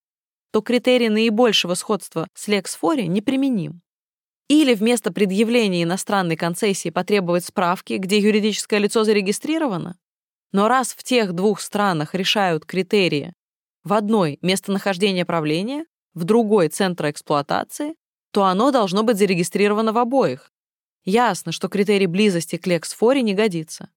то 0.51 0.61
критерий 0.61 1.09
наибольшего 1.09 1.73
сходства 1.73 2.27
с 2.33 2.47
лексфоре 2.47 3.07
неприменим. 3.07 3.81
Или 4.47 4.73
вместо 4.73 5.11
предъявления 5.11 5.83
иностранной 5.83 6.37
концессии 6.37 6.89
потребовать 6.89 7.45
справки, 7.45 7.93
где 7.93 8.17
юридическое 8.17 8.79
лицо 8.79 9.03
зарегистрировано? 9.03 9.97
Но 10.53 10.69
раз 10.69 10.93
в 10.93 11.03
тех 11.03 11.33
двух 11.33 11.59
странах 11.59 12.15
решают 12.15 12.65
критерии 12.65 13.33
в 13.83 13.93
одной— 13.93 14.39
местонахождение 14.41 15.25
правления, 15.25 15.85
в 16.13 16.23
другой— 16.23 16.67
центра 16.69 17.11
эксплуатации, 17.11 17.95
то 18.31 18.43
оно 18.43 18.71
должно 18.71 19.03
быть 19.03 19.17
зарегистрировано 19.17 19.93
в 19.93 19.97
обоих. 19.97 20.51
Ясно, 21.03 21.51
что 21.51 21.69
критерий 21.69 22.07
близости 22.07 22.57
к 22.57 22.67
лексфоре 22.67 23.21
не 23.21 23.33
годится. 23.33 23.89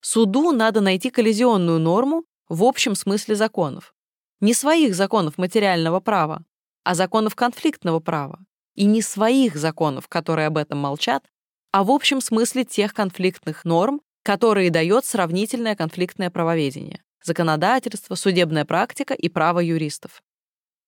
Суду 0.00 0.52
надо 0.52 0.80
найти 0.80 1.10
коллизионную 1.10 1.78
норму 1.78 2.24
в 2.48 2.64
общем 2.64 2.94
смысле 2.94 3.34
законов. 3.34 3.94
Не 4.40 4.54
своих 4.54 4.94
законов 4.94 5.38
материального 5.38 6.00
права, 6.00 6.44
а 6.84 6.94
законов 6.94 7.34
конфликтного 7.34 8.00
права. 8.00 8.38
И 8.74 8.84
не 8.84 9.02
своих 9.02 9.56
законов, 9.56 10.08
которые 10.08 10.46
об 10.46 10.56
этом 10.56 10.78
молчат, 10.78 11.24
а 11.72 11.82
в 11.84 11.90
общем 11.90 12.20
смысле 12.20 12.64
тех 12.64 12.94
конфликтных 12.94 13.64
норм, 13.64 14.00
которые 14.22 14.70
дает 14.70 15.04
сравнительное 15.04 15.74
конфликтное 15.74 16.30
правоведение, 16.30 17.02
законодательство, 17.22 18.14
судебная 18.14 18.64
практика 18.64 19.14
и 19.14 19.28
право 19.28 19.60
юристов. 19.60 20.22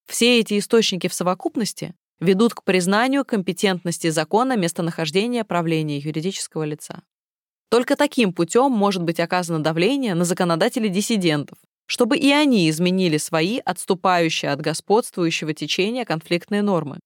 Все 0.07 0.39
эти 0.39 0.57
источники 0.57 1.07
в 1.07 1.13
совокупности 1.13 1.93
ведут 2.19 2.53
к 2.53 2.63
признанию 2.63 3.25
компетентности 3.25 4.09
закона 4.09 4.55
местонахождения 4.55 5.43
правления 5.43 5.97
юридического 5.97 6.63
лица. 6.63 7.03
Только 7.71 7.95
таким 7.95 8.33
путем 8.33 8.69
может 8.69 9.01
быть 9.01 9.21
оказано 9.21 9.63
давление 9.63 10.13
на 10.13 10.25
законодателей 10.25 10.89
диссидентов, 10.89 11.57
чтобы 11.85 12.17
и 12.17 12.29
они 12.29 12.69
изменили 12.69 13.15
свои 13.15 13.59
отступающие 13.59 14.51
от 14.51 14.59
господствующего 14.59 15.53
течения 15.53 16.03
конфликтные 16.03 16.63
нормы. 16.63 16.99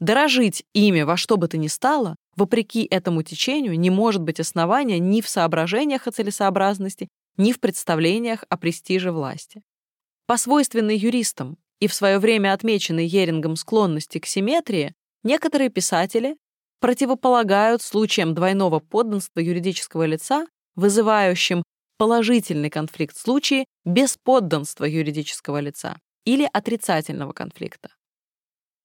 Дорожить 0.00 0.62
ими 0.74 1.00
во 1.02 1.16
что 1.16 1.38
бы 1.38 1.48
то 1.48 1.56
ни 1.56 1.68
стало, 1.68 2.16
вопреки 2.36 2.86
этому 2.90 3.22
течению, 3.22 3.80
не 3.80 3.88
может 3.88 4.20
быть 4.20 4.40
основания 4.40 4.98
ни 4.98 5.22
в 5.22 5.28
соображениях 5.28 6.06
о 6.06 6.10
целесообразности, 6.10 7.08
ни 7.38 7.52
в 7.52 7.58
представлениях 7.58 8.44
о 8.50 8.58
престиже 8.58 9.10
власти. 9.10 9.62
По 10.26 10.36
свойственной 10.36 10.98
юристам 10.98 11.56
и 11.80 11.88
в 11.88 11.94
свое 11.94 12.18
время 12.18 12.52
отмеченной 12.52 13.06
Ерингом 13.06 13.56
склонности 13.56 14.18
к 14.18 14.26
симметрии, 14.26 14.92
некоторые 15.22 15.70
писатели 15.70 16.36
противополагают 16.84 17.80
случаям 17.80 18.34
двойного 18.34 18.78
подданства 18.78 19.40
юридического 19.40 20.04
лица, 20.04 20.46
вызывающим 20.76 21.62
положительный 21.96 22.68
конфликт 22.68 23.16
в 23.16 23.20
случае 23.20 23.64
бесподданства 23.86 24.84
юридического 24.84 25.60
лица 25.60 25.96
или 26.26 26.46
отрицательного 26.52 27.32
конфликта. 27.32 27.88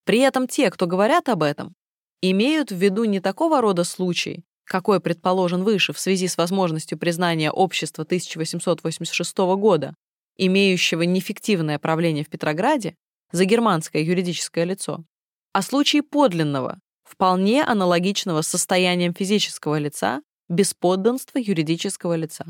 При 0.06 0.20
этом 0.20 0.48
те, 0.48 0.72
кто 0.72 0.88
говорят 0.88 1.28
об 1.28 1.44
этом, 1.44 1.74
имеют 2.22 2.72
в 2.72 2.78
виду 2.78 3.04
не 3.04 3.20
такого 3.20 3.60
рода 3.60 3.84
случай, 3.84 4.46
какой 4.64 5.02
предположен 5.02 5.66
выше 5.66 5.92
в 5.92 6.00
связи 6.00 6.30
с 6.30 6.38
возможностью 6.38 6.98
признания 6.98 7.52
общества 7.52 8.06
1886 8.06 9.38
года, 9.58 9.94
имеющего 10.38 11.02
неэффективное 11.02 11.80
правление 11.80 12.24
в 12.24 12.30
Петрограде, 12.30 12.96
за 13.34 13.44
германское 13.44 14.02
юридическое 14.02 14.64
лицо, 14.64 15.04
а 15.52 15.62
случай 15.62 16.00
подлинного, 16.00 16.80
вполне 17.10 17.64
аналогичного 17.64 18.42
состоянием 18.42 19.14
физического 19.14 19.80
лица 19.80 20.22
без 20.48 20.74
подданства 20.74 21.40
юридического 21.40 22.14
лица. 22.14 22.46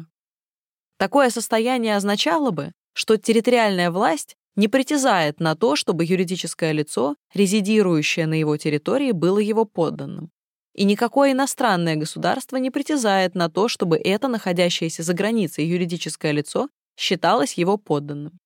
Такое 0.97 1.29
состояние 1.29 1.95
означало 1.95 2.51
бы, 2.51 2.73
что 2.93 3.15
территориальная 3.15 3.89
власть 3.89 4.35
не 4.55 4.67
притязает 4.67 5.39
на 5.39 5.55
то, 5.55 5.77
чтобы 5.77 6.03
юридическое 6.03 6.73
лицо, 6.73 7.15
резидирующее 7.33 8.27
на 8.27 8.33
его 8.33 8.57
территории, 8.57 9.13
было 9.13 9.39
его 9.39 9.63
подданным. 9.63 10.29
И 10.75 10.83
никакое 10.83 11.31
иностранное 11.31 11.95
государство 11.95 12.57
не 12.57 12.69
притязает 12.69 13.35
на 13.35 13.49
то, 13.49 13.69
чтобы 13.69 13.97
это 13.97 14.27
находящееся 14.27 15.03
за 15.03 15.13
границей 15.13 15.65
юридическое 15.65 16.31
лицо 16.31 16.69
считалось 16.97 17.53
его 17.53 17.77
подданным. 17.77 18.39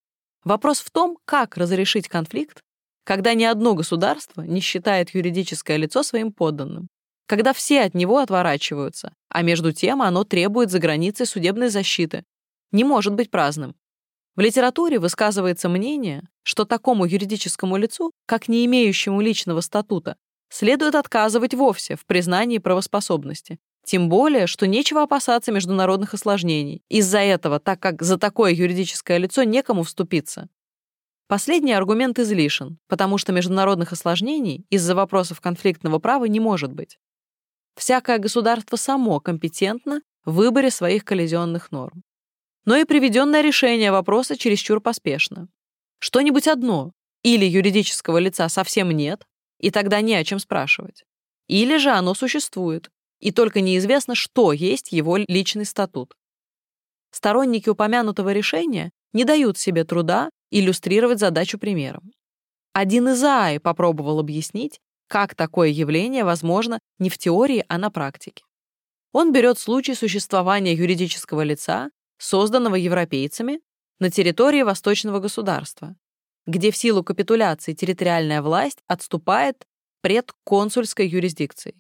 Вопрос 0.44 0.80
в 0.80 0.92
том, 0.92 1.18
как 1.26 1.58
разрешить 1.58 2.08
конфликт, 2.08 2.62
когда 3.04 3.34
ни 3.34 3.44
одно 3.44 3.74
государство 3.74 4.42
не 4.42 4.62
считает 4.62 5.14
юридическое 5.14 5.78
лицо 5.78 6.04
своим 6.04 6.32
подданным, 6.32 6.88
когда 7.28 7.54
все 7.54 7.82
от 7.82 7.94
него 7.94 8.20
отворачиваются, 8.20 9.14
а 9.30 9.42
между 9.42 9.72
тем 9.72 10.02
оно 10.02 10.24
требует 10.24 10.72
за 10.72 10.80
границей 10.80 11.26
судебной 11.26 11.70
защиты, 11.70 12.24
не 12.72 12.84
может 12.84 13.14
быть 13.14 13.32
праздным. 13.32 13.76
В 14.36 14.42
литературе 14.42 15.00
высказывается 15.00 15.70
мнение, 15.70 16.28
что 16.42 16.66
такому 16.66 17.06
юридическому 17.06 17.78
лицу, 17.78 18.12
как 18.26 18.48
не 18.48 18.66
имеющему 18.66 19.22
личного 19.22 19.62
статута, 19.62 20.16
следует 20.50 20.96
отказывать 20.96 21.54
вовсе 21.54 21.96
в 21.96 22.06
признании 22.06 22.58
правоспособности. 22.58 23.60
Тем 23.86 24.10
более, 24.10 24.48
что 24.48 24.66
нечего 24.66 25.04
опасаться 25.04 25.52
международных 25.52 26.14
осложнений. 26.14 26.82
Из-за 26.90 27.20
этого, 27.20 27.60
так 27.60 27.80
как 27.80 28.02
за 28.02 28.18
такое 28.18 28.54
юридическое 28.54 29.18
лицо 29.18 29.44
некому 29.44 29.84
вступиться. 29.84 30.48
Последний 31.34 31.74
аргумент 31.74 32.20
излишен, 32.20 32.78
потому 32.88 33.18
что 33.18 33.32
международных 33.32 33.92
осложнений 33.92 34.68
из-за 34.70 34.94
вопросов 34.94 35.42
конфликтного 35.42 35.98
права 35.98 36.26
не 36.26 36.40
может 36.40 36.72
быть. 36.72 37.00
Всякое 37.76 38.20
государство 38.20 38.76
само 38.76 39.20
компетентно 39.20 40.04
в 40.26 40.36
выборе 40.36 40.70
своих 40.70 41.04
коллизионных 41.04 41.72
норм 41.72 42.04
но 42.66 42.76
и 42.76 42.86
приведенное 42.86 43.42
решение 43.42 43.92
вопроса 43.92 44.38
чересчур 44.38 44.80
поспешно. 44.80 45.48
Что-нибудь 45.98 46.48
одно, 46.48 46.92
или 47.24 47.46
юридического 47.46 48.20
лица 48.20 48.48
совсем 48.48 48.92
нет, 48.92 49.26
и 49.60 49.72
тогда 49.72 50.02
не 50.02 50.14
о 50.14 50.24
чем 50.24 50.38
спрашивать, 50.38 51.04
или 51.48 51.78
же 51.78 51.90
оно 51.90 52.14
существует, 52.14 52.92
и 53.20 53.32
только 53.32 53.60
неизвестно, 53.62 54.14
что 54.14 54.54
есть 54.54 54.92
его 54.92 55.18
личный 55.18 55.66
статут. 55.66 56.14
Сторонники 57.10 57.70
упомянутого 57.70 58.32
решения 58.34 58.92
не 59.14 59.26
дают 59.26 59.58
себе 59.58 59.84
труда 59.84 60.30
иллюстрировать 60.60 61.20
задачу 61.20 61.58
примером. 61.58 62.12
Один 62.74 63.10
из 63.10 63.24
АИ 63.24 63.58
попробовал 63.58 64.20
объяснить, 64.20 64.80
как 65.08 65.36
такое 65.36 65.70
явление 65.70 66.24
возможно 66.24 66.80
не 67.00 67.10
в 67.10 67.18
теории, 67.18 67.66
а 67.68 67.78
на 67.78 67.90
практике. 67.90 68.44
Он 69.12 69.32
берет 69.32 69.60
случай 69.60 69.96
существования 69.96 70.74
юридического 70.74 71.42
лица, 71.42 71.90
созданного 72.18 72.76
европейцами, 72.76 73.60
на 74.00 74.10
территории 74.10 74.64
восточного 74.64 75.20
государства, 75.20 75.96
где 76.46 76.72
в 76.72 76.78
силу 76.78 77.04
капитуляции 77.04 77.74
территориальная 77.74 78.42
власть 78.42 78.80
отступает 78.88 79.66
пред 80.02 80.32
консульской 80.44 81.08
юрисдикцией. 81.08 81.76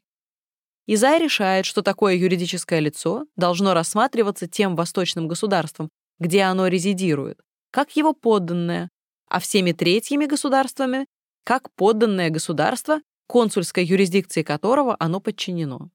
Изай 0.85 1.19
решает, 1.19 1.65
что 1.65 1.81
такое 1.81 2.15
юридическое 2.15 2.79
лицо 2.79 3.25
должно 3.35 3.73
рассматриваться 3.73 4.47
тем 4.47 4.75
восточным 4.75 5.27
государством, 5.27 5.89
где 6.19 6.41
оно 6.41 6.67
резидирует, 6.67 7.39
как 7.73 7.95
его 7.95 8.13
подданное, 8.13 8.89
а 9.27 9.39
всеми 9.39 9.71
третьими 9.71 10.27
государствами 10.27 11.07
как 11.43 11.73
подданное 11.73 12.29
государство, 12.29 13.01
консульской 13.27 13.83
юрисдикции 13.83 14.43
которого 14.43 14.95
оно 14.99 15.19
подчинено. 15.19 15.89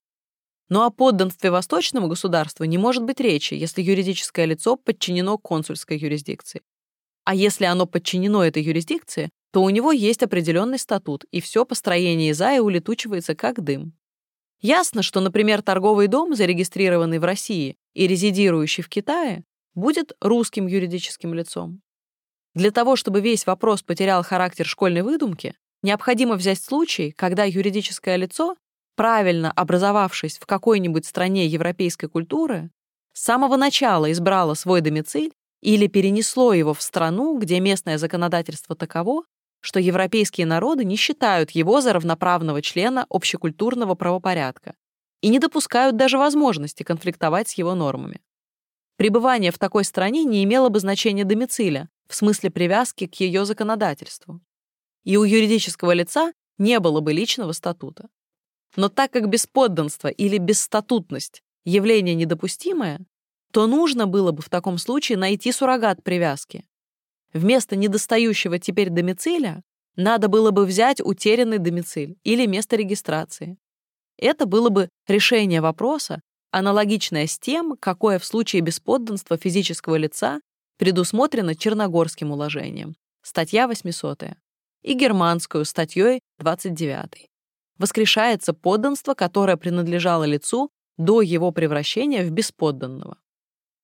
Но 0.68 0.84
о 0.84 0.90
подданстве 0.90 1.52
восточному 1.52 2.08
государству 2.08 2.64
не 2.64 2.78
может 2.78 3.04
быть 3.04 3.20
речи, 3.20 3.54
если 3.54 3.80
юридическое 3.80 4.44
лицо 4.44 4.74
подчинено 4.76 5.38
консульской 5.38 5.96
юрисдикции. 5.96 6.62
А 7.24 7.34
если 7.34 7.64
оно 7.64 7.86
подчинено 7.86 8.42
этой 8.42 8.62
юрисдикции, 8.64 9.30
то 9.52 9.62
у 9.62 9.70
него 9.70 9.92
есть 9.92 10.24
определенный 10.24 10.80
статут, 10.80 11.26
и 11.30 11.40
все 11.40 11.64
построение 11.64 12.32
Изая 12.32 12.60
улетучивается 12.60 13.36
как 13.36 13.62
дым. 13.62 13.92
Ясно, 14.60 15.02
что, 15.04 15.20
например, 15.20 15.62
торговый 15.62 16.08
дом, 16.08 16.34
зарегистрированный 16.34 17.20
в 17.20 17.24
России 17.24 17.76
и 17.94 18.08
резидирующий 18.08 18.82
в 18.82 18.88
Китае, 18.88 19.44
будет 19.78 20.12
русским 20.20 20.66
юридическим 20.66 21.32
лицом. 21.32 21.80
Для 22.54 22.70
того, 22.70 22.96
чтобы 22.96 23.20
весь 23.20 23.46
вопрос 23.46 23.82
потерял 23.82 24.22
характер 24.22 24.66
школьной 24.66 25.02
выдумки, 25.02 25.54
необходимо 25.82 26.34
взять 26.34 26.60
случай, 26.60 27.12
когда 27.12 27.44
юридическое 27.44 28.16
лицо, 28.16 28.56
правильно 28.96 29.52
образовавшись 29.52 30.38
в 30.38 30.46
какой-нибудь 30.46 31.06
стране 31.06 31.46
европейской 31.46 32.08
культуры, 32.08 32.70
с 33.12 33.22
самого 33.22 33.56
начала 33.56 34.10
избрало 34.10 34.54
свой 34.54 34.80
домициль 34.80 35.32
или 35.60 35.86
перенесло 35.86 36.52
его 36.52 36.74
в 36.74 36.82
страну, 36.82 37.38
где 37.38 37.60
местное 37.60 37.98
законодательство 37.98 38.76
таково, 38.76 39.22
что 39.60 39.80
европейские 39.80 40.46
народы 40.46 40.84
не 40.84 40.96
считают 40.96 41.50
его 41.50 41.80
за 41.80 41.92
равноправного 41.92 42.62
члена 42.62 43.06
общекультурного 43.08 43.94
правопорядка 43.94 44.74
и 45.20 45.28
не 45.28 45.38
допускают 45.38 45.96
даже 45.96 46.16
возможности 46.16 46.84
конфликтовать 46.84 47.48
с 47.48 47.54
его 47.54 47.74
нормами. 47.74 48.20
Пребывание 48.98 49.52
в 49.52 49.58
такой 49.58 49.84
стране 49.84 50.24
не 50.24 50.42
имело 50.42 50.70
бы 50.70 50.80
значения 50.80 51.24
домициля, 51.24 51.88
в 52.08 52.16
смысле 52.16 52.50
привязки 52.50 53.06
к 53.06 53.14
ее 53.20 53.44
законодательству. 53.44 54.40
И 55.04 55.16
у 55.16 55.22
юридического 55.22 55.92
лица 55.92 56.32
не 56.58 56.80
было 56.80 57.00
бы 57.00 57.12
личного 57.12 57.52
статута. 57.52 58.08
Но 58.74 58.88
так 58.88 59.12
как 59.12 59.28
бесподданство 59.28 60.08
или 60.08 60.38
бесстатутность– 60.38 61.44
явление 61.64 62.16
недопустимое, 62.16 63.06
то 63.52 63.68
нужно 63.68 64.08
было 64.08 64.32
бы 64.32 64.42
в 64.42 64.48
таком 64.48 64.78
случае 64.78 65.16
найти 65.16 65.52
суррогат 65.52 66.02
привязки. 66.02 66.64
Вместо 67.32 67.76
недостающего 67.76 68.58
теперь 68.58 68.90
домициля 68.90 69.62
надо 69.94 70.26
было 70.26 70.50
бы 70.50 70.66
взять 70.66 71.00
утерянный 71.00 71.58
домициль 71.58 72.18
или 72.24 72.46
место 72.46 72.74
регистрации. 72.74 73.58
Это 74.16 74.44
было 74.44 74.70
бы 74.70 74.88
решение 75.06 75.60
вопроса, 75.60 76.20
аналогичное 76.50 77.26
с 77.26 77.38
тем, 77.38 77.76
какое 77.78 78.18
в 78.18 78.24
случае 78.24 78.62
бесподданства 78.62 79.36
физического 79.36 79.96
лица 79.96 80.40
предусмотрено 80.78 81.54
Черногорским 81.54 82.30
уложением, 82.30 82.96
статья 83.22 83.66
800, 83.66 84.36
и 84.82 84.94
германскую 84.94 85.64
статьей 85.64 86.20
29. 86.38 87.28
Воскрешается 87.78 88.52
подданство, 88.52 89.14
которое 89.14 89.56
принадлежало 89.56 90.24
лицу 90.24 90.70
до 90.96 91.22
его 91.22 91.52
превращения 91.52 92.24
в 92.24 92.30
бесподданного. 92.30 93.18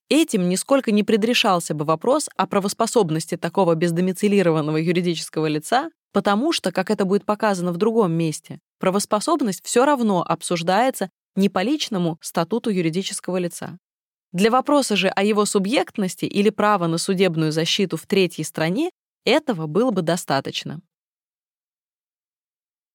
Этим 0.09 0.49
нисколько 0.49 0.93
не 0.93 1.03
предрешался 1.03 1.75
бы 1.75 1.85
вопрос 1.85 2.29
о 2.37 2.47
правоспособности 2.47 3.37
такого 3.37 3.75
бездомицилированного 3.75 4.77
юридического 4.77 5.47
лица, 5.47 5.91
потому 6.13 6.53
что, 6.53 6.73
как 6.73 6.91
это 6.91 7.05
будет 7.05 7.25
показано 7.25 7.73
в 7.73 7.79
другом 7.79 8.13
месте, 8.13 8.61
правоспособность 8.79 9.65
все 9.65 9.85
равно 9.85 10.23
обсуждается 10.23 11.11
не 11.37 11.49
по 11.49 11.63
личному 11.63 12.19
статуту 12.21 12.71
юридического 12.71 13.37
лица, 13.39 13.79
для 14.35 14.51
вопроса 14.51 14.97
же 14.97 15.09
о 15.09 15.23
его 15.23 15.45
субъектности 15.45 16.25
или 16.25 16.51
права 16.51 16.89
на 16.89 16.99
судебную 16.99 17.53
защиту 17.53 17.97
в 17.97 18.05
третьей 18.05 18.43
стране 18.43 18.91
этого 19.25 19.69
было 19.69 19.93
бы 19.93 20.03
достаточно. 20.03 20.81